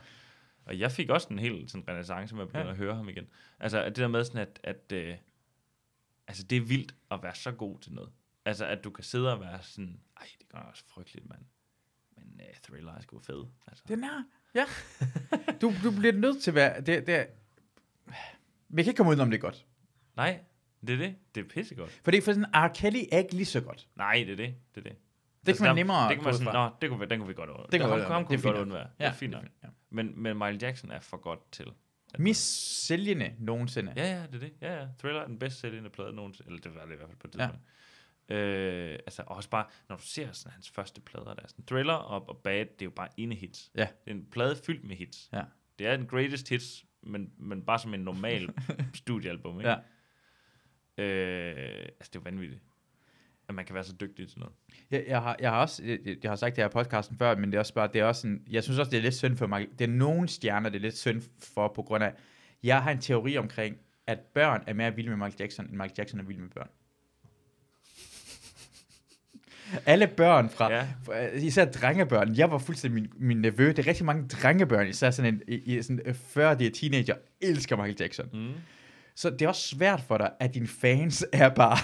Og 0.65 0.79
jeg 0.79 0.91
fik 0.91 1.09
også 1.09 1.27
en 1.31 1.39
helt 1.39 1.71
sådan 1.71 1.87
renaissance 1.87 2.35
med 2.35 2.41
at 2.43 2.47
begynde 2.47 2.65
Ja. 2.65 2.71
at 2.71 2.77
høre 2.77 2.95
ham 2.95 3.09
igen. 3.09 3.27
Altså, 3.59 3.85
det 3.85 3.95
der 3.95 4.07
med 4.07 4.23
sådan, 4.23 4.41
at, 4.41 4.59
at 4.63 4.91
øh, 4.91 5.15
altså, 6.27 6.43
det 6.43 6.55
er 6.57 6.61
vildt 6.61 6.95
at 7.11 7.23
være 7.23 7.35
så 7.35 7.51
god 7.51 7.79
til 7.79 7.93
noget. 7.93 8.11
Altså, 8.45 8.65
at 8.65 8.83
du 8.83 8.89
kan 8.89 9.03
sidde 9.03 9.33
og 9.33 9.39
være 9.41 9.61
sådan, 9.63 9.99
ej, 10.17 10.27
det 10.39 10.49
gør 10.49 10.59
også 10.59 10.83
frygteligt, 10.87 11.29
mand. 11.29 11.41
Men 12.17 12.41
uh, 12.49 12.55
Thriller 12.63 12.93
er 12.93 13.01
sgu 13.01 13.19
fed. 13.19 13.45
Altså. 13.67 13.83
Den 13.87 14.03
er, 14.03 14.23
ja. 14.55 14.65
Du, 15.61 15.73
du 15.83 15.91
bliver 15.91 16.13
nødt 16.13 16.43
til 16.43 16.51
at 16.51 16.55
være... 16.55 16.81
Det, 16.81 17.07
det 17.07 17.15
er, 17.15 17.25
vi 18.69 18.83
kan 18.83 18.91
ikke 18.91 18.97
komme 18.97 19.11
ud 19.11 19.19
om 19.19 19.29
det 19.31 19.37
er 19.37 19.41
godt. 19.41 19.65
Nej, 20.15 20.39
det 20.87 20.93
er 20.93 20.97
det. 20.97 21.15
Det 21.35 21.45
er 21.45 21.49
pissegodt. 21.49 21.99
Fordi 22.03 22.21
for 22.21 22.31
sådan 22.33 22.45
R. 22.55 22.67
Kelly 22.73 23.03
er 23.11 23.17
ikke 23.17 23.33
lige 23.35 23.45
så 23.45 23.61
godt. 23.61 23.87
Nej, 23.95 24.13
det 24.13 24.31
er 24.31 24.35
det. 24.35 24.55
Det 24.75 24.85
er 24.85 24.89
det. 24.89 24.97
Det 25.45 25.55
kan 25.57 25.63
man 25.63 25.69
der- 25.69 25.75
nemmere 25.75 26.09
Det 26.09 26.15
kan 26.17 26.23
man 26.23 26.33
sådan. 26.33 26.53
Nå, 26.53 26.69
det 26.81 26.89
kunne, 26.89 26.99
vi- 26.99 27.05
den 27.05 27.19
kunne 27.19 27.27
vi 27.27 27.33
godt 27.33 27.49
undvære. 27.49 27.67
Det 27.71 27.79
kan 27.79 27.89
ham, 27.89 27.97
vi 27.99 28.03
ham 28.03 28.25
kunne 28.25 28.37
vi 28.37 28.41
Det 28.41 28.45
er 28.47 28.51
godt 28.51 28.61
undvære. 28.61 28.87
Ja, 28.99 29.05
det 29.05 29.09
er 29.11 29.13
fint 29.13 29.33
det 29.33 29.41
nok. 29.41 29.51
ja. 29.63 29.67
Men, 29.89 30.13
men 30.23 30.37
Michael 30.37 30.57
Jackson 30.61 30.91
er 30.91 30.99
for 30.99 31.17
godt 31.17 31.51
til. 31.51 31.65
Mest 32.19 32.85
sælgende 32.87 33.33
nogensinde. 33.39 33.93
Ja, 33.95 34.11
ja, 34.15 34.21
det 34.27 34.35
er 34.35 34.39
det. 34.39 34.53
Ja, 34.61 34.79
ja. 34.79 34.87
Thriller 34.99 35.21
er 35.21 35.25
den 35.25 35.39
bedst 35.39 35.59
sælgende 35.59 35.89
plade 35.89 36.13
nogensinde. 36.13 36.49
Eller 36.49 36.61
det 36.61 36.75
var 36.75 36.85
det 36.85 36.93
i 36.93 36.95
hvert 36.95 37.07
fald 37.09 37.17
på 37.19 37.27
et 37.27 37.31
tidspunkt. 37.33 37.55
Ja. 37.55 37.69
Øh, 38.29 38.91
altså 38.91 39.23
også 39.27 39.49
bare, 39.49 39.65
når 39.89 39.95
du 39.95 40.03
ser 40.03 40.31
sådan 40.31 40.53
hans 40.53 40.69
første 40.69 41.01
plader, 41.01 41.33
der 41.33 41.43
er 41.43 41.47
sådan 41.47 41.65
Thriller 41.65 41.93
og, 41.93 42.29
og 42.29 42.37
Bad, 42.37 42.59
det 42.65 42.81
er 42.81 42.85
jo 42.85 42.89
bare 42.89 43.07
ene 43.17 43.35
hits. 43.35 43.71
Ja. 43.75 43.87
Det 44.05 44.11
er 44.11 44.15
en 44.15 44.25
plade 44.31 44.55
fyldt 44.65 44.83
med 44.83 44.95
hits. 44.95 45.29
Ja. 45.33 45.43
Det 45.79 45.87
er 45.87 45.93
en 45.93 46.05
greatest 46.05 46.49
hits, 46.49 46.85
men, 47.03 47.31
men 47.37 47.61
bare 47.61 47.79
som 47.79 47.93
en 47.93 47.99
normal 47.99 48.49
studiealbum, 48.93 49.59
ikke? 49.59 49.69
Ja. 49.69 49.77
Øh, 51.03 51.81
altså, 51.81 52.09
det 52.13 52.15
er 52.15 52.19
jo 52.19 52.21
vanvittigt. 52.23 52.61
At 53.47 53.55
man 53.55 53.65
kan 53.65 53.75
være 53.75 53.83
så 53.83 53.95
dygtig 54.01 54.29
til 54.29 54.39
noget. 54.39 54.55
Jeg, 54.91 55.03
jeg, 55.07 55.21
har, 55.21 55.37
jeg 55.39 55.49
har 55.51 55.61
også, 55.61 55.83
jeg, 55.83 55.99
jeg 56.23 56.31
har 56.31 56.35
sagt 56.35 56.55
det 56.55 56.63
her 56.63 56.69
i 56.69 56.71
podcasten 56.71 57.17
før, 57.17 57.35
men 57.35 57.51
det 57.51 57.55
er 57.55 57.59
også 57.59 57.73
bare, 57.73 57.89
det 57.93 58.01
er 58.01 58.05
også 58.05 58.27
en, 58.27 58.43
jeg 58.49 58.63
synes 58.63 58.79
også, 58.79 58.89
det 58.89 58.97
er 58.97 59.01
lidt 59.01 59.15
synd 59.15 59.37
for 59.37 59.47
mig. 59.47 59.67
Det 59.79 59.89
er 59.89 59.93
nogle 59.93 60.27
stjerner, 60.27 60.69
det 60.69 60.75
er 60.75 60.81
lidt 60.81 60.97
synd 60.97 61.21
for, 61.53 61.67
på 61.67 61.81
grund 61.81 62.03
af, 62.03 62.13
jeg 62.63 62.83
har 62.83 62.91
en 62.91 63.01
teori 63.01 63.37
omkring, 63.37 63.77
at 64.07 64.19
børn 64.19 64.63
er 64.67 64.73
mere 64.73 64.95
vilde 64.95 65.09
med 65.09 65.17
Michael 65.17 65.35
Jackson, 65.39 65.65
end 65.65 65.75
Michael 65.75 65.93
Jackson 65.97 66.19
er 66.19 66.23
vild 66.23 66.37
med 66.37 66.49
børn. 66.49 66.69
Alle 69.85 70.07
børn 70.07 70.49
fra, 70.49 70.73
Ja. 70.73 70.85
især 71.35 71.65
drengebørn, 71.65 72.35
jeg 72.37 72.51
var 72.51 72.57
fuldstændig 72.57 73.01
min, 73.01 73.27
min 73.27 73.37
nevø, 73.37 73.67
det 73.67 73.79
er 73.79 73.87
rigtig 73.87 74.05
mange 74.05 74.27
drengebørn, 74.27 74.87
især 74.87 75.11
sådan 75.11 75.33
en, 75.33 75.41
i, 75.47 75.77
i 75.77 75.81
sådan, 75.81 76.15
før 76.33 76.53
de 76.53 76.65
er 76.67 76.71
teenager, 76.71 77.15
elsker 77.41 77.75
Michael 77.75 77.95
Jackson. 77.99 78.25
Mm. 78.33 78.51
Så 79.19 79.29
det 79.29 79.41
er 79.41 79.47
også 79.47 79.67
svært 79.67 80.01
for 80.07 80.17
dig, 80.17 80.29
at 80.39 80.53
dine 80.53 80.67
fans 80.67 81.25
er 81.33 81.49
bare 81.49 81.77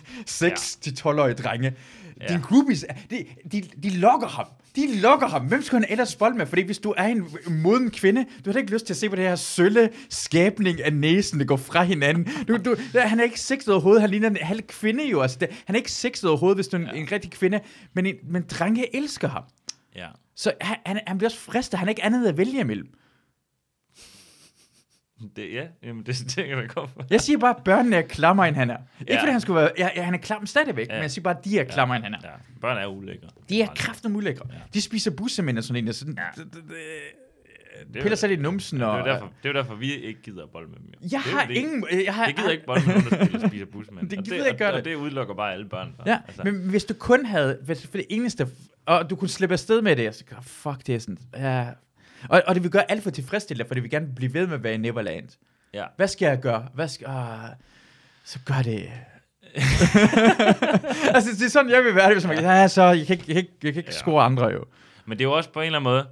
6-12-årige 0.44 1.34
drenge. 1.34 1.72
Ja. 2.20 2.26
Dine 2.26 2.42
groupies, 2.42 2.84
er- 2.88 2.94
de, 3.10 3.24
de, 3.52 3.62
de 3.82 3.90
lokker 3.90 4.26
ham. 4.28 4.46
De 4.76 5.00
lokker 5.00 5.26
ham. 5.28 5.46
Hvem 5.46 5.62
skulle 5.62 5.84
han 5.84 5.92
ellers 5.92 6.16
bolde 6.16 6.36
med? 6.38 6.46
Fordi 6.46 6.62
hvis 6.62 6.78
du 6.78 6.94
er 6.96 7.04
en 7.04 7.26
moden 7.50 7.90
kvinde, 7.90 8.26
du 8.44 8.50
har 8.52 8.58
ikke 8.58 8.72
lyst 8.72 8.86
til 8.86 8.92
at 8.92 8.96
se 8.96 9.08
på 9.08 9.16
det 9.16 9.24
her 9.24 9.36
sølle 9.36 9.90
skabning 10.10 10.82
af 10.82 10.92
næsen, 10.92 11.38
der 11.40 11.46
går 11.46 11.56
fra 11.56 11.82
hinanden. 11.82 12.28
Du, 12.48 12.56
du, 12.64 12.76
han 12.94 13.20
er 13.20 13.24
ikke 13.24 13.40
sexet 13.40 13.68
overhovedet. 13.74 14.00
Han 14.00 14.10
ligner 14.10 14.30
en 14.30 14.36
halv 14.40 14.62
kvinde 14.62 15.08
jo. 15.08 15.20
Altså, 15.20 15.38
det, 15.40 15.48
han 15.66 15.74
er 15.74 15.78
ikke 15.78 15.92
sexet 15.92 16.30
overhovedet, 16.30 16.56
hvis 16.56 16.68
du 16.68 16.76
er 16.76 16.80
en, 16.80 16.86
ja. 16.86 17.00
en 17.00 17.12
rigtig 17.12 17.30
kvinde. 17.30 17.60
Men, 17.94 18.06
en, 18.06 18.14
men 18.30 18.42
drenge 18.50 18.96
elsker 18.96 19.28
ham. 19.28 19.42
Ja. 19.96 20.06
Så 20.36 20.52
han, 20.60 20.76
han, 20.86 21.00
han 21.06 21.18
bliver 21.18 21.28
også 21.28 21.40
fristet. 21.40 21.78
Han 21.78 21.88
er 21.88 21.90
ikke 21.90 22.04
andet 22.04 22.26
at 22.26 22.36
vælge 22.38 22.60
imellem. 22.60 22.88
Det, 25.36 25.52
ja, 25.52 25.66
jamen, 25.82 26.02
det 26.06 26.16
tænker 26.16 26.56
jeg 26.58 26.68
da 26.68 26.72
godt 26.80 26.90
for. 26.90 27.04
Jeg 27.10 27.20
siger 27.20 27.38
bare, 27.38 27.56
at 27.56 27.64
børnene 27.64 27.96
er 27.96 28.02
klammere, 28.02 28.48
end 28.48 28.56
han 28.56 28.70
er. 28.70 28.76
Ikke 29.00 29.12
Ja. 29.12 29.20
fordi 29.20 29.32
han 29.32 29.40
skulle 29.40 29.60
være... 29.60 29.70
Ja, 29.78 29.88
ja, 29.96 30.02
han 30.02 30.14
er 30.14 30.18
klam 30.18 30.46
stadigvæk, 30.46 30.88
Ja. 30.88 30.92
ja. 30.94 30.98
men 30.98 31.02
jeg 31.02 31.10
siger 31.10 31.22
bare, 31.22 31.38
at 31.38 31.44
de 31.44 31.58
er 31.58 31.64
klammere, 31.64 31.96
end 31.96 32.04
han 32.04 32.14
er. 32.14 32.18
Ja, 32.24 32.30
børn 32.60 32.78
er 32.78 32.86
ulækre. 32.86 33.28
De 33.48 33.62
er 33.62 33.66
kraftigt 33.76 34.14
ulækre. 34.14 34.46
Ja. 34.52 34.58
De 34.74 34.80
spiser 34.80 35.10
bussemænd 35.10 35.58
og 35.58 35.64
sådan 35.64 35.82
en. 35.84 35.88
og 35.88 35.94
Sådan, 35.94 36.18
Ja. 36.18 36.42
d- 36.42 36.44
d- 36.44 36.58
d- 36.58 36.72
Det 37.92 37.96
er 37.96 38.02
piller 38.02 38.16
sig 38.16 38.28
lidt 38.28 38.40
i 38.40 38.42
numsen. 38.42 38.78
Det 38.80 38.84
er 38.84 38.88
Og, 38.88 39.06
derfor, 39.08 39.32
det 39.42 39.48
er 39.48 39.52
derfor 39.52 39.74
vi 39.74 39.94
ikke 39.94 40.22
gider 40.22 40.42
at 40.42 40.50
bolle 40.50 40.68
med 40.68 40.76
dem. 40.78 40.86
jo. 40.86 40.92
jeg 41.02 41.10
Det 41.10 41.18
har 41.32 41.40
fordi- 41.40 41.54
ingen... 41.54 41.84
Jeg 42.04 42.14
har, 42.14 42.24
Jeg 42.26 42.34
gider 42.34 42.50
ikke 42.50 42.66
bolle 42.66 42.86
med 42.86 42.94
nogen, 42.94 43.32
der 43.40 43.48
spiser 43.48 43.66
busmand. 43.72 44.08
Det 44.10 44.18
Og 44.18 44.24
gider 44.24 44.46
ikke 44.46 44.58
gøre 44.58 44.68
og, 44.68 44.72
det. 44.72 44.78
Og 44.80 44.84
det 44.84 44.94
udelukker 44.94 45.34
bare 45.34 45.52
alle 45.52 45.68
børn. 45.68 45.94
fra. 45.96 46.04
Ja, 46.10 46.18
altså, 46.28 46.42
men 46.44 46.54
hvis 46.70 46.84
du 46.84 46.94
kun 46.94 47.26
havde... 47.26 47.58
Hvis, 47.64 47.86
for 47.86 47.96
det 47.96 48.06
eneste... 48.10 48.46
Og 48.86 49.10
du 49.10 49.16
kunne 49.16 49.28
slippe 49.28 49.52
afsted 49.52 49.82
med 49.82 49.96
det, 49.96 50.08
og 50.08 50.14
så 50.14 50.24
gør, 50.24 50.36
fuck, 50.42 50.86
det 50.86 50.94
er 50.94 50.98
sådan... 50.98 51.18
Ja. 51.36 51.66
Og, 52.28 52.42
og 52.46 52.54
det 52.54 52.62
vil 52.62 52.70
gøre 52.70 52.90
alt 52.90 53.02
for 53.02 53.10
tilfredsstillende, 53.10 53.68
for 53.68 53.74
det 53.74 53.82
vil 53.82 53.90
gerne 53.90 54.14
blive 54.16 54.34
ved 54.34 54.46
med 54.46 54.54
at 54.54 54.62
være 54.62 54.74
i 54.74 54.76
Neverland. 54.76 55.28
ja. 55.74 55.84
Hvad 55.96 56.08
skal 56.08 56.26
jeg 56.26 56.40
gøre? 56.40 56.68
Hvad 56.74 56.88
skal... 56.88 57.06
Ah, 57.06 57.48
så 58.24 58.38
gør 58.46 58.62
det... 58.64 58.90
altså, 61.14 61.30
det 61.38 61.42
er 61.44 61.48
sådan, 61.50 61.70
jeg 61.70 61.84
vil 61.84 61.94
være 61.94 62.06
det, 62.06 62.14
hvis 62.14 62.26
man 62.26 62.38
ja, 62.38 62.68
så 62.68 62.82
jeg 62.82 63.06
kan 63.06 63.14
ikke, 63.18 63.24
jeg 63.28 63.34
kan 63.34 63.36
ikke, 63.36 63.52
jeg 63.62 63.72
kan 63.72 63.80
ikke 63.80 63.88
Ja. 63.90 63.94
ja. 63.94 63.98
score 63.98 64.24
andre 64.24 64.46
jo. 64.46 64.64
Men 65.06 65.18
det 65.18 65.24
er 65.24 65.28
jo 65.28 65.32
også 65.36 65.50
på 65.50 65.60
en 65.60 65.66
eller 65.66 65.78
anden 65.78 65.90
måde, 65.92 66.06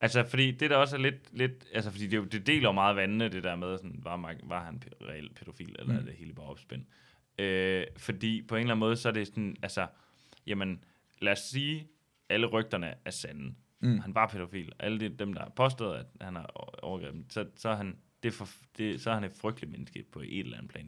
altså 0.00 0.24
fordi 0.28 0.50
det 0.50 0.70
der 0.70 0.76
også 0.76 0.96
er 0.96 1.00
lidt, 1.00 1.36
lidt 1.38 1.64
altså 1.74 1.90
fordi 1.90 2.06
det, 2.06 2.16
jo- 2.16 2.24
det 2.24 2.46
deler 2.46 2.72
meget 2.72 2.96
vandene, 2.96 3.28
det 3.28 3.44
der 3.44 3.56
med, 3.56 3.78
sådan, 3.78 4.00
var, 4.02 4.16
Mark- 4.16 4.40
var 4.42 4.64
han 4.64 4.82
reelt 5.08 5.34
pædofil, 5.38 5.76
eller 5.78 5.92
mm. 5.92 5.98
er 5.98 6.02
det 6.04 6.14
hele 6.18 6.32
bare 6.34 6.46
opspind? 6.46 6.82
Øh, 7.38 7.84
fordi 7.96 8.42
på 8.48 8.54
en 8.54 8.60
eller 8.60 8.70
anden 8.74 8.80
måde, 8.80 8.96
så 8.96 9.08
er 9.08 9.12
det 9.12 9.26
sådan, 9.26 9.56
altså, 9.62 9.86
jamen, 10.46 10.84
lad 11.22 11.32
os 11.32 11.38
sige, 11.38 11.86
alle 12.30 12.46
rygterne 12.46 12.94
er 13.04 13.10
sande. 13.10 13.54
Mm. 13.80 13.98
Han 13.98 14.14
var 14.14 14.26
pædofil. 14.26 14.72
Alle 14.78 15.00
de, 15.00 15.08
dem, 15.08 15.32
der 15.34 15.40
har 15.42 15.48
påstået, 15.56 15.96
at 15.98 16.06
han 16.20 16.36
har 16.36 16.46
overgrebet, 16.82 17.24
så, 17.28 17.46
så, 17.56 17.68
er 17.68 17.74
han, 17.76 17.96
det 18.22 18.34
for, 18.34 18.48
det, 18.78 19.00
så 19.00 19.10
er 19.10 19.14
han 19.14 19.24
et 19.24 19.32
frygteligt 19.40 19.72
menneske 19.72 20.04
på 20.12 20.20
et 20.20 20.38
eller 20.38 20.58
andet 20.58 20.70
plan. 20.70 20.86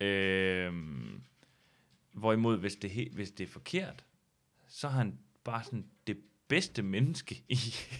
Mm. 0.00 0.06
Øh, 0.06 0.72
hvorimod, 2.12 2.58
hvis 2.58 2.76
det, 2.76 2.90
he- 2.90 3.14
hvis 3.14 3.30
det 3.30 3.44
er 3.44 3.48
forkert, 3.52 4.04
så 4.68 4.86
er 4.86 4.90
han 4.90 5.18
bare 5.44 5.64
sådan 5.64 5.86
det 6.06 6.18
bedste 6.48 6.82
menneske 6.82 7.34
i 7.48 7.54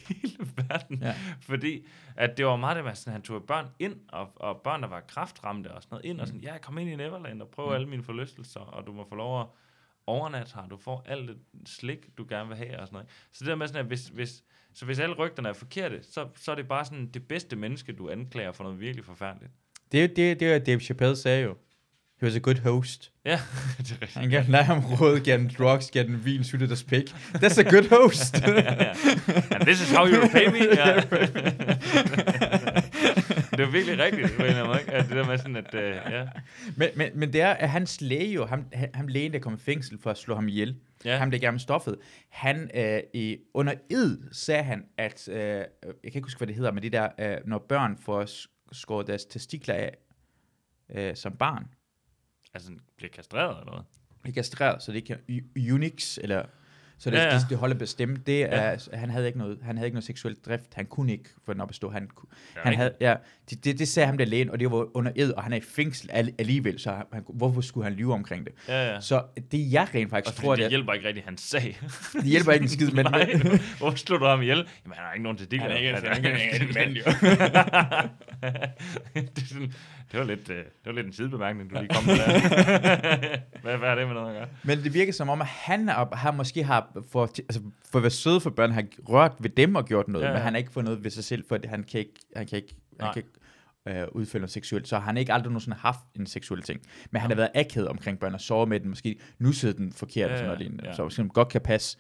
hele 0.09 0.39
verden. 0.57 0.99
Ja. 1.03 1.15
Fordi 1.41 1.87
at 2.17 2.37
det 2.37 2.47
var 2.47 2.57
meget 2.57 2.77
det 2.77 2.85
med, 2.85 2.95
sådan, 2.95 3.13
han 3.13 3.23
tog 3.23 3.45
børn 3.45 3.67
ind, 3.79 4.01
og, 4.09 4.33
og 4.37 4.61
børn, 4.63 4.83
der 4.83 4.89
var 4.89 5.01
kraftramte 5.01 5.73
og 5.75 5.83
sådan 5.83 5.95
noget, 5.95 6.05
Mm. 6.05 6.11
ind 6.11 6.21
og 6.21 6.27
sådan, 6.27 6.41
ja, 6.43 6.59
kom 6.59 6.79
ind 6.79 6.91
i 6.91 6.97
Neverland 6.97 7.43
og 7.43 7.49
prøv 7.49 7.73
alle 7.75 7.89
mine 7.89 8.03
forlystelser, 8.03 8.61
og 8.61 8.87
du 8.87 8.93
må 8.93 9.07
få 9.09 9.15
lov 9.15 9.41
at 9.41 9.47
overnatte 10.07 10.53
her, 10.55 10.69
du 10.69 10.77
får 10.77 11.05
alt 11.07 11.29
det 11.29 11.37
slik, 11.67 11.99
du 12.19 12.27
gerne 12.29 12.49
vil 12.49 12.57
have 12.57 12.81
og 12.81 12.87
sådan 12.87 12.97
noget. 12.97 13.09
Så 13.33 13.45
det 13.45 13.47
der 13.47 13.57
med 13.57 13.69
sådan, 13.69 13.81
at 13.81 13.87
hvis, 13.87 14.09
hvis, 14.09 14.43
så 14.75 14.85
hvis 14.85 14.99
alle 14.99 15.15
rygterne 15.15 15.49
er 15.49 15.53
forkerte, 15.53 16.03
så, 16.03 16.29
så 16.37 16.51
er 16.51 16.55
det 16.55 16.69
bare 16.69 16.85
sådan 16.85 17.07
det 17.15 17.29
bedste 17.29 17.57
menneske, 17.57 17.93
du 17.93 18.11
anklager 18.11 18.53
for 18.53 18.65
noget 18.65 18.81
virkelig 18.81 19.05
forfærdeligt. 19.05 19.53
Det 19.93 20.05
er 20.05 20.09
det, 20.09 20.41
det, 20.41 20.53
er 20.53 20.59
Dave 20.59 20.81
Chappelle 20.81 21.17
sagde 21.17 21.43
jo. 21.43 21.57
He 22.21 22.27
was 22.27 22.37
a 22.37 22.39
good 22.39 22.61
host. 22.63 23.13
Ja, 23.25 23.31
det 23.79 23.91
er 23.91 23.93
rigtigt. 23.93 24.13
Han 24.13 24.31
gav 24.31 24.45
lege 24.49 24.73
om 24.73 24.85
råd, 24.85 25.21
gav 25.21 25.39
den 25.39 25.51
drugs, 25.59 25.91
gav 25.91 26.05
den 26.05 26.25
vin, 26.25 26.45
suttede 26.45 26.69
deres 26.69 26.85
pik. 26.85 27.15
That's 27.15 27.61
a 27.61 27.71
good 27.71 27.89
host. 27.89 28.35
And 29.53 29.67
this 29.67 29.81
is 29.81 29.91
how 29.91 30.07
you 30.07 30.23
repay 30.23 30.47
me. 30.47 30.59
Ja. 30.77 31.03
Det 33.57 33.67
er 33.67 33.71
virkelig 33.71 33.99
rigtigt, 33.99 34.27
på 34.37 34.43
en 34.43 34.49
eller 34.49 34.55
anden 34.55 34.67
måde, 34.67 34.81
ikke? 34.81 34.93
At 34.93 35.05
det 35.05 35.17
der 35.17 35.27
med 35.27 35.39
sådan, 35.39 35.57
at, 35.57 35.75
uh, 35.75 35.81
ja. 36.13 36.27
men, 36.77 36.89
men, 36.97 37.11
men 37.15 37.33
det 37.33 37.41
er, 37.41 37.51
at 37.55 37.71
hans 37.71 38.01
læge 38.01 38.33
jo, 38.33 38.47
ham, 38.47 38.65
han- 38.73 38.91
ham 38.95 39.07
lægen, 39.09 39.33
der 39.33 39.39
kom 39.39 39.55
i 39.55 39.59
fængsel 39.59 39.99
for 39.99 40.11
at 40.11 40.19
slå 40.19 40.35
ham 40.35 40.49
ihjel, 40.49 40.77
Ja. 41.05 41.17
ham 41.17 41.31
der 41.31 41.39
gerne 41.39 41.59
stoffet, 41.59 41.97
han 42.29 42.71
øh, 42.75 43.01
i, 43.15 43.39
under 43.55 43.75
ed 43.91 44.19
sagde 44.33 44.63
han, 44.63 44.85
at, 44.99 45.29
øh, 45.29 45.37
jeg 45.39 45.67
kan 45.83 45.91
ikke 46.05 46.21
huske, 46.21 46.39
hvad 46.39 46.47
det 46.47 46.57
hedder, 46.57 46.71
men 46.73 46.83
det 46.83 46.93
der, 46.93 47.09
øh, 47.19 47.37
når 47.47 47.59
børn 47.69 47.99
får 47.99 48.25
sk- 48.25 48.69
skåret 48.73 49.07
deres 49.07 49.25
testikler 49.25 49.75
af 49.75 49.97
øh, 50.95 51.17
som 51.17 51.33
barn, 51.37 51.67
Altså, 52.55 52.71
bliver 52.97 53.11
kastreret 53.11 53.61
eller 53.61 53.73
hvad? 53.73 53.83
ikke 54.29 54.37
kastreret, 54.39 54.83
så 54.83 54.93
det 54.93 55.11
er 55.11 55.17
u- 55.31 55.73
Unix, 55.75 56.19
eller 56.19 56.47
så 56.99 57.11
det, 57.11 57.17
Ja, 57.17 57.23
ja, 57.23 57.29
ja. 57.29 57.35
ja. 57.35 57.41
det 57.51 57.59
holder 57.59 57.77
bestemt. 57.77 58.27
Det 58.27 58.43
er, 58.55 58.89
han 58.97 59.11
havde 59.11 59.27
ikke 59.27 59.39
noget, 59.39 59.59
han 59.63 59.77
havde 59.77 59.87
ikke 59.87 59.95
noget 59.95 60.05
seksuel 60.05 60.35
drift. 60.47 60.75
Han 60.75 60.87
kunne 60.87 61.13
ikke 61.13 61.29
få 61.47 61.53
den 61.53 61.61
op 61.61 61.69
at 61.71 61.75
stå. 61.75 61.91
Han, 61.91 62.09
Ja, 62.57 62.61
han 62.61 62.75
havde, 62.75 62.93
ja, 63.01 63.15
det, 63.51 63.65
det, 63.65 63.79
det, 63.79 63.89
sagde 63.89 64.07
ham 64.07 64.19
der 64.19 64.25
lægen, 64.25 64.51
og 64.51 64.61
det 64.61 64.71
var 64.71 64.97
under 64.97 65.13
ed, 65.17 65.33
og 65.33 65.43
han 65.43 65.53
er 65.53 65.57
i 65.57 65.61
fængsel 65.61 66.11
al- 66.13 66.35
alligevel, 66.39 66.79
så 66.81 66.91
han, 67.13 67.23
hvorfor 67.35 67.61
skulle 67.61 67.85
han 67.85 67.93
lyve 67.93 68.13
omkring 68.15 68.45
det? 68.47 68.53
Ja, 68.69 68.93
ja. 68.95 69.01
Så 69.01 69.23
det 69.53 69.73
jeg 69.73 69.89
rent 69.95 70.11
faktisk 70.11 70.37
Og 70.37 70.43
tror, 70.43 70.55
det, 70.55 70.63
det 70.63 70.71
hjælper 70.71 70.93
ikke 70.93 71.09
rigtig 71.09 71.25
hans 71.25 71.41
sag. 71.41 71.79
det 72.13 72.25
hjælper 72.25 72.53
ikke 72.53 72.63
en 72.63 72.69
skid, 72.69 72.91
men 72.91 73.07
Nej, 73.11 73.31
hvorfor 73.79 73.97
slår 73.97 74.19
du 74.19 74.25
ham 74.25 74.43
ihjel? 74.43 74.57
Jamen, 74.57 74.97
han 74.97 75.05
har 75.07 75.13
ikke 75.13 75.23
nogen 75.23 75.39
til 75.39 75.61
Altså, 75.63 76.09
han 76.09 76.25
er 76.25 76.37
ikke 76.37 76.65
en 76.69 76.75
mand, 76.75 76.91
jo. 76.93 77.03
det, 79.15 79.43
er 79.43 79.47
sådan, 79.47 79.73
det, 80.13 80.21
var 80.21 80.27
lidt, 80.27 80.51
øh, 80.51 80.57
det 80.57 80.67
var 80.85 80.93
lidt 80.93 81.07
en 81.07 81.13
sidebemærkning, 81.13 81.71
du 81.71 81.75
lige 81.79 81.89
kom 81.89 82.05
med 82.05 82.17
der. 82.17 82.39
hvad, 83.63 83.77
hvad 83.77 83.89
er 83.89 83.95
det 83.95 84.07
med 84.07 84.15
noget 84.15 84.29
at 84.29 84.41
gøre? 84.41 84.49
Men 84.65 84.79
det 84.85 84.95
virker 84.95 85.13
som 85.13 85.29
om, 85.29 85.41
at 85.41 85.47
han 85.47 85.89
har, 85.89 86.15
har 86.15 86.33
måske 86.33 86.65
har, 86.65 87.03
for, 87.13 87.23
altså, 87.23 87.61
for 87.91 87.99
at 87.99 88.03
være 88.03 88.11
sød 88.11 88.41
for 88.41 88.51
børn, 88.51 88.71
har 88.73 88.85
rørt 89.09 89.33
ved 89.39 89.51
dem 89.51 89.75
og 89.75 89.85
gjort 89.87 90.09
noget, 90.09 90.25
Ja, 90.25 90.29
ja, 90.29 90.33
ja. 90.33 90.39
men 90.39 90.45
han 90.45 90.53
har 90.53 90.59
ikke 90.59 90.73
fået 90.73 90.85
noget 90.85 91.05
ved 91.05 91.11
sig 91.11 91.25
selv, 91.25 91.45
for 91.49 91.59
han 91.65 91.83
kan 91.85 92.01
ikke, 92.01 92.13
han 92.37 92.47
kan 92.47 92.57
ikke, 92.57 92.75
Nej. 92.99 93.07
han 93.07 93.15
kan 93.15 93.23
ikke 93.23 94.01
øh, 94.01 94.09
udføre 94.13 94.41
noget 94.41 94.51
seksuelt, 94.51 94.89
så 94.89 94.99
han 94.99 95.15
har 95.15 95.21
ikke 95.21 95.33
aldrig 95.33 95.51
nogensinde 95.51 95.77
haft 95.77 96.01
en 96.19 96.27
seksuel 96.27 96.63
ting. 96.63 96.81
Men 97.11 97.21
han 97.21 97.31
har 97.31 97.37
været 97.37 97.51
akavet 97.55 97.89
omkring 97.89 98.19
børn 98.19 98.35
og 98.35 98.41
sovet 98.41 98.69
med 98.69 98.81
den, 98.81 98.89
måske 98.89 99.19
nusset 99.39 99.77
den 99.77 99.93
forkert, 99.93 100.31
Ja, 100.31 100.35
ja, 100.35 100.39
sådan 100.39 100.61
ja, 100.63 100.69
noget 100.69 100.83
ja. 100.83 100.89
ja. 100.89 100.95
så 100.97 101.05
måske 101.05 101.29
godt 101.29 101.49
kan 101.49 101.61
passe. 101.61 101.99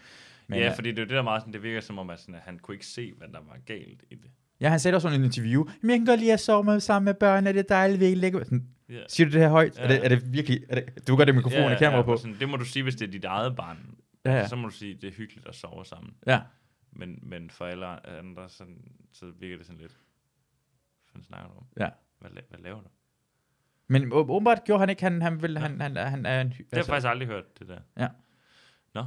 Men, 0.48 0.59
ja, 0.59 0.68
øh, 0.68 0.74
fordi 0.74 0.90
det 0.90 0.98
er 0.98 1.02
jo 1.02 1.09
det 1.09 1.14
der 1.16 1.22
meget 1.22 1.42
sådan, 1.42 1.52
det 1.52 1.62
virker 1.62 1.80
som 1.80 1.98
om, 1.98 2.11
at, 2.11 2.20
sådan, 2.20 2.34
at 2.34 2.40
han 2.44 2.59
kunne 2.59 2.74
ikke 2.74 2.86
se, 2.86 3.12
hvad 3.18 3.28
der 3.28 3.38
var 3.48 3.57
galt 3.66 4.02
i 4.11 4.14
det. 4.14 4.30
Ja, 4.61 4.68
han 4.68 4.80
sagde 4.80 4.94
også 4.94 5.09
sådan 5.09 5.20
i 5.20 5.24
en 5.24 5.24
interview, 5.24 5.64
men 5.80 5.90
jeg 5.90 5.98
kan 5.98 6.07
godt 6.07 6.20
lide 6.20 6.32
at 6.32 6.40
sove 6.40 6.64
med, 6.64 6.80
sammen 6.80 7.04
med 7.04 7.14
børn, 7.14 7.46
er 7.46 7.52
det 7.52 7.68
dejligt, 7.68 8.00
vi 8.00 8.04
ikke 8.04 8.20
ligger... 8.20 8.44
Sådan, 8.44 8.68
Ja. 8.88 9.00
siger 9.09 9.26
du 9.26 9.32
det 9.32 9.40
her 9.40 9.48
højt? 9.48 9.78
Ja. 9.78 9.82
Ja. 9.82 9.88
Er, 9.88 9.88
det, 9.98 10.04
er 10.04 10.09
det 10.09 10.32
virkelig... 10.32 10.61
Er 10.68 10.74
det, 10.74 11.09
du 11.09 11.16
gør 11.16 11.24
det 11.24 11.34
mikrofon 11.34 11.72
og 11.72 11.78
kamera 11.78 12.02
på. 12.02 12.12
og 12.12 12.18
Sådan, 12.18 12.36
det 12.40 12.48
må 12.48 12.57
du 12.57 12.64
sige, 12.64 12.82
hvis 12.82 12.94
det 12.96 13.07
er 13.07 13.11
dit 13.11 13.24
eget 13.24 13.57
barn. 13.57 13.94
Ja, 14.24 14.32
ja. 14.32 14.48
Så 14.48 14.57
må 14.57 14.68
du 14.68 14.74
sige, 14.74 14.94
det 14.94 15.09
er 15.09 15.12
hyggeligt 15.12 15.46
at 15.48 15.54
sove 15.54 15.84
sammen. 15.84 16.14
Ja. 16.26 16.40
Men, 16.92 17.18
men 17.22 17.50
for 17.50 17.64
alle 17.64 17.86
andre, 18.18 18.48
sådan, 18.48 18.78
så 19.12 19.26
virker 19.40 19.57
det 19.57 19.66
sådan 19.66 19.80
lidt... 19.80 19.96
Hvad 21.12 21.22
snakker 21.22 21.48
du 21.48 21.57
om? 21.57 21.66
Ja. 21.80 21.88
Hvad, 22.20 22.30
hvad 22.48 22.59
laver 22.59 22.80
du? 22.80 22.88
Men 23.88 24.12
åbenbart 24.12 24.64
gjorde 24.64 24.80
han 24.80 24.90
ikke, 24.90 25.02
han, 25.02 25.22
han, 25.22 25.42
vil, 25.42 25.59
han, 25.59 25.80
han, 25.80 25.96
han 25.96 26.26
er 26.26 26.40
en... 26.40 26.48
hy- 26.52 26.57
Det 26.59 26.66
har 26.72 26.78
jeg 26.78 26.86
faktisk 26.86 27.09
aldrig 27.09 27.28
hørt, 27.28 27.59
det 27.59 27.68
der. 27.68 27.78
Ja. 27.98 28.09
Nå, 28.94 29.04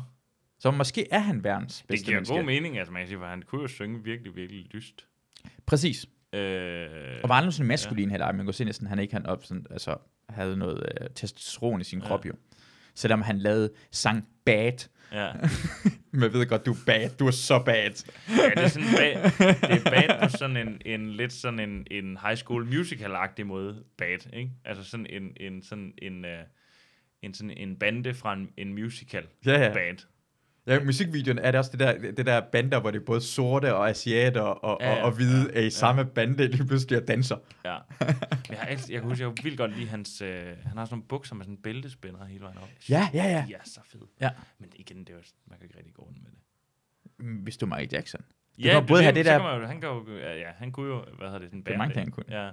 Så 0.60 0.72
måske 0.72 1.08
er 1.14 1.20
han 1.20 1.44
verdens 1.44 1.78
det 1.78 1.88
bedste 1.88 2.06
giver 2.06 2.18
menneske. 2.18 2.36
god 2.36 2.44
mening, 2.44 2.78
altså 2.78 2.94
man 2.94 3.02
kan 3.02 3.08
sige, 3.08 3.18
for 3.20 3.26
han 3.28 3.42
kunne 3.42 3.62
jo 3.62 3.68
synge 3.68 4.04
virkelig, 4.04 4.36
virkelig 4.36 4.68
lyst. 4.74 5.06
Præcis. 5.66 6.06
Øh, 6.34 6.88
Og 7.24 7.30
var 7.30 7.46
nu 7.46 7.52
sådan 7.52 7.68
maskulin 7.68 8.10
heller, 8.10 8.28
men 8.28 8.38
man 8.38 8.46
kunne 8.46 8.54
se 8.54 8.66
næsten, 8.66 8.88
han 8.88 9.00
ikke 9.00 9.14
han 9.14 9.26
op, 9.26 9.46
sådan, 9.46 9.66
altså, 9.72 9.96
havde 10.30 10.58
noget 10.58 10.84
øh, 11.02 11.08
testosteron 11.16 11.82
i 11.82 11.84
sin 11.84 12.00
Ja. 12.00 12.06
krop 12.08 12.26
jo. 12.26 12.34
Selvom 12.96 13.22
han 13.22 13.38
lavede 13.40 13.70
sang 13.92 14.28
bad. 14.46 14.90
ja. 15.12 15.32
Men 16.12 16.24
jeg 16.24 16.34
ved 16.34 16.46
godt, 16.46 16.66
du 16.66 16.72
er 16.72 16.78
bad. 16.86 17.10
Du 17.10 17.28
er 17.28 17.32
så 17.32 17.60
bad. 17.66 18.06
ja, 18.30 18.50
det 18.50 18.64
er 18.64 18.68
sådan 18.68 18.88
bad, 18.98 19.24
det 19.70 19.86
er 19.86 19.90
bad 19.92 20.22
på 20.30 20.38
sådan 20.38 20.58
en, 20.58 20.82
en 20.86 21.12
lidt 21.12 21.34
sådan 21.34 21.60
en, 21.60 21.88
en 21.92 22.18
high 22.26 22.36
school 22.38 22.66
musical-agtig 22.66 23.44
måde, 23.46 23.84
bad, 23.98 24.34
ikke? 24.34 24.52
Altså 24.66 24.84
sådan 24.84 25.06
en, 25.10 25.24
en 25.38 25.64
sådan 25.64 25.94
en, 26.02 26.26
uh, 26.26 26.32
en, 27.22 27.34
sådan 27.34 27.58
en 27.58 27.76
bande 27.76 28.14
fra 28.14 28.34
en, 28.34 28.50
en 28.58 28.74
musical, 28.74 29.24
Ja, 29.46 29.64
ja. 29.64 29.74
bad. 29.74 30.06
Ja, 30.70 30.84
musikvideoen 30.84 31.40
er 31.40 31.52
det 31.52 31.60
også 31.60 31.72
det 31.72 31.80
der, 31.80 32.12
det 32.12 32.26
der 32.26 32.42
bander, 32.52 32.80
hvor 32.80 32.92
det 32.92 33.02
er 33.02 33.06
både 33.06 33.22
sorte 33.22 33.76
og 33.76 33.90
asiater 33.90 34.42
og, 34.42 34.78
Ja, 34.82 34.90
ja, 34.90 34.98
og, 35.00 35.04
og 35.04 35.12
hvide 35.16 35.50
ja, 35.54 35.56
er 35.58 35.60
i 35.60 35.64
ja. 35.64 35.70
samme 35.70 36.06
bande 36.06 36.48
lige 36.48 36.66
pludselig 36.68 37.02
og 37.02 37.08
danser. 37.08 37.38
Ja. 37.66 37.78
Jeg, 38.50 38.58
har 38.60 38.66
altid, 38.66 38.92
jeg 38.94 39.02
kan 39.02 39.10
huske, 39.10 39.24
jeg 39.24 39.34
vildt 39.44 39.58
godt 39.58 39.78
lide 39.78 39.88
hans... 39.90 40.22
Øh, 40.22 40.46
han 40.46 40.78
har 40.78 40.86
sådan 40.86 40.88
nogle 40.92 41.04
bukser 41.08 41.36
med 41.36 41.46
sådan 41.46 41.56
en 41.56 41.62
bæltespænder 41.62 42.26
hele 42.26 42.42
vejen 42.42 42.58
op. 42.58 42.70
Ja, 42.90 43.10
ja, 43.14 43.24
ja. 43.24 43.46
De 43.48 43.54
er 43.54 43.60
så 43.64 43.80
fede. 43.86 44.06
Ja. 44.22 44.30
Men 44.60 44.70
igen, 44.76 45.00
det 45.00 45.10
er 45.10 45.14
jo, 45.14 45.22
man 45.48 45.58
kan 45.60 45.66
ikke 45.66 45.78
rigtig 45.78 45.94
gå 45.94 46.02
rundt 46.04 46.18
med 46.24 46.32
det. 46.32 46.40
Mm, 47.26 47.36
Hvis 47.36 47.58
du 47.58 47.66
er 47.66 47.70
Michael 47.70 47.90
Jackson. 47.92 48.22
Ja, 48.60 48.72
kan 48.80 48.86
både 48.88 49.04
have 49.04 49.16
det 49.16 49.26
der- 49.26 49.38
kan 49.40 49.60
man 49.60 49.68
han, 49.68 49.82
kan 49.82 49.90
jo, 49.90 50.18
ja, 50.18 50.36
ja, 50.38 50.50
han 50.58 50.72
kunne 50.72 50.88
jo, 50.94 51.06
hvad 51.18 51.28
hedder 51.28 51.40
det, 51.40 51.50
sådan 51.50 51.64
Det 51.66 51.74
er 51.74 51.78
mange 51.78 51.94
ting, 51.94 52.06
han 52.06 52.12
kunne. 52.12 52.26
Ja. 52.30 52.50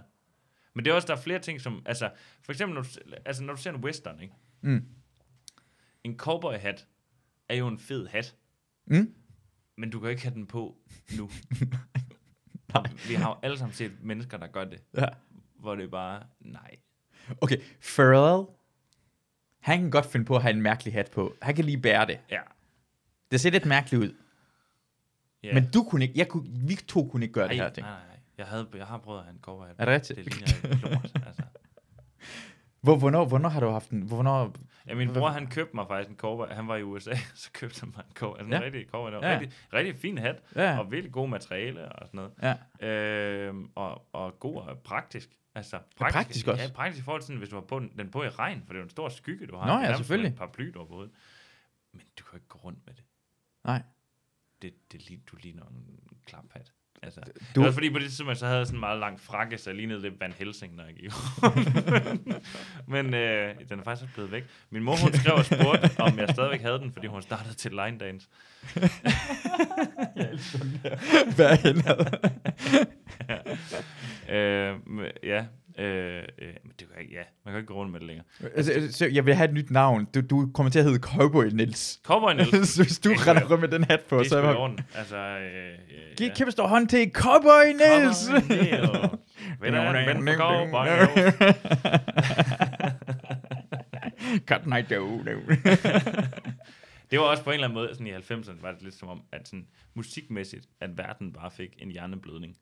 Men 0.74 0.84
det 0.84 0.90
er 0.90 0.94
også, 0.94 1.06
der 1.06 1.14
er 1.16 1.20
flere 1.20 1.38
ting, 1.38 1.60
som, 1.60 1.82
altså, 1.86 2.10
for 2.42 2.52
eksempel, 2.52 2.74
når 2.74 2.82
du, 2.82 2.88
altså, 3.26 3.44
når 3.44 3.54
du 3.54 3.60
ser 3.62 3.70
en 3.72 3.84
western, 3.84 4.20
ikke? 4.22 4.34
Mm. 4.60 4.84
En 6.04 6.16
cowboy-hat 6.16 6.86
er 7.48 7.54
jo 7.54 7.68
en 7.68 7.78
fed 7.78 8.06
hat, 8.06 8.34
Mm? 8.86 9.14
men 9.76 9.90
du 9.90 10.00
kan 10.00 10.10
ikke 10.10 10.22
have 10.22 10.34
den 10.34 10.46
på 10.46 10.76
nu. 11.16 11.30
Nej. 12.74 12.82
Vi 13.08 13.14
har 13.14 13.28
jo 13.28 13.36
alle 13.42 13.58
sammen 13.58 13.74
set 13.74 13.92
mennesker, 14.02 14.36
der 14.36 14.46
gør 14.46 14.64
det, 14.64 14.82
Ja. 14.94 15.06
hvor 15.58 15.74
det 15.74 15.84
er 15.84 15.88
bare, 15.88 16.22
nej. 16.40 16.76
Okay, 17.40 17.56
Pharrell, 17.96 18.46
han 19.60 19.80
kan 19.80 19.90
godt 19.90 20.06
finde 20.06 20.26
på 20.26 20.36
at 20.36 20.42
have 20.42 20.54
en 20.54 20.62
mærkelig 20.62 20.92
hat 20.94 21.10
på. 21.10 21.36
Han 21.42 21.54
kan 21.54 21.64
lige 21.64 21.78
bære 21.78 22.06
det. 22.06 22.20
Ja. 22.30 22.40
Det 23.30 23.40
ser 23.40 23.50
lidt 23.50 23.66
mærkeligt 23.66 24.02
ud. 24.04 24.14
ja. 25.42 25.54
Men 25.54 25.70
du 25.74 25.82
kunne 25.84 26.04
ikke, 26.04 26.18
jeg 26.18 26.28
kunne, 26.28 26.48
vi 26.68 26.74
to 26.74 27.08
kunne 27.08 27.24
ikke 27.24 27.32
gøre 27.32 27.48
det 27.48 27.56
nej, 27.56 27.66
her 27.66 27.72
ting. 27.74 27.86
nej, 27.86 28.06
nej. 28.06 28.16
Jeg, 28.38 28.46
havde, 28.46 28.68
jeg 28.74 28.86
har 28.86 28.98
prøvet 28.98 29.18
at 29.18 29.24
have 29.24 29.34
en 29.34 29.40
cowboy 29.40 29.66
hat. 29.66 29.76
Er 29.78 29.84
det 29.84 29.94
rigtigt? 29.94 30.18
Det 30.18 30.34
ligner 30.34 30.88
lort, 30.90 31.12
altså. 31.26 31.42
Hvor, 32.80 32.96
hvornår, 32.96 33.24
hvornår 33.24 33.48
har 33.48 33.60
du 33.60 33.68
haft 33.68 33.90
en, 33.90 34.02
hvornår, 34.02 34.54
Ja, 34.86 34.94
min 34.94 35.12
bror, 35.12 35.28
han 35.28 35.46
købte 35.46 35.76
mig 35.76 35.86
faktisk 35.88 36.10
en 36.10 36.16
cowboy. 36.16 36.46
Han 36.48 36.68
var 36.68 36.76
i 36.76 36.82
USA, 36.82 37.14
så 37.34 37.50
købte 37.52 37.80
han 37.80 37.92
mig 37.96 38.04
en 38.08 38.14
cowboy. 38.14 38.38
Altså, 38.38 38.46
en 38.56 38.60
Ja. 38.62 38.66
rigtig 38.66 38.86
cowboy. 38.90 39.12
Ja. 39.12 39.32
rigtig, 39.38 39.52
rigtig 39.72 39.96
fin 39.96 40.18
hat, 40.18 40.42
ja, 40.56 40.78
og 40.78 40.90
virkelig 40.92 41.12
gode 41.12 41.28
materiale 41.28 41.92
og 41.92 42.06
sådan 42.08 42.30
noget. 42.42 42.58
ja. 42.80 42.86
Øhm, 42.88 43.70
og, 43.74 44.08
og 44.14 44.40
god 44.40 44.56
og 44.56 44.78
praktisk. 44.78 45.28
Altså, 45.54 45.78
praktisk 45.96 46.46
også? 46.46 46.62
Ja, 46.62 46.70
praktisk 46.74 47.02
i 47.02 47.04
forhold 47.04 47.22
til, 47.22 47.38
hvis 47.38 47.48
du 47.48 47.56
har 47.56 47.62
på 47.62 47.78
den, 47.78 47.92
den 47.98 48.10
på 48.10 48.22
i 48.24 48.28
regn, 48.28 48.60
for 48.66 48.72
det 48.72 48.74
er 48.74 48.78
jo 48.80 48.84
en 48.84 48.90
stor 48.90 49.08
skygge, 49.08 49.46
du 49.46 49.56
har. 49.56 49.66
Nå, 49.66 49.84
ja, 49.86 49.96
selvfølgelig. 49.96 50.30
En 50.30 50.36
paraply, 50.36 50.70
du 50.74 50.78
har 50.78 50.86
på. 50.86 51.06
Men 51.92 52.02
du 52.18 52.24
kan 52.24 52.36
ikke 52.36 52.48
gå 52.48 52.58
rundt 52.58 52.86
med 52.86 52.94
det. 52.94 53.04
Nej. 53.64 53.82
det, 54.62 54.74
det 54.92 55.20
du 55.32 55.36
ligner 55.36 55.62
en 55.64 56.00
klaphat. 56.26 56.72
Altså, 57.02 57.20
du... 57.20 57.30
Det 57.60 57.66
var 57.66 57.70
fordi 57.70 57.90
på 57.90 57.98
det 57.98 58.06
tidspunkt, 58.06 58.38
så 58.38 58.46
havde 58.46 58.58
jeg 58.58 58.66
sådan 58.66 58.76
en 58.76 58.80
meget 58.80 59.00
lang 59.00 59.20
frakke, 59.20 59.58
så 59.58 59.70
jeg 59.70 59.76
lignede 59.76 60.02
lidt 60.02 60.20
Van 60.20 60.32
Helsing, 60.32 60.76
når 60.76 60.84
jeg 60.84 60.94
gik 60.94 61.10
Men 62.94 63.14
øh, 63.14 63.54
den 63.68 63.78
er 63.78 63.82
faktisk 63.84 64.02
også 64.02 64.14
blevet 64.14 64.32
væk. 64.32 64.44
Min 64.70 64.82
mor, 64.82 64.96
hun 64.96 65.12
skrev 65.12 65.34
og 65.34 65.44
spurgte, 65.44 65.90
om 66.00 66.18
jeg 66.18 66.28
stadigvæk 66.28 66.60
havde 66.60 66.78
den, 66.78 66.92
fordi 66.92 67.06
hun 67.06 67.22
startede 67.22 67.54
til 67.54 67.70
line 67.70 67.98
dance. 67.98 68.28
Hvad 71.36 71.50
er 71.50 71.54
hende? 71.54 71.82
Øh, 74.28 74.74
ja, 75.22 75.46
øh, 75.78 76.22
øh, 76.38 76.48
men 76.64 76.72
det 76.80 76.88
kan 76.92 77.02
ikke, 77.02 77.14
ja, 77.14 77.22
man 77.44 77.52
kan 77.52 77.56
ikke 77.60 77.66
gå 77.66 77.74
rundt 77.74 77.92
med 77.92 78.00
det 78.00 78.06
længere. 78.06 78.26
altså, 78.56 78.72
så 78.90 79.06
jeg 79.06 79.26
vil 79.26 79.34
have 79.34 79.48
et 79.48 79.54
nyt 79.54 79.70
navn. 79.70 80.04
Du, 80.14 80.20
du 80.20 80.50
kommer 80.54 80.70
til 80.70 80.78
at 80.78 80.84
hedde 80.84 80.98
Cowboy 80.98 81.44
Nils. 81.44 82.00
Cowboy 82.04 82.32
Niels, 82.32 82.68
så 82.74 82.82
hvis 82.82 82.98
du 82.98 83.08
Det 83.10 83.18
er 83.18 83.28
render 83.28 83.48
rundt 83.50 83.60
med 83.60 83.68
den 83.68 83.84
hat 83.84 84.00
på, 84.00 84.18
det 84.18 84.28
så 84.28 84.38
er 84.38 84.46
jeg 84.48 84.56
orden. 84.56 84.78
Altså, 84.94 85.16
øh, 85.16 85.72
øh, 85.72 86.16
Giv 86.16 86.26
ja. 86.26 86.34
kæmpe 86.34 86.50
stor 86.52 86.66
hånd 86.66 86.88
til 86.88 87.10
Cowboy 87.14 87.66
Nils. 87.72 88.26
Cowboy 88.26 88.56
Niels. 88.56 88.86
Cut 94.48 94.66
night 94.66 94.90
do. 94.90 95.20
Det 97.10 97.18
var 97.18 97.24
også 97.24 97.44
på 97.44 97.50
en 97.50 97.54
eller 97.54 97.68
anden 97.68 97.74
måde, 97.74 97.88
sådan 97.92 98.06
i 98.06 98.12
90'erne, 98.12 98.62
var 98.62 98.72
det 98.72 98.82
lidt 98.82 98.94
som 98.94 99.08
om, 99.08 99.22
at 99.32 99.48
sådan 99.48 99.66
musikmæssigt, 99.94 100.66
at 100.80 100.98
verden 100.98 101.32
bare 101.32 101.50
fik 101.50 101.70
en 101.78 101.90
hjerneblødning. 101.90 102.56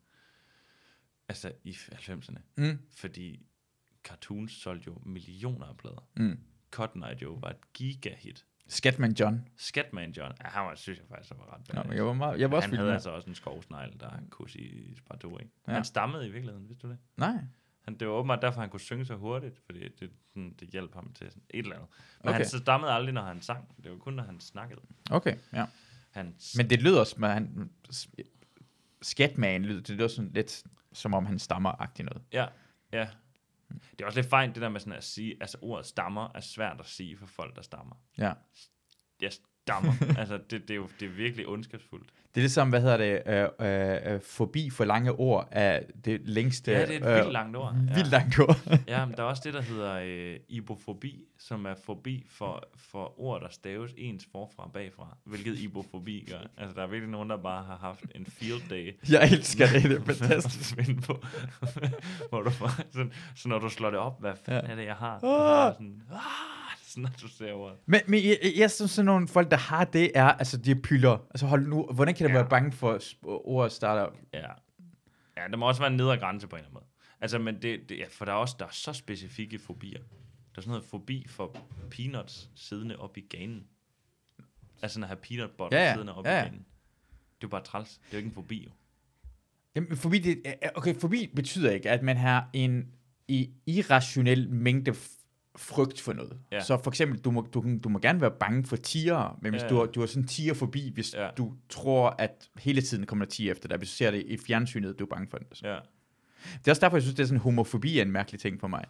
Altså 1.28 1.52
i 1.64 1.70
90'erne. 1.70 2.38
Mm. 2.56 2.78
Fordi 2.96 3.46
cartoons 4.04 4.52
solgte 4.52 4.84
jo 4.86 4.98
millioner 5.06 5.66
af 5.66 5.76
plader. 5.76 6.08
Mm. 6.16 6.38
Cotton 6.70 7.02
Eye 7.02 7.16
Joe 7.22 7.42
var 7.42 7.50
et 7.50 7.72
gigahit. 7.72 8.44
Scatman 8.68 9.12
John. 9.12 9.48
Scatman 9.56 10.10
John, 10.10 10.34
ja, 10.44 10.48
han 10.48 10.64
var, 10.66 10.74
synes 10.74 10.98
jeg 10.98 11.06
faktisk, 11.08 11.30
han 11.30 11.38
var 11.38 11.54
ret 11.54 11.68
Nå, 11.68 11.72
badass. 11.74 11.88
men 11.88 11.96
jeg 11.96 12.06
var, 12.06 12.12
meget, 12.12 12.40
jeg 12.40 12.50
var 12.50 12.56
også 12.56 12.68
han 12.68 12.76
havde 12.76 12.86
med. 12.86 12.94
altså 12.94 13.10
også 13.10 13.28
en 13.28 13.34
skovsnegl, 13.34 14.00
der 14.00 14.10
kunne 14.30 14.50
sige 14.50 14.96
sparto, 14.96 15.38
ikke? 15.38 15.52
Ja. 15.68 15.72
Han 15.72 15.84
stammede 15.84 16.26
i 16.28 16.30
virkeligheden, 16.30 16.68
vidste 16.68 16.86
du 16.86 16.92
det? 16.92 16.98
Nej. 17.16 17.34
Han, 17.80 17.98
det 17.98 18.08
var 18.08 18.14
åbenbart 18.14 18.42
derfor, 18.42 18.60
han 18.60 18.70
kunne 18.70 18.80
synge 18.80 19.04
så 19.04 19.14
hurtigt, 19.16 19.60
fordi 19.66 19.88
det, 19.88 20.10
sådan, 20.28 20.54
det 20.60 20.68
hjalp 20.68 20.94
ham 20.94 21.12
til 21.12 21.30
sådan 21.30 21.42
et 21.50 21.58
eller 21.58 21.74
andet. 21.76 21.88
Men 22.22 22.28
Okay. 22.28 22.38
han 22.38 22.46
stammede 22.46 22.92
aldrig, 22.92 23.14
når 23.14 23.22
han 23.22 23.42
sang. 23.42 23.74
Det 23.84 23.90
var 23.92 23.98
kun, 23.98 24.12
når 24.14 24.22
han 24.22 24.40
snakkede. 24.40 24.80
Okay, 25.10 25.36
ja. 25.52 25.66
Han, 26.10 26.34
Men 26.56 26.70
det 26.70 26.82
lyder 26.82 27.00
også, 27.00 27.14
med 27.18 27.28
han, 27.28 27.70
Scatman 29.02 29.62
lyder, 29.64 29.80
det 29.80 29.96
lyder 29.96 30.08
sådan 30.08 30.30
lidt, 30.34 30.64
som 30.94 31.14
om 31.14 31.26
han 31.26 31.38
stammer-agtigt 31.38 32.06
noget. 32.06 32.22
Ja, 32.32 32.46
ja. 32.92 33.08
Det 33.90 34.00
er 34.00 34.06
også 34.06 34.18
lidt 34.18 34.30
fejl, 34.30 34.54
det 34.54 34.62
der 34.62 34.68
med 34.68 34.80
sådan 34.80 34.92
at 34.92 35.04
sige, 35.04 35.36
altså 35.40 35.58
ordet 35.62 35.86
stammer 35.86 36.28
er 36.34 36.40
svært 36.40 36.80
at 36.80 36.86
sige 36.86 37.16
for 37.16 37.26
folk, 37.26 37.56
der 37.56 37.62
stammer. 37.62 37.96
Ja. 38.18 38.32
Jeg 39.20 39.32
stammer. 39.64 39.92
altså, 40.20 40.38
det, 40.50 40.62
det, 40.68 40.70
er 40.70 40.74
jo 40.74 40.88
det 41.00 41.06
er 41.06 41.12
virkelig 41.12 41.48
ondskabsfuldt. 41.48 42.06
Det 42.34 42.40
er 42.40 42.42
ligesom, 42.42 42.68
hvad 42.68 42.80
hedder 42.80 42.96
det, 42.96 43.22
øh, 43.26 43.48
øh, 43.60 44.14
øh, 44.14 44.20
forbi 44.20 44.70
for 44.70 44.84
lange 44.84 45.12
ord 45.12 45.48
er 45.50 45.80
det 46.04 46.20
længste... 46.24 46.72
Ja, 46.72 46.86
det 46.86 47.02
er 47.02 47.08
et 47.08 47.16
vildt 47.16 47.32
langt 47.32 47.56
ord. 47.56 47.74
Ja. 47.88 47.94
Vildt 47.94 48.10
langt 48.10 48.38
ord. 48.38 48.56
ja, 48.88 49.04
men 49.06 49.14
der 49.16 49.22
er 49.22 49.26
også 49.26 49.42
det, 49.44 49.54
der 49.54 49.60
hedder 49.60 50.00
øh, 50.04 50.36
ibofobi, 50.48 51.24
som 51.38 51.66
er 51.66 51.74
fobi 51.84 52.26
for, 52.30 52.64
for 52.76 53.20
ord, 53.20 53.40
der 53.40 53.48
staves 53.50 53.94
ens 53.96 54.26
forfra 54.32 54.64
og 54.64 54.72
bagfra. 54.72 55.16
Hvilket 55.24 55.58
ibofobi 55.58 56.26
gør. 56.30 56.38
Altså, 56.56 56.74
der 56.76 56.82
er 56.82 56.86
virkelig 56.86 57.10
nogen, 57.10 57.30
der 57.30 57.36
bare 57.36 57.64
har 57.64 57.76
haft 57.76 58.04
en 58.14 58.26
field 58.26 58.68
day. 58.70 58.96
Jeg 59.12 59.28
elsker 59.32 59.66
det, 59.66 59.82
det 59.82 60.08
er 60.08 60.14
fantastisk. 60.14 60.76
På, 61.06 61.22
hvor 62.28 62.42
du 62.42 62.50
bare, 62.60 62.84
sådan, 62.92 63.12
så 63.34 63.48
når 63.48 63.58
du 63.58 63.68
slår 63.68 63.90
det 63.90 63.98
op, 63.98 64.20
hvad 64.20 64.32
fanden 64.44 64.64
Ja. 64.66 64.72
er 64.72 64.76
det, 64.76 64.84
jeg 64.84 64.94
har? 64.94 65.14
Ah. 65.16 65.22
Jeg 65.22 65.30
har 65.30 65.72
sådan, 65.72 66.02
ah, 66.12 66.63
sådan, 66.94 67.10
du 67.22 67.28
ser 67.28 67.52
ordet. 67.52 67.78
Men, 67.86 68.00
men 68.08 68.24
jeg, 68.24 68.38
jeg 68.56 68.70
synes, 68.70 68.90
sådan 68.90 69.06
nogle 69.06 69.28
folk, 69.28 69.50
der 69.50 69.56
har 69.56 69.84
det, 69.84 70.10
er, 70.14 70.24
altså 70.24 70.56
de 70.56 70.70
er 70.70 70.74
pyller. 70.82 71.18
Altså 71.30 71.46
hold 71.46 71.66
nu, 71.66 71.86
hvordan 71.94 72.14
kan 72.14 72.26
du 72.26 72.32
Ja. 72.32 72.38
være 72.40 72.48
bange 72.50 72.72
for 72.72 73.00
ordet 73.24 73.72
starter? 73.72 74.16
Ja. 74.32 74.46
Ja, 75.36 75.48
der 75.50 75.56
må 75.56 75.68
også 75.68 75.80
være 75.80 75.90
en 75.90 75.96
nedre 75.96 76.16
grænse 76.18 76.46
på 76.48 76.56
en 76.56 76.60
eller 76.60 76.68
anden 76.68 76.74
måde. 76.74 76.84
Altså, 77.20 77.38
men 77.38 77.62
det, 77.62 77.88
det 77.88 77.98
ja, 77.98 78.04
for 78.10 78.24
der 78.24 78.32
er 78.32 78.36
også 78.36 78.56
der 78.58 78.64
er 78.66 78.70
så 78.72 78.92
specifikke 78.92 79.58
fobier. 79.58 79.98
Der 79.98 80.04
er 80.56 80.60
sådan 80.60 80.68
noget 80.70 80.84
fobi 80.84 81.26
for 81.28 81.56
peanuts 81.90 82.50
siddende 82.54 82.96
op 82.98 83.16
i 83.16 83.20
ganen. 83.20 83.64
Altså, 84.82 85.00
at 85.00 85.06
have 85.06 85.16
peanut 85.16 85.50
butter 85.50 85.78
Ja, 85.78 85.84
ja. 85.84 85.92
siddende 85.92 86.14
op 86.14 86.24
Ja, 86.26 86.30
i 86.30 86.34
ja. 86.34 86.42
ganen. 86.42 86.58
Det 86.58 86.64
er 87.34 87.38
jo 87.42 87.48
bare 87.48 87.62
træls. 87.64 87.88
Det 87.98 88.02
er 88.04 88.12
jo 88.12 88.16
ikke 88.18 88.28
en 88.28 88.34
fobi, 88.34 88.64
jo. 88.64 88.70
Jamen, 89.74 89.96
forbi, 89.96 90.18
det, 90.18 90.42
okay, 90.74 90.94
forbi 91.00 91.30
betyder 91.36 91.70
ikke, 91.70 91.90
at 91.90 92.02
man 92.02 92.16
har 92.16 92.50
en 92.52 92.88
i, 93.28 93.50
irrationel 93.66 94.50
mængde 94.50 94.94
frygt 95.56 96.00
for 96.00 96.12
noget. 96.12 96.38
Ja. 96.52 96.60
Så 96.60 96.78
for 96.84 96.90
eksempel, 96.90 97.18
du 97.20 97.30
må, 97.30 97.40
du, 97.54 97.64
du 97.84 97.88
må 97.88 97.98
gerne 97.98 98.20
være 98.20 98.30
bange 98.40 98.64
for 98.66 98.76
tiger, 98.76 99.38
men 99.42 99.52
hvis 99.52 99.62
Ja, 99.62 99.68
du, 99.68 99.74
ja. 99.74 99.80
har- 99.80 99.86
du 99.86 100.00
har 100.00 100.06
sådan 100.06 100.26
tiger 100.26 100.54
forbi, 100.54 100.90
hvis 100.94 101.14
Ja. 101.14 101.28
du 101.38 101.52
tror, 101.68 102.14
at 102.18 102.48
hele 102.58 102.82
tiden 102.82 103.06
kommer 103.06 103.24
der 103.24 103.30
tiger 103.30 103.52
efter 103.52 103.68
dig, 103.68 103.78
hvis 103.78 103.88
du 103.90 103.94
ser 103.96 104.10
det 104.10 104.22
i 104.26 104.36
fjernsynet, 104.46 104.98
du 104.98 105.04
er 105.04 105.08
bange 105.08 105.28
for 105.30 105.38
det. 105.38 105.62
Ja. 105.62 105.68
Det 106.58 106.66
er 106.68 106.72
også 106.72 106.80
derfor, 106.80 106.96
jeg 106.96 107.02
synes, 107.02 107.14
det 107.16 107.22
er 107.22 107.26
sådan, 107.26 107.40
homofobi 107.40 107.98
er 107.98 108.02
en 108.02 108.10
mærkelig 108.12 108.40
ting 108.40 108.60
for 108.60 108.68
mig. 108.68 108.84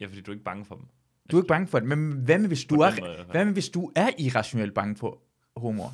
ja, 0.00 0.06
fordi 0.06 0.20
du 0.20 0.30
er 0.30 0.34
ikke 0.34 0.44
bange 0.44 0.64
for 0.64 0.74
dem. 0.74 0.84
Du 1.30 1.36
er 1.36 1.40
ikke 1.40 1.48
bange 1.48 1.66
for 1.66 1.78
det, 1.78 1.88
men 1.88 2.12
hvad 2.12 2.38
med, 2.38 2.48
hvis 2.48 2.64
du, 2.64 2.74
er, 2.74 2.90
måde 3.00 3.24
hvad 3.30 3.44
med, 3.44 3.52
hvis 3.52 3.68
du 3.68 3.90
er 3.96 4.10
irrationelt 4.18 4.74
bange 4.74 4.96
for 4.96 5.18
homoer? 5.56 5.90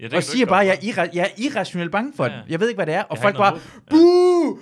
Ja, 0.00 0.04
det 0.04 0.14
Og 0.14 0.22
du 0.22 0.26
siger 0.26 0.46
bare, 0.46 0.60
at 0.60 0.66
jeg 0.66 0.74
er, 0.74 0.92
irra- 1.04 1.10
jeg 1.16 1.24
er 1.36 1.42
irrationelt 1.42 1.92
bange 1.92 2.12
for 2.16 2.24
Ja, 2.24 2.32
den. 2.36 2.40
Jeg 2.48 2.60
ved 2.60 2.68
ikke, 2.68 2.76
hvad 2.78 2.86
det 2.86 2.94
er. 2.94 3.02
Og 3.02 3.16
Jeg 3.16 3.22
folk 3.22 3.36
bare, 3.36 3.58
buh. 3.90 4.58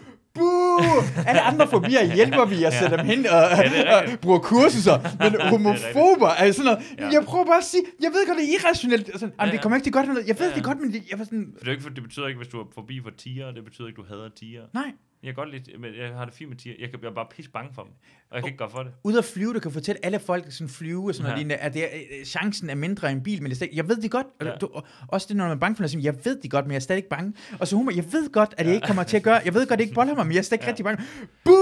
Alle 1.26 1.40
andre 1.40 1.68
fobier 1.68 2.14
hjælper 2.14 2.44
vi 2.44 2.64
at 2.64 2.72
sætte 2.74 2.96
dem 2.96 3.06
hen 3.06 3.26
og, 3.26 3.32
Ja, 3.32 3.62
det 3.62 4.12
og 4.12 4.18
bruger 4.20 4.38
kurser. 4.38 4.98
Men 5.30 5.40
homofober 5.52 6.28
er 6.28 6.52
sådan 6.52 6.64
noget. 6.64 6.78
Ja. 6.98 7.08
Jeg 7.12 7.22
prøver 7.24 7.44
bare 7.44 7.58
at 7.58 7.64
sige, 7.64 7.82
jeg 8.02 8.10
ved 8.14 8.26
godt, 8.26 8.38
det 8.38 8.44
er 8.48 8.52
irrationelt. 8.60 9.08
Altså, 9.08 9.28
Ja, 9.40 9.46
det 9.46 9.52
ja. 9.52 9.60
kommer 9.62 9.76
ikke 9.76 9.84
til 9.86 9.92
godt 9.92 10.06
noget. 10.08 10.26
Jeg 10.28 10.38
ved 10.38 10.46
Ja, 10.46 10.50
ja. 10.50 10.56
det 10.56 10.64
godt, 10.64 10.80
men 10.80 10.92
det, 10.92 11.02
jeg 11.10 11.18
var 11.18 11.24
sådan, 11.24 11.46
For 11.56 11.60
det, 11.64 11.68
er 11.68 11.72
ikke, 11.72 11.82
for 11.82 11.90
det 11.90 12.02
betyder 12.02 12.26
ikke, 12.26 12.38
hvis 12.38 12.48
du 12.48 12.60
er 12.60 12.64
forbi 12.74 13.00
for 13.02 13.10
tiger, 13.18 13.50
det 13.52 13.64
betyder 13.64 13.86
ikke, 13.88 13.96
du 14.02 14.06
hader 14.08 14.28
tiger. 14.36 14.62
nej. 14.74 14.90
Jeg 15.22 15.28
kan 15.28 15.34
godt 15.34 15.50
lide, 15.50 15.78
men 15.78 15.90
jeg 15.94 16.08
har 16.14 16.24
det 16.24 16.34
fint 16.34 16.50
med 16.50 16.56
tiger. 16.56 16.74
Jeg, 16.80 16.90
kan, 16.90 16.98
jeg 17.02 17.08
er 17.08 17.14
bare 17.14 17.26
pisse 17.36 17.50
bange 17.50 17.74
for 17.74 17.82
dem. 17.82 17.92
Og 18.30 18.34
jeg 18.36 18.42
kan 18.42 18.48
ikke 18.48 18.58
gøre 18.58 18.70
for 18.70 18.82
det. 18.82 18.92
Ud 19.04 19.16
at 19.18 19.24
flyve, 19.24 19.54
du 19.54 19.60
kan 19.60 19.72
fortælle 19.72 20.04
alle 20.04 20.18
folk, 20.18 20.44
der 20.44 20.50
sådan 20.50 20.68
flyve 20.68 21.08
og 21.08 21.14
sådan 21.14 21.38
Ja. 21.38 21.42
noget, 21.44 21.60
at 21.60 21.74
det 21.74 21.84
er, 21.84 21.88
øh, 22.20 22.24
chancen 22.24 22.70
er 22.70 22.74
mindre 22.74 23.08
i 23.08 23.12
en 23.12 23.22
bil, 23.22 23.42
men 23.42 23.54
stadig, 23.54 23.76
jeg 23.76 23.88
ved 23.88 23.96
det 23.96 24.10
godt. 24.10 24.26
Ja. 24.44 24.50
Du, 24.60 24.66
og 24.72 24.84
også 25.08 25.26
det, 25.28 25.36
når 25.36 25.44
man 25.44 25.56
er 25.56 25.60
bange 25.60 25.76
for 25.76 25.82
noget, 25.82 26.04
jeg 26.04 26.14
ved 26.24 26.40
det 26.42 26.50
godt, 26.50 26.64
men 26.64 26.70
jeg 26.72 26.76
er 26.76 26.80
stadig 26.80 26.98
ikke 26.98 27.08
bange. 27.08 27.34
Og 27.60 27.68
så 27.68 27.76
humor, 27.76 27.92
jeg 27.92 28.04
ved 28.12 28.32
godt, 28.32 28.54
at 28.58 28.66
jeg 28.66 28.74
ikke 28.74 28.86
kommer 28.86 29.02
til 29.02 29.16
at 29.16 29.22
gøre, 29.22 29.40
jeg 29.44 29.54
ved 29.54 29.60
godt, 29.66 29.72
at 29.72 29.78
det 29.78 29.84
ikke 29.84 29.94
boller 29.94 30.14
mig, 30.14 30.26
men 30.26 30.32
jeg 30.32 30.38
er 30.38 30.42
stadig 30.42 30.62
Ja. 30.62 30.68
rigtig 30.68 30.84
bange. 30.84 31.04
Boo! 31.44 31.54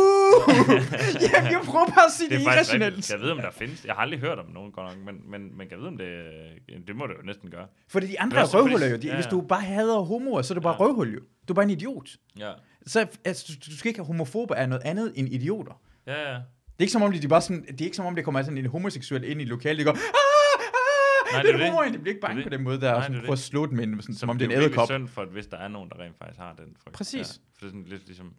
Jamen, 1.32 1.50
jeg 1.52 1.60
prøver 1.64 1.86
bare 1.86 2.04
at 2.06 2.12
sige, 2.18 2.28
det, 2.30 2.38
Det 2.38 2.44
irrationelt. 2.44 3.10
Jeg 3.10 3.20
ved, 3.20 3.30
om 3.30 3.38
der 3.38 3.50
findes. 3.50 3.84
Jeg 3.84 3.94
har 3.94 4.02
aldrig 4.02 4.20
hørt 4.20 4.38
om 4.38 4.50
nogen 4.54 4.72
godt 4.72 4.86
nok, 4.96 5.04
men, 5.14 5.30
men 5.30 5.58
man 5.58 5.68
kan 5.68 5.78
vide, 5.78 5.88
om 5.88 5.96
det, 5.98 6.08
det 6.86 6.96
må 6.96 7.06
det 7.06 7.14
jo 7.20 7.22
næsten 7.26 7.50
gøre. 7.50 7.66
Fordi 7.88 8.06
de 8.06 8.20
andre 8.20 8.36
er 8.38 8.42
er 8.42 8.54
røvhuller 8.54 8.86
jo. 8.88 8.96
De, 8.96 9.06
ja, 9.06 9.14
Hvis 9.14 9.26
du 9.26 9.40
bare 9.40 9.60
hader 9.62 10.00
homoer, 10.00 10.42
så 10.42 10.54
er 10.54 10.54
du 10.54 10.60
bare 10.60 10.76
Ja. 10.78 10.84
røvhul 10.86 11.14
jo. 11.14 11.20
Du 11.48 11.52
er 11.52 11.54
bare 11.54 11.64
en 11.64 11.70
idiot. 11.70 12.08
Ja. 12.38 12.52
Så 12.86 13.06
altså, 13.24 13.44
du, 13.48 13.70
du 13.70 13.76
skal 13.76 13.88
ikke 13.88 13.98
have 13.98 14.06
homofober 14.06 14.54
er 14.54 14.66
noget 14.66 14.82
andet 14.84 15.12
end 15.16 15.28
idioter. 15.28 15.80
Ja, 16.06 16.30
ja. 16.32 16.34
Det 16.34 16.42
er 16.78 16.82
ikke 16.82 16.92
som 16.92 17.02
om, 17.02 17.12
de, 17.12 17.22
de 17.22 17.28
bare 17.28 17.40
sådan, 17.40 17.62
det 17.66 17.80
er 17.80 17.84
ikke 17.84 17.96
som 17.96 18.06
om, 18.06 18.14
det 18.14 18.24
kommer 18.24 18.42
sådan 18.42 18.58
en 18.58 18.66
homoseksuel 18.66 19.24
ind 19.24 19.40
i 19.40 19.44
lokalet, 19.44 19.78
de 19.78 19.84
går, 19.84 19.92
ah, 19.92 19.98
Nej, 21.32 21.42
det 21.42 21.48
det 21.48 21.54
er 21.54 21.54
er 21.54 21.58
det. 21.62 21.70
humor, 21.70 21.82
de 21.84 21.98
bliver 21.98 22.08
ikke 22.14 22.20
bange 22.20 22.36
Det 22.36 22.40
er 22.40 22.44
på 22.44 22.48
det. 22.50 22.58
den 22.58 22.64
måde 22.64 22.80
der, 22.80 22.92
Nej, 22.92 23.00
sådan 23.02 23.12
det 23.12 23.18
er 23.18 23.22
prøver 23.22 23.32
at 23.32 23.38
slå 23.38 23.66
dem 23.66 23.80
ind, 23.80 24.00
sådan, 24.00 24.14
som 24.14 24.30
om 24.30 24.38
det 24.38 24.44
er 24.44 24.48
en 24.48 24.52
jo 24.54 24.58
virkelig 24.60 24.78
æderkop. 24.78 24.88
synd 24.88 25.08
for, 25.08 25.22
at 25.22 25.28
hvis 25.28 25.46
der 25.46 25.56
er 25.56 25.68
nogen, 25.68 25.90
der 25.90 25.98
rent 26.00 26.18
faktisk 26.18 26.38
har 26.40 26.54
den 26.58 26.76
frygt. 26.84 26.96
Præcis. 26.96 27.28
Ja, 27.28 27.32
for 27.54 27.60
det 27.60 27.66
er 27.66 27.70
sådan 27.70 27.84
lidt 27.88 28.06
ligesom, 28.06 28.34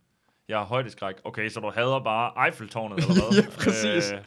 jeg 0.49 0.57
har 0.57 0.65
højdeskræk. 0.65 1.15
Okay, 1.23 1.49
så 1.49 1.59
du 1.59 1.71
hader 1.75 2.03
bare 2.03 2.45
Eiffeltårnet, 2.47 2.97
eller 3.09 3.13
hvad? 3.13 3.43
Ja, 3.43 3.49
præcis. 3.49 4.11
Øh, 4.11 4.19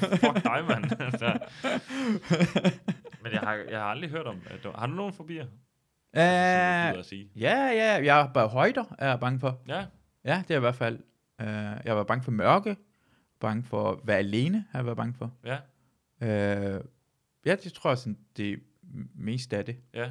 fuck 0.00 0.44
dig, 0.44 0.64
mand. 0.68 0.84
Men 3.22 3.32
jeg 3.32 3.40
har, 3.40 3.54
jeg 3.70 3.78
har 3.78 3.86
aldrig 3.86 4.10
hørt 4.10 4.26
om, 4.26 4.36
at 4.46 4.66
har 4.74 4.86
du 4.86 4.92
nogen 4.92 5.12
fobier? 5.12 5.46
Uh, 6.12 6.20
gider 6.20 6.98
at 6.98 7.06
sige? 7.06 7.30
ja, 7.36 7.56
ja, 7.66 8.04
jeg 8.04 8.20
er 8.20 8.32
bare 8.32 8.48
højder, 8.48 8.84
er 8.98 9.08
jeg 9.08 9.20
bange 9.20 9.40
for. 9.40 9.62
Ja, 9.68 9.86
Ja, 10.24 10.42
det 10.48 10.54
er 10.54 10.56
i 10.56 10.60
hvert 10.60 10.74
fald. 10.74 10.98
Uh, 11.42 11.46
jeg 11.84 11.96
var 11.96 12.04
bange 12.04 12.24
for 12.24 12.30
mørke, 12.30 12.76
bange 13.40 13.62
for 13.62 13.90
at 13.90 13.98
være 14.04 14.18
alene, 14.18 14.64
har 14.70 14.78
jeg 14.78 14.86
været 14.86 14.96
bange 14.96 15.14
for. 15.14 15.34
ja, 15.44 15.58
Uh, 16.20 16.84
ja, 17.44 17.56
det 17.56 17.72
tror 17.72 17.90
jeg 17.90 17.98
sådan, 17.98 18.18
det 18.36 18.52
er 18.52 18.56
mest 19.14 19.52
af 19.52 19.64
det. 19.64 19.76
ja. 19.94 20.10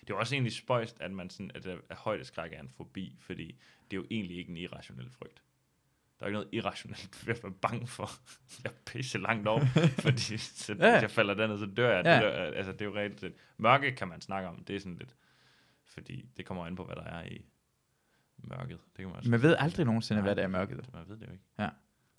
Det 0.00 0.10
er 0.10 0.14
også 0.18 0.34
egentlig 0.34 0.52
spøjst, 0.52 1.00
at 1.00 1.10
man 1.10 1.30
sådan, 1.30 1.50
at, 1.54 1.66
at 1.66 1.96
højdeskræk 1.96 2.52
er 2.52 2.60
en 2.60 2.68
fobi, 2.68 3.16
fordi 3.20 3.44
det 3.90 3.96
er 3.96 3.96
jo 3.96 4.04
egentlig 4.10 4.36
ikke 4.36 4.50
en 4.50 4.56
irrationel 4.56 5.10
frygt. 5.10 5.42
Der 6.20 6.26
er 6.26 6.28
ikke 6.28 6.34
noget 6.38 6.48
irrationelt 6.52 7.26
ved 7.26 7.34
at 7.34 7.42
være 7.42 7.52
bange 7.52 7.86
for. 7.86 8.10
Jeg 8.64 8.70
er 8.70 8.74
pisse 8.86 9.18
langt 9.18 9.48
op, 9.48 9.60
fordi 10.06 10.36
så, 10.38 10.72
Ja. 10.72 10.92
hvis 10.92 11.02
jeg 11.02 11.10
falder 11.10 11.34
derned, 11.34 11.58
så 11.58 11.66
dør 11.66 11.96
jeg. 11.96 12.04
Ja. 12.04 12.14
Det, 12.14 12.22
der, 12.22 12.30
altså, 12.30 12.72
det 12.72 12.80
er 12.80 12.84
jo 12.84 12.94
reelt 12.96 13.20
set. 13.20 13.32
Mørke 13.58 13.92
kan 13.92 14.08
man 14.08 14.20
snakke 14.20 14.48
om, 14.48 14.64
det 14.64 14.76
er 14.76 14.80
sådan 14.80 14.96
lidt, 14.98 15.14
fordi 15.86 16.28
det 16.36 16.46
kommer 16.46 16.66
an 16.66 16.76
på, 16.76 16.84
hvad 16.84 16.96
der 16.96 17.02
er 17.04 17.24
i 17.24 17.44
mørket. 18.38 18.78
Det 18.86 18.96
kan 18.96 19.06
man 19.06 19.16
også 19.16 19.30
Man 19.30 19.42
ved 19.42 19.56
aldrig 19.58 19.86
nogensinde, 19.86 20.20
Nej, 20.22 20.26
hvad 20.26 20.36
der 20.36 20.42
er 20.42 20.46
i 20.46 20.50
mørket. 20.50 20.92
Man 20.92 21.02
ved 21.08 21.16
det 21.16 21.26
jo 21.26 21.32
ikke. 21.32 21.44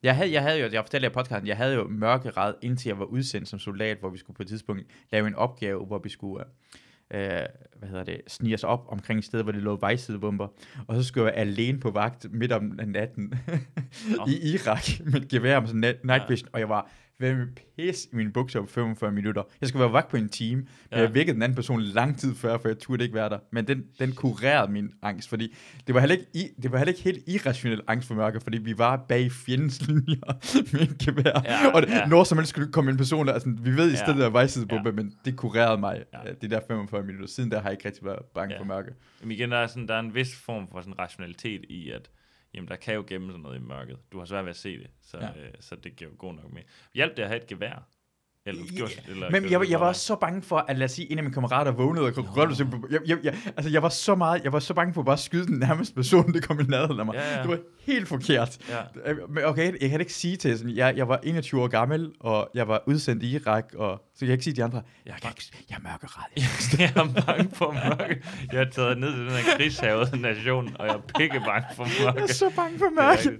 Jeg 0.03 0.15
havde, 0.15 0.31
jeg 0.31 0.41
havde 0.41 0.59
jo, 0.59 0.69
jeg 0.71 0.83
fortalte 0.83 1.05
jer 1.05 1.09
i 1.11 1.13
podcasten, 1.13 1.47
jeg 1.47 1.57
havde 1.57 1.75
jo 1.75 1.87
mørkeret, 1.87 2.55
indtil 2.61 2.89
jeg 2.89 2.99
var 2.99 3.05
udsendt 3.05 3.47
som 3.47 3.59
soldat, 3.59 3.97
hvor 3.97 4.09
vi 4.09 4.17
skulle 4.17 4.35
på 4.35 4.43
et 4.43 4.47
tidspunkt 4.47 4.83
lave 5.11 5.27
en 5.27 5.35
opgave, 5.35 5.85
hvor 5.85 5.99
vi 5.99 6.09
skulle, 6.09 6.45
øh, 7.13 7.21
hvad 7.79 7.89
hedder 7.89 8.03
det, 8.03 8.21
snige 8.27 8.53
os 8.55 8.63
op 8.63 8.85
omkring 8.87 9.17
et 9.19 9.25
sted, 9.25 9.43
hvor 9.43 9.51
det 9.51 9.61
lå 9.63 9.75
vejsidebomber. 9.79 10.47
Og 10.87 10.95
så 10.95 11.03
skulle 11.03 11.25
jeg 11.25 11.33
være 11.33 11.41
alene 11.41 11.79
på 11.79 11.91
vagt 11.91 12.27
midt 12.31 12.51
om 12.51 12.79
natten 12.87 13.33
i 14.27 14.51
Irak 14.53 14.83
med 15.05 15.21
et 15.21 15.27
gevær 15.27 15.59
med 15.59 15.67
sådan 15.67 15.79
night 15.81 16.03
Ja. 16.23 16.27
vision, 16.29 16.49
og 16.53 16.59
jeg 16.59 16.69
var 16.69 16.89
ved 17.21 17.35
med 17.35 17.47
pis 17.77 18.05
i 18.11 18.15
mine 18.15 18.31
bukser 18.31 18.61
på 18.61 18.67
45 18.67 19.11
minutter. 19.11 19.43
Jeg 19.61 19.69
skulle 19.69 19.81
være 19.83 19.93
vagt 19.93 20.07
på 20.09 20.17
en 20.17 20.29
time, 20.29 20.61
men 20.61 20.67
Ja. 20.91 20.99
jeg 20.99 21.13
vækkede 21.13 21.33
den 21.35 21.41
anden 21.43 21.55
person 21.55 21.81
lang 21.81 22.17
tid 22.19 22.35
før, 22.35 22.57
for 22.57 22.67
jeg 22.69 22.79
turde 22.79 23.03
ikke 23.03 23.15
være 23.15 23.29
der. 23.29 23.39
Men 23.51 23.67
den, 23.67 23.83
den 23.99 24.11
kurerede 24.11 24.71
min 24.71 24.89
angst, 25.01 25.29
fordi 25.29 25.55
det 25.87 25.95
var 25.95 25.99
heller 26.01 26.15
ikke, 26.15 26.27
i, 26.33 26.47
det 26.61 26.71
var 26.71 26.77
heller 26.77 26.91
ikke 26.93 27.03
helt 27.03 27.23
irrationel 27.29 27.81
angst 27.87 28.07
for 28.07 28.15
mørke, 28.15 28.39
fordi 28.41 28.57
vi 28.57 28.77
var 28.77 29.05
bag 29.09 29.31
fjendens 29.31 29.87
linjer 29.87 30.37
med 30.73 30.81
et 30.81 30.97
gevær. 30.97 31.41
Ja, 31.45 31.71
og 31.73 31.81
det, 31.81 31.89
ja. 31.89 32.05
når 32.05 32.23
som 32.23 32.37
helst 32.37 32.49
skulle 32.49 32.71
komme 32.71 32.91
en 32.91 32.97
person, 32.97 33.27
der, 33.27 33.33
altså, 33.33 33.49
vi 33.61 33.77
ved 33.77 33.91
i 33.93 33.95
stedet 33.95 34.21
af 34.23 34.33
vejsidebombe, 34.33 34.89
ja. 34.89 34.95
men 34.95 35.13
det 35.25 35.35
kurerede 35.35 35.77
mig, 35.79 36.03
Ja. 36.13 36.19
ja. 36.27 36.33
de 36.41 36.49
der 36.49 36.59
45 36.67 37.03
minutter. 37.03 37.27
Siden 37.27 37.51
der 37.51 37.57
har 37.61 37.69
jeg 37.69 37.73
ikke 37.73 37.85
rigtig 37.87 38.05
været 38.05 38.19
bange 38.35 38.53
ja. 38.55 38.59
for 38.59 38.65
mørke. 38.65 38.91
Men 39.21 39.31
igen, 39.31 39.51
der 39.51 39.57
er, 39.57 39.67
sådan, 39.67 39.87
der 39.87 39.93
er 39.95 39.99
en 39.99 40.15
vis 40.15 40.35
form 40.35 40.67
for 40.71 40.81
sådan 40.81 40.99
rationalitet 40.99 41.65
i, 41.69 41.89
at 41.89 42.09
jamen, 42.53 42.67
der 42.67 42.75
kan 42.75 42.95
jo 42.95 43.03
gemme 43.07 43.31
sig 43.31 43.39
noget 43.39 43.59
i 43.59 43.61
mørket. 43.61 43.97
Du 44.11 44.17
har 44.17 44.25
svært 44.25 44.45
ved 44.45 44.49
at 44.49 44.55
se 44.57 44.77
det, 44.77 44.87
så, 45.01 45.17
ja. 45.17 45.27
Øh, 45.27 45.53
så 45.59 45.75
det 45.75 45.95
giver 45.95 46.11
jo 46.11 46.15
god 46.19 46.33
nok 46.33 46.53
med. 46.53 46.61
Hjælp 46.93 47.17
det 47.17 47.23
at 47.23 47.29
have 47.29 47.41
et 47.41 47.47
gevær. 47.47 47.87
Eller, 48.45 48.63
Ja, 48.71 48.75
gjort, 48.77 49.01
eller 49.07 49.31
Men 49.31 49.51
jeg, 49.51 49.69
jeg 49.69 49.79
var 49.79 49.87
også 49.87 50.01
så 50.01 50.15
bange 50.15 50.41
for, 50.41 50.57
at 50.57 50.77
lad 50.77 50.85
os 50.85 50.91
sige, 50.91 51.11
en 51.11 51.17
af 51.17 51.23
mine 51.23 51.33
kammerater 51.33 51.71
vågnede 51.71 52.05
og 52.05 52.13
kunne 52.13 52.25
på. 52.71 52.87
Jeg, 52.91 52.99
jeg, 53.07 53.17
jeg, 53.23 53.35
altså, 53.45 53.71
jeg 53.71 53.83
var 53.83 53.89
så 53.89 54.15
meget, 54.15 54.43
jeg 54.43 54.53
var 54.53 54.59
så 54.59 54.73
bange 54.73 54.93
for 54.93 55.01
at 55.01 55.05
bare 55.05 55.17
skyde 55.17 55.45
den 55.47 55.59
nærmeste 55.59 55.95
person, 55.95 56.33
der 56.33 56.41
kom 56.41 56.59
i 56.59 56.63
nærheden 56.63 56.99
af 56.99 57.05
mig. 57.05 57.15
Ja, 57.15 57.35
ja. 57.35 57.41
Det 57.41 57.49
var 57.49 57.59
helt 57.85 58.07
forkert. 58.07 58.57
Ja. 58.69 59.11
Øh, 59.11 59.17
okay, 59.49 59.81
jeg 59.81 59.89
kan 59.89 59.99
ikke 59.99 60.13
sige 60.13 60.37
til 60.37 60.57
sådan, 60.57 60.75
jeg, 60.75 60.93
jeg 60.97 61.07
var 61.07 61.19
21 61.23 61.61
år 61.61 61.67
gammel, 61.67 62.11
og 62.19 62.49
jeg 62.53 62.67
var 62.67 62.83
udsendt 62.85 63.23
i 63.23 63.35
Irak, 63.35 63.73
og 63.75 64.01
så 64.13 64.19
kan 64.19 64.27
jeg 64.27 64.33
ikke 64.33 64.43
sige 64.43 64.53
til 64.53 64.57
de 64.57 64.63
andre, 64.63 64.81
jeg, 65.05 65.15
kan 65.21 65.29
ikke, 65.31 65.65
jeg 65.69 65.75
er 65.75 65.79
mørkeret. 65.81 66.25
jeg 66.79 67.03
er 67.03 67.21
bange 67.25 67.49
for 67.55 67.71
mørke. 67.71 68.21
Jeg 68.51 68.59
har 68.59 68.65
taget 68.71 68.97
ned 68.97 69.11
til 69.13 69.19
den 69.21 69.29
her 69.31 69.57
krigshavede 69.57 70.21
nation, 70.21 70.75
og 70.79 70.85
jeg 70.87 70.95
er 70.95 70.99
pikke 71.17 71.41
bange 71.45 71.67
for 71.75 71.83
Jeg 71.85 71.93
mørke. 72.05 72.19
er 72.21 72.27
så 72.27 72.51
bange 72.55 72.77
for 72.79 72.85
er 72.85 72.89
mørke. 72.89 73.39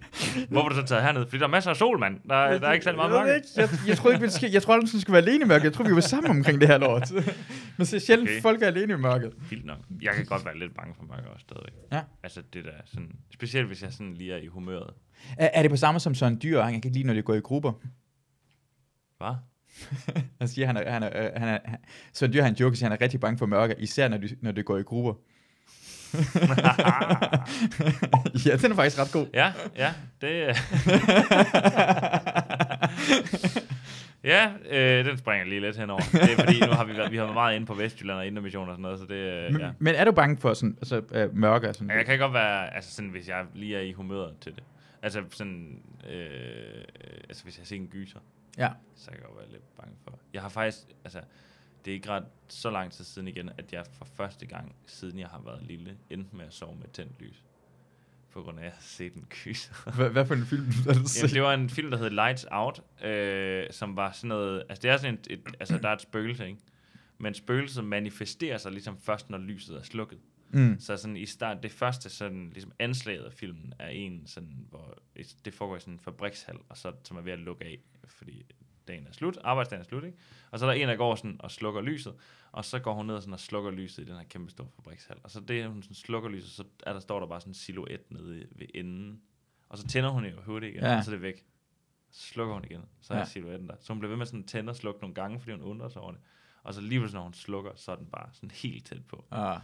Hvorfor 0.49 0.65
er 0.65 0.69
du 0.69 0.75
så 0.75 0.85
taget 0.85 1.03
herned? 1.03 1.25
Fordi 1.25 1.37
der 1.37 1.43
er 1.43 1.49
masser 1.49 1.69
af 1.69 1.75
sol, 1.75 1.99
mand. 1.99 2.19
Der, 2.29 2.35
er- 2.35 2.59
der 2.59 2.67
er 2.67 2.73
ikke 2.73 2.83
særlig 2.83 2.97
meget 2.97 3.09
jeg, 3.13 3.25
mørke. 3.25 3.45
jeg, 3.57 3.69
jeg, 3.87 3.97
troede 3.97 4.15
ikke, 4.15 4.25
vi 4.25 4.31
skulle, 4.31 4.53
jeg 4.53 4.63
troede 4.63 5.01
skulle 5.01 5.13
være 5.13 5.21
alene 5.21 5.43
i 5.45 5.47
mørket. 5.47 5.63
Jeg 5.63 5.73
troede, 5.73 5.89
vi 5.89 5.95
var 5.95 6.01
sammen 6.01 6.31
omkring 6.31 6.61
det 6.61 6.67
her 6.67 6.77
lort. 6.77 7.11
Men 7.77 7.85
så 7.85 7.99
sjældent 7.99 8.29
okay. 8.29 8.41
folk 8.41 8.61
er 8.63 8.67
alene 8.67 8.93
i 8.93 8.97
mørket. 8.97 9.33
Vildt 9.49 9.65
nok. 9.65 9.77
Jeg 10.01 10.13
kan 10.13 10.25
godt 10.25 10.45
være 10.45 10.59
lidt 10.59 10.75
bange 10.75 10.93
for 10.97 11.03
mørke 11.15 11.29
også 11.29 11.43
stadigvæk. 11.49 11.73
Ja. 11.91 12.01
Altså 12.23 12.41
det 12.53 12.63
der 12.65 12.71
sådan, 12.85 13.11
specielt 13.33 13.67
hvis 13.67 13.81
jeg 13.83 13.91
sådan 13.93 14.13
lige 14.13 14.30
er 14.31 14.37
i 14.37 14.47
humøret. 14.47 14.93
Er, 15.37 15.49
er 15.53 15.61
det 15.61 15.71
på 15.71 15.77
samme 15.77 15.99
som 15.99 16.15
Søren 16.15 16.39
Dyr? 16.43 16.61
Han 16.61 16.73
kan 16.73 16.77
ikke 16.77 16.89
lide, 16.89 17.07
når 17.07 17.13
det 17.13 17.25
går 17.25 17.33
i 17.33 17.39
grupper. 17.39 17.71
Hvad? 19.17 19.35
Han 20.39 20.47
siger, 20.47 20.67
han 20.67 20.77
er, 20.77 20.91
han 20.91 21.03
er, 21.03 21.25
øh, 21.25 21.31
han 21.35 21.47
er, 21.47 21.59
han, 21.65 21.79
Søren 22.13 22.33
Dyr, 22.33 22.41
han 22.41 22.53
joker, 22.53 22.75
siger, 22.75 22.89
han 22.89 22.97
er 22.97 23.01
rigtig 23.01 23.19
bange 23.19 23.37
for 23.37 23.45
mørke, 23.45 23.75
især 23.79 24.07
når 24.07 24.17
det, 24.17 24.37
når 24.41 24.51
det 24.51 24.65
går 24.65 24.77
i 24.77 24.81
grupper. 24.81 25.13
ja, 28.45 28.57
den 28.57 28.71
er 28.71 28.75
faktisk 28.75 28.99
ret 28.99 29.11
god. 29.11 29.27
Ja, 29.33 29.53
ja, 29.75 29.93
det... 30.21 30.57
ja, 34.23 34.53
øh, 34.69 35.05
den 35.05 35.17
springer 35.17 35.45
lige 35.45 35.61
lidt 35.61 35.77
henover. 35.77 36.01
Det 36.11 36.21
er 36.31 36.35
fordi, 36.45 36.59
nu 36.59 36.71
har 36.71 36.85
vi 36.85 36.97
været, 36.97 37.11
vi 37.11 37.17
har 37.17 37.23
været 37.23 37.33
meget 37.33 37.55
inde 37.55 37.67
på 37.67 37.73
Vestjylland 37.73 38.19
og 38.19 38.27
Indermission 38.27 38.69
og 38.69 38.73
sådan 38.73 38.81
noget, 38.81 38.99
så 38.99 39.05
det, 39.05 39.15
øh, 39.15 39.51
Men, 39.51 39.61
ja. 39.61 39.71
men 39.79 39.95
er 39.95 40.03
du 40.05 40.11
bange 40.11 40.37
for 40.37 40.53
sådan, 40.53 40.75
altså, 40.77 41.01
øh, 41.13 41.35
mørke? 41.37 41.69
og 41.69 41.75
Sådan, 41.75 41.87
Men 41.87 41.97
jeg 41.97 42.05
kan 42.05 42.19
godt 42.19 42.33
være, 42.33 42.75
altså 42.75 42.91
sådan, 42.91 43.11
hvis 43.11 43.27
jeg 43.29 43.45
lige 43.53 43.77
er 43.77 43.81
i 43.81 43.91
humøret 43.91 44.35
til 44.41 44.55
det. 44.55 44.63
Altså 45.01 45.23
sådan, 45.29 45.81
øh, 46.09 46.83
altså 47.29 47.43
hvis 47.43 47.57
jeg 47.59 47.67
ser 47.67 47.75
en 47.75 47.87
gyser, 47.87 48.19
Ja. 48.57 48.69
så 48.95 49.11
kan 49.11 49.19
jeg 49.19 49.25
godt 49.27 49.37
være 49.37 49.51
lidt 49.51 49.75
bange 49.77 49.93
for. 50.03 50.19
Jeg 50.33 50.41
har 50.41 50.49
faktisk, 50.49 50.77
altså, 51.03 51.19
det 51.85 51.91
er 51.91 51.95
ikke 51.95 52.09
ret 52.09 52.23
så 52.47 52.69
lang 52.69 52.91
tid 52.91 53.05
siden 53.05 53.27
igen, 53.27 53.49
at 53.57 53.73
jeg 53.73 53.83
for 53.97 54.05
første 54.15 54.45
gang, 54.45 54.75
siden 54.85 55.19
jeg 55.19 55.27
har 55.27 55.41
været 55.45 55.63
lille, 55.63 55.97
endte 56.09 56.35
med 56.35 56.45
at 56.45 56.53
sove 56.53 56.75
med 56.75 56.87
tændt 56.93 57.21
lys. 57.21 57.43
På 58.33 58.41
grund 58.41 58.59
af, 58.59 58.61
at 58.61 58.65
jeg 58.65 58.73
har 58.75 58.81
set 58.81 59.13
en 59.13 59.25
gyser. 59.29 59.91
Hvad, 59.95 60.09
hvad 60.09 60.25
for 60.25 60.33
en 60.35 60.45
film 60.45 60.65
du 60.65 60.91
Jamen, 60.91 61.07
set? 61.07 61.31
det 61.33 61.41
var 61.41 61.53
en 61.53 61.69
film, 61.69 61.91
der 61.91 61.97
hed 61.97 62.09
Lights 62.09 62.45
Out, 62.51 62.81
øh, 63.03 63.65
som 63.71 63.95
var 63.95 64.11
sådan 64.11 64.27
noget... 64.27 64.63
Altså, 64.69 64.81
det 64.81 64.91
er 64.91 64.97
sådan 64.97 65.13
et, 65.13 65.27
et... 65.29 65.55
Altså, 65.59 65.77
der 65.77 65.89
er 65.89 65.93
et 65.93 66.01
spøgelse, 66.01 66.45
ikke? 66.47 66.59
Men 67.17 67.33
spøgelset 67.33 67.83
manifesterer 67.83 68.57
sig 68.57 68.71
ligesom 68.71 68.97
først, 68.97 69.29
når 69.29 69.37
lyset 69.37 69.77
er 69.77 69.83
slukket. 69.83 70.19
Mm. 70.53 70.79
Så 70.79 70.97
sådan 70.97 71.17
i 71.17 71.25
start, 71.25 71.63
det 71.63 71.71
første 71.71 72.09
sådan, 72.09 72.49
ligesom 72.53 72.71
anslaget 72.79 73.23
af 73.23 73.33
filmen 73.33 73.73
er 73.79 73.87
en 73.87 74.23
sådan, 74.27 74.65
hvor 74.69 74.97
et- 75.15 75.35
det 75.45 75.53
foregår 75.53 75.77
i 75.77 75.79
sådan 75.79 75.93
en 75.93 75.99
fabrikshal, 75.99 76.55
og 76.69 76.77
så, 76.77 76.91
som 77.03 77.17
er 77.17 77.21
ved 77.21 77.31
at 77.33 77.39
lukke 77.39 77.65
af, 77.65 77.79
fordi 78.07 78.45
dagen 78.87 79.07
er 79.07 79.11
slut, 79.11 79.37
arbejdsdagen 79.43 79.81
er 79.81 79.85
slut, 79.85 80.03
ikke? 80.03 80.17
Og 80.51 80.59
så 80.59 80.65
er 80.65 80.73
der 80.73 80.81
en, 80.81 80.87
der 80.87 80.95
går 80.95 81.15
sådan 81.15 81.35
og 81.39 81.51
slukker 81.51 81.81
lyset, 81.81 82.13
og 82.51 82.65
så 82.65 82.79
går 82.79 82.93
hun 82.93 83.05
ned 83.05 83.15
og, 83.15 83.21
sådan 83.21 83.33
og 83.33 83.39
slukker 83.39 83.71
lyset 83.71 84.03
i 84.03 84.05
den 84.05 84.15
her 84.15 84.23
kæmpe 84.23 84.51
store 84.51 84.67
fabrikshal. 84.75 85.17
Og 85.23 85.31
så 85.31 85.39
det, 85.39 85.67
hun 85.67 85.83
sådan 85.83 85.95
slukker 85.95 86.29
lyset, 86.29 86.49
så 86.51 86.63
er 86.85 86.93
der, 86.93 86.99
står 86.99 87.19
der 87.19 87.27
bare 87.27 87.41
sådan 87.41 87.51
en 87.51 87.55
silhuet 87.55 88.01
nede 88.09 88.47
ved 88.55 88.67
enden. 88.73 89.21
Og 89.69 89.77
så 89.77 89.87
tænder 89.87 90.09
hun 90.09 90.25
jo 90.25 90.41
hovedet 90.41 90.67
igen, 90.67 90.83
Ja. 90.83 90.97
og 90.97 91.03
så 91.03 91.11
er 91.11 91.15
det 91.15 91.21
væk. 91.21 91.45
Så 92.11 92.21
slukker 92.27 92.53
hun 92.53 92.63
igen, 92.65 92.81
så 93.01 93.13
er 93.13 93.17
Ja. 93.17 93.23
ja. 93.23 93.29
silhuetten 93.29 93.67
der. 93.69 93.75
Så 93.79 93.93
hun 93.93 93.99
bliver 93.99 94.09
ved 94.09 94.17
med 94.17 94.25
sådan 94.25 94.39
at 94.39 94.45
tænde 94.45 94.69
og 94.69 94.75
slukke 94.75 95.01
nogle 95.01 95.13
gange, 95.13 95.39
fordi 95.39 95.51
hun 95.51 95.61
undrer 95.61 95.89
sig 95.89 96.01
over 96.01 96.11
det. 96.11 96.21
Og 96.63 96.73
så 96.73 96.81
lige 96.81 96.99
pludselig, 96.99 97.17
når 97.17 97.23
hun 97.23 97.33
slukker, 97.33 97.71
så 97.75 97.91
er 97.91 97.95
den 97.95 98.05
bare 98.05 98.29
sådan 98.33 98.51
helt 98.51 98.85
tæt 98.85 99.05
på. 99.07 99.25
Ah. 99.31 99.59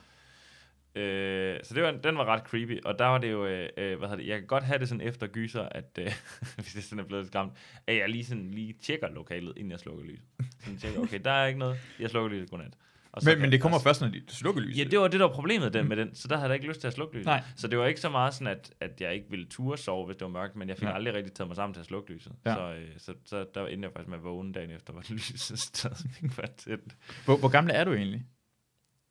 Øh, 0.98 1.60
så 1.64 1.74
det 1.74 1.84
var, 1.84 1.92
den 1.92 2.18
var 2.18 2.26
ret 2.26 2.42
creepy, 2.42 2.80
og 2.86 3.00
der 3.00 3.06
var 3.06 3.18
det 3.18 3.32
jo, 3.32 3.46
øh, 3.46 3.70
øh, 3.78 3.98
hvad 3.98 4.10
hedder 4.10 4.24
det, 4.24 4.28
jeg 4.28 4.40
kan 4.40 4.48
godt 4.48 4.64
have 4.64 4.80
det 4.80 4.90
sådan 4.90 5.08
efter 5.08 5.28
gyser, 5.28 5.62
at 5.62 6.00
øh, 6.00 6.06
hvis 6.56 6.74
det 6.74 6.84
sådan 6.84 7.00
er 7.00 7.08
blevet 7.08 7.28
skræmt, 7.28 7.54
at 7.88 7.98
jeg 7.98 8.10
lige 8.10 8.26
sådan 8.26 8.52
lige 8.52 8.74
tjekker 8.82 9.10
lokalet, 9.10 9.54
inden 9.58 9.72
jeg 9.72 9.80
slukker 9.80 10.04
lyset. 10.04 10.26
Sådan 10.60 10.78
tjekker, 10.78 11.02
okay, 11.02 11.20
der 11.26 11.32
er 11.32 11.48
ikke 11.48 11.60
noget, 11.60 11.78
jeg 12.00 12.10
slukker 12.10 12.30
lyset, 12.30 12.50
godnat. 12.50 12.74
Og 13.12 13.22
så 13.22 13.30
Men, 13.30 13.42
men 13.42 13.52
det 13.52 13.62
kommer 13.62 13.80
først, 13.80 14.02
når 14.02 14.08
de 14.08 14.22
slukker 14.28 14.62
lyset. 14.62 14.78
Ja, 14.78 14.84
det 14.84 15.00
var 15.00 15.08
det, 15.08 15.20
der 15.20 15.28
var 15.28 15.34
problemet 15.34 15.74
den, 15.74 15.90
med 15.90 15.98
den, 15.98 16.16
så 16.16 16.28
der 16.28 16.38
havde 16.38 16.50
jeg 16.50 16.56
ikke 16.56 16.68
lyst 16.68 16.82
til 16.82 16.88
at 16.88 16.94
slukke 16.94 17.16
lyset. 17.16 17.26
Nej. 17.26 17.44
Så 17.56 17.68
det 17.68 17.80
var 17.80 17.86
ikke 17.86 18.00
så 18.00 18.10
meget 18.10 18.34
sådan, 18.34 18.48
at, 18.48 18.74
at 18.80 19.02
jeg 19.02 19.14
ikke 19.14 19.30
ville 19.30 19.46
ture 19.46 19.78
sove, 19.78 20.06
hvis 20.06 20.18
det 20.18 20.26
var 20.26 20.32
mørkt, 20.32 20.56
men 20.56 20.70
jeg 20.70 20.78
fik 20.78 20.84
Nej. 20.84 20.96
aldrig 20.96 21.14
rigtig 21.14 21.34
taget 21.34 21.48
mig 21.48 21.56
sammen 21.56 21.74
til 21.74 21.80
at 21.80 21.86
slukke 21.86 22.14
lyset. 22.14 22.34
Ja. 22.46 22.54
Så, 22.54 22.74
øh, 22.74 22.88
så, 22.98 23.14
så 23.26 23.46
der 23.56 23.68
endte 23.68 23.86
jeg 23.86 23.94
faktisk 23.94 24.10
med 24.10 24.18
at 24.18 24.24
vågne 24.24 24.54
dagen 24.54 24.72
efter, 24.72 24.94
hvor 24.94 25.04
lyset 25.14 25.60
stadigvæk 25.60 26.38
var 26.38 26.50
tændt. 26.58 26.96
Hvor, 27.26 27.38
hvor 27.38 27.50
gammel 27.50 27.72
er 27.76 27.84
du 27.84 27.94
egentlig? 27.94 28.26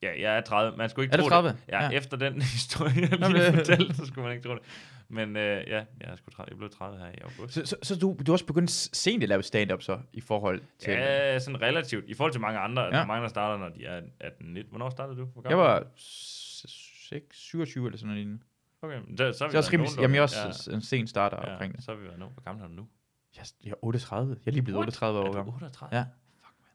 Ja, 0.03 0.21
jeg 0.21 0.37
er 0.37 0.41
30. 0.41 0.77
Man 0.77 0.89
skulle 0.91 1.05
ikke 1.05 1.17
Er 1.17 1.21
tro 1.21 1.29
30? 1.29 1.49
Det. 1.51 1.59
Ja, 1.69 1.85
Ja. 1.85 1.91
efter 1.91 2.17
den 2.17 2.43
historie, 2.57 2.93
jeg 3.11 3.19
Nå, 3.19 3.29
lige 3.29 3.43
men- 3.43 3.55
fortalte, 3.55 3.95
så 3.95 4.05
skulle 4.07 4.25
man 4.29 4.37
ikke 4.37 4.49
tro 4.49 4.55
det. 4.55 4.63
Men 5.09 5.37
øh, 5.37 5.43
ja, 5.69 5.77
jeg 5.77 5.87
er, 6.01 6.17
sgu 6.17 6.31
30, 6.31 6.51
jeg 6.51 6.59
blev 6.59 6.71
30 6.71 6.99
her 6.99 7.07
i 7.07 7.19
august. 7.23 7.55
Så, 7.55 7.67
så, 7.67 7.77
så 7.83 7.99
du, 7.99 8.17
du 8.27 8.33
også 8.33 8.47
begyndt 8.47 8.71
sent 8.71 9.23
at 9.23 9.29
lave 9.29 9.43
stand-up 9.43 9.83
så, 9.83 10.01
i 10.13 10.21
forhold 10.21 10.61
til... 10.79 10.93
Ja, 10.93 11.39
sådan 11.39 11.63
relativt. 11.63 12.05
I 12.09 12.15
forhold 12.15 12.33
til 12.33 12.41
mange 12.41 12.59
andre. 12.59 12.83
Ja. 12.83 12.91
Der 12.91 12.97
er 12.99 13.07
mange, 13.07 13.23
der 13.23 13.29
starter, 13.29 13.59
når 13.59 13.69
de 13.69 13.85
er 13.85 14.03
18, 14.21 14.47
19. 14.47 14.71
Hvornår 14.71 14.91
startede 14.91 15.19
du? 15.19 15.25
Hvor 15.25 15.43
Jeg 15.43 15.49
gammel? 15.51 15.67
var 15.67 15.85
6, 15.97 17.37
27 17.39 17.87
eller 17.87 17.99
sådan 17.99 18.07
noget 18.09 18.19
lignende. 18.19 18.43
Okay, 18.83 19.01
der, 19.17 19.17
så 19.17 19.25
er 19.25 19.29
vi 19.29 19.33
Så 19.33 19.45
jeg 19.45 19.53
er 19.55 19.59
også 19.59 19.73
rimelig, 19.73 19.91
jamen, 20.01 20.15
jeg 20.15 20.19
er 20.19 20.23
også 20.23 20.71
ja. 20.71 20.75
en 20.77 20.81
sen 20.83 21.07
starter 21.07 21.39
ja, 21.47 21.53
omkring 21.53 21.77
det. 21.77 21.85
så 21.85 21.93
er 21.93 21.97
vi 21.97 22.05
været 22.05 22.19
nu. 22.19 22.27
Hvor 22.27 22.43
gammel 22.43 22.65
er 22.65 22.69
du 22.69 22.75
nu? 22.75 22.89
Jeg, 23.37 23.45
jeg 23.65 23.71
er 23.71 23.75
38. 23.85 24.37
Jeg 24.45 24.51
er 24.51 24.53
lige 24.53 24.63
blevet 24.63 24.77
What? 24.79 24.87
38 24.89 25.19
år 25.19 25.23
Er 25.23 25.27
du 25.27 25.33
gammel. 25.33 25.55
38? 25.55 25.97
Ja. 25.99 26.05
Fuck, 26.43 26.55
man. 26.61 26.69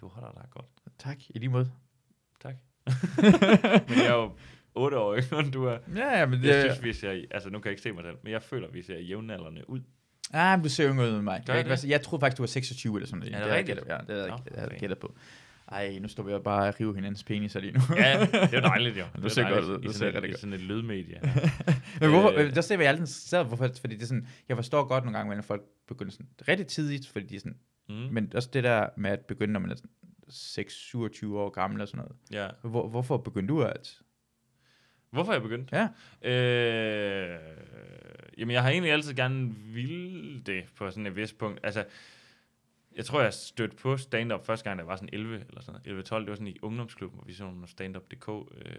Du 0.00 0.08
holder 0.08 0.32
dig 0.32 0.44
godt. 0.50 0.66
Tak, 0.98 1.16
i 1.30 1.38
lige 1.38 1.48
måde. 1.48 1.70
Tak. 2.42 2.54
men 3.88 3.98
jeg 3.98 4.06
er 4.06 4.14
jo 4.14 4.30
8 4.74 4.98
år 4.98 5.16
yngre, 5.16 5.40
end 5.40 5.52
du 5.52 5.64
er. 5.64 5.78
Ja, 5.96 6.18
ja, 6.18 6.26
men 6.26 6.40
det... 6.42 6.48
Jeg 6.48 6.62
synes, 6.62 6.84
vi 6.84 6.92
ser, 6.92 7.22
altså 7.30 7.50
nu 7.50 7.58
kan 7.58 7.64
jeg 7.64 7.72
ikke 7.72 7.82
se 7.82 7.92
mig 7.92 8.04
selv, 8.04 8.16
men 8.22 8.32
jeg 8.32 8.42
føler, 8.42 8.68
vi 8.72 8.82
ser 8.82 8.98
jævnaldrende 8.98 9.70
ud. 9.70 9.80
Ah, 10.32 10.58
men 10.58 10.62
du 10.64 10.68
ser 10.68 10.90
yngre 10.92 11.04
ud 11.04 11.14
end 11.14 11.22
mig. 11.22 11.42
Gør 11.46 11.54
Jeg, 11.54 11.62
jeg 11.64 11.70
jeg, 11.70 11.78
det? 11.82 11.88
jeg 11.88 12.02
troede 12.02 12.20
faktisk, 12.20 12.36
du 12.38 12.42
var 12.42 12.46
26 12.46 12.96
eller 12.96 13.06
sådan 13.06 13.18
noget. 13.18 13.32
Er 13.34 13.36
det 13.38 13.42
havde 13.46 13.52
jeg 13.52 13.58
rigtigt? 13.58 13.78
gættet- 13.78 13.92
Ja, 13.92 13.98
det 13.98 14.14
havde 14.50 14.56
jeg, 14.56 14.66
okay. 14.66 14.80
gættet 14.80 14.98
på. 14.98 15.14
Ej, 15.72 15.98
nu 15.98 16.08
står 16.08 16.22
vi 16.22 16.32
jo 16.32 16.38
bare 16.38 16.68
og 16.68 16.74
rive 16.80 16.94
hinandens 16.94 17.24
penis 17.24 17.54
lige 17.54 17.72
nu. 17.72 17.80
Ja, 17.96 18.20
det 18.20 18.34
er 18.34 18.48
jo 18.52 18.60
dejligt 18.60 18.98
jo. 18.98 19.04
Du 19.16 19.22
det 19.22 19.32
ser 19.32 19.44
er 19.44 19.54
godt 19.54 19.64
ud, 19.64 19.74
du 19.78 19.88
i 19.90 19.92
ser 19.92 19.92
sådan, 19.98 20.14
rigtig 20.14 20.30
godt. 20.30 20.40
sådan 20.40 20.52
et 20.52 20.60
lydmedie. 20.60 21.20
Men 22.00 22.10
hvorfor, 22.10 22.32
Øh. 22.38 22.46
øh, 22.46 22.54
der 22.54 22.60
ser 22.60 22.76
vi 22.76 22.84
altid 22.84 23.06
selv, 23.06 23.46
hvorfor, 23.46 23.68
fordi 23.80 23.94
det 23.94 24.02
er 24.02 24.06
sådan, 24.06 24.26
jeg 24.48 24.56
forstår 24.56 24.84
godt 24.88 25.04
nogle 25.04 25.18
gange, 25.18 25.34
når 25.34 25.42
folk 25.42 25.62
begynder 25.88 26.12
sådan 26.12 26.26
rigtig 26.48 26.66
tidligt, 26.66 27.08
fordi 27.08 27.26
de 27.26 27.36
er 27.36 27.40
sådan, 27.40 27.56
Mm. 27.88 27.94
men 27.94 28.32
også 28.34 28.48
det 28.52 28.64
der 28.64 28.86
med 28.96 29.10
at 29.10 29.20
begynde, 29.20 29.52
når 29.52 29.60
man 29.60 29.70
er 29.70 29.74
sådan 29.74 29.90
6-27 30.32 31.26
år 31.36 31.50
gammel 31.50 31.80
og 31.80 31.88
sådan 31.88 31.98
noget. 32.04 32.16
Ja. 32.32 32.48
Hvor, 32.68 32.88
hvorfor 32.88 33.16
begyndte 33.16 33.54
du 33.54 33.62
alt? 33.64 34.02
Hvorfor 35.10 35.32
jeg 35.32 35.42
begyndt? 35.42 35.72
Ja. 35.72 35.88
Øh, 36.30 37.38
jamen, 38.38 38.52
jeg 38.54 38.62
har 38.62 38.70
egentlig 38.70 38.92
altid 38.92 39.14
gerne 39.14 39.54
ville 39.56 40.40
det 40.40 40.64
på 40.76 40.90
sådan 40.90 41.06
et 41.06 41.16
vist 41.16 41.38
punkt. 41.38 41.60
Altså, 41.62 41.84
jeg 42.96 43.04
tror, 43.04 43.20
jeg 43.22 43.34
stødte 43.34 43.76
på 43.76 43.96
stand-up 43.96 44.46
første 44.46 44.64
gang, 44.64 44.78
da 44.78 44.82
jeg 44.82 44.88
var 44.88 44.96
sådan 44.96 45.08
11 45.12 45.44
eller 45.48 45.60
sådan 45.60 45.80
noget. 45.86 46.12
11-12, 46.12 46.18
det 46.20 46.28
var 46.28 46.34
sådan 46.34 46.46
i 46.46 46.58
ungdomsklubben, 46.62 47.18
hvor 47.18 47.26
vi 47.26 47.32
så 47.32 47.44
nogle 47.44 47.68
stand-up.dk 47.68 48.28
øh, 48.28 48.74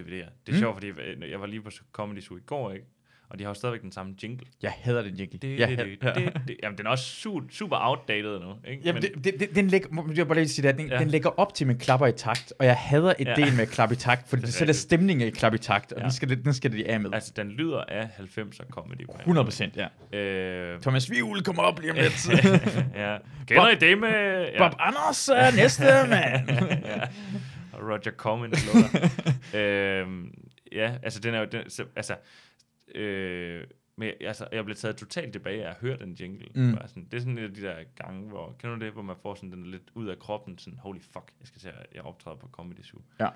DVD'er. 0.00 0.30
Det 0.46 0.48
er 0.48 0.52
Mm. 0.52 0.58
sjovt, 0.58 0.74
fordi 0.76 0.86
jeg- 1.20 1.30
jeg 1.30 1.40
var 1.40 1.46
lige 1.46 1.62
på 1.62 1.70
Comedy 1.92 2.20
Zoo 2.20 2.36
i 2.36 2.40
går, 2.46 2.72
ikke? 2.72 2.86
Og 3.30 3.38
de 3.38 3.44
har 3.44 3.50
jo 3.50 3.54
stadigvæk 3.54 3.82
den 3.82 3.92
samme 3.92 4.14
jingle. 4.22 4.46
Jeg 4.62 4.72
hader 4.80 5.02
den 5.02 5.14
jingle. 5.14 5.38
Det, 5.38 5.58
jeg 5.58 5.68
det, 5.68 5.78
det, 5.78 6.14
det, 6.14 6.32
det. 6.48 6.56
Jamen, 6.62 6.78
den 6.78 6.86
er 6.86 6.90
også 6.90 7.04
super, 7.04 7.46
super 7.50 7.76
outdated 7.80 8.40
nu, 8.40 8.52
ikke? 8.70 8.82
Jamen, 8.84 9.02
Men- 9.02 9.14
det, 9.24 9.24
det, 9.24 9.40
det, 9.40 9.54
den 9.56 9.68
lægger, 9.68 10.12
jeg 10.16 10.26
bare 10.28 10.38
lige 10.38 10.48
sige 10.48 10.68
det, 10.68 10.78
den, 10.78 10.88
ja. 10.88 10.98
Den 10.98 11.08
lægger 11.08 11.30
op 11.40 11.54
til, 11.54 11.64
at 11.64 11.66
man 11.66 11.78
klapper 11.78 12.06
i 12.06 12.12
takt, 12.12 12.52
og 12.58 12.66
jeg 12.66 12.76
hader 12.76 13.14
ideen 13.18 13.38
ja. 13.38 13.54
Med 13.54 13.66
klap 13.66 13.92
i 13.92 13.96
takt, 13.96 14.28
fordi 14.28 14.40
det, 14.40 14.46
Det 14.46 14.48
er 14.48 14.50
det 14.50 14.54
sætter 14.58 14.74
stemningen 14.74 15.28
i 15.28 15.30
klap 15.30 15.54
i 15.54 15.58
takt, 15.58 15.92
og 15.92 15.98
ja. 15.98 16.04
Den, 16.04 16.12
skal, 16.12 16.28
det- 16.28 16.44
den 16.44 16.54
skal 16.54 16.72
de 16.72 16.88
af 16.90 17.00
med. 17.00 17.10
Altså, 17.14 17.32
den 17.36 17.48
lyder 17.50 17.84
af 17.88 18.04
90'er 18.04 18.70
comedy. 18.70 19.06
på 19.06 19.12
en 19.12 19.18
100 19.20 19.44
procent, 19.44 19.76
ja. 20.12 20.18
Øh, 20.18 20.80
Thomas 20.80 21.10
Vivl 21.10 21.42
kommer 21.42 21.62
op 21.62 21.80
lige 21.80 21.90
om 21.90 21.96
lidt. 21.96 22.28
ja. 23.02 23.16
Kender 23.46 23.68
I 23.68 23.74
det 23.74 23.98
med... 23.98 24.48
Ja. 24.52 24.58
Bob 24.68 24.76
Anders 24.78 25.28
er 25.28 25.56
næste 25.56 25.82
mand. 26.08 26.50
ja. 26.86 27.00
Og 27.72 27.80
Roger 27.88 28.10
Corman 28.16 28.52
øhm, 29.60 30.30
ja, 30.72 30.92
altså 31.02 31.20
den 31.20 31.34
er 31.34 31.38
jo... 31.40 31.46
Den, 31.52 31.70
så, 31.70 31.84
altså, 31.96 32.14
øh, 32.94 33.64
men, 33.96 34.12
altså, 34.20 34.48
jeg 34.52 34.64
blev 34.64 34.76
taget 34.76 34.96
totalt 34.96 35.32
tilbage 35.32 35.64
af 35.66 35.70
at 35.70 35.76
høre 35.76 35.96
den 35.96 36.12
jingle. 36.12 36.48
Mm. 36.54 36.62
Mm. 36.62 36.76
Sådan, 36.86 37.04
det 37.04 37.14
er 37.14 37.20
sådan 37.20 37.38
et 37.38 37.42
af 37.42 37.54
de 37.54 37.62
der 37.62 37.84
gange, 37.96 38.28
hvor... 38.28 38.56
Kender 38.58 38.76
du 38.76 38.84
det, 38.84 38.92
hvor 38.92 39.02
man 39.02 39.16
får 39.22 39.34
sådan 39.34 39.50
den 39.52 39.66
lidt 39.66 39.90
ud 39.94 40.06
af 40.08 40.18
kroppen, 40.18 40.58
sådan, 40.58 40.78
holy 40.78 40.98
fuck, 41.00 41.32
jeg 41.40 41.46
skal 41.48 41.68
at 41.68 41.86
jeg 41.94 42.02
optræder 42.02 42.36
på 42.36 42.48
Comedy 42.48 42.82
Zoo. 42.82 43.00
Ja. 43.20 43.28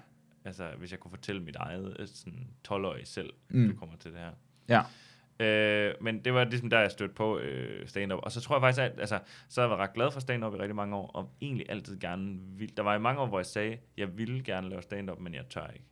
Altså, 0.44 0.70
hvis 0.78 0.90
jeg 0.90 1.01
kunne 1.01 1.11
fortælle 1.11 1.42
mit 1.42 1.57
eget 1.57 1.96
øh, 1.99 2.07
sådan 2.07 2.49
12-årige 2.68 3.07
selv, 3.07 3.32
Mm. 3.49 3.61
mm. 3.61 3.68
du 3.70 3.76
kommer 3.76 3.96
til 3.96 4.12
det 4.12 4.20
her. 4.20 4.30
Ja. 4.68 4.82
Øh, 5.40 5.94
men 6.01 6.24
det 6.24 6.34
var 6.34 6.44
ligesom 6.44 6.70
der, 6.70 6.78
jeg 6.80 6.90
stødte 6.90 7.14
på 7.14 7.38
øh, 7.38 7.88
stand-up. 7.88 8.20
Og 8.22 8.32
så 8.32 8.40
tror 8.40 8.57
jeg 8.57 8.61
faktisk, 8.62 8.80
at 8.82 9.01
altså, 9.01 9.20
så 9.49 9.61
har 9.61 9.68
jeg 9.68 9.70
været 9.78 9.88
ret 9.88 9.94
glad 9.94 10.11
for 10.11 10.20
stand-up 10.20 10.55
i 10.55 10.57
rigtig 10.57 10.76
mange 10.76 10.96
år, 10.96 11.07
og 11.07 11.30
egentlig 11.40 11.66
altid 11.68 11.99
gerne 12.01 12.38
vil. 12.40 12.76
Der 12.76 12.82
var 12.82 12.94
i 12.94 12.99
mange 12.99 13.20
år, 13.20 13.26
hvor 13.26 13.38
jeg 13.38 13.46
sagde, 13.46 13.78
jeg 13.96 14.18
ville 14.18 14.42
gerne 14.44 14.68
lave 14.68 14.82
stand-up, 14.82 15.18
men 15.18 15.34
jeg 15.34 15.44
tør 15.51 15.66
ikke. 15.66 15.84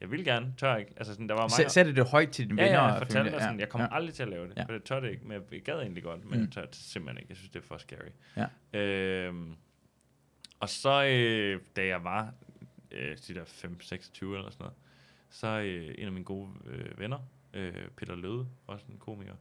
Jeg 0.00 0.10
vil 0.10 0.24
gerne, 0.24 0.54
tør 0.58 0.76
ikke. 0.76 0.92
Altså 0.96 1.12
sådan, 1.12 1.28
der 1.28 1.34
var 1.34 1.40
mange 1.42 1.64
Sæ- 1.66 1.68
Sætter 1.68 1.92
det 1.92 2.08
højt 2.10 2.30
til 2.30 2.48
dine 2.48 2.62
Ja, 2.62 2.68
venner? 2.68 2.82
ja, 2.82 2.86
jeg 2.88 2.98
fortalte 2.98 3.30
mig 3.30 3.40
sådan, 3.40 3.60
jeg 3.60 3.68
kommer 3.68 3.84
ja. 3.90 3.94
ja. 3.94 3.96
aldrig 3.96 4.14
til 4.14 4.22
at 4.22 4.28
lave 4.28 4.48
det, 4.48 4.56
Ja. 4.56 4.60
ja. 4.60 4.66
for 4.66 4.72
jeg 4.72 4.82
tør 4.84 5.00
det 5.00 5.10
ikke, 5.10 5.24
men 5.28 5.42
jeg 5.52 5.62
gad 5.62 5.80
egentlig 5.80 6.02
godt, 6.02 6.20
men 6.24 6.28
Mm. 6.30 6.36
mm. 6.36 6.40
jeg 6.42 6.50
tør 6.52 6.64
det 6.64 6.74
simpelthen 6.74 7.18
ikke. 7.18 7.30
Jeg 7.30 7.36
synes, 7.36 7.50
det 7.50 7.58
er 7.62 7.66
for 7.66 7.76
scary. 7.78 8.10
Ja. 8.72 8.78
Øhm, 8.80 9.54
og 10.60 10.68
så, 10.68 11.04
øh, 11.04 11.60
da 11.76 11.86
jeg 11.86 12.04
var 12.04 12.34
øh, 12.90 13.16
de 13.28 13.34
der 13.34 13.44
5-26 13.44 14.24
eller 14.24 14.50
sådan 14.50 14.54
noget, 14.58 14.74
så 15.30 15.46
øh, 15.60 15.94
en 15.98 16.06
af 16.06 16.12
mine 16.12 16.24
gode 16.24 16.50
øh, 16.66 16.98
venner, 17.00 17.18
øh, 17.54 17.74
Peter 17.96 18.16
Løde, 18.16 18.46
også 18.66 18.84
en 18.88 18.98
komiker, 18.98 19.34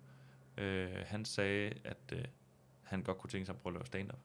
øh, 0.58 0.90
han 1.06 1.26
sagde, 1.26 1.74
at 1.84 1.98
øh, 2.14 2.24
han 2.84 3.04
godt 3.04 3.18
kunne 3.18 3.30
tænke 3.30 3.46
sig 3.46 3.54
at 3.54 3.60
prøve 3.62 3.72
at 3.72 3.76
lave 3.78 3.86
stand-up. 3.86 4.20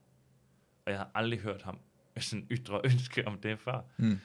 Og 0.87 0.93
jeg 0.93 0.99
havde 0.99 1.11
aldrig 1.15 1.41
hørt 1.41 1.63
ham 1.63 1.79
sådan 2.19 2.47
ytre 2.51 2.81
ønske 2.85 3.27
om 3.27 3.39
det 3.39 3.59
før. 3.59 3.81
Mm. 3.97 4.19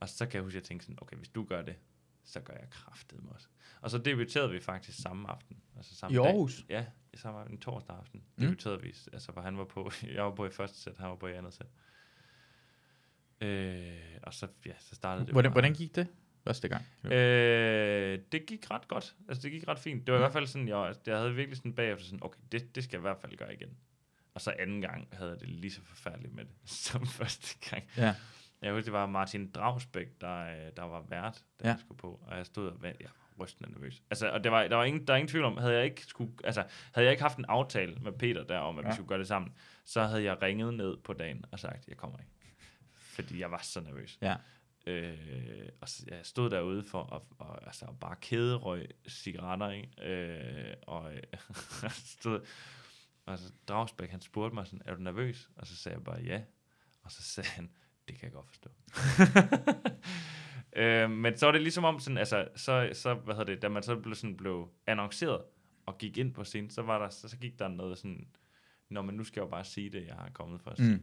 Og 0.00 0.08
så 0.08 0.26
kan 0.26 0.34
jeg 0.34 0.42
huske, 0.42 0.56
at 0.56 0.60
jeg 0.62 0.68
tænkte 0.68 0.86
sådan, 0.86 0.98
okay, 1.02 1.16
hvis 1.16 1.28
du 1.28 1.44
gør 1.44 1.62
det, 1.62 1.76
så 2.24 2.40
gør 2.40 2.54
jeg 2.54 2.70
kraftet 2.70 3.22
med 3.24 3.32
også. 3.32 3.48
Og 3.80 3.90
så 3.90 3.98
debuterede 3.98 4.50
vi 4.50 4.60
faktisk 4.60 5.02
samme 5.02 5.30
aften. 5.30 5.56
Altså 5.76 5.94
samme 5.94 6.14
I 6.14 6.16
dag. 6.18 6.26
Aarhus? 6.26 6.64
Ja, 6.68 6.86
i 7.12 7.16
samme 7.16 7.50
en 7.50 7.58
torsdag 7.60 7.96
aften 7.96 8.22
Mm. 8.36 8.44
debuterede 8.44 8.82
vi. 8.82 8.94
Altså, 9.12 9.32
hvor 9.32 9.42
han 9.42 9.58
var 9.58 9.64
på, 9.64 9.90
jeg 10.14 10.24
var 10.24 10.34
på 10.34 10.46
i 10.46 10.50
første 10.50 10.78
sæt, 10.78 10.96
han 10.98 11.08
var 11.08 11.14
på 11.16 11.26
i 11.26 11.32
andet 11.32 11.54
sæt. 11.54 11.66
Øh, 13.40 13.96
og 14.22 14.34
så, 14.34 14.48
ja, 14.66 14.72
så 14.78 14.94
startede 14.94 15.26
det 15.26 15.32
Hvordan, 15.34 15.52
hvordan 15.52 15.74
gik 15.74 15.94
det 15.94 16.08
første 16.44 16.68
gang? 16.68 16.84
Øh, 17.12 18.18
det 18.32 18.46
gik 18.46 18.70
ret 18.70 18.88
godt. 18.88 19.16
Altså, 19.28 19.42
det 19.42 19.50
gik 19.52 19.68
ret 19.68 19.78
fint. 19.78 20.06
Det 20.06 20.12
var 20.12 20.18
i 20.18 20.22
hvert 20.22 20.32
fald 20.32 20.46
sådan, 20.46 20.68
jeg, 20.68 20.94
jeg 21.06 21.16
havde 21.18 21.34
virkelig 21.34 21.56
sådan 21.56 21.74
bagefter 21.74 22.04
sådan, 22.04 22.18
okay, 22.22 22.40
det, 22.52 22.74
det 22.74 22.84
skal 22.84 22.96
jeg 22.96 23.00
i 23.00 23.08
hvert 23.08 23.18
fald 23.20 23.36
gøre 23.36 23.54
igen. 23.54 23.76
Og 24.34 24.40
så 24.40 24.54
anden 24.58 24.80
gang 24.80 25.08
havde 25.12 25.30
jeg 25.30 25.40
det 25.40 25.48
lige 25.48 25.70
så 25.70 25.82
forfærdeligt 25.82 26.34
med 26.34 26.44
det, 26.44 26.70
som 26.86 27.06
første 27.06 27.70
gang. 27.70 27.84
Ja. 27.96 28.14
Jeg 28.62 28.72
husker, 28.72 28.84
det 28.84 28.92
var 28.92 29.06
Martin 29.06 29.50
Dragsbæk, 29.50 30.20
der, 30.20 30.38
øh, 30.66 30.72
der 30.76 30.82
var 30.82 31.02
vært, 31.08 31.44
da 31.62 31.68
Ja. 31.68 31.76
skulle 31.80 31.98
på, 31.98 32.20
og 32.26 32.36
jeg 32.36 32.46
stod 32.46 32.68
og 32.68 32.82
var, 32.82 32.88
jeg 32.88 32.96
var 33.00 33.44
rystende 33.44 33.70
nervøs. 33.72 34.02
Altså, 34.10 34.30
og 34.30 34.44
det 34.44 34.52
var, 34.52 34.68
der 34.68 34.76
var 34.76 34.84
ingen, 34.84 35.06
der 35.06 35.12
er 35.12 35.16
ingen 35.16 35.28
tvivl 35.28 35.44
om, 35.44 35.56
havde 35.56 35.74
jeg 35.74 35.84
ikke 35.84 36.04
skulle, 36.06 36.32
altså, 36.44 36.64
havde 36.94 37.04
jeg 37.04 37.10
ikke 37.12 37.22
haft 37.22 37.38
en 37.38 37.44
aftale 37.48 37.94
med 37.94 38.12
Peter 38.12 38.44
der 38.44 38.58
om, 38.58 38.78
at 38.78 38.84
ja. 38.84 38.88
Vi 38.90 38.94
skulle 38.94 39.08
gøre 39.08 39.18
det 39.18 39.28
sammen, 39.28 39.54
så 39.84 40.02
havde 40.04 40.22
jeg 40.24 40.42
ringet 40.42 40.74
ned 40.74 40.96
på 40.96 41.12
dagen 41.12 41.44
og 41.52 41.58
sagt, 41.58 41.88
jeg 41.88 41.96
kommer 41.96 42.18
ikke. 42.18 42.30
Fordi 42.94 43.40
jeg 43.40 43.50
var 43.50 43.60
så 43.62 43.80
nervøs. 43.80 44.18
Ja. 44.22 44.36
Øh, 44.86 45.68
og 45.80 45.88
så, 45.88 46.04
jeg 46.08 46.20
stod 46.22 46.50
derude 46.50 46.84
for 46.84 47.14
at, 47.14 47.22
og, 47.38 47.66
altså, 47.66 47.86
bare 48.00 48.16
kæderøg 48.20 48.90
cigaretter, 49.08 49.70
ikke? 49.70 50.02
Øh, 50.02 50.74
og 50.86 51.14
øh, 51.14 51.22
stod, 52.20 52.46
og 53.26 53.38
så 53.38 53.52
Dragsbæk, 53.68 54.10
han 54.10 54.20
spurgte 54.20 54.54
mig 54.54 54.66
sådan, 54.66 54.82
er 54.84 54.94
du 54.94 55.00
nervøs? 55.02 55.48
Og 55.56 55.66
så 55.66 55.76
sagde 55.76 55.96
jeg 55.96 56.04
bare 56.04 56.20
ja. 56.22 56.42
Og 57.02 57.12
så 57.12 57.22
sagde 57.22 57.48
han, 57.50 57.70
det 58.08 58.18
kan 58.18 58.24
jeg 58.24 58.32
godt 58.32 58.46
forstå. 58.46 58.70
øh, 60.82 61.10
men 61.10 61.36
så 61.36 61.46
var 61.46 61.52
det 61.52 61.62
ligesom 61.62 61.84
om, 61.84 61.98
sådan, 62.00 62.18
altså, 62.18 62.48
så, 62.56 62.90
så, 62.92 63.14
hvad 63.14 63.34
hedder 63.34 63.52
det, 63.54 63.62
da 63.62 63.68
man 63.68 63.82
så 63.82 63.96
blev, 63.96 64.14
sådan, 64.14 64.36
blev 64.36 64.68
annonceret 64.86 65.42
og 65.86 65.98
gik 65.98 66.18
ind 66.18 66.34
på 66.34 66.44
scenen, 66.44 66.70
så, 66.70 66.82
var 66.82 66.98
der, 66.98 67.08
så, 67.08 67.28
så 67.28 67.36
gik 67.36 67.58
der 67.58 67.68
noget 67.68 67.98
sådan, 67.98 68.26
når 68.88 69.02
man 69.02 69.14
nu 69.14 69.24
skal 69.24 69.40
jeg 69.40 69.44
jo 69.44 69.50
bare 69.50 69.64
sige 69.64 69.90
det, 69.90 70.06
jeg 70.06 70.14
har 70.14 70.30
kommet 70.32 70.60
for 70.60 70.70
at 70.70 70.76
sige. 70.76 70.96
Mm. 70.96 71.02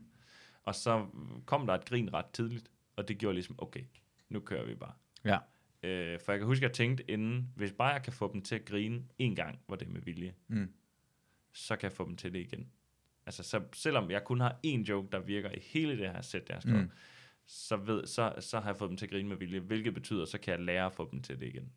Og 0.63 0.75
så 0.75 1.05
kom 1.45 1.67
der 1.67 1.73
et 1.73 1.85
grin 1.85 2.13
ret 2.13 2.25
tidligt, 2.33 2.71
og 2.95 3.07
det 3.07 3.17
gjorde 3.17 3.33
ligesom, 3.33 3.55
okay, 3.57 3.83
nu 4.29 4.39
kører 4.39 4.65
vi 4.65 4.75
bare. 4.75 4.93
Ja. 5.25 5.37
Øh, 5.83 6.19
for 6.19 6.31
jeg 6.31 6.39
kan 6.39 6.47
huske, 6.47 6.65
at 6.65 6.69
jeg 6.69 6.75
tænkte 6.75 7.11
inden, 7.11 7.49
hvis 7.55 7.71
bare 7.71 7.87
jeg 7.93 8.03
kan 8.03 8.13
få 8.13 8.33
dem 8.33 8.41
til 8.41 8.55
at 8.55 8.65
grine 8.65 9.03
en 9.17 9.35
gang, 9.35 9.59
hvor 9.67 9.75
det 9.75 9.87
er 9.87 9.91
med 9.91 10.01
vilje, 10.01 10.33
Mm. 10.47 10.73
så 11.53 11.75
kan 11.75 11.83
jeg 11.83 11.91
få 11.91 12.05
dem 12.05 12.15
til 12.15 12.33
det 12.33 12.39
igen. 12.39 12.67
Altså, 13.25 13.43
så 13.43 13.61
selvom 13.73 14.11
jeg 14.11 14.23
kun 14.23 14.39
har 14.41 14.59
én 14.67 14.83
joke, 14.83 15.07
der 15.11 15.19
virker 15.19 15.49
i 15.51 15.59
hele 15.59 15.97
det 15.97 16.11
her 16.11 16.21
sæt, 16.21 16.47
der 16.47 16.53
har 16.53 16.61
skrevet, 16.61 16.81
Mm. 16.83 16.91
så, 17.45 17.75
ved, 17.75 18.05
så, 18.07 18.33
så 18.39 18.59
har 18.59 18.69
jeg 18.69 18.77
fået 18.77 18.89
dem 18.89 18.97
til 18.97 19.05
at 19.05 19.09
grine 19.11 19.29
med 19.29 19.37
vilje, 19.37 19.59
hvilket 19.59 19.93
betyder, 19.93 20.25
så 20.25 20.37
kan 20.37 20.51
jeg 20.51 20.59
lære 20.61 20.85
at 20.85 20.93
få 20.93 21.09
dem 21.11 21.21
til 21.21 21.39
det 21.39 21.47
igen. 21.47 21.71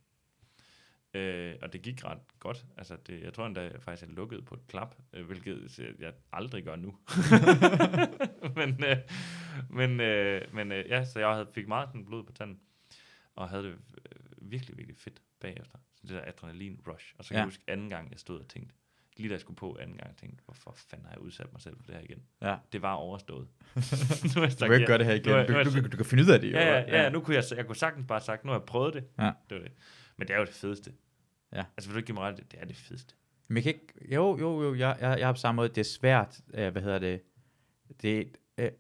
Øh, 1.15 1.55
og 1.63 1.73
det 1.73 1.83
gik 1.83 2.05
ret 2.05 2.19
godt. 2.39 2.67
Altså, 2.77 2.97
det, 3.07 3.21
jeg 3.23 3.33
tror 3.35 3.47
endda, 3.47 3.61
jeg 3.63 3.83
faktisk 3.83 4.11
er 4.11 4.15
lukket 4.15 4.45
på 4.45 4.55
et 4.55 4.67
klap, 4.69 4.97
øh, 5.13 5.27
hvilket 5.27 5.79
jeg- 5.79 5.95
jeg 6.01 6.13
aldrig 6.33 6.65
gør 6.65 6.77
nu. 6.77 6.97
men 8.57 8.85
øh, 8.85 8.97
men, 9.71 10.01
øh, 10.01 10.55
men 10.55 10.73
øh, 10.73 10.85
ja, 10.89 11.05
så 11.05 11.19
jeg 11.19 11.33
havde, 11.33 11.49
fik 11.55 11.69
meget 11.69 11.89
sådan 11.89 12.05
blod 12.05 12.25
på 12.25 12.33
tanden, 12.33 12.61
og 13.35 13.49
havde 13.49 13.63
det 13.63 13.71
øh, 13.73 14.51
virkelig, 14.51 14.77
virkelig 14.77 14.97
fedt 14.97 15.23
bagefter. 15.41 15.79
Så 15.95 16.03
det 16.07 16.11
der 16.11 16.23
adrenalin 16.25 16.81
rush. 16.89 17.15
Og 17.19 17.25
så 17.25 17.29
kan 17.29 17.35
Ja. 17.37 17.41
jeg 17.41 17.47
huske 17.47 17.63
anden 17.69 17.91
gang, 17.91 18.11
jeg 18.11 18.19
stod 18.19 18.41
og 18.41 18.49
tænkte, 18.49 18.75
lige 19.17 19.29
da 19.29 19.33
jeg 19.33 19.41
skulle 19.41 19.57
på 19.57 19.77
anden 19.81 19.97
gang, 19.97 20.17
tænkte, 20.17 20.43
hvorfor 20.45 20.75
fanden 20.91 21.07
har 21.07 21.13
jeg 21.15 21.21
udsat 21.21 21.53
mig 21.53 21.61
selv 21.63 21.77
for 21.77 21.83
det 21.87 21.95
her 21.95 22.03
igen? 22.03 22.23
Ja. 22.43 22.57
Det 22.73 22.83
var 22.83 22.93
overstået. 22.95 23.49
nu 24.37 24.43
jeg 24.43 24.51
Du 24.61 24.65
kan 24.67 24.75
ikke 24.75 24.87
gøre 24.87 24.99
det 24.99 25.07
her 25.07 25.15
igen. 25.15 25.33
Er- 25.33 25.47
Du, 25.47 25.53
er- 25.53 25.65
du, 25.65 25.71
du, 25.81 25.87
du 25.89 25.97
kan 25.97 26.07
finde 26.07 26.25
ud 26.25 26.29
af 26.31 26.41
det. 26.41 26.53
jo. 26.53 26.57
Ja, 26.59 26.79
ja, 26.81 27.03
ja, 27.03 27.09
nu 27.11 27.21
kunne 27.21 27.37
jeg, 27.37 27.45
jeg 27.57 27.67
kunne 27.67 27.77
sagtens 27.77 28.07
bare 28.09 28.21
sagt, 28.21 28.45
nu 28.45 28.51
har 28.53 28.59
jeg 28.59 28.67
prøvet 28.67 28.95
det. 28.95 29.05
Ja. 29.19 29.31
Det 29.51 29.57
var 29.59 29.63
det. 29.65 29.73
Men 30.17 30.29
det 30.29 30.35
er 30.35 30.39
jo 30.39 30.45
det 30.45 30.55
fedeste. 30.55 30.93
Ja. 31.53 31.65
Altså, 31.77 31.89
vil 31.91 31.95
du 31.95 31.99
ikke 31.99 32.07
give 32.07 32.15
mig 32.15 32.23
ret? 32.23 32.37
det? 32.37 32.55
Er 32.59 32.65
det 32.65 32.77
fedeste. 32.77 33.15
Men 33.49 33.57
jeg 33.57 33.63
kan 33.63 33.73
ikke, 33.75 34.15
jo, 34.15 34.39
jo, 34.39 34.63
jo, 34.63 34.75
jeg, 34.75 34.97
jeg, 35.01 35.19
jeg 35.19 35.27
har 35.27 35.33
på 35.33 35.39
samme 35.39 35.57
måde, 35.57 35.69
det 35.69 35.79
er 35.79 35.83
svært, 35.85 36.41
øh, 36.55 36.73
hvad 36.73 36.83
hedder 36.83 36.99
det, 36.99 37.23
det 38.03 38.37
øh, 38.59 38.71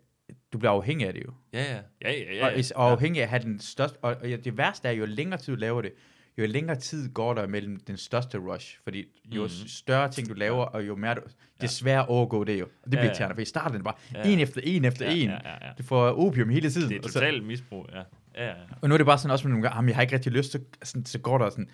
du 0.53 0.59
bliver 0.59 0.73
afhængig 0.73 1.07
af 1.07 1.13
det 1.13 1.25
jo. 1.25 1.33
Ja, 1.53 1.63
ja. 1.75 1.81
Ja, 2.03 2.13
ja, 2.13 2.35
ja. 2.35 2.45
og, 2.47 2.53
ja. 2.53 2.59
is- 2.59 2.71
og 2.71 2.91
afhængig 2.91 3.21
af 3.21 3.25
at 3.25 3.31
have 3.31 3.43
den 3.43 3.61
største, 3.61 3.97
og, 4.03 4.17
og 4.17 4.23
det 4.23 4.57
værste 4.57 4.89
er, 4.89 4.93
jo 4.93 5.05
længere 5.07 5.41
tid 5.41 5.53
du 5.55 5.61
laver 5.61 5.83
det, 5.83 5.93
jo 6.39 6.47
længere 6.47 6.77
tid 6.77 7.13
går 7.13 7.35
der 7.35 7.47
mellem 7.47 7.81
den 7.81 7.97
største 7.97 8.39
rush, 8.39 8.79
fordi 8.85 9.05
jo 9.25 9.43
Mhm. 9.43 9.49
større 9.69 10.11
ting 10.11 10.29
du 10.29 10.35
laver, 10.35 10.65
og 10.65 10.87
jo 10.87 10.97
mere 10.97 11.15
du, 11.15 11.21
at 11.61 12.09
overgå 12.09 12.45
det 12.45 12.61
jo. 12.61 12.65
Og 12.65 12.71
det 12.83 12.91
bliver 12.91 13.03
Ja, 13.05 13.09
ja. 13.09 13.33
for 13.35 13.41
i 13.41 13.45
starten 13.45 13.75
er 13.75 13.79
det 13.79 13.85
bare 13.85 13.95
Ja, 14.15 14.31
en 14.33 14.41
efter 14.41 14.61
en 14.65 14.85
efter 14.85 15.07
ja, 15.07 15.13
en. 15.17 15.29
Ja, 15.29 15.39
ja, 15.45 15.67
ja. 15.67 15.73
Du 15.79 15.83
får 15.83 16.27
opium 16.27 16.49
hele 16.49 16.71
tiden. 16.71 16.89
Det 16.91 16.97
er 16.97 17.03
totalt 17.03 17.45
misbrug, 17.47 17.87
ja. 17.93 17.99
Ja, 17.99 18.05
ja, 18.45 18.47
ja. 18.49 18.55
Og 18.83 18.89
nu 18.89 18.95
er 18.95 18.97
det 18.97 19.07
bare 19.07 19.19
sådan 19.19 19.31
også 19.31 19.47
med 19.47 19.51
nogle 19.51 19.63
gange, 19.63 19.77
"Jamen, 19.77 19.89
jeg 19.89 19.97
har 19.97 20.03
ikke 20.03 20.15
rigtig 20.15 20.33
lyst, 20.33 20.53
så, 20.53 20.61
sådan, 20.83 21.05
så 21.07 21.19
går 21.19 21.39
der 21.39 21.51
sådan 21.51 21.71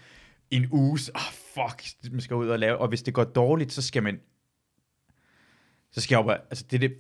en 0.51 0.69
uge, 0.73 0.99
så, 0.99 1.13
oh, 1.15 1.21
fuck, 1.55 2.13
man 2.13 2.21
skal 2.21 2.37
ud 2.37 2.49
og 2.49 2.59
lave, 2.59 2.79
og 2.79 2.89
hvis 2.89 3.03
det 3.03 3.15
går 3.15 3.25
dårligt, 3.25 3.73
så 3.73 3.83
skal 3.83 4.03
man, 4.03 4.21
så 5.93 6.01
skal 6.01 6.17
jeg 6.17 6.25
bare, 6.25 6.39
altså 6.51 6.65
det 6.71 6.77
er 6.85 6.89
det, 6.89 6.97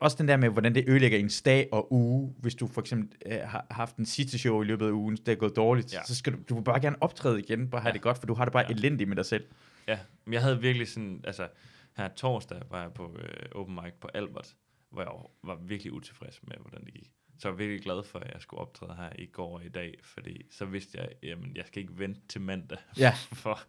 også 0.00 0.16
den 0.20 0.28
der 0.28 0.36
med, 0.36 0.48
hvordan 0.48 0.74
det 0.74 0.84
ødelægger 0.88 1.18
en 1.18 1.30
dag 1.44 1.68
og 1.72 1.92
uge, 1.92 2.34
hvis 2.38 2.54
du 2.54 2.66
for 2.66 2.80
eksempel 2.80 3.18
øh, 3.26 3.38
har 3.44 3.66
haft 3.70 3.96
en 3.96 4.06
sidste 4.06 4.38
show 4.38 4.62
i 4.62 4.64
løbet 4.64 4.86
af 4.86 4.90
ugen, 4.90 5.16
det 5.16 5.28
er 5.28 5.34
gået 5.34 5.56
dårligt, 5.56 5.92
ja. 5.94 6.04
Så 6.06 6.14
skal 6.14 6.32
du, 6.32 6.38
du 6.48 6.54
vil 6.54 6.62
bare 6.62 6.80
gerne 6.80 6.96
optræde 7.02 7.40
igen, 7.40 7.70
bare 7.70 7.80
have 7.80 7.88
Ja. 7.88 7.92
det 7.92 8.02
godt, 8.02 8.18
for 8.18 8.26
du 8.26 8.34
har 8.34 8.44
det 8.44 8.52
bare. 8.52 8.64
Ja. 8.68 8.74
elendigt 8.74 9.08
med 9.08 9.16
dig 9.16 9.26
selv. 9.26 9.44
Ja, 9.88 9.98
men 10.24 10.34
jeg 10.34 10.42
havde 10.42 10.60
virkelig 10.60 10.88
sådan, 10.88 11.20
altså, 11.24 11.48
her 11.96 12.08
torsdag 12.08 12.62
var 12.70 12.82
jeg 12.82 12.92
på 12.94 13.16
øh, 13.22 13.46
open 13.60 13.74
mic 13.74 13.92
på 14.00 14.08
Albert, 14.14 14.54
hvor 14.90 15.02
jeg 15.02 15.10
var 15.44 15.58
virkelig 15.66 15.92
utilfreds 15.92 16.40
med, 16.42 16.56
hvordan 16.60 16.84
det 16.84 16.94
gik. 16.94 17.10
Så 17.42 17.48
jeg 17.48 17.58
virkelig 17.58 17.82
glad 17.82 18.04
for, 18.04 18.18
at 18.18 18.32
jeg 18.34 18.42
skulle 18.42 18.60
optræde 18.60 18.94
her 18.94 19.10
i 19.18 19.26
går 19.26 19.54
og 19.58 19.64
i 19.64 19.68
dag, 19.68 19.94
fordi 20.02 20.46
så 20.50 20.64
vidste 20.64 20.98
jeg, 20.98 21.08
jamen, 21.22 21.56
jeg 21.56 21.66
skal 21.66 21.82
ikke 21.82 21.98
vente 21.98 22.20
til 22.28 22.40
mandag 22.40 22.78
Ja. 22.98 23.12
for, 23.32 23.60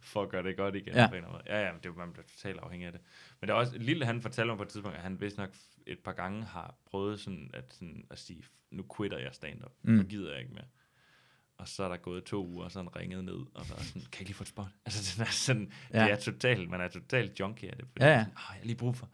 for 0.00 0.22
at 0.22 0.28
gøre 0.28 0.42
det 0.42 0.56
godt 0.56 0.74
igen. 0.76 0.94
Ja. 0.94 1.06
På 1.06 1.14
en 1.14 1.16
eller 1.16 1.28
anden 1.28 1.32
måde. 1.46 1.56
Ja, 1.58 1.66
ja, 1.66 1.72
men 1.72 1.80
det, 1.82 1.86
jo- 1.88 1.94
man 1.94 2.12
bliver 2.12 2.26
totalt 2.26 2.58
afhængig 2.58 2.86
af 2.86 2.92
det. 2.92 3.00
Men 3.40 3.48
det 3.48 3.54
er 3.54 3.58
også, 3.58 3.78
Lille 3.78 4.04
han 4.04 4.20
fortalte 4.22 4.46
mig 4.48 4.56
på 4.56 4.62
et 4.62 4.68
tidspunkt, 4.68 4.96
at 4.96 5.02
han 5.02 5.20
vist 5.20 5.36
nok 5.36 5.50
et 5.86 5.98
par 5.98 6.12
gange 6.12 6.44
har 6.44 6.74
prøvet 6.86 7.20
sådan 7.20 7.50
at, 7.54 7.64
sådan 7.74 8.04
at 8.10 8.18
sige, 8.18 8.44
nu 8.70 8.84
quitter 8.96 9.18
jeg 9.18 9.34
stand-up, 9.34 9.72
Mm. 9.82 9.92
nu 9.92 10.02
gider 10.02 10.30
jeg 10.30 10.40
ikke 10.40 10.52
mere. 10.54 10.64
Og 11.58 11.68
så 11.68 11.84
er 11.84 11.88
der 11.88 11.96
gået 11.96 12.24
to 12.24 12.46
uger, 12.46 12.64
og 12.64 12.72
så 12.72 12.78
han 12.78 12.96
ringet 12.96 13.24
ned, 13.24 13.46
og 13.54 13.66
så 13.66 13.74
er 13.74 13.78
sådan, 13.78 14.02
kan 14.02 14.08
jeg 14.12 14.20
ikke 14.20 14.28
lige 14.30 14.34
få 14.34 14.44
et 14.44 14.48
spot? 14.48 14.66
Altså, 14.86 15.14
den 15.16 15.26
er 15.26 15.30
sådan, 15.30 15.72
Ja. 15.94 16.04
det 16.04 16.12
er 16.12 16.16
totalt, 16.16 16.70
man 16.70 16.80
er 16.80 16.88
totalt 16.88 17.40
junkie 17.40 17.70
af 17.70 17.76
det. 17.76 17.86
Fordi 17.92 18.04
Ja, 18.04 18.10
ja. 18.10 18.18
Sådan, 18.18 18.32
"Åh, 18.32 18.42
jeg 18.54 18.60
har 18.60 18.64
lige 18.66 18.76
brug 18.76 18.96
for, 18.96 19.10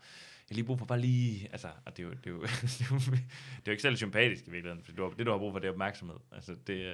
jeg 0.51 0.55
lige 0.57 0.64
brug 0.66 0.78
for 0.78 0.86
bare 0.86 1.01
lige, 1.01 1.49
altså, 1.53 1.68
og 1.86 1.97
det 1.97 2.03
er 2.03 2.07
jo, 2.07 2.11
det 2.11 2.26
er 2.26 2.30
jo, 2.30 2.40
det 2.62 2.80
er 2.80 2.86
jo, 2.90 2.97
det 2.99 3.12
er 3.16 3.18
jo 3.66 3.70
ikke 3.70 3.82
særlig 3.82 3.99
sympatisk 3.99 4.47
i 4.47 4.51
virkeligheden, 4.51 4.84
for 4.84 4.92
du 4.92 5.03
har, 5.03 5.11
det, 5.11 5.26
du 5.26 5.30
har 5.30 5.38
brug 5.38 5.53
for, 5.53 5.59
det 5.59 5.68
er 5.68 5.72
opmærksomhed. 5.72 6.16
Altså, 6.32 6.53
det 6.66 6.76
er, 6.76 6.92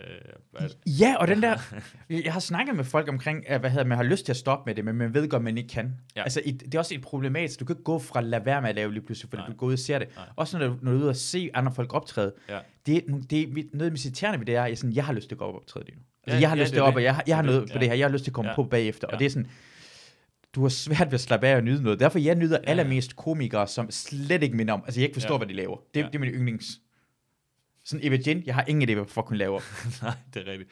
at, 0.64 0.76
Ja, 0.86 1.14
og 1.20 1.28
den 1.28 1.42
der, 1.42 1.58
jeg 2.24 2.32
har 2.32 2.40
snakket 2.40 2.76
med 2.76 2.84
folk 2.84 3.08
omkring, 3.08 3.48
at, 3.48 3.60
hvad 3.60 3.70
hedder, 3.70 3.84
man 3.84 3.96
har 3.98 4.04
lyst 4.04 4.24
til 4.24 4.32
at 4.32 4.36
stoppe 4.36 4.68
med 4.70 4.74
det, 4.74 4.84
men 4.84 4.94
man 4.96 5.14
ved 5.14 5.28
godt, 5.28 5.42
man 5.42 5.58
ikke 5.58 5.68
kan. 5.68 5.94
Ja. 6.16 6.22
Altså, 6.22 6.42
et, 6.44 6.60
det 6.60 6.74
er 6.74 6.78
også 6.78 6.94
et 6.94 7.00
problematisk, 7.02 7.60
du 7.60 7.64
kan 7.64 7.74
ikke 7.74 7.84
gå 7.84 7.98
fra 7.98 8.20
at 8.20 8.26
lade 8.26 8.46
være 8.46 8.60
med 8.60 8.68
at 8.68 8.74
lave 8.74 8.92
lige 8.92 9.02
pludselig, 9.06 9.30
fordi 9.30 9.40
Nej. 9.40 9.50
du 9.50 9.56
går 9.56 9.66
ud 9.66 9.72
og 9.72 9.78
ser 9.78 9.98
det. 9.98 10.08
Nej. 10.16 10.24
Også 10.36 10.58
når 10.58 10.66
du, 10.66 10.76
når 10.82 10.92
du 10.92 10.98
er 10.98 11.00
ude 11.02 11.08
og 11.10 11.16
se 11.16 11.50
andre 11.54 11.74
folk 11.74 11.94
optræde. 11.94 12.32
Ja. 12.48 12.58
Det, 12.86 12.96
er, 12.96 13.00
det 13.30 13.48
mit- 13.48 13.70
noget 13.72 13.90
af 13.90 13.96
det 13.96 14.04
irriterende 14.04 14.38
ved 14.38 14.46
det 14.46 14.54
er, 14.54 14.66
jeg, 14.66 14.78
sådan, 14.78 14.94
jeg 14.96 15.04
har 15.04 15.12
lyst 15.12 15.28
til 15.28 15.34
at 15.34 15.38
gå 15.38 15.44
op 15.44 15.54
og 15.54 15.60
optræde 15.60 15.84
lige 15.84 15.96
nu. 15.96 16.02
Altså, 16.26 16.36
Ja, 16.36 16.40
jeg 16.40 16.48
har 16.48 16.56
ja, 16.56 16.62
lyst 16.62 16.70
det 16.70 16.74
til 16.74 16.80
at 16.80 16.82
op, 16.82 16.90
det. 16.92 16.96
og 16.96 17.02
jeg, 17.02 17.14
har- 17.14 17.24
jeg 17.26 17.36
har 17.36 17.42
Det 17.42 17.46
noget 17.50 17.62
det, 17.62 17.70
på 17.72 17.74
ja. 17.78 17.80
det 17.80 17.88
her, 17.88 17.94
jeg 17.96 18.06
har 18.06 18.12
lyst 18.12 18.24
til 18.24 18.30
at 18.30 18.34
komme 18.34 18.48
Ja. 18.50 18.54
på 18.56 18.64
bagefter, 18.64 19.06
Ja. 19.10 19.14
og 19.14 19.18
det 19.18 19.24
er 19.26 19.30
sådan, 19.30 19.50
du 20.54 20.62
har 20.62 20.68
svært 20.68 21.06
ved 21.06 21.14
at 21.14 21.20
slappe 21.20 21.46
af 21.46 21.56
og 21.56 21.62
nyde 21.64 21.82
noget. 21.82 22.00
Derfor 22.00 22.18
jeg 22.18 22.34
nyder 22.34 22.58
Ja. 22.64 22.70
allermest 22.70 23.16
komikere, 23.16 23.66
som 23.68 23.90
slet 23.90 24.42
ikke 24.42 24.56
minder 24.56 24.74
om, 24.74 24.82
altså 24.86 25.00
jeg 25.00 25.04
ikke 25.08 25.14
forstår, 25.14 25.34
Ja. 25.34 25.38
hvad 25.38 25.46
de 25.48 25.52
laver. 25.52 25.76
Det, 25.94 26.00
Ja. 26.00 26.06
det 26.06 26.14
er 26.14 26.18
min 26.18 26.30
yndlings. 26.30 26.80
Sådan 27.84 28.06
Eva 28.06 28.18
Jin, 28.26 28.42
jeg 28.46 28.54
har 28.54 28.64
ingen 28.68 28.88
idé, 28.90 28.94
hvad 28.94 29.06
fuck 29.06 29.26
hun 29.28 29.36
laver. 29.36 29.60
nej, 30.04 30.14
det 30.34 30.48
er 30.48 30.50
rigtigt. 30.52 30.70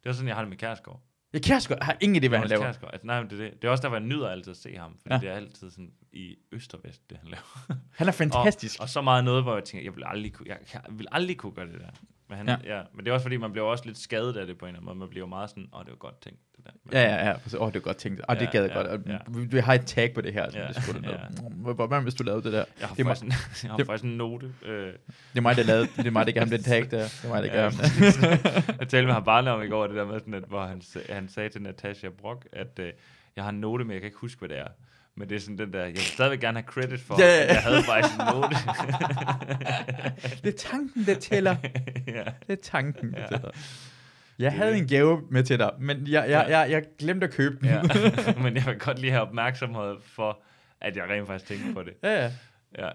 Det 0.00 0.06
er 0.06 0.10
også 0.10 0.18
sådan, 0.18 0.28
jeg 0.28 0.36
har 0.36 0.42
det 0.42 0.48
med 0.48 0.56
Kærsgaard. 0.56 1.00
Jeg 1.32 1.42
kan 1.42 1.56
sgu- 1.58 1.78
har 1.84 1.96
ingen 2.00 2.24
idé, 2.24 2.28
hvad 2.28 2.38
han 2.38 2.48
laver. 2.48 2.62
Kjærsgaard. 2.62 2.92
Altså, 2.92 3.06
nej, 3.06 3.20
men 3.22 3.30
det, 3.30 3.40
er 3.40 3.44
det. 3.44 3.62
det 3.62 3.68
er 3.68 3.72
også 3.72 3.82
derfor, 3.82 3.96
jeg 3.96 4.06
nyder 4.06 4.28
altid 4.28 4.50
at 4.50 4.56
se 4.56 4.76
ham, 4.76 4.92
fordi 5.02 5.14
Ja. 5.14 5.14
ja. 5.14 5.20
det 5.20 5.28
er 5.28 5.34
altid 5.36 5.70
sådan 5.70 5.90
i 6.16 6.36
øst 6.52 6.74
og 6.74 6.80
vest, 6.84 7.10
det 7.10 7.18
han 7.22 7.28
laver. 7.30 7.76
Han 7.98 8.08
er 8.08 8.12
fantastisk. 8.12 8.78
Og, 8.78 8.82
og 8.82 8.88
så 8.88 9.02
meget 9.02 9.24
noget, 9.24 9.42
hvor 9.42 9.54
jeg 9.54 9.64
tænker, 9.64 9.84
jeg 9.84 9.96
vil 9.96 10.04
aldrig 10.06 10.32
kunne, 10.32 10.48
jeg, 10.48 10.58
jeg 10.74 10.80
vil 10.90 11.06
aldrig 11.12 11.36
kunne 11.36 11.52
gøre 11.52 11.66
det 11.66 11.80
der. 11.80 11.86
Men, 12.28 12.38
han, 12.38 12.46
Ja. 12.48 12.56
ja. 12.64 12.76
Ja, 12.76 12.82
men 12.94 13.04
det 13.04 13.10
er 13.10 13.14
også 13.14 13.24
fordi, 13.24 13.36
man 13.36 13.52
bliver 13.52 13.66
også 13.66 13.84
lidt 13.86 13.98
skadet 13.98 14.36
af 14.36 14.46
det 14.46 14.58
på 14.58 14.64
en 14.64 14.68
eller 14.68 14.78
anden 14.78 14.86
måde. 14.86 14.98
Man 14.98 15.08
bliver 15.08 15.26
meget 15.26 15.50
sådan, 15.50 15.68
åh, 15.74 15.80
det 15.80 15.90
var 15.90 15.96
godt 15.96 16.20
tænkt, 16.20 16.38
det 16.56 16.64
der. 16.64 16.70
Men, 16.84 16.92
Ja, 16.92 17.02
ja, 17.02 17.26
ja. 17.28 17.32
Åh, 17.56 17.62
oh, 17.66 17.68
det 17.72 17.76
er 17.76 17.80
godt 17.80 17.96
tænkt. 17.96 18.20
Åh, 18.20 18.24
oh, 18.28 18.36
det 18.40 18.46
Ja, 18.46 18.50
gad 18.50 18.62
jeg 18.62 18.70
ja, 18.76 18.82
godt. 18.82 19.06
Ja. 19.08 19.18
Vi, 19.28 19.44
vi 19.44 19.58
har 19.58 19.74
et 19.74 19.86
tag 19.86 20.14
på 20.14 20.20
det 20.20 20.32
her. 20.32 20.50
Så 20.50 20.58
Ja, 20.58 20.68
det 20.68 20.82
skulle 20.82 21.00
ja. 21.10 21.16
noget. 21.16 21.52
Hvor, 21.76 21.86
hvor, 21.86 22.00
hvis 22.00 22.14
du 22.14 22.22
lavede 22.24 22.42
det 22.42 22.52
der? 22.52 22.64
Jeg 22.80 22.88
har, 22.88 22.94
Det 22.94 23.06
faktisk, 23.06 23.24
en, 23.24 23.32
jeg 23.62 23.70
har 23.70 23.76
det- 23.76 23.86
faktisk 23.86 24.04
en 24.04 24.16
note. 24.16 24.52
Øh, 24.62 24.86
Det 24.86 24.96
er 25.36 25.40
mig, 25.40 25.56
der 25.56 25.62
lavede 25.62 25.88
det. 25.96 26.06
er 26.06 26.10
mig, 26.10 26.26
der 26.26 26.32
gav 26.32 26.40
ham 26.40 26.50
den 26.50 26.62
tag 26.62 26.80
der. 26.90 26.98
Det 27.02 27.20
er 27.24 27.28
mig, 27.28 27.42
der 27.42 27.48
gav 27.48 27.62
ham 27.70 27.80
jeg 28.80 28.88
talte 28.88 29.06
med 29.06 29.12
ham 29.14 29.24
barne 29.24 29.50
om 29.50 29.62
i 29.62 29.66
går, 29.68 29.86
det 29.86 29.96
der 29.96 30.04
med 30.06 30.18
sådan, 30.20 30.34
at, 30.34 30.44
hvor 30.48 30.64
han, 30.66 30.82
han 31.10 31.28
sagde 31.28 31.48
til 31.48 31.62
Natasha 31.62 32.08
Brock, 32.08 32.46
at 32.52 32.78
øh, 32.78 32.92
jeg 33.36 33.44
har 33.44 33.50
en 33.50 33.60
note, 33.60 33.84
men 33.84 33.92
jeg 33.92 34.00
kan 34.00 34.06
ikke 34.06 34.18
huske, 34.18 34.38
hvad 34.38 34.48
det 34.48 34.58
er. 34.58 34.68
Men 35.18 35.28
det 35.28 35.36
er 35.36 35.40
sådan 35.40 35.58
den 35.58 35.72
der, 35.72 35.80
jeg 35.80 35.88
vil 35.92 35.98
stadigvæk 36.00 36.40
gerne 36.40 36.58
have 36.58 36.66
credit 36.66 37.00
for, 37.00 37.20
Ja, 37.20 37.42
at 37.42 37.48
jeg 37.48 37.62
havde 37.62 37.82
faktisk 37.82 38.14
en 38.14 38.24
note. 38.34 38.56
Det 40.44 40.54
er 40.54 40.58
tanken, 40.58 41.06
der 41.06 41.14
tæller. 41.14 41.56
ja. 42.06 42.24
Det 42.46 42.52
er 42.58 42.62
tanken, 42.62 43.12
der 43.12 43.20
Ja. 43.20 43.26
tæller. 43.26 43.50
Jeg 44.38 44.50
Det 44.52 44.58
havde 44.58 44.78
en 44.78 44.88
gave 44.88 45.22
med 45.30 45.42
til 45.44 45.58
dig, 45.58 45.70
men 45.78 46.06
jeg, 46.06 46.30
jeg, 46.30 46.46
Ja. 46.48 46.58
jeg, 46.58 46.70
jeg 46.70 46.84
glemte 46.98 47.26
at 47.26 47.32
købe 47.32 47.56
den. 47.60 47.66
ja. 47.66 47.82
Men 48.42 48.56
jeg 48.56 48.66
vil 48.66 48.78
godt 48.78 48.98
lige 48.98 49.10
have 49.10 49.22
opmærksomhed 49.22 49.96
for, 50.02 50.42
at 50.80 50.96
jeg 50.96 51.04
rent 51.10 51.26
faktisk 51.26 51.48
tænker 51.50 51.74
på 51.74 51.82
det. 51.82 51.94
ja, 52.02 52.24
ja. 52.24 52.30
Ja. 52.78 52.90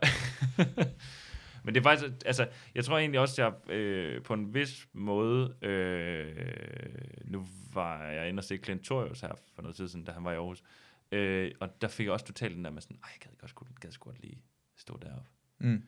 Men 1.64 1.76
det 1.76 1.80
er 1.80 1.84
faktisk, 1.84 2.12
altså, 2.26 2.48
jeg 2.76 2.86
tror 2.86 2.98
egentlig 2.98 3.20
også, 3.20 3.44
jeg 3.44 3.74
øh, 3.76 4.24
på 4.24 4.34
en 4.34 4.54
vis 4.54 4.88
måde, 4.94 5.54
øh, 5.62 6.26
nu 7.26 7.46
var 7.74 8.04
jeg 8.04 8.30
inde 8.30 8.40
og 8.40 8.44
se 8.44 8.58
Clint 8.58 8.84
Torius 8.84 9.22
her 9.22 9.30
for 9.56 9.62
noget 9.62 9.76
tid 9.78 9.88
siden, 9.88 10.06
da 10.06 10.12
han 10.12 10.24
var 10.24 10.32
i 10.32 10.36
Aarhus, 10.36 10.60
øh, 10.60 10.66
og 11.60 11.82
der 11.82 11.88
fik 11.88 12.06
jeg 12.06 12.14
også 12.14 12.26
totalt 12.26 12.56
den 12.56 12.66
der 12.66 12.72
med 12.72 12.82
sådan, 12.82 13.00
ej, 13.04 13.10
jeg 13.14 13.20
gad 13.30 13.38
godt, 13.38 13.52
sgu- 13.52 13.80
gad 13.80 14.00
godt 14.00 14.20
lige 14.22 14.42
stå 14.78 14.98
deroppe. 15.02 15.30
Mm. 15.60 15.84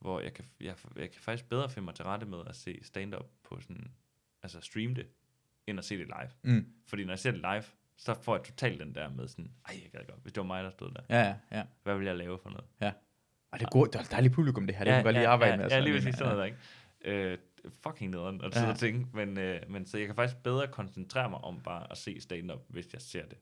Hvor 0.00 0.20
jeg 0.20 0.34
kan, 0.34 0.44
jeg, 0.60 0.74
jeg 0.96 1.10
kan 1.10 1.20
faktisk 1.22 1.48
bedre 1.48 1.70
finde 1.70 1.84
mig 1.84 1.94
til 1.94 2.04
rette 2.04 2.26
med 2.26 2.38
at 2.46 2.56
se 2.56 2.78
stand-up 2.82 3.26
på 3.44 3.60
sådan, 3.60 3.90
altså 4.42 4.60
stream 4.60 4.94
det, 4.94 5.06
end 5.66 5.78
at 5.78 5.84
se 5.84 5.98
det 5.98 6.06
live. 6.06 6.30
Mm. 6.54 6.72
Fordi 6.86 7.04
når 7.04 7.12
jeg 7.12 7.18
ser 7.18 7.30
det 7.30 7.40
live, 7.40 7.62
så 7.96 8.14
får 8.22 8.36
jeg 8.36 8.44
totalt 8.44 8.80
den 8.80 8.94
der 8.94 9.08
med 9.10 9.28
sådan, 9.28 9.50
ej, 9.68 9.80
jeg 9.82 9.90
gad 9.90 10.00
godt, 10.08 10.22
hvis 10.22 10.32
det 10.32 10.40
var 10.40 10.46
mig, 10.46 10.64
der 10.64 10.70
stod 10.70 10.90
der, 10.90 11.00
Ja, 11.10 11.20
ja, 11.28 11.36
ja. 11.58 11.64
hvad 11.82 11.94
ville 11.94 12.08
jeg 12.08 12.16
lave 12.18 12.38
for 12.38 12.50
noget? 12.50 12.64
Og 13.50 13.60
det 13.60 13.66
er 13.66 13.70
godt. 13.70 13.92
Det 13.92 14.00
er 14.00 14.04
dejligt 14.04 14.34
publikum, 14.34 14.66
det 14.66 14.76
her. 14.76 14.84
Det 14.84 14.90
kan 14.90 14.96
man 14.96 15.04
godt 15.04 15.14
lige 15.16 15.28
arbejde 15.28 15.52
ja, 15.52 15.56
med. 15.56 15.68
Ja, 15.68 15.74
altså. 15.76 15.90
lige 15.90 15.98
præcis 16.00 16.14
sådan 16.14 16.34
noget, 16.36 16.46
ikke? 16.46 16.58
Øh, 17.32 17.38
fucking 17.82 18.10
nederen 18.10 18.40
at 18.44 18.52
sidde 18.54 18.66
Ja. 18.66 18.72
og 18.72 18.78
tænke, 18.78 19.16
men, 19.16 19.38
øh, 19.38 19.60
men 19.70 19.86
så 19.86 19.98
jeg 19.98 20.06
kan 20.06 20.14
faktisk 20.16 20.42
bedre 20.42 20.68
koncentrere 20.68 21.30
mig 21.30 21.38
om 21.44 21.60
bare 21.62 21.90
at 21.90 21.98
se 21.98 22.20
stand-up, 22.20 22.60
hvis 22.68 22.92
jeg 22.92 23.02
ser 23.02 23.26
det. 23.26 23.38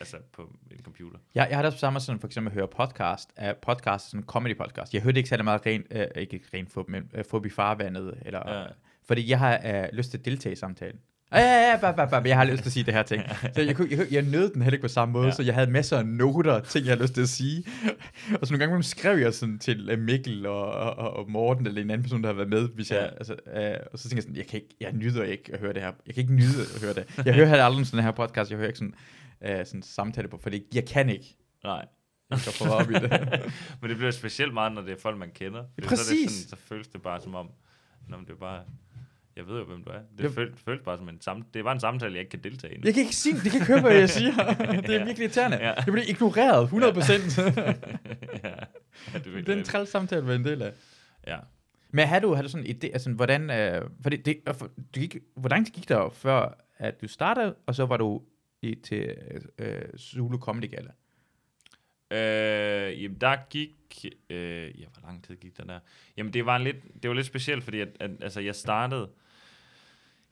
Altså 0.00 0.16
på 0.32 0.42
en 0.70 0.82
computer. 0.84 1.18
Jeg, 1.34 1.46
jeg 1.50 1.56
har 1.58 1.62
det 1.62 1.66
også 1.66 1.76
på 1.76 1.80
samme 1.80 1.94
måde, 1.94 2.04
sådan 2.04 2.20
for 2.20 2.26
eksempel 2.26 2.50
at 2.50 2.54
høre 2.54 2.68
podcast. 2.76 3.30
Uh, 3.42 3.48
podcast, 3.62 4.10
sådan 4.10 4.24
comedy 4.24 4.56
podcast. 4.56 4.94
Jeg 4.94 5.02
hørte 5.02 5.16
ikke 5.18 5.28
særlig 5.28 5.44
meget 5.44 5.66
ren, 5.66 5.82
uh, 5.94 6.00
ikke 6.22 6.40
ren 6.54 6.66
fup, 6.66 6.88
men 6.88 7.02
uh, 7.18 7.20
fup 7.30 7.46
i 7.46 7.50
farvandet. 7.50 8.14
Eller, 8.26 8.40
Ja. 8.46 8.60
ja. 8.60 8.66
Fordi 9.06 9.30
jeg 9.30 9.38
har 9.38 9.60
uh, 9.64 9.96
lyst 9.96 10.10
til 10.10 10.18
at 10.18 10.24
deltage 10.24 10.52
i 10.52 10.56
samtalen. 10.56 10.98
Ja, 11.32 11.38
ja, 11.40 11.70
ja, 11.70 11.78
bare, 11.80 11.94
bare, 11.96 12.10
bare, 12.10 12.22
jeg 12.24 12.36
har 12.36 12.44
lyst 12.44 12.62
til 12.62 12.68
at 12.68 12.72
sige 12.72 12.84
det 12.84 12.94
her 12.94 13.02
ting. 13.02 13.22
Så 13.54 13.62
jeg, 13.62 13.76
kunne, 13.76 13.88
jeg, 13.90 14.06
jeg 14.10 14.22
nød 14.22 14.50
den 14.52 14.62
heller 14.62 14.74
ikke 14.76 14.82
på 14.82 14.88
samme 14.88 15.12
måde, 15.12 15.24
Ja. 15.24 15.28
ja. 15.28 15.34
så 15.34 15.42
jeg 15.42 15.54
havde 15.54 15.70
masser 15.70 15.98
af 15.98 16.06
noter, 16.06 16.60
ting 16.60 16.86
jeg 16.86 16.92
havde 16.92 17.02
lyst 17.02 17.14
til 17.14 17.22
at 17.22 17.28
sige. 17.28 17.64
og 18.40 18.46
så 18.46 18.52
nogle 18.54 18.66
gange 18.66 18.82
skrev 18.82 19.18
jeg 19.18 19.34
sådan 19.34 19.58
til 19.58 19.92
uh, 19.92 19.98
Mikkel 19.98 20.46
og, 20.46 20.70
og, 20.72 21.10
og 21.16 21.30
Morten, 21.30 21.66
eller 21.66 21.82
en 21.82 21.90
anden 21.90 22.02
person, 22.02 22.22
der 22.22 22.28
har 22.28 22.34
været 22.34 22.48
med, 22.48 22.68
hvis 22.74 22.90
Ja. 22.90 23.02
jeg, 23.02 23.12
altså, 23.16 23.32
uh, 23.46 23.86
og 23.92 23.98
så 23.98 24.02
tænkte 24.08 24.16
jeg 24.16 24.22
sådan, 24.22 24.36
jeg 24.36 24.46
kan 24.46 24.60
ikke, 24.60 24.74
jeg 24.80 24.92
nyder 24.92 25.24
ikke 25.24 25.50
at 25.52 25.60
høre 25.60 25.72
det 25.72 25.82
her. 25.82 25.92
Jeg 26.06 26.14
kan 26.14 26.22
ikke 26.22 26.34
nyde 26.34 26.62
at 26.74 26.82
høre 26.82 26.94
det. 26.94 27.26
Jeg 27.26 27.34
hører 27.34 27.46
heller 27.48 27.64
aldrig 27.64 27.86
sådan 27.86 28.04
her 28.04 28.10
podcast, 28.10 28.50
jeg 28.50 28.56
hører 28.56 28.68
ikke 28.68 28.78
sådan, 28.78 28.94
uh, 29.40 29.48
sådan 29.64 29.82
samtale 29.82 30.28
på, 30.28 30.38
fordi 30.38 30.62
jeg 30.74 30.86
kan 30.88 31.08
ikke. 31.08 31.36
Nej. 31.64 31.86
Jeg 32.30 32.38
for 32.38 32.68
op 32.70 32.90
i 32.90 32.94
det. 32.94 33.10
men 33.80 33.90
det 33.90 33.96
bliver 33.96 34.10
specielt 34.10 34.54
meget, 34.54 34.72
når 34.72 34.82
det 34.82 34.92
er 34.92 35.00
folk, 35.00 35.18
man 35.18 35.30
kender. 35.30 35.64
Fordi 35.74 35.88
Så, 35.88 35.94
er 35.94 35.96
det 35.96 36.06
Præcis. 36.06 36.30
sådan, 36.32 36.48
så 36.48 36.56
føles 36.56 36.88
det 36.88 37.02
bare 37.02 37.20
som 37.20 37.34
om, 37.34 37.50
når 38.08 38.18
det 38.18 38.30
er 38.30 38.34
bare, 38.34 38.62
jeg 39.36 39.46
ved 39.46 39.58
jo, 39.58 39.64
hvem 39.64 39.84
du 39.84 39.90
er. 39.90 39.98
Det 40.16 40.24
Jeg- 40.24 40.32
føles, 40.32 40.60
føles 40.64 40.82
bare 40.84 40.96
som 40.98 41.08
en 41.08 41.20
samtale. 41.20 41.46
Det 41.54 41.60
er 41.60 41.64
bare 41.64 41.72
en 41.74 41.80
samtale, 41.80 42.12
jeg 42.12 42.20
ikke 42.20 42.30
kan 42.30 42.40
deltage 42.44 42.74
i. 42.74 42.76
nu. 42.76 42.82
Jeg 42.84 42.94
kan 42.94 43.02
ikke 43.02 43.16
sige, 43.16 43.34
det 43.44 43.52
kan 43.52 43.62
høre, 43.66 43.80
hvad 43.80 43.94
jeg 43.94 44.10
siger. 44.18 44.32
Det 44.34 44.88
er 44.88 44.92
Ja. 44.92 45.04
virkelig 45.04 45.18
irriterende. 45.24 45.56
Ja. 45.56 45.72
Jeg 45.72 45.84
bliver 45.84 46.04
ignoreret 46.08 46.62
100 46.64 46.92
procent. 46.92 47.38
ja. 47.38 47.42
ja, 47.54 49.18
det 49.18 49.26
er 49.26 49.40
det 49.40 49.48
er 49.48 49.56
en 49.58 49.64
træls 49.64 49.90
samtale 49.90 50.26
være 50.26 50.36
en 50.36 50.44
del 50.44 50.62
af. 50.62 50.72
Ja. 51.26 51.36
Men 51.90 52.08
har 52.08 52.18
du, 52.18 52.34
har 52.34 52.42
du 52.42 52.48
sådan 52.48 52.66
en 52.66 52.76
idé, 52.76 52.86
altså 52.92 53.12
hvordan, 53.12 53.50
øh, 53.50 53.82
for 54.02 54.10
det, 54.10 54.38
for, 54.52 54.66
du 54.94 55.00
gik, 55.00 55.16
hvor 55.36 55.48
lang 55.48 55.66
tid 55.66 55.72
gik 55.74 55.88
der 55.88 56.08
før, 56.10 56.58
at 56.78 57.00
du 57.02 57.08
startede, 57.08 57.54
og 57.66 57.74
så 57.74 57.86
var 57.86 57.96
du 57.96 58.22
i, 58.66 58.74
til 58.74 59.16
øh, 59.58 59.98
Zulu 59.98 60.38
Comedy 60.38 60.70
Gala? 60.70 60.90
Øh, 62.10 63.02
jamen, 63.02 63.18
der 63.20 63.36
gik... 63.50 63.72
Øh, 64.30 64.80
ja, 64.80 64.86
hvor 64.98 65.08
lang 65.08 65.24
tid 65.24 65.36
gik 65.36 65.56
der 65.56 65.64
der? 65.64 65.80
Jamen, 66.16 66.32
det 66.32 66.46
var 66.46 66.58
lidt, 66.58 66.76
det 67.02 67.08
var 67.08 67.14
lidt 67.14 67.26
specielt, 67.26 67.64
fordi 67.64 67.80
at, 67.80 67.88
at, 68.00 68.10
altså, 68.20 68.40
jeg 68.40 68.54
startede... 68.54 69.10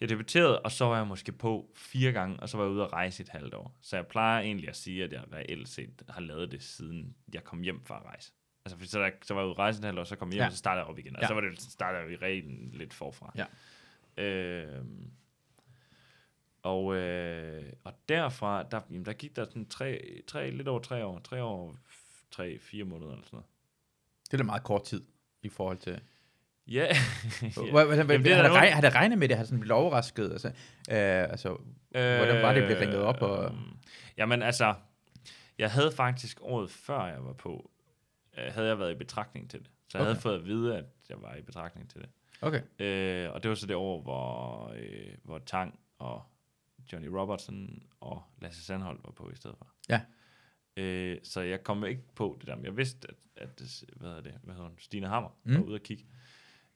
Jeg 0.01 0.09
debuterede, 0.09 0.61
og 0.61 0.73
så 0.73 0.85
var 0.85 0.97
jeg 0.97 1.07
måske 1.07 1.33
på 1.33 1.71
fire 1.75 2.13
gange, 2.13 2.41
og 2.41 2.49
så 2.49 2.57
var 2.57 2.65
jeg 2.65 2.73
ude 2.73 2.83
at 2.83 2.93
rejse 2.93 3.23
et 3.23 3.29
halvt 3.29 3.55
år. 3.55 3.77
Så 3.81 3.97
jeg 3.97 4.07
plejer 4.07 4.43
egentlig 4.43 4.69
at 4.69 4.77
sige, 4.77 5.05
at 5.05 5.13
jeg 5.13 5.23
reelt 5.33 5.69
set 5.69 6.03
har 6.09 6.21
lavet 6.21 6.53
det, 6.53 6.63
siden 6.63 7.15
jeg 7.35 7.45
kom 7.45 7.61
hjem 7.63 7.85
fra 7.85 7.97
at 8.01 8.05
rejse. 8.07 8.33
Altså, 8.65 8.77
fordi 8.77 8.89
så, 8.91 8.99
der, 9.01 9.11
så 9.23 9.35
var 9.35 9.41
jeg 9.41 9.47
ude 9.47 9.53
at 9.55 9.59
rejse 9.59 9.79
et 9.79 9.85
halvt 9.85 9.99
år, 9.99 10.05
så 10.05 10.17
kom 10.17 10.29
jeg 10.29 10.35
hjem, 10.35 10.41
Ja. 10.43 10.47
og 10.47 10.53
så 10.53 10.59
startede 10.59 10.81
jeg 10.83 10.91
op 10.91 10.99
igen. 10.99 11.17
Og 11.17 11.23
Ja. 11.23 11.29
så 11.29 11.35
var 11.35 11.41
det, 11.41 11.61
startede 11.63 12.03
jeg 12.03 12.11
jo 12.11 12.15
i 12.15 12.17
reglen 12.17 12.71
lidt 12.73 12.95
forfra. 12.95 13.33
Ja. 13.37 14.23
Øh, 14.25 14.85
og, 16.65 16.95
øh, 16.97 17.73
og 17.85 17.93
derfra, 18.09 18.63
der, 18.63 18.81
jamen, 18.91 19.05
der 19.07 19.13
gik 19.13 19.37
der 19.37 19.45
sådan 19.45 19.67
tre, 19.69 20.21
tre, 20.27 20.51
lidt 20.51 20.69
over 20.69 20.81
tre 20.81 21.05
år, 21.05 21.19
tre 21.19 21.43
år, 21.43 21.77
tre, 22.31 22.59
fire 22.59 22.85
måneder 22.85 23.11
eller 23.13 23.25
sådan 23.25 23.37
noget. 23.37 23.47
Det 24.27 24.33
er 24.33 24.37
da 24.37 24.43
meget 24.43 24.63
kort 24.63 24.83
tid 24.85 25.03
i 25.43 25.49
forhold 25.49 25.79
til... 25.79 26.01
Ja. 26.67 26.87
Det 28.25 28.37
har, 28.37 28.43
nogen- 28.43 28.95
regnet, 28.95 29.19
med 29.19 29.29
det? 29.29 29.37
Har 29.37 29.45
sådan 29.45 29.61
blivet 29.61 29.77
overrasket? 29.77 30.33
Altså, 30.33 30.49
øh, 30.49 30.55
altså, 31.31 31.57
Hvordan 31.91 32.43
var 32.43 32.53
det, 32.53 32.63
det 32.63 32.69
blev 32.69 32.79
ringet 32.79 33.01
op, 33.03 33.23
og- 33.23 33.45
Øhm, 33.45 33.77
Jamen 34.17 34.43
altså, 34.43 34.75
jeg 35.59 35.71
havde 35.71 35.93
faktisk 35.93 36.39
året 36.43 36.71
før 36.71 37.07
jeg 37.07 37.25
var 37.25 37.33
på, 37.33 37.71
øh, 38.39 38.53
havde 38.55 38.69
jeg 38.69 38.79
været 38.79 38.93
i 38.93 38.95
betragtning 38.95 39.51
til 39.51 39.59
det. 39.61 39.71
Så 39.89 39.99
jeg 39.99 40.03
okay. 40.03 40.09
havde 40.11 40.21
fået 40.21 40.35
at 40.39 40.45
vide, 40.47 40.77
at 40.79 40.85
jeg 41.09 41.23
var 41.23 41.35
i 41.35 41.43
betragtning 41.43 41.91
til 41.91 42.01
det. 42.01 42.09
okay. 42.41 42.61
Øh, 42.79 43.33
og 43.33 43.43
det 43.43 43.49
var 43.49 43.55
så 43.55 43.67
det 43.67 43.77
år, 43.77 44.03
hvor, 44.03 44.73
øh, 44.77 45.15
hvor 45.23 45.39
Tang 45.39 45.79
og 45.99 46.23
Johnny 46.93 47.09
Robertson 47.09 47.83
og 48.01 48.23
Lasse 48.39 48.63
Sandholm 48.65 49.01
var 49.05 49.11
på 49.11 49.31
i 49.31 49.35
stedet 49.37 49.57
for. 49.59 49.71
Ja. 49.89 50.01
Øh, 50.77 51.19
så 51.23 51.41
jeg 51.41 51.63
kom 51.65 51.85
ikke 51.85 52.03
på 52.15 52.37
det 52.41 52.47
der, 52.49 52.57
men 52.57 52.65
jeg 52.65 52.77
vidste, 52.77 53.09
at, 53.09 53.17
at 53.37 53.59
det- 53.59 53.85
hvad 53.97 54.09
hedder 54.09 54.23
det, 54.23 54.35
hvad 54.43 54.55
hedder 54.55 54.69
hun, 54.69 54.79
Stine 54.79 55.09
Hammer 55.09 55.31
mm. 55.45 55.51
Mm. 55.53 55.59
var 55.59 55.65
ude 55.65 55.75
at 55.75 55.83
kigge. 55.83 56.07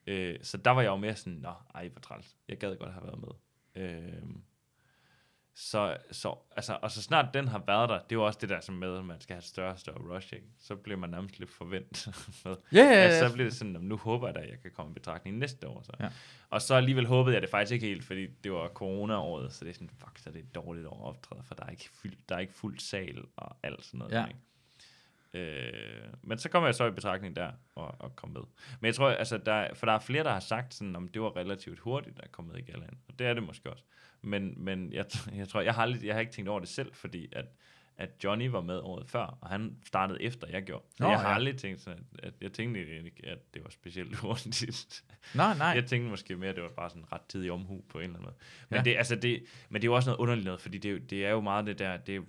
Øh, 0.07 0.39
så 0.43 0.57
der 0.57 0.71
var 0.71 0.83
jeg 0.83 0.89
jo 0.89 0.97
mere 0.97 1.17
sådan, 1.17 1.33
nå, 1.39 1.53
ej, 1.75 1.89
hvor 1.89 2.01
træls. 2.01 2.37
Jeg 2.49 2.59
gad 2.59 2.77
godt 2.77 2.93
have 2.93 3.05
været 3.05 3.21
med. 3.21 3.29
Øh, 3.83 4.23
så, 5.61 5.97
så, 6.11 6.35
altså, 6.57 6.79
og 6.83 6.91
så 6.91 7.03
snart 7.03 7.35
den 7.35 7.49
har 7.49 7.63
været 7.67 7.89
der, 7.89 7.95
det 7.95 8.13
er 8.13 8.17
jo 8.17 8.27
også 8.27 8.39
det 8.43 8.49
der 8.49 8.61
som 8.61 8.75
med, 8.75 8.97
at 8.99 9.05
man 9.05 9.21
skal 9.21 9.35
have 9.35 9.43
større 9.43 9.73
og 9.73 9.79
større 9.79 10.15
rush, 10.15 10.35
ikke? 10.35 10.47
så 10.59 10.77
bliver 10.77 10.99
man 10.99 11.11
nærmest 11.11 11.39
lidt 11.39 11.51
forventet. 11.51 12.07
med. 12.45 12.57
Ja, 12.73 12.79
ja, 12.85 12.91
Altså, 12.93 13.23
ja. 13.25 13.29
så 13.29 13.35
bliver 13.35 13.49
det 13.49 13.57
sådan, 13.57 13.73
"Nå, 13.73 13.79
nu 13.79 13.97
håber 13.97 14.29
jeg 14.29 14.35
da, 14.35 14.41
at 14.41 14.49
jeg 14.51 14.61
kan 14.63 14.71
komme 14.71 14.91
i 14.91 14.95
betragtning 14.95 15.39
næste 15.39 15.69
år. 15.69 15.83
Så. 15.83 15.93
Ja. 16.01 16.09
Og 16.51 16.63
så 16.63 16.75
alligevel 16.75 17.07
håbede 17.07 17.35
jeg 17.35 17.43
det 17.43 17.51
faktisk 17.51 17.73
ikke 17.73 17.87
helt, 17.87 18.05
fordi 18.05 18.27
det 18.27 18.53
var 18.53 18.69
corona-året, 18.69 19.53
så 19.53 19.65
det 19.65 19.71
er 19.71 19.75
sådan, 19.75 19.91
fuck, 19.91 20.19
så 20.19 20.31
er 20.31 20.33
det 20.33 20.41
et 20.45 20.55
dårligt 20.55 20.87
år 20.87 21.03
at 21.05 21.09
optræde, 21.09 21.43
for 21.45 21.55
der 21.55 21.65
er 21.65 21.71
ikke, 21.71 21.89
fyldt, 21.93 22.29
der 22.29 22.35
er 22.35 22.41
ikke 22.41 22.55
fuld 22.55 22.79
sal 22.79 23.25
og 23.37 23.57
alt 23.63 23.85
sådan 23.85 23.99
noget. 23.99 24.13
Ja. 24.13 24.27
Ikke? 24.27 24.41
Øh, 25.35 25.73
men 26.23 26.39
så 26.39 26.49
kommer 26.49 26.67
jeg 26.69 26.75
så 26.75 26.87
i 26.87 26.91
betragtning 26.91 27.37
der 27.37 27.51
og, 27.75 27.95
og 27.99 28.17
kom 28.17 28.31
med. 28.31 28.41
Men 28.81 28.87
jeg 28.87 28.95
tror, 28.95 29.09
altså, 29.11 29.39
der, 29.39 29.75
for 29.75 29.87
der 29.87 29.93
er 29.93 29.99
flere, 29.99 30.25
der 30.25 30.33
har 30.33 30.41
sagt, 30.41 30.75
sådan, 30.75 30.97
om 30.97 31.09
det 31.09 31.23
var 31.23 31.37
relativt 31.37 31.79
hurtigt 31.79 32.21
at 32.21 32.33
komme 32.33 32.53
med 32.53 32.59
i 32.61 32.63
Gallaen. 32.63 32.99
Og 33.09 33.19
det 33.19 33.27
er 33.27 33.35
det 33.35 33.43
måske 33.43 33.71
også. 33.71 33.85
Men, 34.23 34.55
men 34.65 34.93
jeg, 34.93 35.05
jeg 35.37 35.49
tror, 35.49 35.61
jeg 35.61 35.75
har, 35.75 35.83
aldrig, 35.83 36.05
jeg 36.07 36.15
har 36.15 36.21
ikke 36.21 36.33
tænkt 36.33 36.49
over 36.49 36.61
det 36.61 36.69
selv, 36.69 36.95
fordi 36.95 37.29
at, 37.33 37.45
at 37.97 38.11
Johnny 38.25 38.49
var 38.49 38.61
med 38.61 38.79
året 38.79 39.07
før, 39.09 39.39
og 39.41 39.49
han 39.49 39.77
startede 39.87 40.23
efter, 40.23 40.47
jeg 40.51 40.63
gjorde. 40.63 40.85
Så 40.97 41.03
Nå, 41.05 41.11
jeg 41.11 41.21
har 41.21 41.29
ja. 41.29 41.35
aldrig 41.35 41.57
tænkt 41.57 41.81
sådan, 41.81 42.07
at, 42.19 42.25
at 42.25 42.35
jeg 42.41 42.53
tænkte 42.53 42.81
ikke, 42.81 43.27
at 43.27 43.55
det 43.55 43.65
var 43.65 43.71
specielt 43.71 44.17
hurtigt. 44.25 45.05
Nej, 45.35 45.59
nej. 45.59 45.67
Jeg 45.67 45.85
tænkte 45.87 46.11
måske 46.11 46.37
mere, 46.37 46.51
at 46.51 46.57
det 46.57 46.65
var 46.65 46.71
bare 46.77 46.91
sådan 46.91 47.13
ret 47.13 47.21
tidig 47.29 47.53
omhu 47.53 47.85
på 47.89 47.99
en 47.99 48.05
eller 48.05 48.17
anden 48.17 48.25
måde. 48.25 48.37
Men, 48.69 48.77
Ja. 48.77 48.83
det, 48.83 48.97
altså 48.97 49.17
det, 49.17 49.45
men 49.69 49.83
det 49.83 49.89
er 49.89 49.91
jo 49.91 49.95
også 49.95 50.09
noget 50.11 50.19
underligt 50.19 50.45
noget, 50.45 50.61
fordi 50.61 50.79
det, 50.79 50.89
er 50.89 50.93
jo- 50.93 50.99
det 51.11 51.27
er 51.27 51.31
jo 51.31 51.41
meget 51.41 51.67
det 51.67 51.79
der, 51.79 51.97
det 51.97 52.23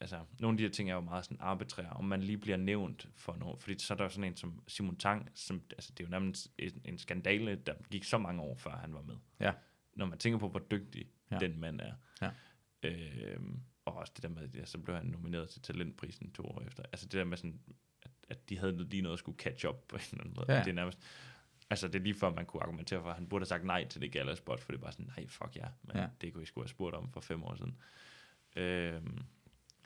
altså, 0.00 0.24
nogle 0.40 0.54
af 0.54 0.58
de 0.58 0.64
her 0.64 0.70
ting 0.70 0.90
er 0.90 0.94
jo 0.94 1.00
meget 1.00 1.24
sådan 1.24 1.36
arbitrære, 1.40 1.90
om 1.90 2.04
man 2.04 2.22
lige 2.22 2.38
bliver 2.38 2.56
nævnt 2.56 3.08
for 3.16 3.36
noget, 3.36 3.60
fordi 3.60 3.78
så 3.78 3.94
er 3.94 3.96
der 3.98 4.04
jo 4.04 4.10
sådan 4.10 4.30
en 4.30 4.36
som 4.36 4.62
Simon 4.68 4.96
Tang, 4.96 5.30
som, 5.34 5.62
altså 5.70 5.92
det 5.92 6.00
er 6.00 6.08
jo 6.08 6.10
nærmest 6.10 6.52
en, 6.58 6.80
en 6.84 6.98
skandale, 6.98 7.54
der 7.56 7.74
gik 7.90 8.04
så 8.04 8.18
mange 8.18 8.42
år, 8.42 8.54
før 8.56 8.70
han 8.76 8.94
var 8.94 9.02
med. 9.02 9.16
Ja. 9.40 9.52
Når 9.94 10.06
man 10.06 10.18
tænker 10.18 10.38
på, 10.38 10.48
hvor 10.48 10.62
dygtig 10.70 11.10
Ja. 11.30 11.38
den 11.38 11.60
mand 11.60 11.80
er. 11.80 11.92
Ja. 12.22 12.30
Øhm, 12.82 13.60
og 13.84 13.94
også 13.94 14.12
det 14.16 14.22
der 14.22 14.28
med, 14.28 14.42
at 14.42 14.54
ja, 14.56 14.64
så 14.64 14.78
blev 14.78 14.96
han 14.96 15.06
nomineret 15.06 15.48
til 15.48 15.62
talentprisen 15.62 16.32
to 16.32 16.42
år 16.42 16.62
efter. 16.66 16.82
Altså 16.92 17.06
det 17.06 17.12
der 17.12 17.24
med 17.24 17.36
sådan, 17.36 17.60
at, 18.02 18.10
at 18.28 18.48
de 18.48 18.58
havde 18.58 18.84
lige 18.88 19.02
noget 19.02 19.12
at 19.12 19.18
skulle 19.18 19.38
catch 19.38 19.66
up 19.66 19.74
på 19.88 19.96
en 19.96 20.02
eller 20.12 20.20
anden 20.24 20.34
måde. 20.36 20.52
Ja. 20.52 20.58
Det 20.58 20.68
er 20.70 20.74
nærmest, 20.74 20.98
altså 21.70 21.88
det 21.88 21.94
er 21.94 22.02
lige 22.02 22.14
før 22.14 22.30
man 22.30 22.46
kunne 22.46 22.62
argumentere 22.62 23.02
for, 23.02 23.08
at 23.08 23.14
han 23.14 23.26
burde 23.28 23.42
have 23.42 23.46
sagt 23.48 23.64
nej 23.64 23.88
til 23.88 24.00
det 24.00 24.12
gala 24.12 24.34
spot, 24.34 24.60
for 24.60 24.72
det 24.72 24.78
er 24.78 24.82
bare 24.82 24.92
sådan, 24.92 25.12
nej, 25.16 25.26
fuck 25.26 25.56
ja, 25.56 25.66
men 25.82 25.96
ja. 25.96 26.08
det 26.20 26.32
kunne 26.32 26.42
I 26.42 26.46
skulle 26.46 26.64
have 26.64 26.70
spurgt 26.70 26.94
om 26.96 27.12
for 27.12 27.20
fem 27.20 27.42
år 27.44 27.54
siden. 27.54 27.78
Øhm, 28.56 29.18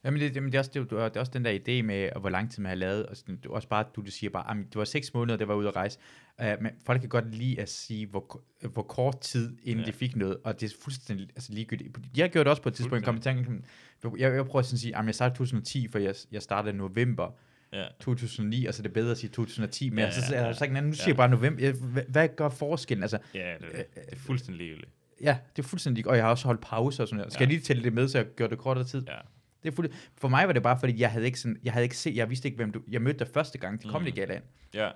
Jamen 0.05 0.21
det, 0.21 0.37
jamen 0.37 0.47
det, 0.53 0.55
er 0.55 0.59
også, 0.59 0.71
det, 0.75 0.91
det 0.91 0.99
er 1.17 1.21
også 1.21 1.33
den 1.33 1.45
der 1.45 1.51
idé 1.59 1.83
med, 1.83 2.09
hvor 2.21 2.29
lang 2.29 2.51
tid 2.53 2.63
man 2.63 2.69
har 2.71 2.77
lavet, 2.77 3.07
og 3.07 3.17
sådan, 3.17 3.37
det 3.37 3.47
er 3.47 3.51
også 3.51 3.69
bare, 3.69 3.85
du, 3.97 4.01
du 4.01 4.11
siger 4.11 4.31
bare, 4.31 4.45
"Jamen, 4.49 4.65
det 4.65 4.77
var 4.77 4.85
seks 4.85 5.15
måneder, 5.15 5.37
det 5.37 5.49
var 5.49 5.55
ude 5.55 5.69
at 5.69 5.77
rejse. 5.77 5.99
Uh, 6.43 6.63
men 6.63 6.73
folk 6.87 7.01
kan 7.01 7.09
godt 7.09 7.35
lide 7.35 7.61
at 7.61 7.69
sige, 7.69 8.07
hvor, 8.07 8.43
hvor 8.73 8.83
kort 8.83 9.21
tid, 9.21 9.57
inden 9.63 9.85
ja. 9.85 9.91
De 9.91 9.97
fik 9.97 10.17
noget, 10.17 10.37
og 10.45 10.61
det 10.61 10.73
er 10.73 10.77
fuldstændig 10.83 11.29
altså, 11.37 11.53
ligegyldigt. 11.53 11.99
Jeg 12.17 12.31
gjorde 12.31 12.45
det 12.45 12.51
også 12.51 12.63
på 12.63 12.69
et 12.69 12.75
tidspunkt, 12.75 13.05
kom 13.05 13.17
i 13.17 13.21
tanken, 13.21 13.65
jeg, 14.05 14.35
jeg 14.35 14.47
prøver 14.47 14.63
sådan 14.63 14.77
at 14.77 14.81
sige, 14.81 14.97
at 14.97 15.07
jeg 15.07 15.15
startede 15.15 15.37
2010, 15.39 15.89
for 15.89 15.99
jeg, 15.99 16.15
jeg 16.33 16.43
startede 16.43 16.75
i 16.75 16.77
november 16.77 17.35
ja. 17.73 17.85
2009, 18.01 18.67
og 18.67 18.75
så 18.75 18.81
er 18.81 18.83
det 18.83 18.93
bedre 18.93 19.11
at 19.11 19.19
sige 19.19 19.31
2010, 19.31 19.91
men 19.91 19.99
ja, 19.99 20.05
Ja, 20.05 20.11
så, 20.11 20.21
så 20.27 20.35
ja, 20.35 20.47
ja. 20.47 20.53
sagt, 20.53 20.73
nu 20.73 20.79
siger 20.93 21.05
Ja. 21.05 21.09
jeg 21.09 21.17
bare 21.17 21.29
november, 21.29 21.73
hvad, 21.73 22.03
hvad 22.09 22.29
gør 22.37 22.49
forskellen? 22.49 23.03
Altså, 23.03 23.19
ja, 23.35 23.55
det, 23.61 23.67
det, 23.77 23.95
det 23.95 24.03
er 24.13 24.17
fuldstændig 24.17 24.59
ligegyldigt. 24.67 24.93
ja, 25.23 25.39
det 25.57 25.63
er 25.63 25.67
fuldstændig, 25.69 26.07
og 26.07 26.17
jeg 26.17 26.25
har 26.25 26.31
også 26.31 26.45
holdt 26.45 26.61
pause 26.61 27.03
og 27.03 27.09
sådan 27.09 27.17
noget. 27.17 27.33
Skal 27.33 27.43
Ja. 27.45 27.47
jeg 27.49 27.55
lige 27.55 27.65
tælle 27.65 27.83
det 27.83 27.93
med, 27.93 28.09
så 28.09 28.19
jeg 28.19 28.27
gør 28.37 28.47
det 28.47 28.59
kortere 28.59 28.85
tid? 28.85 29.03
Ja. 29.09 29.15
Det 29.63 29.69
er 29.73 29.75
fuldt. 29.77 29.93
For 30.17 30.29
mig 30.29 30.47
var 30.47 30.53
det 30.53 30.63
bare, 30.63 30.81
fordi 30.81 31.01
jeg 31.01 31.11
havde 31.11 31.27
ikke, 31.27 31.41
sådan, 31.41 31.57
jeg 31.65 31.73
havde 31.73 31.85
ikke 31.85 31.97
set, 31.97 32.17
jeg 32.17 32.31
vidste 32.31 32.49
ikke, 32.49 32.57
hvem 32.57 32.73
du, 32.73 32.81
jeg 32.89 33.03
mødte 33.03 33.19
dig 33.19 33.29
første 33.35 33.59
gang 33.59 33.81
til 33.81 33.91
Comedy 33.91 34.09
Mm. 34.11 34.15
Galaen. 34.15 34.43
Ja. 34.75 34.91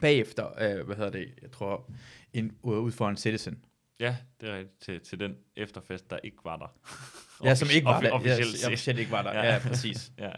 Bagefter, 0.00 0.46
øh, 0.60 0.86
hvad 0.86 0.96
hedder 0.96 1.10
det, 1.10 1.28
jeg 1.42 1.50
tror, 1.50 1.90
en, 2.32 2.52
ud 2.62 2.92
for 2.92 3.08
en 3.08 3.16
Citizen. 3.16 3.58
ja, 4.00 4.16
det 4.40 4.48
er 4.48 4.56
rigtigt. 4.58 4.80
Til, 4.82 5.00
til 5.00 5.20
den 5.20 5.34
efterfest, 5.56 6.10
der 6.10 6.18
ikke 6.24 6.36
var 6.44 6.56
der. 6.56 6.66
Ja, 7.44 7.54
som 7.54 7.68
ikke 7.74 7.84
var 7.84 8.00
der. 8.00 8.10
Officielt 8.10 8.62
ja, 8.62 8.66
officielt 8.66 8.98
ikke 8.98 9.10
var 9.12 9.22
der. 9.22 9.32
Ja, 9.32 9.52
Ja. 9.52 9.58
præcis. 9.58 10.12
Ja. 10.18 10.24
Men 10.24 10.32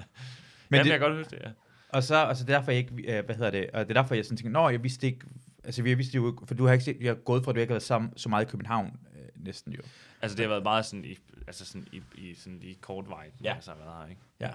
Men 0.68 0.76
Jamen, 0.76 0.84
det- 0.86 0.90
jeg 0.90 0.98
kan 1.00 1.08
godt 1.08 1.18
huske 1.18 1.30
det, 1.36 1.42
ja. 1.44 1.50
Og 1.88 2.02
så, 2.02 2.16
og 2.26 2.36
så 2.36 2.44
derfor 2.44 2.70
jeg 2.70 2.78
ikke, 2.80 3.18
øh, 3.18 3.24
hvad 3.24 3.34
hedder 3.34 3.50
det, 3.50 3.70
og 3.70 3.88
det 3.88 3.96
er 3.96 4.00
derfor 4.02 4.14
jeg 4.14 4.24
sådan 4.24 4.36
tænker, 4.36 4.50
nå, 4.52 4.68
jeg 4.68 4.82
vidste 4.82 5.06
ikke, 5.06 5.26
altså 5.64 5.82
vi 5.82 5.94
vidste 5.94 6.14
jo, 6.16 6.38
for 6.46 6.54
du 6.54 6.66
har 6.66 6.72
ikke 6.72 6.84
set, 6.84 6.96
jeg 7.00 7.10
har 7.10 7.14
gået 7.14 7.44
fra, 7.44 7.50
at 7.50 7.54
du 7.54 7.60
ikke 7.60 7.70
har 7.70 7.74
været 7.74 7.82
sammen 7.82 8.12
så 8.16 8.28
meget 8.28 8.44
i 8.46 8.50
København, 8.50 8.86
øh, 9.16 9.44
næsten 9.44 9.72
jo. 9.72 9.82
Altså, 10.24 10.36
det 10.36 10.44
har 10.44 10.48
været 10.50 10.62
meget 10.62 10.84
sådan 10.86 11.04
i, 11.04 11.18
altså 11.46 11.64
sådan 11.64 11.86
i, 11.92 12.02
i 12.14 12.34
sådan 12.34 12.58
lige 12.58 12.74
kort 12.80 13.08
vej, 13.08 13.30
Ja. 13.44 13.54
altså 13.54 13.70
har 13.70 13.78
været 13.78 14.02
her, 14.02 14.10
ikke? 14.10 14.20
Ja. 14.40 14.50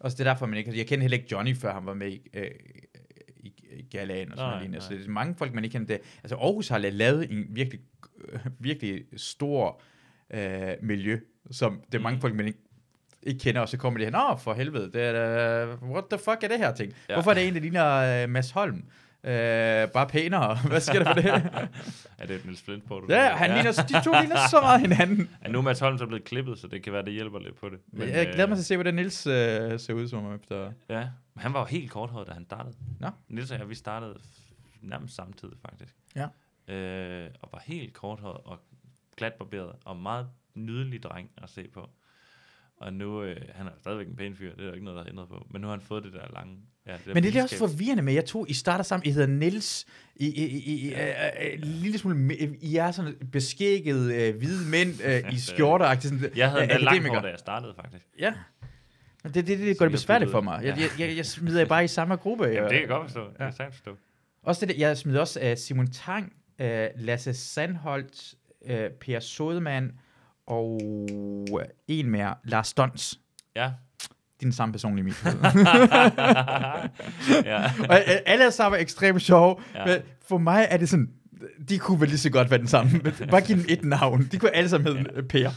Og 0.00 0.10
det 0.10 0.20
er 0.20 0.24
derfor, 0.24 0.46
man 0.46 0.58
ikke, 0.58 0.78
jeg 0.78 0.86
kender 0.86 1.02
heller 1.02 1.16
ikke 1.18 1.28
Johnny, 1.32 1.56
før 1.56 1.72
han 1.74 1.86
var 1.86 1.94
med 1.94 2.08
i, 2.12 2.28
øh, 2.34 2.50
i, 3.36 3.52
i 3.72 3.82
Galaen 3.90 4.32
og 4.32 4.36
sådan 4.38 4.50
noget 4.50 4.62
lignende. 4.62 4.80
Så 4.84 4.94
det 4.94 5.04
er 5.06 5.10
mange 5.10 5.34
folk, 5.34 5.54
man 5.54 5.64
ikke 5.64 5.72
kender 5.72 5.86
det. 5.96 6.00
Altså 6.22 6.36
Aarhus 6.36 6.68
har 6.68 6.78
lavet 6.78 7.30
en 7.32 7.46
virkelig, 7.50 7.80
øh, 8.28 8.40
virkelig 8.58 9.04
stor 9.16 9.80
øh, 10.30 10.72
miljø, 10.82 11.20
som 11.50 11.82
det 11.92 11.98
er 11.98 12.02
mange 12.02 12.16
Mm. 12.16 12.20
folk, 12.20 12.34
man 12.34 12.46
ikke 12.46 12.58
ikke 13.22 13.40
kender, 13.40 13.60
og 13.60 13.68
så 13.68 13.76
kommer 13.76 13.98
de 13.98 14.04
her, 14.04 14.10
nå 14.10 14.36
for 14.36 14.54
helvede, 14.54 14.92
det 14.92 15.02
er, 15.02 15.12
da- 15.12 15.84
what 15.86 16.04
the 16.10 16.18
fuck 16.18 16.42
er 16.44 16.48
det 16.48 16.58
her 16.58 16.74
ting? 16.74 16.92
Ja. 17.08 17.14
Hvorfor 17.14 17.30
er 17.30 17.34
det 17.34 17.48
en, 17.48 17.54
der 17.54 17.60
ligner 17.60 18.24
uh, 18.24 18.30
Mads 18.30 18.50
Holm? 18.50 18.84
Uh, 19.26 19.32
bare 19.92 20.06
pænere. 20.08 20.56
Hvad 20.68 20.80
sker 20.80 20.98
der 20.98 21.14
for 21.14 21.20
det? 21.20 21.26
Er 22.18 22.26
det 22.26 22.44
Niels 22.44 22.62
Flensborg, 22.62 23.02
du 23.02 23.14
ja, 23.14 23.36
han 23.36 23.50
ligner, 23.50 23.72
de 23.72 24.04
to 24.04 24.12
ligner 24.20 24.36
så 24.50 24.60
meget 24.60 24.80
hinanden. 24.80 25.30
Ja, 25.44 25.48
nu 25.48 25.58
er 25.58 25.62
Mads 25.62 25.80
Holm 25.80 25.98
så 25.98 26.06
blevet 26.06 26.24
klippet, 26.24 26.58
så 26.58 26.66
det 26.66 26.82
kan 26.82 26.92
være, 26.92 27.04
det 27.04 27.12
hjælper 27.12 27.38
lidt 27.38 27.56
på 27.60 27.68
det. 27.68 27.78
Men, 27.86 28.08
jeg 28.08 28.26
glæder 28.26 28.46
mig 28.48 28.56
til 28.56 28.62
at 28.62 28.66
se, 28.66 28.76
hvordan 28.76 28.94
Nils 28.94 29.26
uh, 29.26 29.32
ser 29.32 29.92
ud 29.92 30.08
som 30.08 30.34
efter. 30.34 30.72
Ja, 30.88 31.08
men 31.34 31.42
han 31.42 31.52
var 31.52 31.60
jo 31.60 31.66
helt 31.66 31.90
korthåret, 31.90 32.26
da 32.26 32.32
han 32.32 32.44
startede. 32.44 32.74
Nå. 33.00 33.08
Niels 33.28 33.50
og 33.50 33.58
jeg, 33.58 33.68
vi 33.68 33.74
startede 33.74 34.18
nærmest 34.82 35.14
samtidig, 35.14 35.56
faktisk. 35.62 35.94
Ja. 36.16 36.26
Øh, 36.74 37.30
og 37.42 37.48
var 37.52 37.62
helt 37.64 37.94
korthåret 37.94 38.40
og 38.44 38.58
glatbarberet, 39.16 39.72
og 39.84 39.96
meget 39.96 40.28
nydelig 40.54 41.02
dreng 41.02 41.30
at 41.42 41.50
se 41.50 41.68
på. 41.74 41.90
Og 42.76 42.92
nu, 42.92 43.22
øh, 43.22 43.36
han 43.54 43.66
er 43.66 43.70
stadigvæk 43.80 44.06
en 44.06 44.16
pæn 44.16 44.36
fyr, 44.36 44.50
det 44.54 44.60
er 44.62 44.66
der 44.66 44.72
ikke 44.72 44.84
noget, 44.84 44.96
der 44.96 45.02
er 45.04 45.08
ændret 45.10 45.28
på. 45.28 45.46
Men 45.50 45.60
nu 45.60 45.66
har 45.66 45.74
han 45.74 45.80
fået 45.84 46.04
det 46.04 46.12
der 46.12 46.20
lange... 46.34 46.56
Ja, 46.86 46.92
det 46.92 47.00
der 47.06 47.14
Men 47.14 47.22
det 47.22 47.28
er 47.28 47.32
det 47.32 47.42
også 47.42 47.58
forvirrende 47.58 48.02
med, 48.02 48.12
jeg 48.14 48.24
to, 48.24 48.46
I 48.48 48.52
starter 48.52 48.84
sammen, 48.84 49.06
I 49.06 49.10
hedder 49.10 49.26
Nils, 49.26 49.86
I, 50.16 50.26
I, 50.26 50.44
I, 50.46 50.58
I, 50.58 50.74
I, 50.74 50.88
I, 50.88 51.52
I, 51.52 51.56
lille 51.56 51.98
smule, 51.98 52.34
I 52.60 52.76
er 52.76 52.90
sådan 52.90 53.14
beskækket 53.32 54.12
øh, 54.14 54.36
hvide 54.36 54.70
mænd 54.70 54.94
øh, 55.04 55.32
i 55.32 55.38
skjorter 55.48 56.00
sådan, 56.00 56.20
Jeg 56.36 56.50
havde 56.50 56.62
øh, 56.62 56.68
langt 56.68 56.82
akademikere. 56.86 57.14
hår, 57.14 57.22
da 57.22 57.28
jeg 57.28 57.38
startede, 57.38 57.74
faktisk. 57.80 58.06
Ja. 58.18 58.32
Men 59.22 59.34
det, 59.34 59.46
det, 59.46 59.58
det, 59.58 59.66
det 59.66 59.78
gør 59.78 59.84
det 59.84 59.92
besværligt 59.92 60.30
for 60.30 60.40
mig. 60.40 60.64
Jeg, 60.64 60.76
Ja. 60.78 60.82
jeg, 60.82 61.08
jeg, 61.08 61.16
jeg 61.16 61.26
smider 61.26 61.64
bare 61.64 61.84
i 61.84 61.88
samme 61.88 62.16
gruppe. 62.16 62.44
Jamen, 62.44 62.56
jeg- 62.56 62.62
det 62.64 62.70
kan 62.72 62.80
jeg 62.80 62.88
godt 62.88 63.02
forstå. 63.04 63.20
Det 63.24 63.30
Ja. 63.32 63.36
kan 63.36 63.46
jeg 63.46 63.54
sagtens 63.54 63.76
forstå. 63.76 63.96
Også 64.42 64.66
det, 64.66 64.78
jeg 64.78 64.96
smider 64.96 65.20
også 65.20 65.50
uh, 65.52 65.56
Simon 65.58 65.86
Tang, 65.86 66.32
uh, 66.62 66.66
Lasse 66.96 67.34
Sandholt, 67.34 68.34
uh, 68.60 68.70
Per 69.00 69.20
Sodemann 69.20 69.92
og 70.46 70.80
en 71.88 72.10
mere, 72.10 72.34
Lars 72.44 72.72
Dons. 72.74 73.20
Ja. 73.56 73.70
Din 74.40 74.52
samme 74.52 74.72
person 74.72 74.98
i 74.98 75.02
mit 75.02 75.14
hoved. 75.22 75.36
ja. 77.44 77.62
og 77.88 77.96
øh, 77.96 78.16
alle 78.26 78.44
er 78.44 78.50
sammen 78.50 78.80
ekstremt 78.80 79.22
sjove, 79.22 79.56
ja. 79.74 79.84
Men 79.86 79.98
for 80.28 80.38
mig 80.38 80.66
er 80.70 80.76
det 80.76 80.88
sådan, 80.88 81.10
de 81.68 81.78
kunne 81.78 82.00
vel 82.00 82.08
lige 82.08 82.18
så 82.18 82.30
godt 82.30 82.50
være 82.50 82.58
den 82.60 82.68
samme. 82.68 82.90
Bare 83.30 83.40
give 83.40 83.58
dem 83.58 83.66
et 83.68 83.84
navn. 83.84 84.28
De 84.32 84.38
kunne 84.38 84.50
alle 84.56 84.68
sammen 84.68 84.96
hedde 84.96 85.10
ja. 85.16 85.20
Per. 85.22 85.50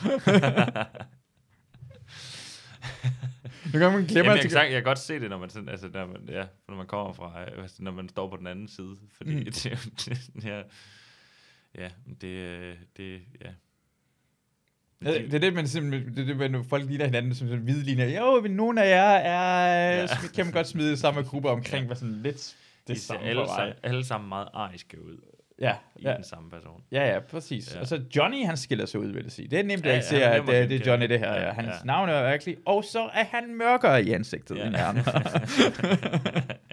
Nu 3.73 3.79
kan 3.79 3.91
man 3.91 4.03
glemme, 4.05 4.17
Jamen, 4.17 4.31
jeg, 4.31 4.41
kan, 4.41 4.49
sagt- 4.49 4.63
jeg 4.63 4.71
kan 4.71 4.83
godt 4.83 4.99
se 4.99 5.19
det, 5.19 5.29
når 5.29 5.37
man, 5.37 5.49
sådan, 5.49 5.69
altså, 5.69 5.89
når 5.93 6.05
man, 6.05 6.15
ja, 6.29 6.43
når 6.67 6.75
man 6.75 6.85
kommer 6.87 7.13
fra, 7.13 7.41
øh, 7.41 7.69
når 7.79 7.91
man 7.91 8.09
står 8.09 8.29
på 8.29 8.37
den 8.37 8.47
anden 8.47 8.67
side, 8.67 8.95
fordi 9.17 9.31
Mm. 9.33 9.37
mm. 9.39 9.45
det, 9.53 9.65
ja, 10.45 10.61
ja, 11.77 11.89
det, 12.21 12.27
øh, 12.27 12.75
det, 12.97 13.19
ja. 13.45 13.49
Ja, 15.05 15.13
det 15.13 15.33
er 15.33 15.39
det, 15.39 15.53
man 15.53 15.67
simpelthen, 15.67 16.15
det 16.15 16.29
er 16.29 16.37
det, 16.37 16.51
når 16.51 16.63
folk 16.63 16.85
ligner 16.85 17.05
hinanden 17.05 17.35
som 17.35 17.47
sådan 17.47 17.63
hvide 17.63 17.83
ligner. 17.83 18.05
Jo, 18.19 18.41
men 18.41 18.51
nogle 18.51 18.83
af 18.83 18.89
jer 18.89 19.11
er, 19.17 20.01
ja. 20.01 20.07
Kan 20.35 20.45
man 20.45 20.53
godt 20.53 20.67
smide 20.67 20.97
samme 20.97 21.21
gruppe 21.21 21.49
omkring, 21.49 21.85
hvad 21.85 21.95
sådan 21.95 22.21
lidt 22.23 22.55
det 22.87 22.95
De 22.95 23.01
ser 23.01 23.13
alle, 23.17 23.47
sammen, 23.47 23.73
alle 23.83 24.05
sammen 24.05 24.29
meget 24.29 24.47
ariske 24.53 25.03
ud 25.05 25.17
Ja, 25.61 25.75
i 25.95 26.01
ja, 26.03 26.13
den 26.15 26.23
samme 26.23 26.49
person. 26.49 26.83
ja, 26.91 27.13
ja, 27.13 27.19
præcis. 27.19 27.75
Ja. 27.75 27.79
Og 27.79 27.87
så 27.87 28.01
Johnny, 28.15 28.45
han 28.45 28.57
skiller 28.57 28.85
sig 28.85 28.99
ud, 28.99 29.07
vil 29.07 29.23
jeg 29.23 29.31
sige. 29.31 29.47
Det 29.47 29.59
er 29.59 29.63
nemt 29.63 29.85
Ja, 29.85 29.89
at 29.97 30.11
ikke 30.11 30.25
ja, 30.25 30.31
at 30.35 30.45
nem 30.45 30.55
at 30.55 30.61
det, 30.61 30.69
det 30.69 30.87
er. 30.87 30.91
Johnny, 30.91 31.09
det 31.09 31.19
her. 31.19 31.33
Ja. 31.33 31.45
Ja, 31.45 31.51
Hans 31.53 31.67
ja. 31.67 31.85
navn 31.85 32.09
er 32.09 32.29
virkelig, 32.29 32.57
og 32.65 32.83
så 32.83 32.99
er 33.13 33.23
han 33.23 33.55
mørkere 33.55 34.03
i 34.03 34.11
ansigtet 34.11 34.57
Ja. 34.57 34.67
end 34.67 34.75
andre. 34.75 35.11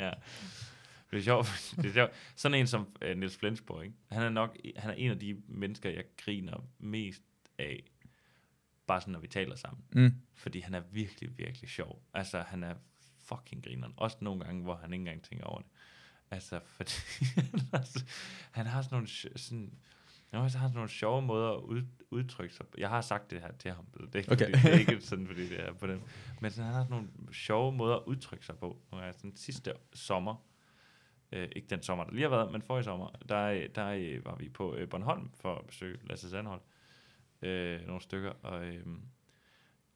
ja. 0.05 0.11
Det 1.11 1.19
er 1.19 1.23
sjovt. 1.23 1.73
Det 1.77 1.87
er 1.87 1.93
sjovt. 1.93 2.11
Sådan 2.37 2.59
en 2.59 2.67
som 2.67 2.87
uh, 3.11 3.17
Niels 3.19 3.37
Flensborg, 3.37 3.85
ikke? 3.85 3.95
Han 4.13 4.23
er 4.23 4.29
nok 4.31 4.57
han 4.77 4.91
er 4.91 4.95
en 4.95 5.11
af 5.11 5.19
de 5.19 5.37
mennesker, 5.49 5.91
jeg 5.91 6.05
griner 6.25 6.65
mest 6.81 7.23
af, 7.59 7.83
bare 8.87 9.01
sådan, 9.01 9.13
når 9.13 9.21
vi 9.21 9.29
taler 9.29 9.57
sammen. 9.57 9.85
mm. 9.93 10.13
Fordi 10.35 10.61
han 10.61 10.75
er 10.75 10.81
virkelig, 10.91 11.39
virkelig 11.39 11.71
sjov. 11.71 12.03
Altså, 12.15 12.41
han 12.41 12.63
er 12.63 12.75
fucking 13.23 13.65
grineren. 13.65 13.95
Også 13.97 14.17
nogle 14.21 14.45
gange, 14.45 14.63
hvor 14.63 14.75
han 14.77 14.93
ikke 14.93 15.01
engang 15.01 15.23
tænker 15.23 15.45
over 15.45 15.59
det. 15.61 15.71
Altså, 16.31 16.61
fordi 16.77 16.93
han 18.51 18.67
har 18.67 18.83
sådan 18.83 18.97
nogle, 18.97 19.09
sådan, 19.39 19.73
han 20.31 20.41
har 20.41 20.49
sådan 20.49 20.71
nogle 20.75 20.89
sjove 20.89 21.23
måder 21.23 21.51
at 21.51 21.61
ud, 21.61 21.83
udtrykke 22.11 22.55
sig. 22.55 22.67
Jeg 22.79 22.89
har 22.89 23.01
sagt 23.01 23.31
det 23.31 23.41
her 23.41 23.53
til 23.53 23.71
ham, 23.73 23.85
det 24.13 24.15
er 24.15 24.19
ikke, 24.19 24.33
Okay. 24.33 24.45
fordi, 24.51 24.63
det 24.63 24.75
er 24.75 24.79
ikke 24.79 25.01
sådan, 25.11 25.27
fordi 25.27 25.49
det 25.49 25.61
er 25.61 25.73
på 25.73 25.87
den. 25.87 26.03
Men 26.41 26.51
sådan, 26.51 26.65
han 26.65 26.75
har 26.75 26.83
sådan 26.85 26.97
nogle 26.97 27.35
sjove 27.35 27.73
måder 27.73 27.97
at 27.97 28.03
udtrykke 28.07 28.47
sig 28.47 28.59
på. 28.59 28.79
Og 28.91 29.05
jeg 29.05 29.15
sådan 29.15 29.37
sidste 29.37 29.73
sommer, 29.95 30.47
øh, 31.33 31.49
ikke 31.57 31.69
den 31.69 31.83
sommer, 31.83 32.05
der 32.05 32.13
lige 32.13 32.23
har 32.23 32.29
været, 32.37 32.53
men 32.53 32.63
forrige 32.63 32.85
sommer, 32.85 33.11
der, 33.29 33.69
der 33.75 33.87
øh, 33.89 34.25
var 34.25 34.37
vi 34.37 34.49
på 34.49 34.75
øh, 34.75 34.89
Bornholm 34.89 35.31
for 35.35 35.55
at 35.59 35.67
besøge 35.67 35.99
Lasse 36.05 36.31
Sandhold. 36.31 36.61
Øh, 36.61 36.67
nogle 37.87 38.01
stykker, 38.01 38.31
og, 38.31 38.67
øh, 38.67 38.87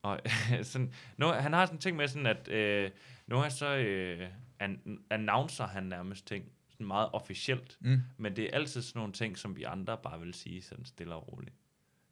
Og 0.02 0.20
sådan, 0.62 0.94
nu, 1.16 1.26
han 1.26 1.52
har 1.52 1.66
sådan 1.66 1.76
en 1.76 1.80
ting 1.80 1.96
med 1.96 2.08
sådan, 2.08 2.26
at 2.26 2.48
øh, 2.48 2.90
nu 3.26 3.38
er 3.38 3.48
så 3.48 3.76
øh, 3.76 4.28
an, 4.58 5.04
announcer 5.10 5.66
han 5.66 5.82
nærmest 5.82 6.26
ting 6.26 6.52
sådan 6.68 6.86
meget 6.86 7.08
officielt. 7.12 7.78
Mm. 7.80 8.00
Men 8.16 8.36
det 8.36 8.44
er 8.44 8.50
altid 8.52 8.82
sådan 8.82 8.98
nogle 9.00 9.12
ting, 9.12 9.38
som 9.38 9.56
vi 9.56 9.62
andre 9.62 9.98
bare 10.02 10.20
vil 10.20 10.34
sige 10.34 10.62
sådan 10.62 10.84
stille 10.84 11.14
og 11.14 11.32
roligt. 11.32 11.54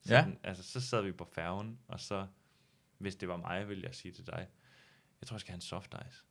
Ja. 0.09 0.21
Sådan, 0.23 0.39
Altså, 0.43 0.63
så 0.63 0.81
sad 0.81 1.03
vi 1.03 1.13
på 1.13 1.25
færgen, 1.25 1.79
og 1.89 2.01
så, 2.01 2.27
hvis 2.99 3.17
det 3.17 3.29
var 3.29 3.37
mig, 3.37 3.69
ville 3.69 3.85
jeg 3.85 3.95
sige 3.95 4.13
til 4.13 4.27
dig, 4.27 4.49
jeg 5.21 5.29
tror, 5.29 5.35
jeg 5.35 5.41
skal 5.41 5.51
have 5.53 5.57
en 5.57 5.61
soft 5.61 5.95
ice. 6.09 6.25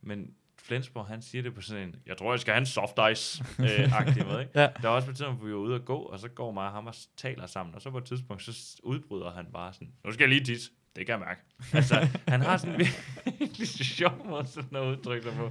Men 0.00 0.34
Flensborg, 0.62 1.06
han 1.06 1.22
siger 1.22 1.42
det 1.42 1.54
på 1.54 1.60
sådan 1.60 1.88
en, 1.88 1.94
jeg 2.06 2.16
tror, 2.16 2.32
jeg 2.32 2.40
skal 2.40 2.52
have 2.52 2.60
en 2.60 2.66
soft 2.66 2.98
ice, 3.12 3.44
øh, 3.58 4.26
måde, 4.26 4.40
ikke? 4.40 4.52
Ja. 4.60 4.68
Der 4.82 4.88
er 4.88 4.92
også 4.92 5.06
på 5.06 5.10
et 5.10 5.16
tidspunkt, 5.16 5.38
hvor 5.40 5.46
vi 5.46 5.52
var 5.52 5.58
ude 5.58 5.74
at 5.74 5.84
gå, 5.84 5.98
og 5.98 6.18
så 6.18 6.28
går 6.28 6.52
mig 6.52 6.66
og 6.66 6.72
ham 6.72 6.86
og 6.86 6.94
taler 7.16 7.46
sammen, 7.46 7.74
og 7.74 7.82
så 7.82 7.90
på 7.90 7.98
et 7.98 8.04
tidspunkt, 8.04 8.42
så 8.42 8.80
udbryder 8.82 9.32
han 9.32 9.46
bare 9.52 9.72
sådan, 9.72 9.92
nu 10.04 10.12
skal 10.12 10.22
jeg 10.22 10.28
lige 10.28 10.44
tisse. 10.44 10.70
Det 10.96 11.06
kan 11.06 11.12
jeg 11.12 11.20
mærke. 11.20 11.40
Altså, 11.72 12.08
han 12.28 12.40
har 12.40 12.56
sådan 12.56 12.80
en 12.80 12.86
virkelig 13.38 13.68
sjov 13.68 14.26
måde 14.28 14.46
sådan 14.46 14.76
at 14.76 14.84
udtrykke 14.84 15.22
sig 15.22 15.36
på. 15.36 15.50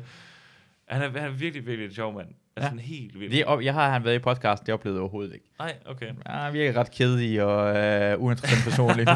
Han 0.87 1.01
er, 1.01 1.19
han 1.19 1.31
er 1.31 1.35
virkelig, 1.35 1.65
virkelig 1.67 1.85
en 1.87 1.93
sjov 1.95 2.13
mand. 2.13 2.27
Altså, 2.27 2.65
Ja. 2.67 2.69
sådan 2.69 2.79
helt 2.79 3.19
vildt. 3.19 3.31
Det, 3.33 3.65
jeg 3.65 3.73
har 3.73 3.89
han 3.91 4.03
været 4.05 4.15
i 4.15 4.19
podcast, 4.19 4.65
det 4.65 4.73
oplevede 4.73 4.97
jeg 4.97 5.01
overhovedet 5.01 5.33
ikke. 5.33 5.45
Nej, 5.59 5.73
okay. 5.85 6.05
Ja, 6.05 6.31
han 6.31 6.53
virker 6.53 6.79
ret 6.79 6.91
kedelig 6.91 7.43
og 7.43 7.77
øh, 7.77 8.21
uinteressant 8.21 8.63
personlig. 8.63 9.07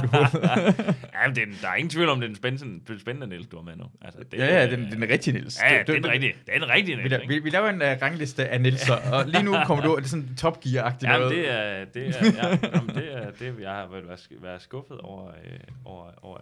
Ja, 1.13 1.27
men 1.27 1.35
det 1.35 1.43
er, 1.43 1.47
der 1.61 1.67
er 1.69 1.75
ingen 1.75 1.89
tvivl 1.89 2.09
om, 2.09 2.19
det 2.19 2.25
er 2.25 2.29
en 2.29 2.35
spændende, 2.35 2.99
spændende 2.99 3.27
Niels, 3.27 3.47
du 3.47 3.57
har 3.57 3.63
med 3.63 3.75
nu. 3.75 3.83
Altså, 4.01 4.19
det, 4.31 4.37
ja, 4.37 4.45
ja, 4.45 4.71
den, 4.71 4.91
den 4.91 5.03
er 5.03 5.07
rigtig, 5.09 5.33
Niels. 5.33 5.59
Ja, 5.61 5.73
ja, 5.75 5.83
Du- 5.83 5.93
det 5.93 6.05
er 6.05 6.11
rigtige. 6.11 6.33
Det 6.45 6.55
er 6.55 6.59
den 6.59 6.69
rigtige 6.69 6.97
Vi, 6.97 7.03
Niels, 7.03 7.21
ikke? 7.21 7.33
vi, 7.33 7.39
vi 7.39 7.49
laver 7.49 7.69
en 7.69 7.75
uh, 7.81 7.87
rangliste 8.01 8.47
af 8.47 8.61
Nielser, 8.61 8.95
og 9.13 9.25
lige 9.27 9.43
nu 9.43 9.55
kommer 9.65 9.83
du, 9.83 9.95
det 9.95 10.03
er 10.03 10.07
sådan 10.07 10.35
top 10.37 10.59
gear-agtigt 10.65 11.11
Ja, 11.11 11.17
noget. 11.17 11.35
det 11.35 11.51
er, 11.51 11.85
det 11.85 12.07
er, 12.07 12.13
ja, 12.43 12.47
jamen, 12.75 12.89
det 12.95 13.13
er, 13.17 13.31
det 13.39 13.55
jeg 13.61 13.71
har 13.71 13.87
været, 13.91 14.07
været, 14.07 14.27
været 14.41 14.61
skuffet 14.61 14.97
over, 14.97 15.27
øh, 15.27 15.59
over, 15.85 16.05
over, 16.21 16.37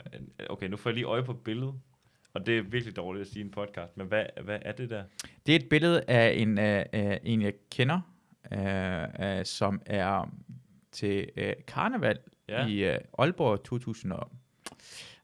okay, 0.49 0.67
nu 0.67 0.77
får 0.77 0.89
jeg 0.89 0.95
lige 0.95 1.05
øje 1.05 1.23
på 1.23 1.33
billedet, 1.33 1.73
og 2.37 2.45
det 2.45 2.57
er 2.57 2.61
virkelig 2.61 2.95
dårligt 2.95 3.21
at 3.21 3.27
sige 3.27 3.45
en 3.45 3.51
podcast, 3.51 3.97
men 3.97 4.07
hvad, 4.07 4.25
hvad 4.43 4.59
er 4.61 4.71
det 4.71 4.89
der? 4.89 5.03
Det 5.45 5.55
er 5.55 5.59
et 5.59 5.69
billede 5.69 6.03
af 6.07 6.33
en, 6.37 6.57
uh, 6.57 7.01
uh, 7.01 7.17
en 7.23 7.41
jeg 7.41 7.53
kender, 7.71 8.01
uh, 8.51 9.37
uh, 9.37 9.45
som 9.45 9.81
er 9.85 10.33
til 10.91 11.29
uh, 11.37 11.43
karneval 11.67 12.19
Ja. 12.49 12.67
i 12.67 12.89
uh, 12.89 12.95
Aalborg 13.19 13.63
2000 13.63 14.11
og 14.11 14.31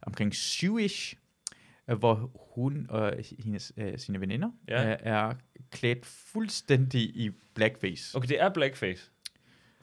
omkring 0.02 0.34
7-ish, 0.34 1.14
uh, 1.88 1.98
hvor 1.98 2.32
hun 2.56 2.86
og 2.90 3.14
hendes, 3.40 3.74
uh, 3.78 3.84
sine 3.98 4.22
veninder 4.22 4.52
ja. 4.68 4.94
uh, 4.94 4.98
er 5.00 5.34
klædt 5.72 6.06
fuldstændig 6.06 7.02
i 7.02 7.32
blackface. 7.56 8.18
Okay, 8.18 8.28
det 8.28 8.42
er 8.42 8.50
blackface. 8.54 9.12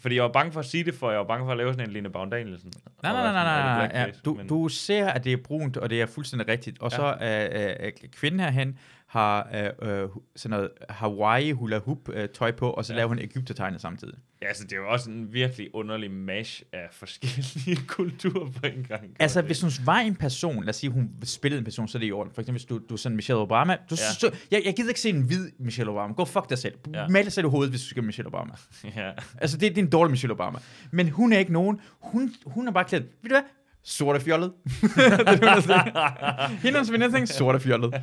Fordi 0.00 0.14
jeg 0.14 0.22
var 0.24 0.32
bange 0.32 0.52
for 0.52 0.60
at 0.60 0.66
sige 0.66 0.84
det, 0.84 0.94
for 0.94 1.10
jeg 1.10 1.18
var 1.18 1.26
bange 1.26 1.46
for 1.46 1.50
at 1.52 1.56
lave 1.58 1.72
sådan 1.72 1.86
en 1.88 1.92
Line 1.92 2.10
Baum 2.10 2.30
Danielsen. 2.30 2.72
Nej, 3.02 3.12
nej, 3.12 3.22
nej, 3.22 3.32
nej, 3.32 3.44
nej, 3.44 3.88
nej. 3.88 4.00
Ja, 4.00 4.06
du, 4.24 4.34
Men- 4.34 4.48
du 4.48 4.68
ser, 4.68 5.06
at 5.06 5.24
det 5.24 5.32
er 5.32 5.36
brunt, 5.44 5.76
og 5.76 5.90
det 5.90 6.00
er 6.02 6.06
fuldstændig 6.06 6.48
rigtigt. 6.48 6.78
Og 6.82 6.90
Ja. 6.90 6.96
så 6.96 7.16
er 7.20 7.68
øh, 7.80 7.86
øh, 7.86 7.92
kvinden 8.12 8.40
herhen 8.40 8.78
har 9.06 9.48
øh, 9.82 10.02
øh, 10.02 10.08
sådan 10.36 10.50
noget 10.56 10.70
Hawaii 10.88 11.52
hula 11.52 11.78
hoop 11.78 12.08
øh, 12.12 12.28
tøj 12.28 12.50
på, 12.52 12.70
og 12.70 12.84
så 12.84 12.92
ja. 12.92 12.96
laver 12.96 13.08
hun 13.08 13.18
Ægyptertegnet 13.18 13.80
samtidig. 13.80 14.14
Ja, 14.42 14.48
altså, 14.48 14.64
det 14.64 14.72
er 14.72 14.76
jo 14.76 14.88
også 14.90 15.10
en 15.10 15.32
virkelig 15.32 15.74
underlig 15.74 16.10
mash 16.10 16.62
af 16.72 16.88
forskellige 16.92 17.76
kulturer 17.96 18.50
på 18.50 18.66
en 18.66 18.84
gang. 18.88 19.16
Altså, 19.18 19.42
hvis 19.42 19.60
hun 19.60 19.70
var 19.84 19.98
en 19.98 20.16
person, 20.16 20.64
lad 20.64 20.68
os 20.68 20.76
sige, 20.76 20.90
hun 20.90 21.10
spillede 21.24 21.58
en 21.58 21.64
person, 21.64 21.88
så 21.88 21.98
er 21.98 22.00
det 22.00 22.06
i 22.06 22.12
orden. 22.12 22.32
For 22.34 22.40
eksempel, 22.40 22.58
hvis 22.58 22.64
du, 22.64 22.80
du 22.88 22.94
er 22.94 22.98
sådan 22.98 23.16
Michelle 23.16 23.40
Obama. 23.40 23.76
Du, 23.90 23.96
Ja. 24.22 24.26
ja. 24.28 24.30
jeg, 24.50 24.62
jeg 24.64 24.74
gider 24.76 24.88
ikke 24.88 25.00
se 25.00 25.08
en 25.08 25.22
hvid 25.22 25.50
Michelle 25.58 25.90
Obama. 25.92 26.14
Gå 26.14 26.24
fuck 26.24 26.48
dig 26.50 26.58
selv. 26.58 26.74
Ja. 26.94 27.08
Mal 27.08 27.24
dig 27.24 27.32
selv 27.32 27.46
i 27.46 27.50
hovedet, 27.50 27.70
hvis 27.72 27.82
du 27.82 27.88
skal 27.88 28.04
Michelle 28.04 28.26
Obama. 28.26 28.52
ja. 28.96 29.10
Altså, 29.40 29.56
det, 29.56 29.70
det 29.70 29.78
er 29.78 29.82
en 29.84 29.90
dårlig 29.90 30.10
Michelle 30.10 30.32
Obama. 30.34 30.58
Men 30.90 31.08
hun 31.08 31.32
er 31.32 31.38
ikke 31.38 31.52
nogen. 31.52 31.80
Hun, 32.00 32.34
hun 32.46 32.68
er 32.68 32.72
bare 32.72 32.84
klædt, 32.84 33.04
ved 33.04 33.28
du 33.30 33.34
hvad? 33.34 33.42
Sort 33.84 34.16
og 34.16 34.22
fjollet. 34.22 34.52
Hende 35.40 35.76
og 36.52 36.60
hendes 36.62 36.92
veninde 36.92 37.12
tænker, 37.14 37.26
sort 37.26 37.62
fjollet. 37.62 37.92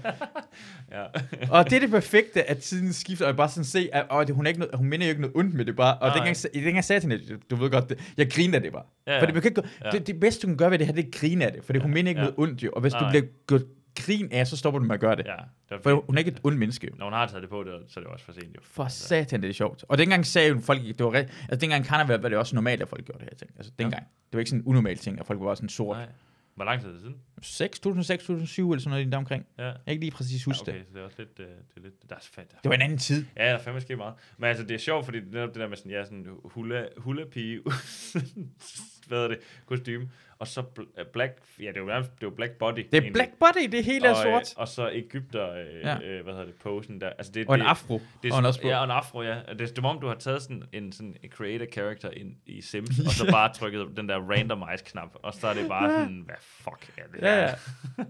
ja. 0.92 1.04
og 1.52 1.70
det 1.70 1.76
er 1.76 1.80
det 1.80 1.90
perfekte, 1.90 2.50
at 2.50 2.58
tiden 2.58 2.94
skifter, 2.94 3.26
og 3.26 3.30
jeg 3.30 3.38
bare 3.38 3.50
sådan 3.50 3.64
se, 3.64 3.90
at 3.94 4.06
åh, 4.12 4.26
det, 4.28 4.36
hun, 4.36 4.46
er 4.46 4.48
ikke 4.50 4.60
noget, 4.60 4.76
hun 4.76 4.88
mener 4.90 5.06
jo 5.06 5.10
ikke 5.10 5.22
noget 5.22 5.36
ondt 5.36 5.54
med 5.54 5.66
det 5.66 5.76
bare. 5.76 5.98
Og 5.98 6.12
dengang, 6.14 6.36
jeg- 6.44 6.54
dengang 6.54 6.76
jeg 6.76 6.84
sagde 6.84 7.00
til 7.00 7.10
hende, 7.12 7.38
du 7.50 7.56
ved 7.56 7.70
godt, 7.70 7.90
det, 7.90 8.00
jeg 8.18 8.32
griner 8.32 8.56
af 8.56 8.62
det 8.62 8.72
bare. 8.72 8.84
Ja, 9.08 9.14
Ja, 9.14 9.22
for 9.22 9.26
det, 9.26 9.44
kan 9.44 9.56
det, 9.92 10.08
det, 10.08 10.20
bedste, 10.20 10.42
du 10.42 10.48
kan 10.48 10.58
gøre 10.58 10.72
ved 10.72 10.80
det 10.80 10.88
her, 10.88 10.94
det 10.94 11.04
er 11.04 11.08
at 11.08 11.14
grine 11.14 11.46
af 11.46 11.52
det. 11.52 11.64
For 11.66 11.74
det, 11.74 11.82
hun 11.82 11.92
mener 11.94 12.10
ikke 12.10 12.22
ja. 12.22 12.26
noget 12.28 12.40
ondt 12.40 12.64
jo. 12.64 12.72
Og 12.76 12.82
hvis 12.82 12.94
Nej. 12.94 13.04
du 13.04 13.10
bliver 13.10 13.26
gjort 13.48 13.62
grin 14.06 14.32
af, 14.32 14.48
så 14.48 14.58
stopper 14.58 14.80
du 14.80 14.86
med 14.86 14.94
at 14.96 15.00
gøre 15.02 15.16
det. 15.16 15.26
ja. 15.26 15.32
Det 15.32 15.72
var 15.72 15.80
For 15.82 16.04
hun 16.06 16.16
er 16.16 16.20
ikke 16.20 16.32
et 16.32 16.40
ondt 16.44 16.58
menneske. 16.60 16.90
Når 16.98 17.06
hun 17.06 17.14
har 17.14 17.28
taget 17.28 17.42
det 17.42 17.50
på, 17.50 17.64
det, 17.64 17.74
så 17.88 18.00
er 18.00 18.04
det 18.04 18.14
også 18.14 18.26
for 18.26 18.32
sent 18.32 18.56
jo. 18.56 18.60
For 18.64 18.84
Altså, 18.84 19.08
satan, 19.08 19.42
det 19.42 19.50
er 19.50 19.54
sjovt. 19.54 19.86
Og 19.88 19.98
dengang 19.98 20.26
sagde 20.26 20.50
jo 20.50 20.60
folk, 20.60 20.82
det 20.82 21.00
var 21.00 21.14
ret, 21.14 21.30
altså 21.42 21.56
dengang 21.62 21.86
karneval 21.86 22.20
var 22.20 22.30
det 22.30 22.38
også 22.38 22.56
normalt, 22.56 22.82
at 22.82 22.88
folk 22.90 23.06
gjorde 23.06 23.20
det 23.20 23.30
her 23.32 23.38
ting. 23.38 23.52
Altså 23.58 23.72
dengang. 23.80 24.04
Det 24.04 24.34
var 24.34 24.40
ikke 24.40 24.50
sådan 24.50 24.62
en 24.62 24.68
unormal 24.68 24.98
ting, 24.98 25.20
at 25.20 25.26
folk 25.26 25.40
var 25.42 25.56
sådan 25.56 25.70
sort. 25.70 25.98
Nej. 25.98 26.08
Hvor 26.56 26.66
lang 26.66 26.82
tid 26.82 26.88
er 26.90 26.94
det 26.94 27.02
siden? 27.02 27.16
6, 27.42 27.80
2006, 27.80 28.24
2007 28.24 28.72
eller 28.72 28.82
sådan 28.82 28.90
noget 28.90 29.12
der 29.12 29.18
omkring. 29.18 29.46
Ja. 29.58 29.64
Jeg 29.66 29.74
kan 29.86 29.92
ikke 29.92 30.04
lige 30.04 30.12
præcis 30.12 30.48
ja 30.48 30.50
huske 30.50 30.62
okay, 30.62 30.74
det. 30.80 30.86
så 30.88 30.94
det 30.94 31.02
er 31.02 31.06
også 31.06 31.16
lidt... 31.20 31.40
Øh, 31.40 31.46
det, 31.46 31.54
er 31.78 31.82
lidt 31.82 32.10
der 32.10 32.16
er 32.16 32.20
fedt. 32.22 32.52
Det 32.64 32.70
var 32.70 32.76
en 32.76 32.82
anden 32.82 32.98
tid. 32.98 33.26
Ja, 33.38 33.46
der 33.46 33.54
er 33.54 33.60
fandme 33.60 33.82
sket 33.82 33.98
meget. 33.98 34.14
Men 34.38 34.48
altså, 34.48 34.64
det 34.64 34.72
er 34.72 34.78
sjovt, 34.80 35.06
fordi 35.06 35.20
netop 35.20 35.50
det 35.50 35.56
der 35.62 35.68
med 35.68 35.78
sådan, 35.78 35.92
ja, 35.92 36.04
sådan 36.06 36.26
hula, 36.44 36.86
hula 36.98 37.26
pige, 37.26 37.62
hvad 39.08 39.24
er 39.24 39.28
det, 39.28 39.40
kostume, 39.66 40.10
og 40.40 40.48
så 40.48 40.64
bl- 40.80 41.04
black, 41.04 41.38
ja, 41.60 41.68
det 41.68 41.78
er 41.78 41.86
nærmest, 41.86 42.12
det 42.16 42.24
jo 42.24 42.30
black 42.30 42.52
body. 42.52 42.76
Det 42.78 42.86
er 42.86 42.88
egentlig. 42.94 43.14
black 43.14 43.32
body, 43.40 43.68
det 43.72 43.84
hele 43.86 44.06
er 44.08 44.12
og, 44.12 44.16
sort. 44.16 44.42
Øh, 44.42 44.62
og 44.62 44.68
så 44.68 44.90
Ægypter, 44.94 45.52
øh, 45.54 45.66
ja. 45.84 45.90
Ja. 45.90 46.08
øh, 46.08 46.24
hvad 46.24 46.34
hedder 46.34 46.46
det, 46.46 46.56
posen 46.56 47.02
der. 47.02 47.10
Altså, 47.10 47.32
det, 47.32 47.48
Og 47.48 47.56
en 47.56 47.62
det, 47.62 47.68
afro. 47.68 48.02
Det 48.24 48.30
er 48.30 48.34
og 48.34 48.40
en 48.40 48.54
på. 48.62 48.68
ja, 48.68 48.78
og 48.78 48.84
en 48.84 48.92
afro, 48.92 49.22
ja. 49.22 49.40
Det 49.54 49.62
er 49.62 49.68
som 49.76 49.86
om, 49.86 50.00
du 50.02 50.08
har 50.08 50.16
taget 50.16 50.42
sådan 50.42 50.64
en 50.74 50.92
sådan 50.92 51.16
en 51.24 51.30
create 51.30 51.64
a 51.64 51.68
character 51.72 52.10
ind 52.10 52.36
i 52.46 52.62
Sims, 52.62 53.00
og 53.08 53.12
så 53.12 53.32
bare 53.32 53.54
trykket 53.54 53.88
den 53.98 54.10
der 54.10 54.20
randomize-knap, 54.32 55.10
og 55.14 55.34
så 55.34 55.48
er 55.48 55.54
det 55.54 55.68
bare 55.68 55.90
sådan, 55.92 56.22
hvad 56.26 56.36
fuck 56.40 56.92
er 56.98 57.02
det 57.14 57.22
Ja, 57.22 57.36
her? 57.36 57.56
ja. 57.98 58.04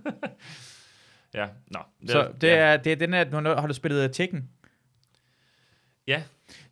ja, 1.41 1.48
nå. 1.68 1.80
Så 2.07 2.32
det 2.41 2.48
ja. 2.48 2.56
er, 2.56 2.78
det 2.78 2.91
er 2.91 2.95
den 2.95 3.14
her, 3.14 3.56
har 3.60 3.68
du 3.68 3.74
spillet 3.74 4.14
Tekken? 4.14 4.49
Ja. 6.07 6.23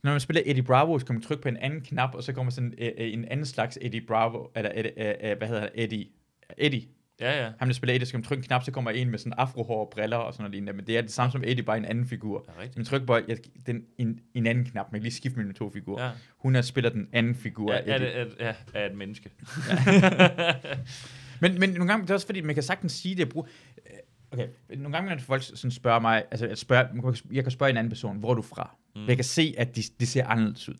Når 0.04 0.12
man 0.12 0.20
spiller 0.20 0.42
Eddie 0.46 0.64
Bravo, 0.64 1.00
så 1.00 1.06
kan 1.06 1.16
man 1.16 1.22
trykke 1.22 1.42
på 1.44 1.50
en 1.50 1.58
anden 1.58 1.82
knap, 1.82 2.16
og 2.16 2.24
så 2.24 2.34
kommer 2.34 2.52
sådan 2.52 2.74
uh, 2.82 2.88
en 2.98 3.26
anden 3.26 3.46
slags 3.46 3.78
Eddie 3.82 4.02
Bravo, 4.02 4.48
eller 4.56 4.72
uh, 4.72 5.32
uh, 5.32 5.38
hvad 5.38 5.48
hedder 5.48 5.62
han, 5.62 5.70
Eddie, 5.76 6.06
Eddie. 6.58 6.84
Ja, 7.20 7.44
ja. 7.44 7.52
Han 7.60 7.68
der 7.68 7.74
spiller 7.74 7.94
Eddie, 7.94 8.06
så 8.06 8.12
kan 8.12 8.18
man 8.20 8.24
trykke 8.24 8.42
en 8.42 8.46
knap, 8.48 8.64
så 8.64 8.72
kommer 8.72 8.92
en 8.92 9.10
med 9.10 9.20
sådan 9.20 9.34
afrohår 9.34 9.80
og 9.86 9.90
briller 9.90 10.18
og 10.18 10.34
sådan 10.34 10.44
noget 10.44 10.52
lignende. 10.52 10.74
Men 10.74 10.88
det 10.88 10.98
er 10.98 11.02
det 11.02 11.12
samme 11.12 11.32
som 11.32 11.44
Eddie, 11.46 11.64
bare 11.64 11.78
en 11.78 11.86
anden 11.86 12.06
figur. 12.08 12.40
Det 12.40 12.50
er 12.58 12.62
rigtigt. 12.62 12.78
Man 12.78 12.86
trykker 12.86 13.08
på 13.08 13.18
ja, 13.28 13.36
den, 13.66 13.84
en, 13.98 14.20
en 14.34 14.48
anden 14.48 14.66
knap, 14.66 14.92
man 14.92 15.02
kan 15.02 15.04
lige 15.04 15.14
skifte 15.14 15.38
mellem 15.38 15.54
to 15.54 15.70
figurer. 15.70 16.04
Ja. 16.06 16.12
Hun 16.38 16.56
er 16.56 16.62
spiller 16.62 16.90
den 16.90 17.10
anden 17.14 17.36
figur 17.36 17.74
Ja, 17.74 17.80
af 17.80 17.84
er, 17.88 17.96
Eddie. 17.96 18.08
det, 18.08 18.36
er, 18.40 18.46
ja, 18.48 18.54
er 18.74 18.86
et 18.86 18.96
menneske. 18.98 19.30
Men, 21.42 21.60
men 21.60 21.70
nogle 21.70 21.88
gange, 21.88 22.04
det 22.04 22.10
er 22.10 22.14
også 22.14 22.26
fordi, 22.26 22.42
man 22.42 22.56
kan 22.56 22.64
sagtens 22.64 22.92
sige 22.92 23.16
det. 23.16 23.34
øh, 23.36 23.44
Okay, 24.32 24.48
nogle 24.70 24.94
gange, 24.98 25.10
når 25.10 25.18
folk 25.18 25.44
sådan 25.44 25.72
spørger 25.72 26.00
mig, 26.00 26.24
altså 26.32 26.48
jeg, 26.48 26.58
spørger, 26.58 27.14
jeg 27.32 27.44
kan 27.44 27.52
spørge 27.52 27.70
en 27.70 27.78
anden 27.78 27.92
person, 27.92 28.18
hvor 28.18 28.30
er 28.32 28.34
du 28.34 28.42
fra? 28.42 28.76
Mm. 28.96 29.08
Jeg 29.08 29.16
kan 29.18 29.24
se, 29.24 29.56
at 29.58 29.76
de, 29.76 29.82
de 30.00 30.06
ser 30.08 30.26
anderledes 30.28 30.70
ud. 30.70 30.76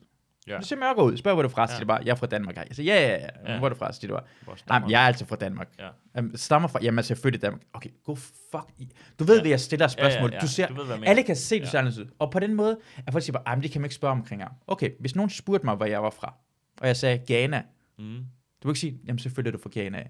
Ja. 0.48 0.56
Det 0.58 0.66
ser 0.66 0.76
mørkere 0.76 1.04
ud. 1.04 1.16
Spørg, 1.16 1.34
hvor 1.34 1.42
er 1.42 1.48
du 1.48 1.52
fra? 1.54 1.62
Ja. 1.62 1.66
Ja. 1.66 1.66
siger 1.68 1.78
de 1.80 1.86
bare, 1.86 2.00
jeg 2.04 2.10
er 2.10 2.14
fra 2.14 2.26
Danmark. 2.26 2.56
Jeg 2.56 2.66
siger, 2.72 2.94
ja, 2.94 3.08
ja, 3.08 3.26
ja. 3.52 3.58
Hvor 3.58 3.66
er 3.66 3.72
du 3.72 3.76
fra? 3.76 3.92
Siger 3.92 4.16
de 4.18 4.22
bare, 4.66 4.80
nej, 4.80 4.90
jeg 4.90 5.02
er 5.02 5.06
altså 5.06 5.26
fra 5.26 5.36
Danmark. 5.36 5.68
Ja. 5.78 6.20
Um, 6.20 6.36
stammer 6.36 6.68
fra, 6.68 6.78
jamen 6.82 6.98
altså, 6.98 7.14
jeg 7.14 7.18
er 7.18 7.22
født 7.22 7.34
i 7.34 7.38
Danmark. 7.38 7.62
Okay, 7.72 7.90
go 8.04 8.14
fuck 8.14 8.68
i. 8.78 8.88
Du 9.18 9.24
ved, 9.24 9.34
Ja. 9.36 9.40
hvad 9.42 9.50
jeg 9.50 9.60
stiller 9.60 9.88
spørgsmål. 9.88 10.30
Ja, 10.30 10.34
ja, 10.34 10.40
ja. 10.40 10.40
Du 10.40 10.46
ser, 10.52 10.66
Du 10.68 10.74
ved, 10.74 10.84
hvad 10.84 10.98
alle 11.08 11.22
kan 11.22 11.36
se, 11.36 11.58
du 11.58 11.64
Ja. 11.64 11.70
ser 11.70 11.78
anderledes 11.78 11.98
ud. 12.06 12.14
Og 12.18 12.30
på 12.30 12.38
den 12.38 12.54
måde, 12.54 12.78
at 13.06 13.12
folk 13.12 13.24
siger 13.24 13.32
bare, 13.32 13.42
"Ej, 13.46 13.54
men 13.54 13.62
det 13.62 13.70
kan 13.70 13.80
man 13.80 13.86
ikke 13.86 13.94
spørge 13.94 14.12
omkring 14.12 14.42
ham. 14.42 14.52
Okay, 14.66 14.90
hvis 15.00 15.16
nogen 15.16 15.30
spurgte 15.30 15.66
mig, 15.66 15.74
hvor 15.76 15.86
jeg 15.86 16.02
var 16.02 16.10
fra, 16.10 16.34
og 16.80 16.86
jeg 16.86 16.96
sagde 16.96 17.18
Ghana, 17.26 17.62
Mm. 17.98 18.04
du 18.62 18.68
vil 18.68 18.70
ikke 18.70 18.80
sige, 18.80 18.98
jamen 19.06 19.18
selvfølgelig 19.18 19.48
er 19.54 19.56
du 19.56 19.62
fra 19.62 19.70
Ghana. 19.72 20.04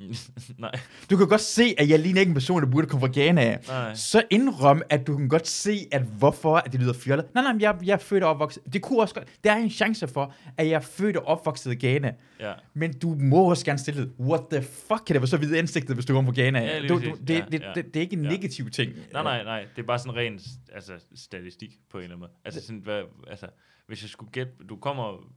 Af." 0.00 0.08
Nej, 0.58 0.70
Du 1.10 1.16
kan 1.16 1.28
godt 1.28 1.40
se, 1.40 1.74
at 1.78 1.88
jeg 1.88 1.98
ligner 1.98 2.20
ikke 2.20 2.30
en 2.30 2.34
person, 2.34 2.62
der 2.62 2.68
burde 2.70 2.86
komme 2.86 3.06
fra 3.06 3.12
Ghana. 3.20 3.40
af. 3.42 3.58
nej. 3.68 3.94
Så 3.94 4.22
indrøm, 4.30 4.82
at 4.90 5.06
du 5.06 5.16
kan 5.16 5.28
godt 5.28 5.46
se, 5.48 5.86
at 5.92 6.02
hvorfor 6.02 6.56
at 6.56 6.72
det 6.72 6.80
lyder 6.80 6.92
fjollet. 6.92 7.34
Nej, 7.34 7.42
nej, 7.44 7.52
men 7.52 7.60
jeg, 7.60 7.78
jeg 7.84 7.92
er 7.92 7.98
født 7.98 8.22
og 8.24 8.30
opvokset. 8.30 8.62
Det 8.72 8.82
kunne 8.82 9.00
også 9.00 9.14
godt. 9.14 9.28
Der 9.44 9.52
er 9.52 9.56
en 9.56 9.70
chance 9.70 10.08
for, 10.08 10.34
at 10.56 10.66
jeg 10.66 10.72
er 10.74 10.80
født 10.80 11.16
og 11.16 11.24
opvokset 11.26 11.72
i 11.72 11.86
Ghana. 11.86 12.14
Ja. 12.40 12.52
Men 12.74 12.98
du 12.98 13.14
må 13.14 13.50
også 13.50 13.64
gerne 13.64 13.78
stille 13.78 14.00
det. 14.02 14.12
What 14.20 14.40
the 14.52 14.62
fuck 14.62 15.02
kan 15.06 15.14
det 15.14 15.20
være 15.20 15.26
så 15.26 15.36
vidt 15.36 15.54
ansigtet, 15.54 15.96
hvis 15.96 16.06
du 16.06 16.12
kommer 16.14 16.32
fra 16.34 16.42
Ghana? 16.42 16.60
Ja, 16.64 16.88
du, 16.88 16.94
du, 16.94 17.00
det, 17.00 17.30
Ja, 17.30 17.44
det, 17.52 17.60
ja. 17.62 17.72
det, 17.74 17.84
det, 17.84 17.96
er 17.96 18.00
ikke 18.00 18.16
en 18.16 18.24
Ja. 18.24 18.30
negativ 18.30 18.70
ting. 18.70 18.92
Nej, 19.12 19.22
nej, 19.22 19.44
nej. 19.44 19.66
Det 19.76 19.82
er 19.82 19.86
bare 19.86 19.98
sådan 19.98 20.16
ren 20.16 20.40
altså, 20.72 20.92
statistik 21.14 21.70
på 21.90 21.98
en 21.98 22.02
eller 22.04 22.14
anden 22.16 22.20
måde. 22.20 22.30
Altså, 22.44 22.62
sådan, 22.62 22.80
hvad, 22.80 23.02
altså, 23.30 23.46
hvis 23.86 24.02
jeg 24.02 24.10
skulle 24.10 24.32
gætte, 24.32 24.52
du 24.68 24.76
kommer, 24.76 25.32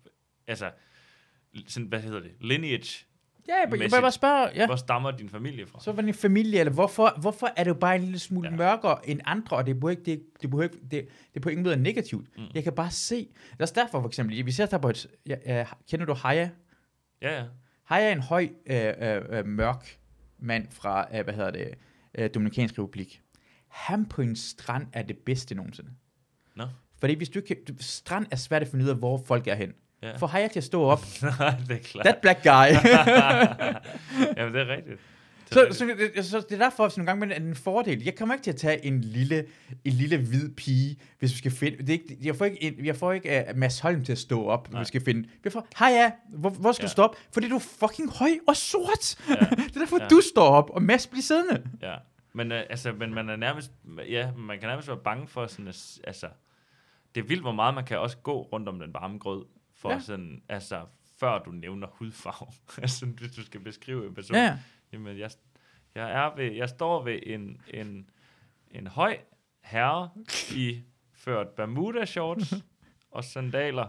altså, 0.47 0.69
sådan, 1.67 1.87
hvad 1.87 1.99
hedder 1.99 2.19
det, 2.19 2.31
lineage, 2.41 3.05
Ja, 3.47 3.53
jeg, 3.55 3.69
Mæssigt. 3.71 4.01
bare 4.01 4.11
spørge, 4.11 4.49
ja. 4.55 4.65
hvor 4.65 4.75
stammer 4.75 5.11
din 5.11 5.29
familie 5.29 5.67
fra? 5.67 5.79
Så 5.79 5.91
var 5.91 6.01
din 6.01 6.13
familie, 6.13 6.59
eller 6.59 6.73
hvorfor, 6.73 7.21
hvorfor 7.21 7.49
er 7.57 7.63
det 7.63 7.69
jo 7.69 7.73
bare 7.75 7.95
en 7.95 8.01
lille 8.01 8.19
smule 8.19 8.49
Ja. 8.49 8.55
mørkere 8.55 9.09
end 9.09 9.19
andre, 9.25 9.57
og 9.57 9.65
det 9.65 9.83
er 9.83 9.89
ikke, 9.89 10.03
det, 10.03 10.23
det, 10.41 10.49
behøver 10.49 10.63
ikke, 10.63 10.77
det, 10.81 10.91
det 10.91 11.07
er 11.35 11.39
på 11.39 11.49
ingen 11.49 11.63
måde 11.63 11.77
negativt. 11.77 12.37
Mm. 12.37 12.43
Jeg 12.53 12.63
kan 12.63 12.73
bare 12.73 12.91
se. 12.91 13.15
Det 13.15 13.59
er 13.59 13.63
også 13.63 13.73
derfor 13.77 14.01
for 14.01 14.07
eksempel, 14.07 14.45
vi 14.45 14.51
ser 14.51 14.65
der 14.65 14.77
på 14.77 14.89
et, 14.89 15.07
ja, 15.27 15.35
ja, 15.45 15.65
kender 15.89 16.05
du 16.05 16.13
Haya? 16.13 16.49
Ja, 17.21 17.37
ja. 17.39 17.43
Haya 17.83 18.07
er 18.07 18.11
en 18.11 18.21
høj, 18.21 18.47
øh, 18.65 18.93
øh, 19.01 19.21
øh, 19.29 19.45
mørk 19.45 19.97
mand 20.39 20.67
fra, 20.71 21.17
øh, 21.17 21.23
hvad 21.23 21.33
hedder 21.33 21.51
det, 21.51 21.73
øh, 22.15 22.29
Dominikansk 22.33 22.79
Republik. 22.79 23.21
Han 23.67 24.05
på 24.05 24.21
en 24.21 24.35
strand 24.35 24.87
er 24.93 25.01
det 25.03 25.17
bedste 25.17 25.55
nogensinde. 25.55 25.89
Nå. 26.55 26.63
Fordi 26.99 27.13
hvis 27.15 27.29
du 27.29 27.41
kan, 27.41 27.57
strand 27.79 28.25
er 28.31 28.35
svært 28.35 28.61
at 28.61 28.67
finde 28.67 28.85
ud 28.85 28.89
af, 28.89 28.95
hvor 28.95 29.21
folk 29.25 29.47
er 29.47 29.55
hen. 29.55 29.73
Ja. 30.03 30.17
For 30.17 30.27
Haya 30.27 30.47
til 30.47 30.59
at 30.59 30.63
stå 30.63 30.83
op. 30.83 31.05
Nej, 31.39 31.55
det 31.67 31.75
er 31.75 31.79
klart. 31.83 32.05
That 32.05 32.17
black 32.21 32.43
guy. 32.43 32.89
Jamen, 34.37 34.53
det 34.53 34.61
er 34.61 34.67
rigtigt. 34.67 34.99
Så, 35.53 35.67
så, 35.71 35.85
det, 36.15 36.25
så 36.25 36.39
det 36.49 36.51
er 36.51 36.63
derfor, 36.63 36.85
at 36.85 36.97
nogle 36.97 37.11
gange 37.11 37.33
er 37.33 37.39
en 37.39 37.55
fordel. 37.55 38.03
Jeg 38.03 38.15
kommer 38.15 38.35
ikke 38.35 38.43
til 38.43 38.51
at 38.51 38.57
tage 38.57 38.85
en 38.85 39.01
lille, 39.01 39.45
en 39.85 39.91
lille 39.91 40.17
hvid 40.17 40.49
pige, 40.49 40.97
hvis 41.19 41.31
vi 41.31 41.37
skal 41.37 41.51
finde... 41.51 41.77
Det 41.77 41.89
er 41.89 41.93
ikke, 41.93 42.17
jeg 42.21 42.35
får 42.35 42.45
ikke, 42.45 42.63
en, 42.63 42.85
jeg 42.85 42.95
får 42.95 43.13
ikke 43.13 43.45
uh, 43.49 43.57
Mads 43.57 43.79
Holm 43.79 44.03
til 44.03 44.11
at 44.11 44.17
stå 44.17 44.45
op, 44.45 44.67
hvis 44.67 44.79
vi 44.79 44.85
skal 44.85 45.03
finde... 45.03 45.29
Jeg 45.43 45.51
får, 45.51 45.67
hej 45.79 45.89
ja, 45.89 46.11
hvor, 46.29 46.49
hvor 46.49 46.71
skal 46.71 46.83
ja. 46.83 46.87
du 46.87 46.91
stå 46.91 47.03
op? 47.03 47.15
Fordi 47.33 47.49
du 47.49 47.55
er 47.55 47.59
fucking 47.59 48.11
høj 48.11 48.29
og 48.47 48.55
sort. 48.55 49.17
Ja. 49.29 49.33
det 49.55 49.75
er 49.75 49.79
derfor, 49.79 50.01
ja. 50.01 50.07
du 50.07 50.21
står 50.33 50.47
op, 50.47 50.69
og 50.69 50.83
Mads 50.83 51.07
bliver 51.07 51.23
siddende. 51.23 51.63
Ja, 51.81 51.95
men, 52.33 52.51
uh, 52.51 52.57
altså, 52.57 52.91
men 52.91 53.13
man 53.13 53.29
er 53.29 53.35
nærmest... 53.35 53.71
Ja, 54.09 54.31
man 54.37 54.59
kan 54.59 54.69
nærmest 54.69 54.87
være 54.87 54.99
bange 55.03 55.27
for 55.27 55.47
sådan... 55.47 55.73
Altså, 56.03 56.27
det 57.15 57.23
er 57.23 57.27
vildt, 57.27 57.43
hvor 57.43 57.51
meget 57.51 57.75
man 57.75 57.85
kan 57.85 57.99
også 57.99 58.17
gå 58.17 58.41
rundt 58.41 58.69
om 58.69 58.79
den 58.79 58.93
varme 58.93 59.19
grød, 59.19 59.45
for 59.83 59.91
ja. 59.91 59.99
sådan, 59.99 60.43
altså, 60.49 60.85
før 61.19 61.43
du 61.43 61.51
nævner 61.51 61.87
hudfarve. 61.87 62.51
altså, 62.81 63.05
hvis 63.05 63.31
du 63.31 63.43
skal 63.43 63.59
beskrive 63.59 64.07
en 64.07 64.13
person. 64.13 64.37
Ja. 64.37 64.59
Jamen, 64.93 65.19
jeg, 65.19 65.31
jeg, 65.95 66.11
er 66.11 66.35
ved, 66.35 66.51
jeg 66.51 66.69
står 66.69 67.03
ved 67.03 67.19
en, 67.23 67.61
en, 67.73 68.09
en 68.71 68.87
høj 68.87 69.17
herre 69.61 70.09
i 70.55 70.83
ført 71.13 71.47
Bermuda 71.47 72.05
shorts 72.05 72.53
og 73.11 73.23
sandaler. 73.23 73.87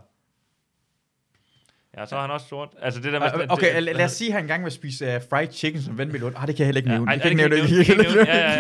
Ja, 1.97 2.07
så 2.07 2.17
er 2.17 2.21
han 2.21 2.31
også 2.31 2.49
sort. 2.49 2.69
Altså 2.83 3.01
det 3.01 3.13
der 3.13 3.19
med, 3.19 3.29
okay, 3.35 3.47
okay 3.49 3.75
det, 3.75 3.83
lad 3.83 4.05
os 4.05 4.13
sige, 4.13 4.29
at 4.29 4.35
han 4.35 4.45
engang 4.45 4.65
vil 4.65 4.73
spise 4.73 5.17
uh, 5.17 5.23
fried 5.31 5.53
chicken 5.53 5.83
som 5.83 5.99
ven 5.99 6.13
med 6.13 6.23
Ah, 6.37 6.47
det 6.47 6.57
kan 6.57 6.59
jeg 6.59 6.67
heller 6.67 6.79
ikke 6.79 6.89
nævne. 6.89 7.11
Ja, 7.11 7.15
det 7.15 7.23
kan 7.23 7.31
ikke 7.31 7.49
nævne 7.49 7.57
det. 7.57 7.69
Det 7.71 7.87
kan 7.87 7.95
ikke 7.95 8.13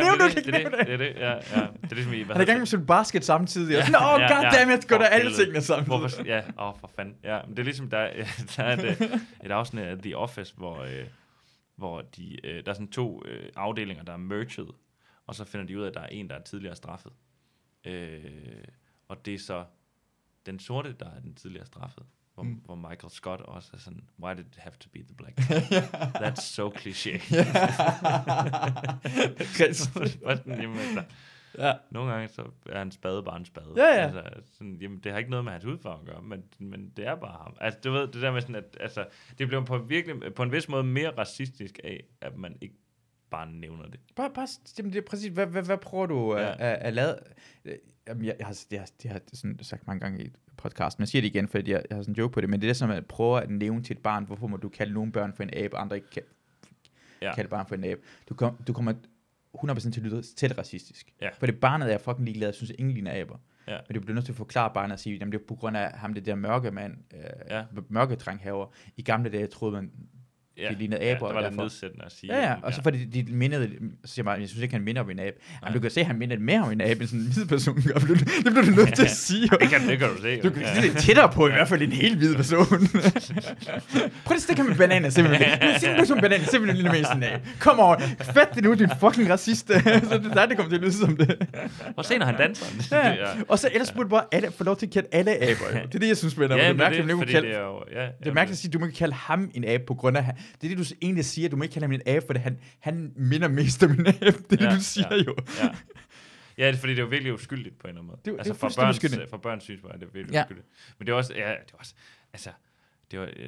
nævne 0.02 0.24
det. 0.34 0.46
Det 0.46 0.92
er 0.92 0.96
det, 0.96 1.12
ja, 1.16 1.32
ja. 1.32 1.66
Det 1.82 1.90
er 1.90 1.94
ligesom 1.94 2.12
i... 2.12 2.22
Han 2.22 2.36
er 2.36 2.40
i 2.40 2.44
gang 2.44 2.58
med 2.58 2.66
sådan 2.66 2.86
basket 2.86 3.24
samtidig. 3.24 3.76
Nå, 3.90 3.98
oh, 3.98 4.20
goddammit, 4.20 4.88
går 4.88 4.98
der 4.98 5.06
alle 5.06 5.32
tingene 5.32 5.60
sammen. 5.60 5.86
Hvorfor, 5.86 6.24
ja, 6.24 6.38
åh, 6.38 6.74
for 6.80 6.90
fanden. 6.96 7.14
Ja, 7.24 7.38
men 7.46 7.56
det 7.56 7.58
er 7.58 7.64
ligesom, 7.64 7.90
der, 7.90 8.08
der 8.56 8.62
er 8.62 8.76
et, 8.76 9.20
et 9.44 9.50
afsnit 9.50 9.84
af 9.84 9.98
The 9.98 10.16
Office, 10.16 10.54
hvor... 10.56 10.82
Øh, 10.82 11.06
hvor 11.76 12.00
de, 12.00 12.46
øh, 12.46 12.64
der 12.64 12.70
er 12.70 12.74
sådan 12.74 12.90
to 12.90 13.22
øh, 13.26 13.48
afdelinger, 13.56 14.04
der 14.04 14.12
er 14.12 14.16
merged, 14.16 14.66
og 15.26 15.34
så 15.34 15.44
finder 15.44 15.66
de 15.66 15.78
ud 15.78 15.82
af, 15.82 15.88
at 15.88 15.94
der 15.94 16.00
er 16.00 16.06
en, 16.06 16.30
der 16.30 16.34
er 16.36 16.42
tidligere 16.42 16.76
straffet. 16.76 17.12
Øh, 17.84 18.24
og 19.08 19.26
det 19.26 19.34
er 19.34 19.38
så 19.38 19.64
den 20.46 20.58
sorte, 20.58 20.92
der 21.00 21.06
er 21.06 21.20
den 21.20 21.34
tidligere 21.34 21.66
straffet. 21.66 22.02
Hvor, 22.34 22.42
mm. 22.42 22.60
hvor 22.64 22.74
Michael 22.74 23.10
Scott 23.10 23.40
også 23.40 23.70
er 23.74 23.78
sådan, 23.78 24.04
why 24.22 24.36
did 24.36 24.46
it 24.46 24.56
have 24.56 24.72
to 24.80 24.88
be 24.92 24.98
the 24.98 25.14
black 25.14 25.36
guy? 25.48 25.76
That's 26.22 26.40
so 26.40 26.70
cliché. 26.70 27.12
Altså, 29.64 31.04
Ja. 31.58 31.72
Nogle 31.90 32.12
gange 32.12 32.28
så 32.28 32.42
er 32.66 32.82
en 32.82 32.92
spade 32.92 33.22
bare 33.22 33.36
en 33.36 33.44
spade. 33.44 33.72
Ja, 33.76 33.84
ja. 33.84 34.02
Altså, 34.02 34.22
sådan, 34.52 34.78
jamen, 34.80 34.98
det 34.98 35.12
har 35.12 35.18
ikke 35.18 35.30
noget 35.30 35.44
med 35.44 35.52
hans 35.52 35.64
hudfarve 35.64 36.00
at 36.00 36.06
gøre, 36.06 36.22
men, 36.22 36.44
men 36.58 36.92
det 36.96 37.06
er 37.06 37.14
bare 37.14 37.38
ham. 37.42 37.56
Altså, 37.60 37.80
du 37.84 37.92
ved, 37.92 38.08
det 38.08 38.22
der 38.22 38.32
med 38.32 38.40
sådan, 38.40 38.56
at 38.56 38.76
altså, 38.80 39.06
det 39.38 39.48
bliver 39.48 39.64
på, 39.64 39.78
virkelig, 39.78 40.34
på 40.34 40.42
en 40.42 40.52
vis 40.52 40.68
måde 40.68 40.84
mere 40.84 41.10
racistisk 41.10 41.78
af, 41.84 42.04
at 42.20 42.36
man 42.36 42.56
ikke 42.60 42.74
bare 43.30 43.52
nævner 43.52 43.86
det. 43.86 44.00
Bare, 44.16 44.30
bare 44.34 44.48
jamen, 44.78 44.92
det 44.92 44.98
er 44.98 45.06
præcis, 45.06 45.32
hvad, 45.32 45.46
hvad, 45.46 45.62
hvad 45.62 45.78
prøver 45.78 46.06
du 46.06 46.36
ja. 46.36 46.52
at, 46.52 46.60
at, 46.60 46.78
at 46.82 46.94
lave? 46.94 47.14
Jamen, 48.08 48.24
jeg, 48.24 48.36
jeg, 48.38 48.46
har, 48.46 48.64
jeg, 48.70 48.86
jeg 49.04 49.12
har 49.12 49.20
sådan 49.32 49.58
sagt 49.62 49.86
mange 49.86 50.00
gange 50.00 50.24
i 50.24 50.32
podcasten, 50.56 51.00
men 51.00 51.02
jeg 51.02 51.08
siger 51.08 51.22
det 51.22 51.28
igen, 51.28 51.48
fordi 51.48 51.70
jeg, 51.70 51.84
jeg 51.90 51.96
har 51.96 52.02
sådan 52.02 52.12
en 52.12 52.18
joke 52.18 52.32
på 52.32 52.40
det, 52.40 52.50
men 52.50 52.60
det 52.60 52.66
er 52.66 52.70
det, 52.70 52.76
som 52.76 52.90
at 52.90 53.06
prøve 53.06 53.42
at 53.42 53.50
nævne 53.50 53.82
til 53.82 53.96
et 53.96 54.02
barn, 54.02 54.24
hvorfor 54.24 54.46
må 54.46 54.56
du 54.56 54.68
kalde 54.68 54.92
nogle 54.92 55.12
børn 55.12 55.32
for 55.32 55.42
en 55.42 55.50
abe, 55.52 55.76
andre 55.76 55.96
ikke 55.96 56.10
kan, 56.10 56.22
ja. 57.22 57.34
kalde 57.34 57.48
barn 57.50 57.66
for 57.66 57.74
en 57.74 57.84
abe. 57.84 58.00
Du, 58.28 58.34
kom, 58.34 58.56
du 58.66 58.72
kommer 58.72 58.92
100% 59.56 59.80
til 59.80 60.00
at 60.00 60.06
lyde 60.06 60.22
til 60.22 60.54
racistisk. 60.54 61.14
Ja. 61.20 61.28
For 61.38 61.46
det 61.46 61.60
barnet 61.60 61.92
er 61.92 61.98
fucking 61.98 62.24
ligeglad, 62.24 62.48
jeg 62.48 62.54
synes 62.54 62.72
ingen 62.78 62.94
ligner 62.94 63.20
aber. 63.20 63.36
Ja. 63.68 63.78
Men 63.88 63.94
du 63.94 64.00
bliver 64.00 64.14
nødt 64.14 64.24
til 64.24 64.32
at 64.32 64.36
forklare 64.36 64.70
barnet 64.74 64.92
og 64.92 64.98
sige, 64.98 65.14
at 65.14 65.26
det 65.26 65.34
er 65.34 65.38
på 65.48 65.54
grund 65.54 65.76
af 65.76 65.92
ham, 65.92 66.14
det 66.14 66.26
der 66.26 66.34
mørke 66.34 66.70
mand, 66.70 66.96
øh, 67.14 67.20
ja. 67.50 67.64
mørke. 67.88 68.18
I 68.96 69.02
gamle 69.02 69.30
dage 69.30 69.46
troede 69.46 69.72
man, 69.72 69.92
ja. 70.58 70.68
de 70.68 70.74
lignede 70.78 71.00
aber. 71.02 71.26
Ja, 71.26 71.28
det 71.28 71.34
var 71.34 71.40
lidt 71.50 71.56
nedsættende 71.60 72.04
at 72.04 72.12
sige. 72.12 72.36
Ja, 72.36 72.42
ja, 72.48 72.54
og 72.62 72.74
så 72.74 72.82
fordi 72.82 73.04
de 73.04 73.32
mindede, 73.32 73.70
så 74.04 74.14
siger 74.14 74.24
man, 74.24 74.40
jeg 74.40 74.48
synes 74.48 74.62
ikke, 74.62 74.74
han 74.74 74.84
minder 74.84 75.02
om 75.02 75.10
en 75.10 75.18
abe. 75.18 75.36
Jamen, 75.62 75.74
du 75.74 75.80
kan 75.80 75.90
se, 75.90 76.00
at 76.00 76.06
han 76.06 76.18
minder 76.18 76.38
mere 76.38 76.60
om 76.60 76.72
en 76.72 76.80
abe, 76.80 77.00
end 77.00 77.08
sådan 77.08 77.20
en 77.20 77.32
hvid 77.32 77.46
person 77.46 77.74
gør. 77.82 77.94
Det 77.94 78.06
bliver 78.44 78.62
du 78.64 78.70
nødt 78.70 78.94
til 78.94 79.02
at 79.04 79.10
sige. 79.26 79.42
det, 79.60 79.68
kan, 79.68 79.88
det 79.88 79.98
kan 79.98 80.08
du 80.08 80.22
se. 80.22 80.40
Du 80.42 80.50
kan 80.50 80.62
se 80.74 80.82
det 80.82 80.96
tættere 80.96 81.32
på, 81.32 81.48
i 81.48 81.50
hvert 81.50 81.68
fald 81.68 81.82
en 81.82 81.92
helt 81.92 82.16
hvid 82.18 82.34
person. 82.34 82.66
Prøv 84.26 84.34
at 84.34 84.42
stikke 84.42 84.62
ham 84.62 84.68
med 84.68 84.76
bananer, 84.76 85.08
simpelthen. 85.10 85.58
Du 85.60 85.66
siger 85.80 85.94
en 85.96 86.06
som 86.06 86.18
bananer, 86.20 86.44
simpelthen 86.44 86.76
lille 86.76 86.90
med 86.92 87.04
sådan 87.04 87.22
en 87.22 87.28
abe. 87.32 87.42
Kom 87.60 87.78
over, 87.78 87.96
fat 88.20 88.48
det 88.54 88.64
nu, 88.64 88.74
din 88.74 88.90
fucking 89.00 89.30
racist. 89.30 89.66
så 89.68 89.74
det 89.84 90.30
er 90.30 90.34
der, 90.34 90.46
det 90.46 90.56
kommer 90.56 90.70
til 90.70 90.76
at 90.76 90.82
lyde 90.82 90.92
som 90.92 91.16
det. 91.16 91.48
Og 91.96 92.04
se, 92.04 92.18
når 92.18 92.26
han 92.26 92.36
danser. 92.36 92.96
ja. 92.98 93.14
Og 93.48 93.58
så 93.58 93.68
ellers 93.72 93.92
burde 93.92 94.08
bare 94.08 94.24
alle 94.32 94.50
få 94.52 94.64
lov 94.64 94.76
til 94.76 94.86
at 94.86 94.92
kalde 94.92 95.08
alle 95.12 95.30
aber. 95.34 95.80
Det 95.86 95.94
er 95.94 95.98
det, 95.98 96.08
jeg 96.08 96.16
synes, 96.16 96.32
spændende. 96.32 96.56
Ja, 96.62 96.68
det 96.68 96.74
er 96.74 96.78
mærkeligt, 96.78 97.08
det, 97.08 97.28
det, 97.28 97.42
det, 97.42 97.52
jo, 97.58 97.82
ja, 97.92 98.06
det 98.18 98.28
er 98.28 98.32
mærkeligt 98.32 98.50
at 98.50 98.58
sige, 98.58 98.68
at 98.68 98.72
du 98.72 98.78
må 98.78 98.86
ikke 98.86 98.98
kalde 98.98 99.14
ham 99.14 99.50
en 99.54 99.64
abe 99.68 99.84
på 99.86 99.94
grund 99.94 100.16
af... 100.16 100.24
Det 100.24 100.34
er 100.62 100.68
det, 100.68 100.78
du 100.78 100.94
egentlig 101.02 101.24
siger, 101.24 101.48
du 101.48 101.56
må 101.56 101.62
ikke 101.62 101.72
kalde 101.72 101.86
ham 101.86 101.92
en 101.92 102.02
abe, 102.06 102.26
for 102.26 102.38
han, 102.38 102.58
han 102.80 103.12
minder 103.16 103.48
mest 103.48 103.82
om 103.82 103.90
en 103.90 104.06
abe. 104.06 104.14
Det 104.50 104.60
er 104.60 104.64
ja, 104.64 104.70
det, 104.70 104.78
du 104.78 104.84
siger 104.84 105.08
ja, 105.10 105.22
jo. 105.22 105.36
Ja. 105.62 105.68
Ja, 106.58 106.70
det 106.70 106.78
fordi 106.78 106.92
det 106.92 106.98
er 106.98 107.02
jo 107.02 107.08
virkelig 107.08 107.32
uskyldigt 107.32 107.78
på 107.78 107.86
en 107.86 107.88
eller 107.88 108.00
anden 108.00 108.06
måde. 108.06 108.20
Det, 108.24 108.32
altså 108.38 108.52
det 108.52 108.60
for 108.60 108.70
børns, 108.76 108.96
uskyldigt. 108.96 109.30
for 109.30 109.36
børns 109.36 109.62
synspunkt 109.62 109.94
er 109.94 109.98
det 109.98 110.14
virkelig 110.14 110.34
ja. 110.34 110.44
uskyldigt. 110.44 110.66
Men 110.98 111.06
det 111.06 111.12
er 111.12 111.16
også, 111.16 111.34
ja, 111.34 111.50
det 111.50 111.72
er 111.72 111.78
også, 111.78 111.94
altså, 112.32 112.50
det 113.10 113.18
var, 113.18 113.26
øh, 113.26 113.46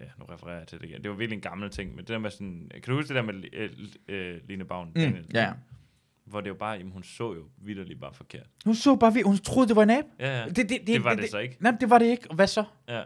ja, 0.00 0.06
nu 0.18 0.24
refererer 0.24 0.58
jeg 0.58 0.66
til 0.66 0.80
det 0.80 0.88
igen. 0.88 1.02
Det 1.02 1.10
var 1.10 1.16
virkelig 1.16 1.36
en 1.36 1.42
gammel 1.42 1.70
ting, 1.70 1.90
men 1.90 1.98
det 1.98 2.08
der 2.08 2.18
med 2.18 2.30
sådan, 2.30 2.70
kan 2.72 2.82
du 2.86 2.94
huske 2.94 3.08
det 3.08 3.16
der 3.16 3.22
med 3.22 3.44
øh, 3.52 3.70
øh, 4.08 4.40
Line 4.48 4.64
Bavn? 4.64 4.92
Mm, 4.96 5.24
ja. 5.34 5.52
Hvor 6.24 6.40
det 6.40 6.48
jo 6.48 6.54
bare, 6.54 6.72
jamen 6.72 6.92
hun 6.92 7.02
så 7.02 7.34
jo 7.34 7.48
vidderligt 7.56 8.00
bare 8.00 8.14
forkert. 8.14 8.46
Hun 8.64 8.74
så 8.74 8.96
bare, 8.96 9.22
hun 9.24 9.38
troede 9.38 9.68
det 9.68 9.76
var 9.76 9.82
en 9.82 9.90
abe. 9.90 10.08
Ja, 10.18 10.38
ja. 10.38 10.44
Det, 10.48 10.56
det, 10.56 10.68
det, 10.70 10.86
det 10.86 11.04
var 11.04 11.14
det, 11.14 11.22
det 11.22 11.30
så 11.30 11.38
ikke. 11.38 11.56
Nej, 11.60 11.76
det 11.80 11.90
var 11.90 11.98
det 11.98 12.06
ikke. 12.06 12.34
Hvad 12.34 12.46
så? 12.46 12.64
Ja. 12.88 13.02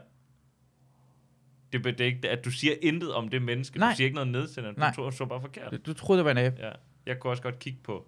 Det, 1.73 1.85
det 1.85 2.01
er 2.01 2.05
ikke, 2.05 2.29
at 2.29 2.45
du 2.45 2.51
siger 2.51 2.75
intet 2.83 3.15
om 3.15 3.29
det 3.29 3.43
menneske. 3.43 3.79
Nej. 3.79 3.91
Du 3.91 3.97
siger 3.97 4.07
ikke 4.07 4.15
noget 4.15 4.31
nedsættende. 4.31 4.81
Du 4.81 4.87
tror, 4.95 5.11
så 5.11 5.25
bare 5.25 5.41
forkert. 5.41 5.71
Du, 5.71 5.77
du 5.87 5.93
troede, 5.93 6.19
det 6.19 6.25
var 6.25 6.31
en 6.31 6.39
abe. 6.39 6.57
Ja. 6.61 6.71
Jeg 7.07 7.19
kunne 7.19 7.31
også 7.31 7.43
godt 7.43 7.59
kigge 7.59 7.79
på 7.85 8.07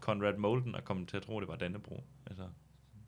Conrad 0.00 0.36
Molden 0.36 0.74
og 0.74 0.84
komme 0.84 1.06
til 1.06 1.16
at 1.16 1.22
tro, 1.22 1.40
det 1.40 1.48
var 1.48 1.56
Dannebro. 1.56 2.04
Altså. 2.26 2.42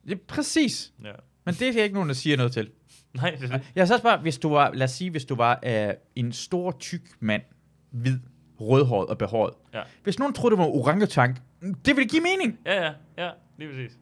Ja, 0.09 0.15
præcis. 0.29 0.93
Ja. 1.05 1.13
Men 1.45 1.55
det 1.55 1.79
er 1.79 1.83
ikke 1.83 1.95
nogen, 1.95 2.09
der 2.09 2.15
siger 2.15 2.37
noget 2.37 2.53
til. 2.53 2.71
Nej, 3.15 3.31
det 3.31 3.53
er 3.53 3.57
det. 3.59 3.73
Jeg 3.75 3.89
så 3.89 4.03
bare, 4.03 4.19
hvis 4.21 4.39
du 4.39 4.49
var, 4.49 4.73
lad 4.73 4.85
os 4.85 4.91
sige, 4.91 5.11
hvis 5.11 5.25
du 5.25 5.35
var 5.35 5.61
uh, 5.67 5.95
en 6.17 6.33
stor, 6.33 6.71
tyk 6.81 7.11
mand, 7.21 7.43
hvid, 7.91 8.19
rødhåret 8.61 9.09
og 9.09 9.19
behåret. 9.19 9.55
Ja. 9.75 9.83
Hvis 10.03 10.19
nogen 10.19 10.35
troede, 10.35 10.57
det 10.57 10.59
var 10.59 10.67
orangutang, 10.67 11.39
det 11.61 11.97
ville 11.97 12.09
give 12.09 12.23
mening. 12.23 12.59
Ja, 12.67 12.85
ja, 12.85 12.93
ja, 13.19 13.31
lige 13.59 13.69
præcis. 13.71 13.99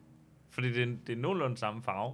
Fordi 0.49 0.73
det 0.73 0.83
er, 0.83 0.95
det 1.07 1.13
er 1.13 1.17
nogenlunde 1.17 1.57
samme 1.57 1.83
farve. 1.83 2.13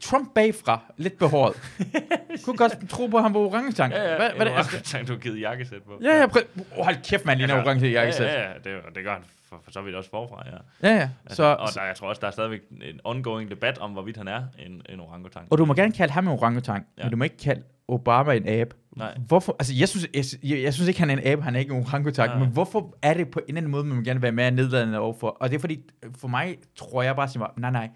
Trump 0.00 0.34
bagfra, 0.34 0.80
lidt 0.96 1.18
behåret. 1.18 1.54
kunne 2.44 2.56
godt 2.56 2.88
tro 2.88 3.06
på, 3.06 3.16
at 3.16 3.22
han 3.22 3.34
var 3.34 3.40
orangutang. 3.40 3.92
Ja, 3.92 4.10
ja, 4.10 4.16
hvad, 4.16 4.30
hvad 4.36 4.46
det, 4.46 4.54
orangutang, 4.54 5.08
du 5.08 5.12
har 5.12 5.20
givet 5.20 5.40
jakkesæt 5.40 5.82
på. 5.82 5.98
Ja, 6.02 6.20
ja, 6.20 6.26
prøv. 6.26 6.42
Oh, 6.76 6.84
hold 6.84 6.96
kæft, 7.04 7.24
man 7.24 7.38
ligner 7.38 7.64
orange 7.64 7.90
jakkesæt. 7.90 8.26
Ja, 8.26 8.40
ja, 8.40 8.48
ja, 8.48 8.54
det, 8.64 8.94
det 8.94 9.04
gør 9.04 9.12
han 9.12 9.22
for, 9.48 9.60
for 9.64 9.70
så 9.70 9.82
vidt 9.82 9.96
også 9.96 10.10
forfra, 10.10 10.42
ja. 10.46 10.88
Ja, 10.88 10.96
ja. 10.96 11.08
Altså, 11.24 11.36
så, 11.36 11.42
og 11.44 11.68
der, 11.74 11.84
jeg 11.84 11.96
tror 11.96 12.08
også, 12.08 12.20
der 12.20 12.26
er 12.26 12.30
stadigvæk 12.30 12.60
en 12.70 13.00
ongoing 13.04 13.50
debat 13.50 13.78
om, 13.78 13.90
hvorvidt 13.90 14.16
han 14.16 14.28
er 14.28 14.42
en, 14.58 14.82
en 14.88 15.00
orangutang. 15.00 15.46
Og 15.50 15.58
du 15.58 15.64
må 15.64 15.74
gerne 15.74 15.92
kalde 15.92 16.12
ham 16.12 16.26
en 16.26 16.32
orangutang, 16.32 16.86
ja. 16.98 17.02
men 17.02 17.10
du 17.10 17.16
må 17.16 17.24
ikke 17.24 17.38
kalde 17.38 17.62
Obama 17.88 18.32
en 18.32 18.48
abe. 18.48 18.76
Nej. 18.96 19.14
Hvorfor? 19.26 19.56
Altså, 19.58 19.74
jeg 19.78 19.88
synes, 19.88 20.08
jeg, 20.14 20.24
jeg, 20.50 20.62
jeg 20.62 20.74
synes 20.74 20.88
ikke, 20.88 21.00
han 21.00 21.10
er 21.10 21.14
en 21.14 21.26
abe, 21.26 21.42
han 21.42 21.54
er 21.54 21.60
ikke 21.60 21.74
en 21.74 21.80
orangutang, 21.80 22.32
ja. 22.32 22.38
men 22.38 22.48
hvorfor 22.48 22.96
er 23.02 23.14
det 23.14 23.30
på 23.30 23.38
en 23.38 23.44
eller 23.48 23.60
anden 23.60 23.72
måde, 23.72 23.84
man 23.84 23.96
må 23.96 24.02
gerne 24.02 24.22
være 24.22 24.32
mere 24.32 24.50
nedladende 24.50 24.98
overfor? 24.98 25.28
Og 25.28 25.50
det 25.50 25.56
er 25.56 25.60
fordi, 25.60 25.80
for 26.18 26.28
mig 26.28 26.56
tror 26.76 27.02
jeg 27.02 27.16
bare, 27.16 27.28
at 27.44 27.58
nej, 27.58 27.70
nej, 27.70 27.88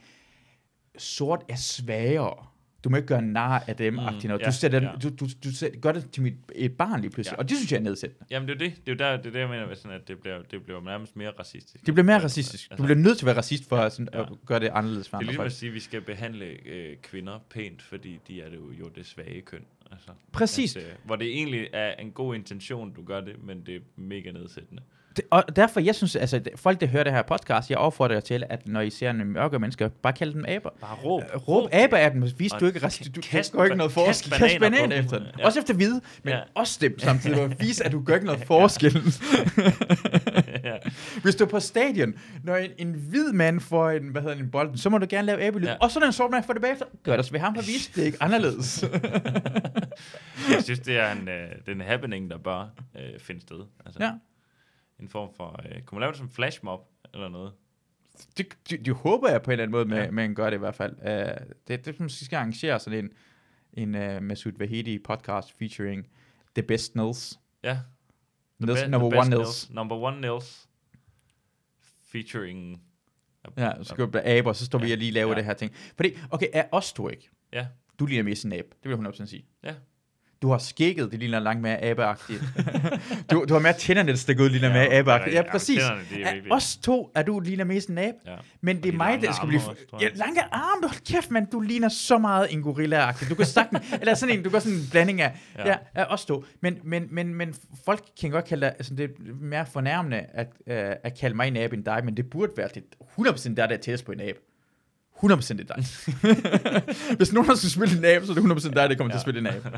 sort 0.99 1.45
er 1.49 1.57
svagere. 1.57 2.47
Du 2.85 2.91
må 2.91 2.97
ikke 2.97 3.09
gøre 3.09 3.23
nar 3.23 3.65
af 3.67 3.77
dem, 3.77 3.93
mm, 3.93 4.01
ja, 4.01 4.37
du, 4.37 4.53
sætter, 4.53 4.83
ja. 4.83 4.93
du, 5.03 5.09
du, 5.09 5.29
du 5.45 5.51
sætter, 5.55 5.81
gør 5.81 5.93
det 5.93 6.11
til 6.11 6.23
mit, 6.23 6.35
et 6.55 6.77
barn 6.77 7.01
lige 7.01 7.11
pludselig, 7.11 7.37
ja. 7.37 7.39
og 7.39 7.49
det 7.49 7.57
synes 7.57 7.73
jeg 7.73 7.79
er 7.79 7.83
nedsættende. 7.83 8.27
Jamen 8.31 8.49
det 8.49 8.55
er 8.55 8.59
det, 8.59 8.77
det 8.87 8.93
er 9.01 9.07
jo 9.07 9.11
der, 9.11 9.17
det 9.17 9.27
er 9.27 9.31
det, 9.31 9.39
jeg 9.41 9.49
mener, 9.49 9.75
sådan, 9.75 10.01
at 10.01 10.09
det 10.09 10.21
bliver, 10.21 10.43
det 10.51 10.65
bliver 10.65 10.81
nærmest 10.81 11.17
mere 11.17 11.31
racistisk. 11.39 11.87
Det 11.87 11.95
bliver 11.95 12.05
mere 12.05 12.23
racistisk. 12.23 12.71
Altså, 12.71 12.83
du 12.83 12.87
bliver 12.87 12.99
nødt 12.99 13.19
til 13.19 13.25
at 13.25 13.27
være 13.27 13.37
racist 13.37 13.69
for 13.69 13.77
ja, 13.77 13.89
sådan, 13.89 14.09
ja. 14.15 14.23
at 14.23 14.29
gøre 14.47 14.61
det 14.61 14.69
anderledes 14.69 15.09
for 15.09 15.19
Det 15.19 15.25
er 15.25 15.27
ligesom 15.27 15.47
at 15.47 15.53
sige, 15.53 15.69
at 15.69 15.75
vi 15.75 15.81
skal 15.81 16.01
behandle 16.01 16.47
øh, 16.67 16.97
kvinder 17.03 17.39
pænt, 17.51 17.83
fordi 17.83 18.21
de 18.29 18.43
er 18.43 18.49
det 18.49 18.57
jo, 18.57 18.73
jo 18.73 18.89
det 18.89 19.07
svage 19.07 19.41
køn. 19.41 19.65
Altså, 19.93 20.11
Præcis. 20.33 20.77
At, 20.77 20.83
øh, 20.83 20.89
hvor 21.05 21.17
det 21.17 21.29
egentlig 21.29 21.69
er 21.73 21.95
en 21.95 22.11
god 22.11 22.35
intention, 22.35 22.93
du 22.95 23.03
gør 23.03 23.21
det, 23.21 23.45
men 23.45 23.67
det 23.67 23.77
er 23.77 23.81
mega 23.97 24.31
nedsættende. 24.31 24.83
Det, 25.17 25.25
og 25.31 25.57
derfor, 25.57 25.81
jeg 25.81 25.95
synes, 25.95 26.17
altså, 26.17 26.41
folk, 26.57 26.81
der 26.81 26.87
hører 26.87 27.05
det 27.05 27.13
her 27.13 27.23
podcast, 27.23 27.71
jeg 27.71 27.79
opfordrer 27.79 28.15
jer 28.15 28.21
til, 28.21 28.45
at 28.49 28.67
når 28.67 28.81
I 28.81 28.91
ser 28.91 29.11
en 29.11 29.25
mørke 29.25 29.59
mennesker, 29.59 29.89
bare 29.89 30.13
kald 30.13 30.35
dem 30.35 30.45
aber. 30.49 30.71
Bare 30.81 30.97
råb. 31.05 31.23
Uh, 31.35 31.49
råb 31.49 31.69
aber 31.73 31.97
af 31.97 32.11
dem, 32.11 32.23
vis 32.39 32.53
du 32.53 32.67
ikke 32.67 32.83
racist. 32.83 33.17
Du 33.17 33.21
kast, 33.21 33.53
gør 33.53 33.65
ikke 33.65 33.77
noget 33.77 33.93
forskel. 33.93 34.33
Kast 34.33 34.61
banan 34.61 34.93
efter 34.93 35.19
den. 35.19 35.27
Ja. 35.39 35.45
Også 35.45 35.61
efter 35.61 35.75
hvide, 35.75 36.01
men 36.23 36.35
ja. 36.35 36.41
også 36.55 36.79
dem 36.81 36.99
samtidig. 36.99 37.43
Og 37.43 37.51
vis, 37.61 37.81
at 37.81 37.93
du 37.93 38.03
gør 38.03 38.15
ikke 38.15 38.27
noget 38.27 38.45
forskel. 38.47 38.93
ja. 40.65 40.77
Hvis 41.23 41.35
du 41.35 41.45
er 41.45 41.49
på 41.49 41.61
stadion, 41.61 42.15
når 42.43 42.57
en, 42.57 42.71
en 42.79 42.93
hvid 42.93 43.33
mand 43.33 43.61
får 43.61 43.91
en, 43.91 44.09
hvad 44.09 44.23
hedder 44.23 44.37
en 44.37 44.51
bold, 44.51 44.77
så 44.77 44.91
må 44.91 44.99
du 44.99 45.07
gerne 45.09 45.27
lave 45.27 45.43
abelyd. 45.43 45.67
Ja. 45.67 45.77
Og 45.81 45.91
så 45.91 46.01
når 46.01 46.07
en 46.07 46.13
sort 46.13 46.31
mand 46.31 46.45
får 46.45 46.53
det 46.53 46.63
bagefter, 46.63 46.87
gør 47.03 47.17
det 47.17 47.27
så 47.27 47.33
ved 47.33 47.41
ham 47.41 47.55
for 47.55 47.63
at 47.63 47.69
vise, 47.69 47.93
det 47.95 48.03
er 48.03 48.07
ikke 48.07 48.23
anderledes. 48.23 48.85
jeg 50.53 50.63
synes, 50.63 50.81
det 50.81 50.99
er 50.99 51.13
en, 51.13 51.29
øh, 51.29 51.49
den 51.67 51.81
happening, 51.81 52.31
der 52.31 52.39
bør 52.39 52.69
øh, 52.97 53.21
finde 53.21 53.41
sted. 53.41 53.61
Altså. 53.87 54.05
Ja 54.05 54.11
en 55.01 55.09
form 55.09 55.35
for... 55.35 55.61
Øh, 55.65 55.83
kunne 55.83 55.97
man 55.97 56.01
lave 56.01 56.11
det 56.13 56.19
som 56.19 56.31
flashmob 56.31 56.81
eller 57.15 57.29
noget? 57.29 57.53
det, 58.39 58.47
det, 58.71 58.87
det 58.87 58.95
håber 58.95 59.29
jeg 59.31 59.43
på 59.43 59.51
en 59.51 59.53
eller 59.53 59.63
anden 59.63 59.73
måde, 59.73 59.85
med, 59.85 60.25
Ja. 60.25 60.31
at 60.31 60.37
gøre 60.37 60.51
det 60.51 60.57
i 60.57 60.59
hvert 60.59 60.75
fald. 60.75 60.93
Uh, 60.93 61.47
det, 61.69 61.85
det 61.85 62.01
måske 62.01 62.25
skal 62.25 62.37
arrangere 62.37 62.81
sådan 62.81 63.05
en, 63.05 63.11
en 63.73 64.17
uh, 64.17 64.23
Masoud 64.23 64.53
Vahedi 64.59 64.99
podcast 64.99 65.53
featuring 65.59 66.07
The 66.55 66.63
Best 66.63 66.95
Nils. 66.95 67.39
Ja. 67.63 67.79
Nils 68.59 68.83
Be- 68.83 68.89
number 68.91 69.11
the 69.11 69.19
one 69.19 69.31
best 69.31 69.39
Nils. 69.39 69.71
Number 69.71 69.97
one 69.97 70.21
Nils. 70.21 70.69
Featuring... 72.03 72.83
Ja, 73.57 73.73
så 73.83 73.85
skal 73.85 74.13
vi 74.13 74.19
aber, 74.19 74.53
så 74.53 74.65
står 74.67 74.79
vi 74.79 74.87
Ja. 74.87 74.93
og 74.93 74.99
lige 74.99 75.11
lave 75.11 75.29
Ja. 75.31 75.35
det 75.35 75.45
her 75.45 75.55
ting. 75.55 75.73
Fordi, 75.97 76.11
okay, 76.31 76.47
er 76.53 76.65
os 76.73 76.93
to 76.93 77.09
ikke? 77.09 77.31
Ja. 77.53 77.67
Du 77.99 78.07
ligner 78.07 78.23
mest 78.25 78.45
en 78.45 78.53
abe, 78.53 78.69
det 78.83 78.91
vil 78.91 78.99
jeg 79.05 79.07
100% 79.15 79.27
sige. 79.27 79.47
Ja. 79.65 79.75
Du 80.47 80.51
har 80.51 80.59
skægget, 80.59 81.11
det 81.13 81.19
ligner 81.19 81.39
langt 81.39 81.63
mere 81.63 81.85
abeagtigt. 81.85 82.43
du, 83.31 83.45
du 83.49 83.55
har 83.55 83.61
mere 83.61 83.73
tænderne, 83.73 84.11
der 84.11 84.17
stikker 84.17 84.45
ud, 84.45 84.51
ligner 84.51 84.69
mere 84.69 84.85
det 84.85 84.95
er 84.95 84.99
abeagtigt. 84.99 85.35
Ja, 85.35 85.43
præcis. 85.51 85.79
tænderne, 85.83 86.01
det 86.11 86.27
er 86.27 86.55
os 86.55 86.77
to 86.77 87.11
er 87.15 87.23
du 87.23 87.41
ligner 87.41 87.65
mest 87.65 87.89
en 87.89 87.99
abe, 87.99 88.17
Ja. 88.27 88.35
men 88.61 88.83
det 88.83 88.93
er 88.93 88.97
mig, 88.97 89.19
der 89.23 89.33
skal 89.33 89.49
blive... 89.49 89.61
også, 89.61 89.85
ja, 90.01 90.09
lange 90.15 90.41
arme, 90.53 90.89
hold 90.89 91.05
kæft, 91.07 91.31
mand, 91.31 91.47
du 91.47 91.61
ligner 91.61 91.89
så 91.89 92.19
meget 92.19 92.53
en 92.53 92.63
gorilla-agtig. 92.63 93.29
Du 93.29 93.35
kan 93.35 93.47
sagtens... 93.47 93.83
eller 94.01 94.15
sådan 94.15 94.39
en, 94.39 94.45
du 94.45 94.51
kan 94.51 94.61
sådan 94.61 94.79
en 94.79 94.85
blanding 94.91 95.21
af, 95.21 95.33
Ja. 95.59 95.63
ja. 95.69 95.69
Ja, 95.69 95.77
af 95.95 96.07
os 96.09 96.25
to. 96.25 96.45
Men, 96.61 96.79
men, 96.85 97.09
men, 97.11 97.35
men 97.35 97.55
folk 97.85 98.05
kan 98.21 98.31
godt 98.31 98.45
kalde 98.45 98.67
dig... 98.67 98.75
Altså, 98.79 98.95
det 98.95 99.05
er 99.05 99.09
mere 99.41 99.67
fornærmende 99.67 100.17
at, 100.33 100.47
uh, 100.47 100.73
at 101.05 101.19
kalde 101.21 101.37
mig 101.37 101.49
en 101.49 101.57
abe 101.57 101.77
end 101.77 101.85
dig, 101.85 102.01
men 102.05 102.17
det 102.17 102.31
burde 102.31 102.53
være 102.57 102.69
det 102.75 102.83
100% 103.19 103.55
der, 103.55 103.67
der 103.67 103.75
er 103.75 103.79
tættest 103.81 104.05
på 104.05 104.13
en 104.13 104.21
abe. 104.21 104.39
100% 105.25 105.53
det 105.53 105.71
er 105.71 105.75
dig. 105.75 105.85
Hvis 107.19 107.33
nogen 107.33 107.49
har 107.49 107.55
skulle 107.55 107.71
spille 107.71 107.99
en 107.99 108.05
abe, 108.05 108.27
så 108.27 108.33
er 108.33 108.37
det 108.37 108.45
100% 108.45 108.69
dig, 108.69 108.75
der 108.91 108.95
kommer 108.95 109.05
ja. 109.05 109.13
til 109.13 109.17
at 109.17 109.21
spille 109.21 109.41
en 109.41 109.47
abe. 109.47 109.67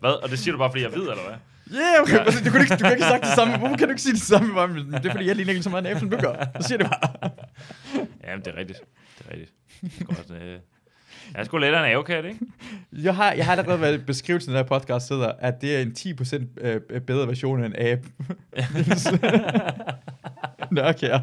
Hvad? 0.00 0.22
Og 0.22 0.30
det 0.30 0.38
siger 0.38 0.52
du 0.52 0.58
bare, 0.58 0.70
fordi 0.70 0.82
jeg 0.82 0.92
ved, 0.92 1.00
eller 1.00 1.22
hvad? 1.28 1.36
Ja, 1.72 1.76
yeah, 1.78 2.02
okay. 2.02 2.12
Ja. 2.12 2.24
Du, 2.44 2.50
kunne 2.50 2.60
ikke, 2.60 2.74
du 2.74 2.78
kan 2.78 2.92
ikke 2.92 3.04
sagt 3.04 3.24
det 3.24 3.32
samme. 3.34 3.58
Hvorfor 3.58 3.76
kan 3.76 3.86
du 3.86 3.90
ikke 3.90 4.02
sige 4.02 4.12
det 4.12 4.22
samme? 4.22 4.54
Bare, 4.54 4.68
men 4.68 4.92
Det 4.92 5.06
er 5.06 5.10
fordi, 5.10 5.26
jeg 5.26 5.36
ligner 5.36 5.52
ikke 5.52 5.62
så 5.62 5.70
meget 5.70 5.82
en 5.82 5.86
abe, 5.90 6.00
som 6.00 6.10
du 6.10 6.16
gør. 6.16 6.34
Så 6.60 6.68
siger 6.68 6.78
det 6.78 6.86
bare. 6.86 7.30
Jamen, 8.26 8.44
det 8.44 8.54
er 8.54 8.56
rigtigt. 8.56 8.80
Det 9.18 9.26
er 9.26 9.30
rigtigt. 9.32 9.52
Godt, 10.06 10.30
øh. 10.42 10.58
Jeg 11.34 11.40
er 11.40 11.44
sgu 11.44 11.58
lidt 11.58 11.74
af 11.74 11.86
en 11.86 11.92
avokat, 11.92 12.24
ikke? 12.24 12.38
Jeg 12.92 13.16
har, 13.16 13.32
jeg 13.32 13.44
har 13.44 13.52
allerede 13.52 13.80
været 13.80 14.06
beskrivelsen 14.06 14.54
af 14.54 14.64
den 14.64 14.64
her 14.64 14.78
podcast 14.78 15.06
sidder, 15.06 15.32
at 15.38 15.60
det 15.60 15.76
er 15.76 15.82
en 15.82 15.92
10% 15.98 16.44
øh, 16.60 17.00
bedre 17.00 17.26
version 17.28 17.74
af 17.74 17.92
en. 17.92 17.98
Nå, 20.74 20.82
okay. 20.82 21.20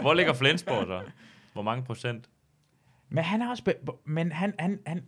Hvor 0.00 0.14
ligger 0.14 0.32
Flensborg 0.32 0.86
så? 0.86 1.00
Hvor 1.52 1.62
mange 1.62 1.84
procent? 1.84 2.28
Men 3.08 3.24
han 3.24 3.42
er 3.42 3.50
også... 3.50 3.64
Be- 3.64 3.92
men 4.06 4.32
han... 4.32 4.54
han, 4.58 4.78
han 4.86 5.02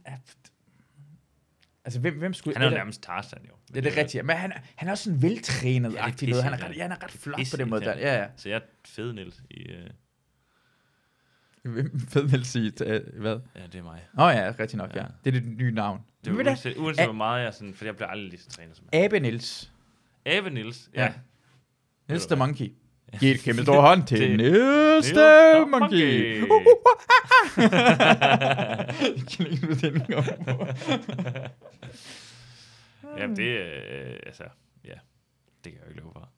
altså, 1.85 2.01
hvem, 2.01 2.19
hvem 2.19 2.35
skulle... 2.35 2.57
Han 2.57 2.67
er 2.67 2.71
jo 2.71 2.77
nærmest 2.77 3.03
Tarzan, 3.03 3.39
jo. 3.49 3.55
Ja, 3.75 3.81
det 3.81 3.99
er 3.99 4.01
rigtigt. 4.01 4.25
Men 4.25 4.37
han, 4.37 4.53
han 4.77 4.89
er 4.89 4.93
også 4.93 5.05
sådan 5.05 5.23
veltrænet 5.23 5.93
Ja, 5.93 6.01
noget. 6.27 6.45
Han 6.45 6.53
er, 6.53 6.83
han 6.83 6.93
er 6.93 7.05
ret 7.05 7.11
flot 7.11 7.41
på 7.51 7.57
den 7.57 7.71
måde. 7.71 7.85
Der. 7.85 7.99
Ja, 7.99 8.21
ja. 8.21 8.27
Så 8.37 8.49
jeg 8.49 8.57
er 8.57 8.61
fed, 8.87 9.13
Niels. 9.13 9.43
I, 9.51 9.63
øh, 9.63 9.91
Hvem 11.63 12.01
fed 12.09 12.29
vil 12.29 12.45
sige, 12.45 12.73
øh, 12.87 13.01
hvad? 13.21 13.41
ja, 13.57 13.61
det 13.73 13.75
er 13.75 13.83
mig. 13.83 14.07
Åh 14.19 14.25
oh, 14.25 14.35
ja, 14.35 14.55
rigtig 14.61 14.77
nok, 14.79 14.95
ja. 14.95 15.01
Ja. 15.01 15.07
Det 15.25 15.37
er 15.37 15.41
det 15.41 15.49
nye 15.59 15.73
navn. 15.73 16.01
Det 16.25 16.31
er 16.31 16.35
uanset, 16.45 16.77
uanset 16.77 17.05
hvor 17.07 17.13
meget 17.13 17.45
jeg 17.45 17.55
sådan, 17.55 17.75
for 17.75 17.85
jeg 17.85 17.97
bliver 17.97 18.09
aldrig 18.09 18.31
lige 18.31 18.41
så 18.41 18.51
trænet 18.51 18.77
som 18.77 18.87
hvad? 18.91 19.01
Abe 19.05 19.21
Nils. 19.21 19.71
jeg. 20.27 20.35
Ave 20.35 20.51
Niels. 20.51 20.91
Ja. 20.95 21.03
Ja. 21.03 21.13
Nils 22.09 22.27
the? 22.27 22.37
Monkey. 22.37 22.73
Giv 23.21 23.35
et 23.35 23.41
kæmpe 23.41 23.63
stor 23.63 23.81
hånd 23.81 24.07
til 24.07 24.19
Til 24.29 24.37
Nils 24.37 25.09
the 25.11 25.65
Monkey. 25.71 26.41
Monkey. 26.41 26.73
Jeg 29.17 29.27
kan 29.31 29.47
ikke 29.47 29.67
vide, 29.67 29.91
den 29.91 30.01
kommer. 30.01 30.67
ja, 33.19 33.27
det 33.27 33.49
øh, 33.49 34.17
altså, 34.27 34.45
ja. 34.85 34.95
Det 35.65 35.73
kan 35.73 35.75
jeg 35.75 35.83
jo 35.85 35.89
ikke 35.89 36.01
love 36.01 36.13
for. 36.13 36.29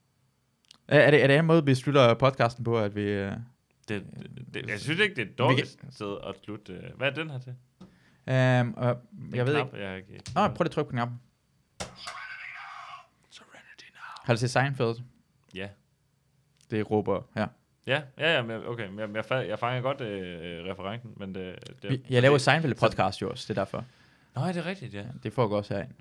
Er, 0.89 0.99
er, 1.01 1.11
det, 1.11 1.23
er 1.23 1.27
det 1.27 1.37
en 1.39 1.45
måde, 1.45 1.65
vi 1.65 1.75
slutter 1.75 2.15
podcasten 2.15 2.65
på, 2.65 2.79
at 2.79 2.95
vi... 2.97 3.03
øh, 3.03 3.33
Det, 3.89 4.05
det, 4.37 4.55
det, 4.55 4.69
jeg 4.71 4.81
synes 4.81 5.01
ikke, 5.01 5.15
det 5.17 5.23
er 5.23 5.31
et 5.33 5.39
dårligt 5.39 5.77
sted 5.91 6.17
at 6.29 6.35
slutte. 6.45 6.73
øh, 6.73 6.97
Hvad 6.97 7.09
er 7.09 7.15
den 7.15 7.31
her 7.31 7.39
til? 7.39 7.55
Um, 8.27 8.75
og 8.77 9.03
Den 9.13 9.37
jeg 9.37 9.47
ved 9.47 9.55
knap, 9.55 9.67
ikke... 9.67 9.79
Jeg 9.79 9.89
har 9.91 9.97
ikke 9.97 10.21
Nå, 10.35 10.49
prøv 10.49 10.49
lige 10.49 10.65
at 10.65 10.71
trykke 10.71 10.89
på 10.89 10.93
knappen. 10.93 11.21
Serenity 13.31 13.87
now. 13.95 14.01
Har 14.25 14.33
du 14.35 14.39
set 14.39 14.51
Seinfeld? 14.51 14.97
Ja. 15.55 15.69
Det 16.71 16.91
råber 16.91 17.23
her. 17.35 17.47
Ja, 17.87 18.03
ja, 18.19 18.35
ja, 18.35 18.43
men 18.43 18.67
okay. 18.67 18.89
men 18.89 18.99
Jeg, 19.17 19.25
jeg, 19.31 19.49
jeg 19.49 19.59
fanger 19.59 19.83
godt 19.83 20.01
øh, 20.01 20.65
referencen, 20.65 21.11
men 21.17 21.35
det... 21.35 21.59
det 21.83 21.91
Vi- 21.91 22.03
Jeg 22.11 22.23
laver 22.23 22.35
det, 22.35 22.43
Seinfeld 22.43 22.75
podcast 22.75 23.23
jo 23.23 23.31
også, 23.31 23.45
det 23.53 23.59
er 23.59 23.65
derfor. 23.65 23.85
Nå, 24.35 24.43
er 24.43 24.53
det 24.53 24.67
rigtigt, 24.67 24.95
ja. 24.95 25.05
Det 25.23 25.33
foregår 25.33 25.57
også 25.57 25.75
herinde. 25.75 25.95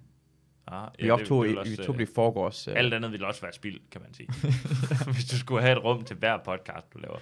Ah, 0.68 0.90
Vi 1.00 1.10
optog, 1.10 1.48
i, 1.48 1.56
vi 1.70 1.76
tog 1.76 1.96
det 2.00 2.10
i 2.10 2.14
forgårs. 2.16 2.68
øh, 2.68 2.74
Alt 2.78 2.94
andet 2.94 3.12
ville 3.12 3.28
også 3.28 3.42
være 3.42 3.54
spild, 3.54 3.80
kan 3.92 4.02
man 4.02 4.14
sige. 4.14 4.30
hvis 5.14 5.26
du 5.26 5.38
skulle 5.38 5.62
have 5.62 5.78
et 5.78 5.84
rum 5.84 6.04
til 6.04 6.16
hver 6.18 6.38
podcast, 6.46 6.94
du 6.94 7.00
laver. 7.00 7.18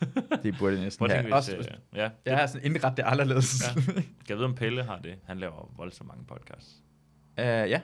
Det 0.42 0.56
burde 0.58 0.74
det 0.74 0.82
næsten 0.82 1.10
have. 1.10 1.22
hvis... 1.22 1.32
Også, 1.32 1.56
Øh, 1.56 1.64
ja, 1.94 2.10
jeg 2.24 2.38
har 2.38 2.46
sådan 2.46 2.66
indrettet 2.66 2.96
det 2.96 3.02
anderledes. 3.02 3.62
Ja. 3.76 3.82
Kan 3.92 4.04
jeg 4.28 4.36
vide, 4.36 4.44
om 4.46 4.54
Pelle 4.54 4.82
har 4.82 4.98
det? 4.98 5.18
Han 5.24 5.38
laver 5.38 5.72
voldsomt 5.76 6.08
mange 6.08 6.24
podcasts. 6.24 6.82
Uh, 7.38 7.44
ja. 7.44 7.80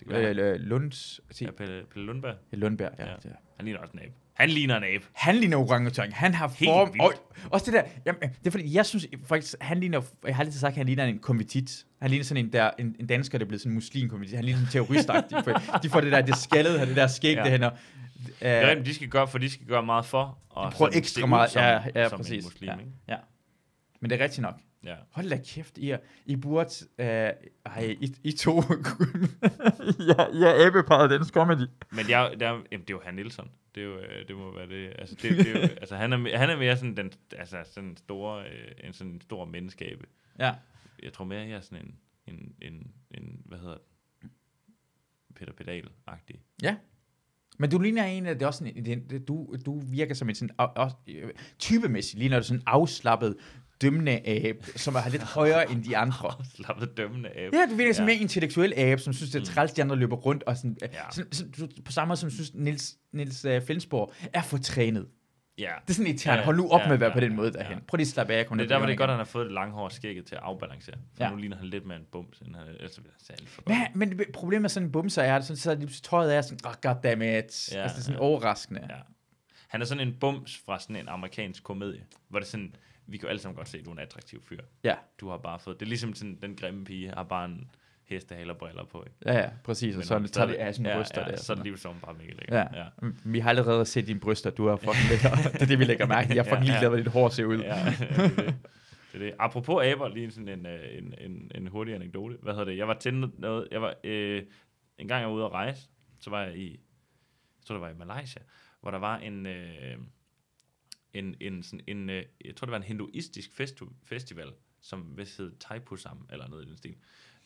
Det 0.00 0.08
gør. 0.08 0.30
Øh, 0.30 0.60
Lunds... 0.60 1.20
Ja, 1.40 1.50
Pelle, 1.50 1.84
Pelle 1.90 2.06
Lundberg. 2.06 2.34
Lundberg, 2.52 2.92
ja. 2.98 3.04
Ja. 3.04 3.10
ja. 3.24 3.30
Han 3.56 3.64
ligner 3.64 3.80
også 3.80 3.92
en 3.92 4.00
abe. 4.00 4.12
Han 4.36 4.48
ligner 4.50 4.76
en 4.76 4.84
abe. 4.84 5.04
Han 5.12 5.36
ligner 5.36 5.56
orangutang. 5.56 6.14
Han 6.14 6.34
har 6.34 6.48
form... 6.48 6.90
Og, 7.00 7.12
også 7.50 7.66
det 7.66 7.74
der... 7.74 7.82
Jamen, 8.06 8.20
det 8.20 8.46
er 8.46 8.50
fordi, 8.50 8.74
jeg 8.74 8.86
synes 8.86 9.06
faktisk, 9.26 9.54
han 9.60 9.80
ligner... 9.80 10.02
Jeg 10.26 10.36
har 10.36 10.44
altid 10.44 10.60
sagt, 10.60 10.70
at 10.72 10.76
han 10.76 10.86
ligner 10.86 11.04
en 11.04 11.18
konvitit. 11.18 11.84
Han 12.00 12.10
ligner 12.10 12.24
sådan 12.24 12.44
en, 12.46 12.52
der, 12.52 12.70
en, 12.78 12.96
en 13.00 13.06
dansker, 13.06 13.38
der 13.38 13.44
er 13.44 13.48
blevet 13.48 13.60
sådan 13.60 13.72
en 13.72 13.74
muslim 13.74 14.08
konvitit. 14.08 14.36
Han 14.36 14.44
ligner 14.44 14.60
en 14.60 14.68
terroristagtig. 14.72 15.38
for 15.44 15.78
de 15.82 15.88
får 15.90 16.00
det 16.00 16.12
der, 16.12 16.20
det 16.20 16.36
skaldede, 16.36 16.78
har 16.78 16.86
det 16.86 16.96
der 16.96 17.06
skæg, 17.06 17.32
Ja. 17.34 17.38
ja. 17.38 17.42
det 17.44 17.50
hænder. 17.52 17.70
Det 18.26 18.34
er 18.40 18.68
rigtigt, 18.68 18.86
de 18.86 18.94
skal 18.94 19.08
gøre, 19.08 19.28
for 19.28 19.38
de 19.38 19.50
skal 19.50 19.66
gøre 19.66 19.82
meget 19.82 20.04
for. 20.06 20.38
Og 20.50 20.70
De 20.72 20.76
prøver 20.76 20.90
ekstra 20.94 21.26
meget. 21.26 21.50
Som, 21.50 21.62
Ja, 21.62 21.80
ja, 21.94 22.08
som 22.08 22.18
præcis. 22.18 22.44
Muslim, 22.44 22.68
Ja. 22.68 22.74
Ja. 23.08 23.16
Men 24.00 24.10
det 24.10 24.20
er 24.20 24.24
rigtigt 24.24 24.42
nok. 24.42 24.54
Ja. 24.86 24.96
Hold 25.10 25.30
da 25.30 25.40
kæft, 25.46 25.78
I, 25.78 25.90
er, 25.90 25.98
I 26.26 26.36
burde... 26.36 26.70
Øh, 26.98 27.06
ej, 27.06 27.96
I, 28.00 28.14
I 28.24 28.32
to... 28.32 28.52
ja, 30.10 30.38
ja, 30.38 30.66
æbeparet, 30.66 31.10
den 31.10 31.24
comedy. 31.28 31.68
Men 31.90 32.08
jeg, 32.08 32.36
der, 32.40 32.46
jamen, 32.46 32.64
det 32.70 32.90
er 32.90 32.94
jo 32.94 33.00
Han 33.04 33.14
Nielsen. 33.14 33.50
Det, 33.74 33.82
er 33.82 33.86
jo, 33.86 33.98
øh, 33.98 34.28
det 34.28 34.36
må 34.36 34.54
være 34.54 34.68
det. 34.68 34.92
Altså, 34.98 35.14
det, 35.14 35.30
det 35.30 35.48
er 35.48 35.60
jo, 35.60 35.68
altså 35.82 35.96
han, 35.96 36.12
er, 36.12 36.38
han 36.38 36.50
er 36.50 36.56
mere 36.56 36.76
sådan 36.76 36.96
den, 36.96 37.12
altså 37.32 37.64
sådan 37.64 37.88
en 37.88 37.96
store, 37.96 38.44
øh, 38.44 38.70
en 38.84 38.92
sådan 38.92 39.12
en 39.12 39.20
stor 39.20 39.44
menneskeabe. 39.44 40.06
Ja. 40.38 40.54
Jeg 41.02 41.12
tror 41.12 41.24
mere, 41.24 41.40
jeg 41.40 41.56
er 41.56 41.60
sådan 41.60 41.86
en, 41.86 41.94
en, 42.34 42.54
en, 42.62 42.92
en 43.10 43.42
hvad 43.44 43.58
hedder 43.58 43.74
det? 43.74 44.30
Peter 45.34 45.52
Pedal-agtig. 45.52 46.40
Ja. 46.62 46.76
Men 47.58 47.70
du 47.70 47.78
ligner 47.78 48.04
en 48.04 48.26
af, 48.26 48.34
det 48.34 48.42
er 48.42 48.46
også 48.46 48.58
sådan, 48.58 48.84
det, 48.84 49.28
du, 49.28 49.56
du 49.66 49.78
virker 49.78 50.14
som 50.14 50.28
en 50.28 50.34
sådan, 50.34 50.54
og, 50.58 50.72
og, 50.76 50.92
øh, 51.08 51.30
typemæssigt 51.58 52.18
ligner 52.18 52.38
du 52.38 52.44
sådan 52.44 52.60
en 52.60 52.64
afslappet, 52.66 53.36
dømmende 53.82 54.20
abe, 54.28 54.66
som 54.76 54.94
er 54.94 55.08
lidt 55.10 55.22
højere 55.22 55.70
end 55.70 55.84
de 55.84 55.96
andre. 55.96 56.32
Slappet 56.56 56.96
dømmende 56.96 57.28
abe. 57.30 57.56
Ja, 57.56 57.66
du 57.70 57.74
virker 57.74 57.92
som 57.94 58.08
Ja. 58.08 58.14
en 58.14 58.20
intellektuel 58.20 58.72
abe, 58.76 59.00
som 59.00 59.12
synes, 59.12 59.30
det 59.32 59.40
er 59.42 59.44
træls, 59.46 59.72
de 59.72 59.82
andre 59.82 59.96
løber 59.96 60.16
rundt, 60.16 60.42
og 60.42 60.56
sådan, 60.56 60.76
Ja. 60.82 60.86
ja. 60.92 61.10
sådan, 61.10 61.32
sådan 61.32 61.68
på 61.84 61.92
samme 61.92 62.08
måde 62.08 62.16
som 62.20 62.30
synes, 62.30 62.54
Nils, 62.54 62.96
Nils 63.12 63.44
uh, 63.44 63.62
Flensborg 63.66 64.12
er 64.32 64.42
for 64.42 64.58
trænet. 64.58 65.06
Ja. 65.58 65.70
Det 65.82 65.90
er 65.90 65.94
sådan 65.94 66.12
et 66.12 66.20
tern. 66.20 66.34
Ja, 66.34 66.38
ja. 66.38 66.44
Hold 66.44 66.56
nu 66.56 66.68
op 66.68 66.80
Ja, 66.80 66.86
med 66.86 66.94
at 66.94 67.00
være 67.00 67.08
ja, 67.08 67.14
på 67.14 67.20
den 67.20 67.30
ja, 67.30 67.36
måde 67.36 67.52
ja. 67.54 67.58
derhen. 67.62 67.78
Prøv 67.88 67.96
lige 67.96 68.04
at 68.04 68.08
slappe 68.08 68.32
af. 68.34 68.46
ned 68.50 68.58
det 68.58 68.64
er 68.64 68.68
der, 68.68 68.78
hvor 68.78 68.86
det 68.86 68.92
er 68.92 68.96
godt, 68.96 69.10
at 69.10 69.14
han 69.14 69.18
har 69.20 69.24
fået 69.24 69.44
det 69.46 69.52
langhårede 69.52 69.94
skægget 69.94 70.24
til 70.26 70.34
at 70.34 70.40
afbalancere. 70.44 70.94
For 71.16 71.24
Ja. 71.24 71.30
nu 71.30 71.36
ligner 71.36 71.56
han 71.56 71.66
lidt 71.66 71.86
mere 71.86 71.96
en 71.98 72.04
bums, 72.12 72.38
end 72.38 72.54
han 72.56 72.66
ellers 72.68 72.96
ville 72.98 73.10
særlig 73.26 73.48
for 73.48 73.62
Ja, 73.68 73.86
men 73.94 74.18
det- 74.18 74.26
problemet 74.32 74.62
med 74.62 74.68
sådan 74.70 74.86
en 74.86 74.92
bumser 74.92 75.22
er, 75.22 75.36
at 75.36 75.44
sådan, 75.44 75.56
så 75.56 75.70
er 75.70 75.76
pludselig 75.76 76.02
tøjet 76.02 76.34
er 76.36 76.40
sådan, 76.42 76.58
oh, 76.64 76.72
goddammit. 76.82 77.24
Ja, 77.28 77.36
altså, 77.38 77.72
det 77.72 77.82
er 77.82 77.88
sådan 78.02 78.14
ja. 78.14 78.20
overraskende. 78.20 78.80
Ja. 78.90 78.96
Han 79.68 79.80
er 79.80 79.84
sådan 79.84 80.08
en 80.08 80.14
bums 80.20 80.60
fra 80.66 80.80
sådan 80.80 80.96
en 80.96 81.08
amerikansk 81.08 81.62
komedie, 81.64 82.00
hvor 82.28 82.38
det 82.38 82.46
er 82.46 82.50
sådan, 82.50 82.74
vi 83.06 83.16
kan 83.16 83.22
jo 83.26 83.28
alle 83.28 83.40
sammen 83.40 83.56
godt 83.56 83.68
se, 83.68 83.78
at 83.78 83.84
du 83.84 83.90
er 83.90 83.94
en 83.94 83.98
attraktiv 84.00 84.42
fyr. 84.42 84.60
Ja, 84.84 84.94
Du 85.20 85.28
har 85.28 85.36
bare 85.36 85.58
fået, 85.58 85.80
det 85.80 85.86
er 85.86 85.88
ligesom 85.88 86.14
sådan, 86.14 86.38
den 86.42 86.56
grimme 86.56 86.84
pige 86.84 87.08
har 87.10 87.22
bare 87.22 87.44
en 87.44 87.70
hestehale 88.04 88.52
og 88.52 88.58
briller 88.58 88.84
på, 88.84 89.04
ikke? 89.04 89.16
ja, 89.26 89.38
ja 89.38 89.50
præcis. 89.64 89.96
Og 89.96 90.04
så 90.04 90.14
er 90.14 90.18
det 90.18 90.32
tager 90.32 90.46
det 90.46 90.54
af 90.54 90.74
sine 90.74 90.88
ja, 90.88 90.96
bryster 90.96 91.20
ja, 91.20 91.26
der. 91.30 91.36
så 91.36 91.40
er 91.40 91.44
sådan 91.44 91.64
det 91.64 91.72
lige 91.72 91.78
så 91.78 91.94
bare 92.04 92.14
mega 92.14 92.32
lækker. 92.32 92.56
Ja. 92.58 92.66
ja. 92.82 92.86
Vi 93.24 93.38
har 93.38 93.50
allerede 93.50 93.84
set 93.86 94.06
dine 94.06 94.20
bryster, 94.20 94.50
du 94.50 94.66
er 94.66 94.76
fucking 94.76 95.08
lækker. 95.10 95.30
det 95.52 95.62
er 95.62 95.66
det, 95.66 95.78
vi 95.78 95.84
lægger 95.84 96.06
mærke 96.06 96.28
til. 96.28 96.34
Jeg 96.34 96.46
er 96.46 96.50
fucking 96.50 96.66
Ja, 96.66 96.72
ja. 96.72 96.78
ligeglad, 96.78 96.88
hvad 96.90 96.98
dit 97.04 97.12
hår 97.12 97.28
ser 97.28 97.44
ud. 97.44 97.58
Ja, 97.58 97.84
det, 97.98 98.10
er 98.10 98.28
det. 98.28 98.36
det 99.12 99.14
er 99.14 99.18
det. 99.18 99.34
Apropos 99.38 99.84
aber, 99.84 100.08
lige 100.08 100.30
sådan 100.30 100.48
en, 100.48 100.66
øh, 100.66 100.98
en, 100.98 101.14
en, 101.18 101.50
en 101.54 101.66
hurtig 101.66 101.94
anekdote. 101.94 102.36
Hvad 102.42 102.52
hedder 102.52 102.64
det? 102.64 102.76
Jeg 102.76 102.88
var 102.88 102.94
til 102.94 103.14
noget, 103.38 103.68
jeg 103.70 103.82
var, 103.82 103.94
øh, 104.04 104.42
en 104.98 105.08
gang 105.08 105.20
jeg 105.20 105.28
var 105.28 105.34
ude 105.34 105.44
at 105.44 105.52
rejse, 105.52 105.88
så 106.20 106.30
var 106.30 106.42
jeg 106.42 106.56
i, 106.56 106.70
jeg 106.70 107.64
tror 107.66 107.74
det 107.74 107.82
var 107.82 107.88
i 108.04 108.06
Malaysia, 108.06 108.42
hvor 108.80 108.90
der 108.90 108.98
var 108.98 109.18
en, 109.18 109.46
øh, 109.46 109.96
en, 111.18 111.36
en, 111.40 111.62
sådan 111.62 111.84
en 111.86 112.10
øh, 112.10 112.24
jeg 112.44 112.56
tror 112.56 112.64
det 112.64 112.70
var 112.70 112.76
en 112.76 112.82
hinduistisk 112.82 113.52
festu, 113.54 113.88
festival, 114.04 114.52
som 114.80 115.18
vist 115.18 115.38
hed 115.38 115.52
Thaipusam, 115.60 116.28
eller 116.32 116.48
noget 116.48 116.64
i 116.64 116.68
den 116.68 116.76
stil, 116.76 116.96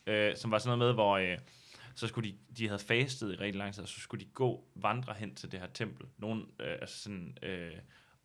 øh, 0.07 0.35
som 0.35 0.51
var 0.51 0.57
sådan 0.57 0.77
noget 0.77 0.89
med, 0.89 0.93
hvor 0.93 1.17
øh, 1.17 1.37
så 1.95 2.07
skulle 2.07 2.31
de, 2.31 2.37
de 2.57 2.67
havde 2.67 2.79
fastet 2.79 3.33
i 3.33 3.35
rigtig 3.35 3.55
lang 3.59 3.73
tid, 3.73 3.83
og 3.83 3.89
så 3.89 3.99
skulle 3.99 4.25
de 4.25 4.29
gå, 4.31 4.67
vandre 4.75 5.13
hen 5.13 5.35
til 5.35 5.51
det 5.51 5.59
her 5.59 5.67
tempel. 5.67 6.07
Nogle, 6.17 6.41
øh, 6.59 6.77
altså 6.81 6.99
sådan, 6.99 7.37
øh, 7.43 7.77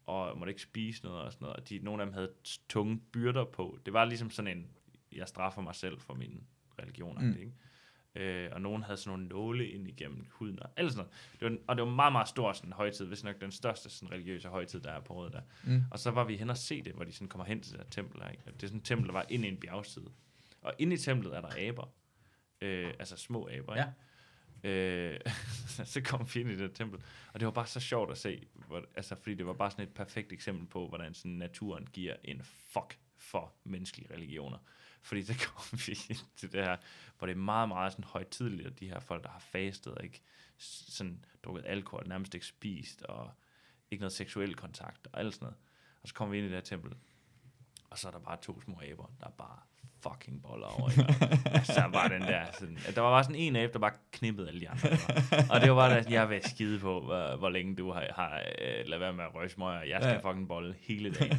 og 0.07 0.39
måtte 0.39 0.51
ikke 0.51 0.63
spise 0.63 1.05
noget 1.05 1.21
og 1.21 1.33
sådan 1.33 1.45
noget, 1.45 1.57
og 1.57 1.69
de, 1.69 1.79
nogle 1.79 2.03
af 2.03 2.07
dem 2.07 2.15
havde 2.15 2.33
tunge 2.69 3.01
byrder 3.13 3.45
på. 3.45 3.79
Det 3.87 3.93
var 3.93 4.05
ligesom 4.05 4.31
sådan 4.31 4.59
en, 4.59 4.67
jeg 5.13 5.29
straffer 5.29 5.63
mig 5.63 5.75
selv 5.75 6.01
for 6.01 6.15
min 6.15 6.47
religion, 6.79 7.19
mm. 7.21 7.39
ikke? 7.41 7.53
Øh, 8.17 8.49
og 8.53 8.61
nogen 8.61 8.83
havde 8.83 8.97
sådan 8.97 9.19
nogle 9.19 9.29
nåle 9.29 9.69
ind 9.69 9.89
igennem 9.89 10.27
huden, 10.31 10.63
og 10.63 10.71
alt 10.77 10.93
sådan 10.93 11.07
noget. 11.07 11.41
Det 11.41 11.51
var, 11.51 11.59
og 11.67 11.77
det 11.77 11.85
var 11.85 11.91
meget, 11.91 12.13
meget 12.13 12.29
stor 12.29 12.53
sådan, 12.53 12.73
højtid, 12.73 13.07
hvis 13.07 13.25
nok 13.25 13.41
den 13.41 13.53
største 13.53 13.91
sådan, 13.91 14.13
religiøse 14.13 14.49
højtid, 14.49 14.81
der 14.81 14.91
er 14.91 15.01
på 15.01 15.15
året 15.15 15.33
der. 15.33 15.41
Mm. 15.65 15.83
Og 15.91 15.99
så 15.99 16.11
var 16.11 16.25
vi 16.25 16.37
hen 16.37 16.51
og 16.51 16.57
se 16.57 16.83
det, 16.83 16.93
hvor 16.93 17.05
de 17.05 17.13
sådan 17.13 17.29
kommer 17.29 17.45
hen 17.45 17.61
til 17.61 17.73
det 17.73 17.81
her 17.81 17.91
tempel. 17.91 18.23
Ikke? 18.31 18.43
Det 18.47 18.63
er 18.63 18.67
sådan 18.67 18.79
et 18.79 18.85
tempel, 18.85 19.07
der 19.07 19.13
var 19.13 19.27
inde 19.29 19.49
i 19.49 19.51
en 19.51 19.57
bjergside. 19.57 20.11
Og 20.63 20.75
inde 20.79 20.95
i 20.95 20.99
templet 20.99 21.37
er 21.37 21.41
der 21.41 21.69
aber. 21.69 21.95
Øh, 22.61 22.95
altså 22.99 23.17
små 23.17 23.49
aber, 23.53 23.77
ikke? 23.77 23.93
Øh, 24.65 25.21
så 25.85 26.01
kom 26.05 26.29
vi 26.35 26.41
ind 26.41 26.51
i 26.51 26.57
det 26.57 26.73
tempel, 26.75 27.01
og 27.33 27.41
det 27.41 27.47
var 27.47 27.53
bare 27.53 27.67
så 27.67 27.81
sjovt 27.81 28.11
at 28.11 28.19
se, 28.19 28.47
hvor, 28.55 28.85
altså, 28.95 29.17
fordi 29.23 29.35
det 29.35 29.47
var 29.47 29.53
bare 29.53 29.71
sådan 29.71 29.87
et 29.87 29.95
perfekt 29.95 30.33
eksempel 30.33 30.67
på, 30.67 30.89
hvordan 30.89 31.15
sådan 31.15 31.33
naturen 31.33 31.87
giver 31.93 32.17
en 32.25 32.43
fuck 32.43 32.99
for 33.19 33.53
menneskelige 33.65 34.15
religioner. 34.15 34.59
Fordi 35.03 35.25
så 35.25 35.35
kom 35.47 35.79
vi 35.87 35.95
til 36.37 36.53
det 36.53 36.65
her, 36.65 36.77
hvor 37.19 37.27
det 37.27 37.35
er 37.35 37.39
meget, 37.41 37.69
meget 37.69 37.93
sådan 37.93 38.05
højtidligt, 38.05 38.69
og 38.69 38.81
de 38.81 38.89
her 38.89 39.01
folk, 39.01 39.23
der 39.23 39.31
har 39.31 39.39
fastet, 39.39 39.95
og 39.95 40.05
ikke 40.05 40.23
sådan 40.59 41.25
drukket 41.45 41.65
alkohol, 41.67 42.09
nærmest 42.09 42.35
ikke 42.35 42.47
spist, 42.47 43.03
og 43.03 43.31
ikke 43.91 44.01
noget 44.01 44.13
seksuel 44.13 44.55
kontakt, 44.55 45.09
og 45.13 45.21
alt 45.21 45.35
sådan 45.35 45.45
noget. 45.47 45.59
Og 46.03 46.09
så 46.09 46.15
kommer 46.15 46.31
vi 46.31 46.39
ind 46.39 46.47
i 46.47 46.49
det 46.49 46.57
her 46.57 46.63
tempel, 46.63 46.95
og 47.91 47.99
så 47.99 48.09
er 48.09 48.13
der 48.13 48.19
bare 48.19 48.39
to 48.43 48.61
små 48.61 48.81
aber, 48.91 49.07
der 49.21 49.29
bare 49.29 49.59
fucking 50.13 50.43
boller 50.43 50.67
over. 50.67 50.91
Altså, 51.45 51.83
bare 51.93 52.09
den 52.09 52.21
der, 52.23 52.41
sådan, 52.59 52.79
at 52.89 52.95
der 52.95 53.01
var 53.01 53.11
bare 53.11 53.25
sådan 53.25 53.37
en 53.37 53.57
abe, 53.57 53.73
der 53.73 53.79
bare 53.79 53.93
knippede 54.13 54.49
alle 54.49 54.61
de 54.61 54.69
andre. 54.69 54.89
Og 55.51 55.61
det 55.61 55.71
var 55.71 55.77
bare, 55.77 55.99
at 55.99 56.11
jeg 56.11 56.31
vil 56.31 56.41
skide 56.45 56.79
på, 56.79 57.01
hvor, 57.01 57.37
hvor 57.37 57.49
længe 57.49 57.77
du 57.77 57.93
har, 57.93 58.05
har 58.15 58.41
øh, 58.63 58.87
lavet 58.87 59.01
være 59.01 59.13
med 59.13 59.25
at 59.25 59.35
røge 59.35 59.49
smøger. 59.49 59.81
Jeg 59.83 59.99
skal 60.03 60.21
Ja. 60.25 60.31
fucking 60.31 60.49
bolle 60.49 60.75
hele 60.81 61.11
dagen. 61.15 61.39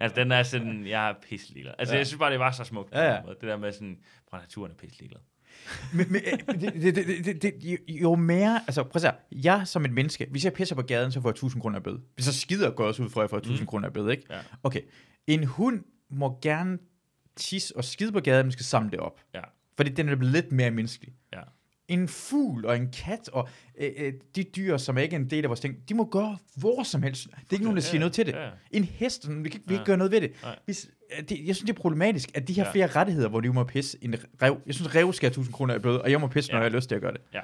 altså, 0.00 0.14
den 0.20 0.32
er 0.32 0.42
sådan, 0.42 0.86
jeg 0.86 1.08
er 1.10 1.14
pisselig. 1.28 1.64
Altså, 1.78 1.94
Ja. 1.94 1.98
jeg 1.98 2.06
synes 2.06 2.18
bare, 2.18 2.30
det 2.30 2.38
var 2.40 2.50
så 2.50 2.64
smukt. 2.64 2.90
på 2.92 2.98
Ja, 2.98 3.10
ja. 3.12 3.20
Det 3.30 3.42
der 3.42 3.56
med 3.56 3.72
sådan, 3.72 3.98
hvor 4.28 4.38
naturen 4.38 4.70
er 4.70 4.76
pisselig. 4.76 5.10
men, 5.94 6.06
men, 6.12 6.20
øh, 6.32 6.60
det, 6.60 6.72
det, 6.94 6.94
det, 7.24 7.42
det, 7.42 7.42
det, 7.62 7.78
jo- 7.88 8.14
mere, 8.14 8.60
altså 8.66 8.82
prøv 8.82 8.90
at 8.94 9.02
se 9.02 9.10
jeg 9.32 9.62
som 9.66 9.84
et 9.84 9.92
menneske, 9.92 10.26
hvis 10.30 10.44
jeg 10.44 10.52
pisser 10.52 10.74
på 10.74 10.82
gaden, 10.82 11.12
så 11.12 11.20
får 11.20 11.28
jeg 11.28 11.32
1000 11.34 11.62
kroner 11.62 11.76
af 11.76 11.82
bøde. 11.82 12.00
Hvis 12.14 12.26
jeg 12.26 12.34
skider 12.34 12.70
går 12.70 12.84
jeg 12.84 12.88
også 12.88 13.02
ud 13.02 13.10
fra, 13.10 13.20
at 13.20 13.22
jeg 13.22 13.30
får 13.30 13.36
1000 13.38 13.60
Mm. 13.60 13.66
kroner 13.66 13.86
af 13.88 13.92
bøde, 13.92 14.10
ikke? 14.10 14.22
Ja. 14.30 14.38
Okay, 14.62 14.80
en 15.26 15.44
hund 15.44 15.84
må 16.10 16.38
gerne 16.42 16.78
tisse 17.36 17.76
og 17.76 17.84
skide 17.84 18.12
på 18.12 18.20
gaden, 18.20 18.46
men 18.46 18.52
skal 18.52 18.64
samle 18.64 18.90
det 18.90 18.98
op. 19.00 19.20
Ja. 19.34 19.40
Fordi 19.76 19.90
den 19.90 20.08
er 20.08 20.16
blevet 20.16 20.32
lidt 20.32 20.52
mere 20.52 20.70
menneskelig. 20.70 21.14
Ja. 21.32 21.40
En 21.88 22.08
fugl 22.08 22.66
og 22.66 22.76
en 22.76 22.90
kat 22.92 23.28
og 23.28 23.48
øh, 23.78 23.90
øh, 23.96 24.12
de 24.36 24.42
dyr, 24.42 24.76
som 24.76 24.98
ikke 24.98 25.16
er 25.16 25.20
en 25.20 25.30
del 25.30 25.44
af 25.44 25.48
vores 25.48 25.60
ting, 25.60 25.88
de 25.88 25.94
må 25.94 26.04
gøre 26.04 26.38
hvor 26.56 26.82
som 26.82 27.02
helst. 27.02 27.24
Det 27.26 27.34
er 27.34 27.52
ikke 27.52 27.64
nogen, 27.64 27.76
der 27.76 27.82
siger 27.82 27.98
noget 28.00 28.12
til 28.12 28.26
det. 28.26 28.32
Ja, 28.32 28.44
ja. 28.44 28.50
En 28.70 28.84
hest, 28.84 29.22
sådan, 29.22 29.44
vi 29.44 29.48
kan, 29.48 29.60
vi 29.60 29.64
kan 29.66 29.74
Ja. 29.74 29.80
ikke 29.80 29.84
gøre 29.86 29.96
noget 29.96 30.10
ved 30.12 30.20
det. 30.20 30.32
Hvis, 30.64 30.90
øh, 31.18 31.22
det. 31.28 31.46
Jeg 31.46 31.56
synes, 31.56 31.60
det 31.60 31.76
er 31.78 31.80
problematisk, 31.80 32.30
at 32.34 32.48
de 32.48 32.52
her 32.52 32.64
Ja. 32.64 32.72
flere 32.72 32.86
rettigheder, 32.86 33.28
hvor 33.28 33.40
de 33.40 33.52
må 33.52 33.64
pisse 33.64 33.98
en 34.02 34.14
rev. 34.42 34.60
Jeg 34.66 34.74
synes, 34.74 34.94
rev 34.94 35.12
skal 35.12 35.26
have 35.26 35.30
1000 35.32 35.54
kroner 35.54 35.74
i 35.74 35.78
bøde, 35.78 36.02
og 36.02 36.10
jeg 36.10 36.20
må 36.20 36.26
pisse, 36.26 36.52
når 36.52 36.58
Ja. 36.58 36.62
jeg 36.64 36.70
har 36.72 36.76
lyst 36.76 36.88
til 36.88 36.94
at 36.94 37.00
gøre 37.00 37.12
det. 37.12 37.20
Ja. 37.34 37.40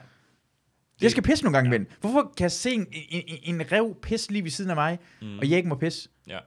Jeg 1.01 1.11
skal 1.11 1.23
pisse 1.23 1.45
nogle 1.45 1.57
gange, 1.59 1.73
Ja. 1.73 1.79
men 1.79 1.87
hvorfor 2.01 2.33
kan 2.37 2.43
jeg 2.45 2.53
se 2.53 2.71
en, 2.71 2.87
en, 3.11 3.23
en, 3.45 3.61
en 3.61 3.73
rev 3.73 3.97
pisse 4.03 4.33
lige 4.33 4.43
ved 4.45 4.51
siden 4.51 4.71
af 4.71 4.77
mig, 4.77 4.99
Mm. 5.23 5.39
og 5.39 5.51
jeg 5.51 5.57
ikke 5.57 5.69
må 5.69 5.75
pisse? 5.75 6.09
Ja. 6.29 6.39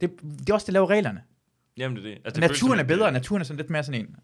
Det, 0.00 0.10
det 0.22 0.50
er 0.50 0.54
også 0.54 0.64
det, 0.64 0.66
der 0.66 0.72
laver 0.72 0.90
reglerne. 0.90 1.22
Jamen, 1.78 1.96
det 1.96 2.04
er 2.04 2.08
det. 2.08 2.22
Altså, 2.24 2.40
det 2.40 2.50
Naturen 2.50 2.78
er 2.80 2.84
bedre, 2.84 3.00
øh, 3.02 3.06
og 3.06 3.12
naturen 3.12 3.40
er 3.40 3.44
sådan 3.44 3.56
lidt 3.56 3.70
mere 3.70 3.84
sådan 3.84 4.00
en. 4.00 4.16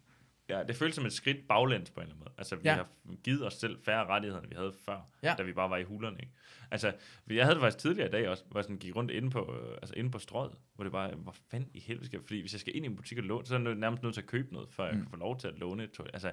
Ja, 0.49 0.63
det 0.67 0.75
føles 0.75 0.95
som 0.95 1.05
et 1.05 1.13
skridt 1.13 1.47
baglæns 1.47 1.89
på 1.91 1.99
en 1.99 2.03
eller 2.03 2.13
anden 2.15 2.19
måde. 2.19 2.33
Altså, 2.37 2.55
vi 2.55 2.61
Ja. 2.65 2.73
har 2.75 2.87
givet 3.23 3.45
os 3.47 3.53
selv 3.53 3.77
færre 3.85 4.05
rettigheder, 4.05 4.41
end 4.41 4.49
vi 4.49 4.55
havde 4.55 4.73
før, 4.85 5.09
Ja. 5.23 5.35
da 5.37 5.43
vi 5.43 5.53
bare 5.53 5.69
var 5.69 5.77
i 5.77 5.83
hulerne. 5.83 6.17
Ikke? 6.19 6.33
Altså, 6.71 6.93
jeg 7.29 7.43
havde 7.45 7.55
det 7.55 7.61
faktisk 7.61 7.77
tidligere 7.81 8.07
i 8.07 8.11
dag 8.11 8.29
også, 8.29 8.43
hvor 8.49 8.59
jeg 8.59 8.63
sådan 8.63 8.77
gik 8.77 8.95
rundt 8.95 9.11
inde 9.11 9.29
på, 9.29 9.55
øh, 9.61 9.77
altså 9.81 9.95
inde 9.95 10.11
på 10.11 10.19
strøget, 10.19 10.53
hvor 10.75 10.83
det 10.83 10.91
bare, 10.91 11.15
hvor 11.15 11.35
fanden 11.51 11.69
i 11.73 11.79
helvede 11.79 12.05
skal 12.05 12.17
jeg, 12.17 12.25
fordi 12.25 12.39
hvis 12.41 12.53
jeg 12.53 12.59
skal 12.59 12.75
ind 12.75 12.85
i 12.85 12.89
en 12.89 12.95
butik 12.95 13.17
og 13.17 13.23
låne, 13.23 13.45
så 13.45 13.55
er 13.55 13.59
jeg 13.59 13.75
nærmest 13.75 14.03
nødt 14.03 14.13
til 14.13 14.21
at 14.21 14.27
købe 14.27 14.53
noget, 14.53 14.69
før 14.69 14.85
jeg 14.85 14.93
Mm. 14.95 15.01
kan 15.01 15.09
få 15.09 15.15
lov 15.17 15.39
til 15.39 15.47
at 15.47 15.53
låne 15.59 15.83
et 15.83 15.91
tøj. 15.91 16.07
Altså, 16.13 16.31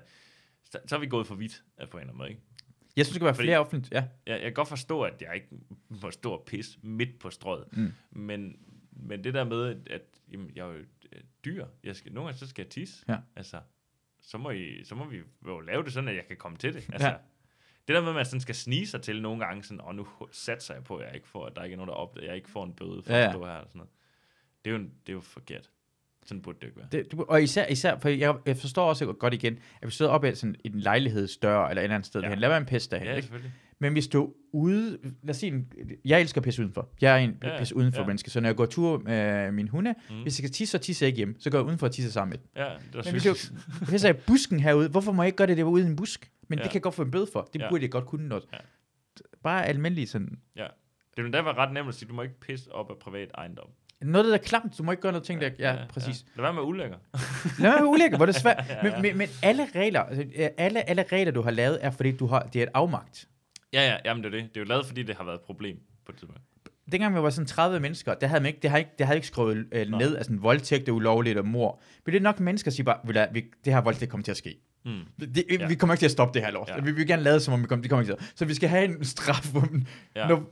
så, 0.64 0.78
så 0.86 0.96
er 0.96 1.00
vi 1.00 1.06
gået 1.06 1.26
for 1.26 1.34
vidt 1.34 1.62
øh, 1.80 1.88
på 1.88 1.96
en 1.96 2.00
eller 2.00 2.08
anden 2.12 2.18
måde, 2.18 2.28
ikke? 2.30 2.42
Jeg 2.96 3.06
synes, 3.06 3.08
det 3.08 3.14
skal 3.14 3.24
være 3.24 3.34
Fordi- 3.34 3.46
flere 3.46 3.58
offentligt. 3.58 3.92
Ja. 3.92 4.04
Jeg, 4.26 4.32
jeg 4.34 4.40
kan 4.40 4.52
godt 4.54 4.68
forstå, 4.68 5.02
at 5.02 5.22
jeg 5.22 5.34
ikke 5.34 5.48
må 5.88 6.10
stå 6.10 6.32
og 6.32 6.44
pisse 6.46 6.78
midt 6.82 7.18
på 7.18 7.30
strøget, 7.30 7.64
Mm. 7.76 7.92
men, 8.10 8.56
men 8.92 9.24
det 9.24 9.34
der 9.34 9.44
med, 9.44 9.76
at 9.90 10.02
jamen, 10.32 10.50
jeg 10.56 10.62
er 10.62 10.72
jo 10.72 10.74
øh, 10.74 10.86
dyr, 11.44 11.66
jeg 11.84 11.96
skal, 11.96 12.12
nogle 12.12 12.28
gange 12.28 12.38
så 12.38 12.46
skal 12.46 12.62
jeg 12.62 12.70
tisse, 12.70 13.04
Ja. 13.08 13.16
altså, 13.36 13.60
så 14.20 14.38
må, 14.38 14.50
I, 14.50 14.84
så 14.84 14.94
må 14.94 15.04
vi 15.04 15.20
jo 15.46 15.60
lave 15.60 15.82
det 15.84 15.92
sådan, 15.92 16.08
at 16.08 16.16
jeg 16.16 16.26
kan 16.28 16.36
komme 16.36 16.58
til 16.58 16.74
det. 16.74 16.88
Altså, 16.92 17.08
Ja. 17.08 17.14
Det 17.88 17.94
der 17.94 18.00
med, 18.00 18.08
at 18.08 18.14
man 18.14 18.24
sådan 18.24 18.40
skal 18.40 18.54
snige 18.54 18.86
sig 18.86 19.02
til 19.02 19.22
nogle 19.22 19.44
gange, 19.46 19.62
sådan, 19.62 19.80
og 19.80 19.94
nu 19.94 20.06
satser 20.32 20.74
jeg 20.74 20.84
på, 20.84 20.96
at 20.96 21.06
jeg 21.06 21.14
ikke 21.14 21.28
får, 21.28 21.46
at 21.46 21.56
der 21.56 21.62
ikke 21.64 21.72
er 21.74 21.76
nogen, 21.76 21.88
der 21.88 21.94
opdager, 21.94 22.26
jeg 22.26 22.36
ikke 22.36 22.50
får 22.50 22.64
en 22.64 22.72
bøde 22.72 23.02
for 23.02 23.12
Ja, 23.12 23.18
ja, 23.18 23.26
at 23.26 23.32
stå 23.32 23.44
her. 23.46 23.52
Og 23.52 23.66
sådan 23.68 23.78
noget. 23.78 23.90
Det, 24.64 24.70
er 24.72 24.74
jo, 24.74 24.82
det 24.82 25.08
er 25.08 25.12
jo 25.12 25.20
forkert. 25.20 25.70
Sådan 26.24 26.42
burde 26.42 26.58
det 26.60 26.66
ikke 26.66 26.78
være. 26.78 26.88
Det, 26.92 27.12
du- 27.12 27.24
og 27.28 27.42
især, 27.42 27.66
især 27.66 27.98
for 27.98 28.08
jeg, 28.08 28.36
jeg 28.46 28.56
forstår 28.56 28.88
også 28.88 29.12
godt 29.12 29.34
igen, 29.34 29.58
at 29.80 29.86
vi 29.86 29.92
sidder 29.92 30.10
oppe 30.10 30.32
i 30.32 30.34
sådan 30.34 30.56
en 30.64 30.80
lejlighedsdør, 30.80 31.66
eller 31.66 31.80
et 31.80 31.84
eller 31.84 31.94
andet 31.94 32.06
sted, 32.06 32.20
Ja. 32.22 32.28
ja. 32.28 32.34
lad 32.34 32.48
være 32.48 32.58
en 32.58 32.66
pisse 32.66 32.90
derhen, 32.90 33.06
Ja, 33.06 33.12
ikke? 33.14 33.22
selvfølgelig. 33.22 33.52
Men 33.82 33.92
hvis 33.92 34.08
du 34.08 34.32
ude, 34.52 34.98
lad 35.22 35.30
os 35.30 35.36
sige, 35.36 35.52
en, 35.52 35.72
jeg 36.04 36.20
elsker 36.20 36.40
at 36.40 36.44
pisse 36.44 36.62
udenfor. 36.62 36.88
Jeg 37.00 37.12
er 37.12 37.16
en 37.16 37.36
Ja, 37.42 37.46
ja, 37.48 37.52
ja. 37.52 37.58
pisse 37.58 37.76
udenfor 37.76 38.00
Ja. 38.00 38.06
menneske, 38.06 38.30
så 38.30 38.40
når 38.40 38.48
jeg 38.48 38.56
går 38.56 38.66
tur 38.66 38.98
med 38.98 39.52
min 39.52 39.68
hunde, 39.68 39.94
Mm. 40.10 40.14
hvis 40.22 40.24
jeg 40.26 40.32
skal 40.32 40.50
tisse, 40.50 40.72
så 40.72 40.78
tisser 40.78 41.06
jeg 41.06 41.08
ikke 41.08 41.16
hjem. 41.16 41.36
Så 41.40 41.50
går 41.50 41.58
jeg 41.58 41.66
udenfor 41.66 41.86
og 41.86 41.92
tisser 41.92 42.10
sammen 42.12 42.30
med. 42.56 42.64
Ja, 42.64 42.70
det 42.98 43.04
Men 43.04 43.12
hvis 43.12 43.26
jeg 43.26 43.34
pisser 43.88 44.08
i 44.14 44.16
busken 44.26 44.60
herude, 44.60 44.88
hvorfor 44.88 45.12
må 45.12 45.22
jeg 45.22 45.26
ikke 45.28 45.36
gøre 45.36 45.46
det, 45.46 45.56
det 45.56 45.64
var 45.64 45.70
ude 45.70 45.82
i 45.84 45.86
en 45.86 45.96
busk? 45.96 46.30
Men 46.48 46.58
Ja. 46.58 46.62
det 46.62 46.70
kan 46.70 46.74
jeg 46.78 46.82
godt 46.82 46.94
få 46.94 47.02
en 47.02 47.10
bøde 47.10 47.26
for. 47.32 47.48
Det 47.52 47.60
Ja. 47.60 47.68
burde 47.68 47.82
jeg 47.82 47.90
godt 47.90 48.06
kunne 48.06 48.28
noget. 48.28 48.44
Ja. 48.52 48.58
Bare 49.42 49.66
almindeligt 49.66 50.10
sådan. 50.10 50.38
Det 51.16 51.24
ville 51.24 51.32
da 51.38 51.42
være 51.42 51.54
ret 51.54 51.72
nemt 51.72 51.88
at 51.88 51.94
sige, 51.94 52.08
du 52.08 52.14
må 52.14 52.22
ikke 52.22 52.40
pisse 52.40 52.72
op 52.72 52.90
af 52.90 52.96
privat 53.00 53.30
ejendom. 53.34 53.68
Noget, 54.02 54.24
der 54.26 54.32
er 54.34 54.38
klamt, 54.38 54.78
du 54.78 54.82
må 54.82 54.90
ikke 54.90 55.00
gøre 55.02 55.12
noget 55.12 55.24
ting, 55.26 55.40
der... 55.40 55.50
Ja, 55.58 55.72
ja 55.72 55.86
præcis. 55.88 56.24
Ja. 56.36 56.42
Lad 56.42 56.44
være 56.44 56.52
med 56.54 56.62
ulækker. 56.62 56.96
Lad 57.60 57.70
være 57.70 57.80
med 57.80 57.88
ulækker, 57.88 58.16
hvor 58.16 58.26
det 58.26 58.36
er 58.36 58.40
svært. 58.40 58.64
Ja, 58.68 58.82
Men, 58.82 58.92
ja. 58.92 59.00
men, 59.02 59.18
men 59.18 59.28
alle 59.42 59.66
regler, 59.74 60.00
altså, 60.00 60.24
alle, 60.58 60.88
alle 60.90 61.02
regler, 61.12 61.32
du 61.32 61.42
har 61.42 61.50
lavet, 61.50 61.78
er 61.84 61.90
fordi, 61.90 62.12
du 62.12 62.26
har, 62.26 62.40
det 62.42 62.58
er 62.58 62.62
et 62.62 62.68
afmagt. 62.74 63.28
Ja, 63.72 63.90
ja, 63.90 63.96
jamen 64.04 64.24
det 64.24 64.34
er 64.34 64.38
det. 64.40 64.48
Det 64.48 64.56
er 64.56 64.60
jo 64.60 64.66
lavet, 64.68 64.86
fordi 64.86 65.02
det 65.02 65.16
har 65.16 65.24
været 65.24 65.34
et 65.36 65.40
problem 65.42 65.76
på 66.06 66.12
et 66.12 66.18
tidspunkt. 66.18 66.40
dengang 66.92 67.14
vi 67.14 67.20
var 67.20 67.30
sådan 67.30 67.46
30 67.46 67.80
mennesker, 67.80 68.14
der 68.14 68.26
havde 68.26 68.40
man 68.42 68.46
ikke, 68.48 68.58
det 68.62 68.70
har 68.70 68.78
ikke, 68.78 68.90
det 68.98 69.06
havde 69.06 69.16
ikke 69.16 69.26
skrevet 69.26 69.66
øh, 69.72 69.86
ned, 69.98 70.16
altså 70.16 70.32
voldtægt 70.36 70.88
er 70.88 70.92
ulovligt 70.92 71.38
og 71.38 71.46
mor. 71.46 71.80
Men 72.06 72.12
det 72.12 72.18
er 72.18 72.22
nok 72.22 72.40
mennesker, 72.40 72.70
der 72.70 72.74
siger 72.74 72.84
bare, 72.84 72.98
"Ved 73.04 73.14
du 73.14 73.18
hvad, 73.20 73.26
vi, 73.32 73.44
det 73.64 73.72
her 73.72 73.80
voldtægt 73.80 74.10
kommer 74.10 74.24
til 74.24 74.30
at 74.30 74.36
ske. 74.36 74.56
Mm. 74.84 75.00
Det, 75.20 75.44
Ja. 75.50 75.66
Vi 75.68 75.74
kommer 75.74 75.94
ikke 75.94 76.00
til 76.00 76.06
at 76.06 76.10
stoppe 76.10 76.34
det 76.38 76.46
her 76.46 76.52
lort. 76.52 76.68
Ja. 76.68 76.80
Vi 76.80 76.92
vil 76.92 77.06
gerne 77.06 77.22
lade 77.22 77.40
som 77.40 77.54
om, 77.54 77.62
vi 77.62 77.66
kommer, 77.66 77.82
det 77.82 77.90
kommer 77.90 78.02
ikke 78.02 78.12
til 78.14 78.24
at. 78.24 78.32
Så 78.34 78.44
vi 78.44 78.54
skal 78.54 78.68
have 78.68 78.84
en 78.84 79.04
straf 79.04 79.44
for 79.44 79.60
dem. 79.60 79.86
Ja. 80.16 80.28
No, 80.28 80.42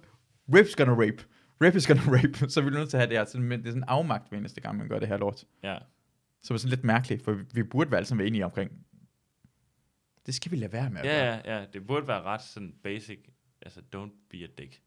rape's 0.53 0.75
gonna 0.77 0.93
rape. 0.93 1.25
Rape 1.65 1.77
is 1.77 1.87
gonna 1.87 2.03
rape. 2.17 2.51
Så 2.51 2.61
vi 2.61 2.67
er 2.67 2.71
nødt 2.71 2.91
til 2.91 2.97
at 2.97 3.01
have 3.01 3.09
det 3.11 3.19
her. 3.19 3.25
Så 3.25 3.39
det 3.39 3.53
er 3.53 3.57
sådan 3.59 3.77
en 3.77 3.85
afmagt 3.89 4.29
hver 4.29 4.39
eneste 4.39 4.61
gang, 4.61 4.79
man 4.79 4.89
gør 4.89 4.99
det 4.99 5.09
her 5.09 5.17
lort. 5.17 5.45
Ja. 5.65 5.77
Så 6.43 6.49
det 6.49 6.51
er 6.55 6.57
sådan 6.59 6.71
lidt 6.71 6.85
mærkeligt, 6.85 7.25
for 7.25 7.33
vi, 7.33 7.43
vi 7.55 7.63
burde 7.63 7.91
være 7.91 7.99
alle 7.99 8.07
sammen 8.09 8.19
være 8.19 8.29
enige 8.29 8.45
omkring. 8.45 8.71
Det 10.31 10.36
skal 10.36 10.52
vi 10.52 10.57
lade 10.57 10.73
være 10.73 10.90
med 10.90 10.98
at 10.98 11.05
gøre. 11.05 11.15
Ja, 11.15 11.40
ja, 11.44 11.59
ja. 11.61 11.65
Det 11.73 11.86
burde 11.86 12.09
være 12.09 12.23
ret 12.23 12.43
sådan 12.43 12.74
basic. 12.82 13.19
Altså, 13.62 13.81
don't 13.97 14.28
be 14.31 14.36
a 14.36 14.47
dick. 14.59 14.81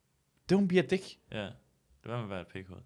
Don't 0.54 0.68
be 0.68 0.78
a 0.80 0.82
dick. 0.82 1.04
Ja. 1.32 1.44
Det 2.04 2.12
var 2.12 2.16
med 2.16 2.24
at 2.24 2.30
være 2.30 2.42
et 2.42 2.48
pikhoved. 2.48 2.82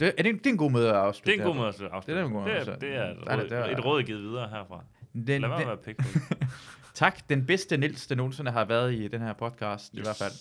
Det, 0.00 0.08
er, 0.18 0.22
det, 0.22 0.34
det 0.34 0.46
er 0.46 0.50
en 0.50 0.56
god 0.56 0.70
måde 0.70 0.88
at 0.88 0.94
afslutte 0.96 1.32
Det 1.32 1.38
er 1.38 1.42
en 1.42 1.46
god 1.46 1.54
her 1.54 1.60
måde 1.60 1.68
at 1.68 1.92
afslutte. 1.92 2.12
Det 2.12 2.20
er 2.20 2.24
en 2.26 2.32
god 2.32 2.40
måde 2.42 2.54
det 2.54 2.68
er, 2.68 2.76
det 2.78 2.94
er 2.96 3.04
et, 3.10 3.16
Der 3.16 3.30
er 3.30 3.36
det- 3.36 3.44
råd, 3.44 3.48
der 3.50 3.56
er- 3.64 3.78
et 3.78 3.84
råd 3.84 4.02
givet 4.02 4.22
videre 4.22 4.48
herfra. 4.48 4.84
Den, 5.14 5.26
Lad 5.26 5.38
være 5.40 5.48
med 5.48 5.56
den, 5.58 5.60
at 5.60 5.66
være 5.86 5.94
pikhoved. 5.94 6.48
tak, 6.94 7.28
den 7.28 7.46
bedste 7.46 7.76
Nils, 7.76 8.06
der 8.06 8.14
nogensinde 8.14 8.50
har 8.50 8.64
været 8.64 8.94
i 8.94 9.08
den 9.08 9.20
her 9.20 9.32
podcast, 9.32 9.92
yes. 9.92 9.98
i 9.98 10.02
hvert 10.02 10.16
fald. 10.16 10.32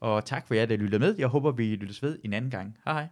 Og 0.00 0.24
tak 0.24 0.46
for 0.46 0.54
jer, 0.54 0.66
der 0.66 0.76
lyttede 0.76 0.98
med. 0.98 1.14
Jeg 1.18 1.28
håber, 1.28 1.50
vi 1.52 1.76
lyttes 1.76 2.02
ved 2.02 2.18
en 2.24 2.32
anden 2.32 2.50
gang. 2.50 2.78
Hej 2.84 2.92
hej. 2.94 3.06